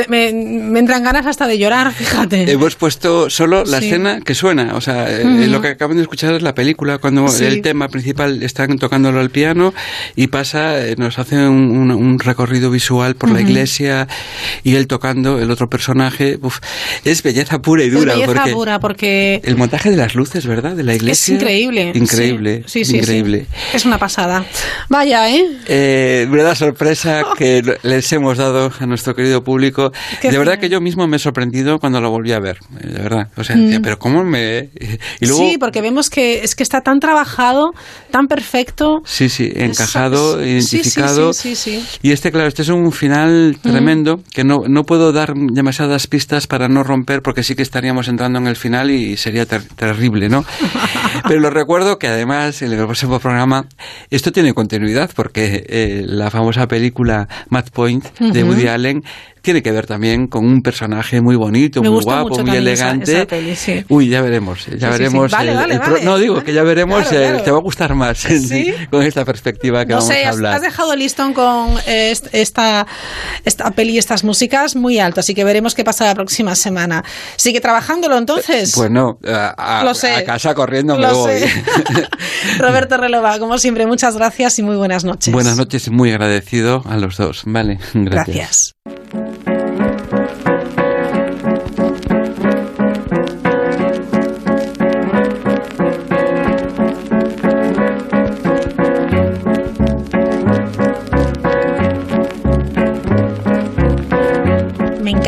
me, 0.07 0.31
me 0.33 0.79
entran 0.79 1.03
ganas 1.03 1.25
hasta 1.25 1.47
de 1.47 1.57
llorar, 1.57 1.91
fíjate. 1.93 2.51
Hemos 2.51 2.75
puesto 2.75 3.29
solo 3.29 3.63
la 3.65 3.79
Sí. 3.79 3.85
escena 3.87 4.21
que 4.21 4.33
suena, 4.35 4.75
o 4.75 4.81
sea, 4.81 5.09
eh, 5.09 5.23
lo 5.47 5.61
que 5.61 5.69
acaban 5.69 5.97
de 5.97 6.03
escuchar 6.03 6.33
es 6.33 6.41
la 6.41 6.53
película, 6.55 6.97
cuando 6.97 7.27
Sí. 7.27 7.45
el 7.45 7.61
tema 7.61 7.87
principal 7.89 8.43
están 8.43 8.77
tocándolo 8.79 9.19
al 9.19 9.29
piano 9.29 9.73
y 10.15 10.27
pasa, 10.27 10.85
eh, 10.85 10.95
nos 10.97 11.19
hace 11.19 11.35
un, 11.35 11.69
un- 11.71 11.91
un 11.91 12.19
recorrido 12.19 12.71
visual 12.71 13.15
por 13.15 13.29
la 13.31 13.41
iglesia 13.41 14.07
y 14.63 14.75
él 14.75 14.87
tocando, 14.87 15.39
el 15.39 15.51
otro 15.51 15.69
personaje, 15.69 16.37
uf, 16.41 16.59
es 17.05 17.23
belleza 17.23 17.61
pura 17.61 17.83
y 17.83 17.87
Es 17.87 17.93
dura. 17.93 18.13
belleza 18.13 18.33
porque 18.33 18.51
pura, 18.53 18.79
porque 18.79 19.41
El 19.43 19.57
montaje 19.57 19.89
de 19.89 19.97
las 19.97 20.15
luces, 20.15 20.45
¿verdad? 20.45 20.73
De 20.75 20.83
la 20.83 20.95
iglesia. 20.95 21.35
increíble. 21.35 21.91
Increíble. 21.95 22.63
Sí, 22.65 22.83
sí, 22.85 22.91
sí, 22.91 22.97
increíble. 22.97 23.45
Es 23.73 23.85
una 23.85 23.97
pasada. 23.97 24.45
Vaya, 24.89 25.29
¿eh? 25.29 25.45
Eh, 25.67 26.27
verdad 26.29 26.55
sorpresa 26.55 27.23
que 27.37 27.61
les 27.83 28.11
hemos 28.13 28.37
dado 28.37 28.71
a 28.79 28.85
nuestro 28.85 29.15
querido 29.15 29.43
público. 29.43 29.91
Qué 30.21 30.31
de 30.31 30.37
verdad 30.37 30.53
genial. 30.53 30.59
que 30.59 30.69
yo 30.69 30.81
mismo 30.81 31.07
me 31.07 31.17
he 31.17 31.19
sorprendido 31.19 31.79
cuando 31.79 32.01
lo 32.01 32.09
volví 32.09 32.31
a 32.31 32.39
ver. 32.39 32.57
eh, 32.81 32.87
De 32.87 33.01
verdad. 33.01 33.27
O 33.37 33.43
sea, 33.43 33.55
Mm. 33.55 33.63
decía, 33.65 33.79
pero 33.83 33.99
¿cómo 33.99 34.23
me...? 34.23 34.69
Y 35.19 35.25
luego... 35.27 35.39
Sí, 35.49 35.57
porque 35.59 35.81
vemos 35.81 36.09
que 36.09 36.43
es 36.43 36.55
que 36.55 36.63
está 36.63 36.81
tan 36.81 36.99
trabajado, 36.99 37.71
tan 38.11 38.27
perfecto. 38.27 39.01
Sí, 39.05 39.29
sí, 39.29 39.51
encajado, 39.55 40.39
Es- 40.41 40.71
identificado. 40.73 41.33
Sí, 41.33 41.55
sí, 41.55 41.79
sí. 41.81 41.99
Y 42.01 42.11
este, 42.11 42.31
claro, 42.31 42.47
este 42.47 42.61
es 42.61 42.69
un 42.69 42.91
final 42.91 43.57
tremendo 43.61 44.21
que 44.33 44.43
no, 44.43 44.59
no 44.67 44.83
puedo 44.83 45.11
dar 45.13 45.33
demasiadas 45.35 46.07
pistas 46.07 46.47
para 46.47 46.67
no 46.67 46.83
romper 46.83 47.21
porque 47.21 47.43
sí 47.43 47.55
que 47.55 47.61
estaríamos 47.63 48.07
entrando 48.07 48.39
en 48.39 48.47
el 48.47 48.55
final 48.55 48.91
y 48.91 49.17
sería 49.17 49.45
ter- 49.45 49.63
terrible, 49.75 50.29
¿no? 50.29 50.45
Pero 51.27 51.39
lo 51.39 51.49
recuerdo 51.49 51.97
que 51.99 52.07
además 52.07 52.61
en 52.61 52.71
el 52.71 52.77
próximo 52.85 53.19
programa 53.19 53.65
esto 54.09 54.31
tiene 54.31 54.53
continuidad 54.53 55.11
porque 55.15 55.65
eh, 55.67 56.03
la 56.05 56.29
famosa 56.29 56.67
película 56.67 57.27
Mad 57.49 57.65
Point 57.73 58.05
de 58.19 58.43
Ujú. 58.43 58.51
Woody 58.53 58.67
Allen 58.67 59.03
tiene 59.47 59.63
que 59.63 59.71
ver 59.71 59.85
también 59.87 60.27
con 60.27 60.45
un 60.45 60.61
personaje 60.61 61.21
muy 61.21 61.37
bonito, 61.37 61.81
Me 61.81 61.89
muy 61.89 62.03
guapo, 62.03 62.37
muy 62.39 62.49
esa- 62.49 62.57
elegante. 62.57 63.13
esa 63.13 63.25
peli, 63.25 63.55
sí. 63.55 63.85
Uy, 63.87 64.09
ya 64.09 64.21
veremos, 64.21 64.65
ya 64.65 64.71
Sí, 64.71 64.77
sí, 64.77 64.79
sí. 64.79 64.87
veremos. 64.89 65.31
Vale, 65.31 65.51
el- 65.51 65.57
vale, 65.57 65.73
el 65.75 65.79
pro- 65.79 65.93
vale. 65.93 66.03
No, 66.03 66.17
digo 66.17 66.43
que 66.43 66.53
ya 66.53 66.63
veremos, 66.63 67.07
Claro, 67.07 67.37
eh, 67.37 67.41
te 67.45 67.51
va 67.51 67.57
a 67.59 67.61
gustar 67.61 67.95
más 67.95 68.25
con 68.91 69.03
esta 69.03 69.23
perspectiva 69.23 69.85
que 69.85 69.93
No 69.93 69.99
vamos 69.99 70.13
sé, 70.13 70.25
a 70.25 70.29
hablar. 70.31 70.55
has 70.55 70.61
dejado 70.63 70.91
el 70.91 70.99
listón 70.99 71.33
con 71.33 71.69
eh, 71.87 72.11
est- 72.11 72.27
esta, 72.33 72.85
esta 73.45 73.71
peli 73.71 73.93
y 73.93 73.97
estas 73.99 74.25
músicas 74.25 74.75
muy 74.75 74.99
alto, 74.99 75.21
así 75.21 75.33
que 75.33 75.45
veremos 75.45 75.75
qué 75.75 75.85
pasa 75.85 76.03
la 76.03 76.13
próxima 76.13 76.53
semana. 76.55 77.05
¿Sigue 77.37 77.61
trabajándolo 77.61 78.17
entonces? 78.17 78.73
Pues 78.75 78.91
no, 78.91 79.17
a, 79.25 79.79
a- 79.79 79.83
Lo 79.85 79.93
sé. 79.93 80.11
a 80.13 80.25
casa 80.25 80.53
corriendo 80.53 80.95
me 80.97 81.03
Lo 81.03 81.13
voy. 81.15 81.39
sé. 81.39 81.47
Roberto 82.59 82.97
Relova, 82.97 83.39
como 83.39 83.57
siempre, 83.57 83.87
muchas 83.87 84.17
gracias 84.17 84.59
y 84.59 84.63
muy 84.63 84.75
buenas 84.75 85.05
noches. 85.05 85.33
Buenas 85.33 85.55
noches 85.55 85.87
y 85.87 85.91
muy 85.91 86.11
agradecido 86.11 86.83
a 86.85 86.97
los 86.97 87.15
dos. 87.15 87.43
Vale, 87.45 87.79
gracias. 87.93 88.17
Gracias. 88.27 88.73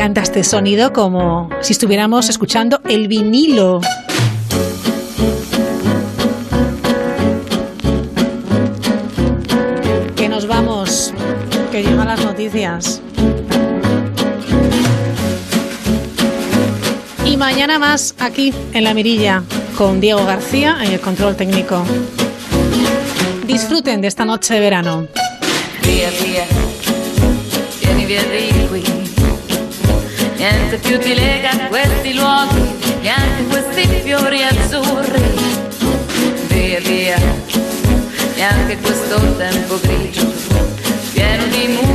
Encanta 0.00 0.22
este 0.22 0.42
sonido 0.44 0.94
como 0.94 1.50
si 1.60 1.74
estuviéramos 1.74 2.30
escuchando 2.30 2.80
el 2.88 3.06
vinilo. 3.06 3.82
Que 10.16 10.26
nos 10.26 10.46
vamos, 10.46 11.12
que 11.70 11.82
llegan 11.82 12.08
las 12.08 12.24
noticias. 12.24 13.02
Y 17.26 17.36
mañana 17.36 17.78
más 17.78 18.14
aquí 18.20 18.54
en 18.72 18.84
La 18.84 18.94
Mirilla 18.94 19.42
con 19.76 20.00
Diego 20.00 20.24
García 20.24 20.78
en 20.82 20.92
el 20.92 21.00
control 21.00 21.36
técnico. 21.36 21.84
Disfruten 23.46 24.00
de 24.00 24.08
esta 24.08 24.24
noche 24.24 24.54
de 24.54 24.60
verano. 24.60 25.08
Niente 30.40 30.78
più 30.78 30.98
ti 30.98 31.12
lega 31.12 31.50
a 31.50 31.66
questi 31.66 32.14
luoghi, 32.14 32.62
neanche 33.02 33.44
questi 33.50 33.86
fiori 34.02 34.42
azzurri. 34.42 35.38
Via 36.46 36.80
via, 36.80 37.18
neanche 38.36 38.78
questo 38.78 39.20
tempo 39.36 39.78
grigio, 39.80 40.32
pieno 41.12 41.44
di 41.44 41.66
musiche 41.68 41.89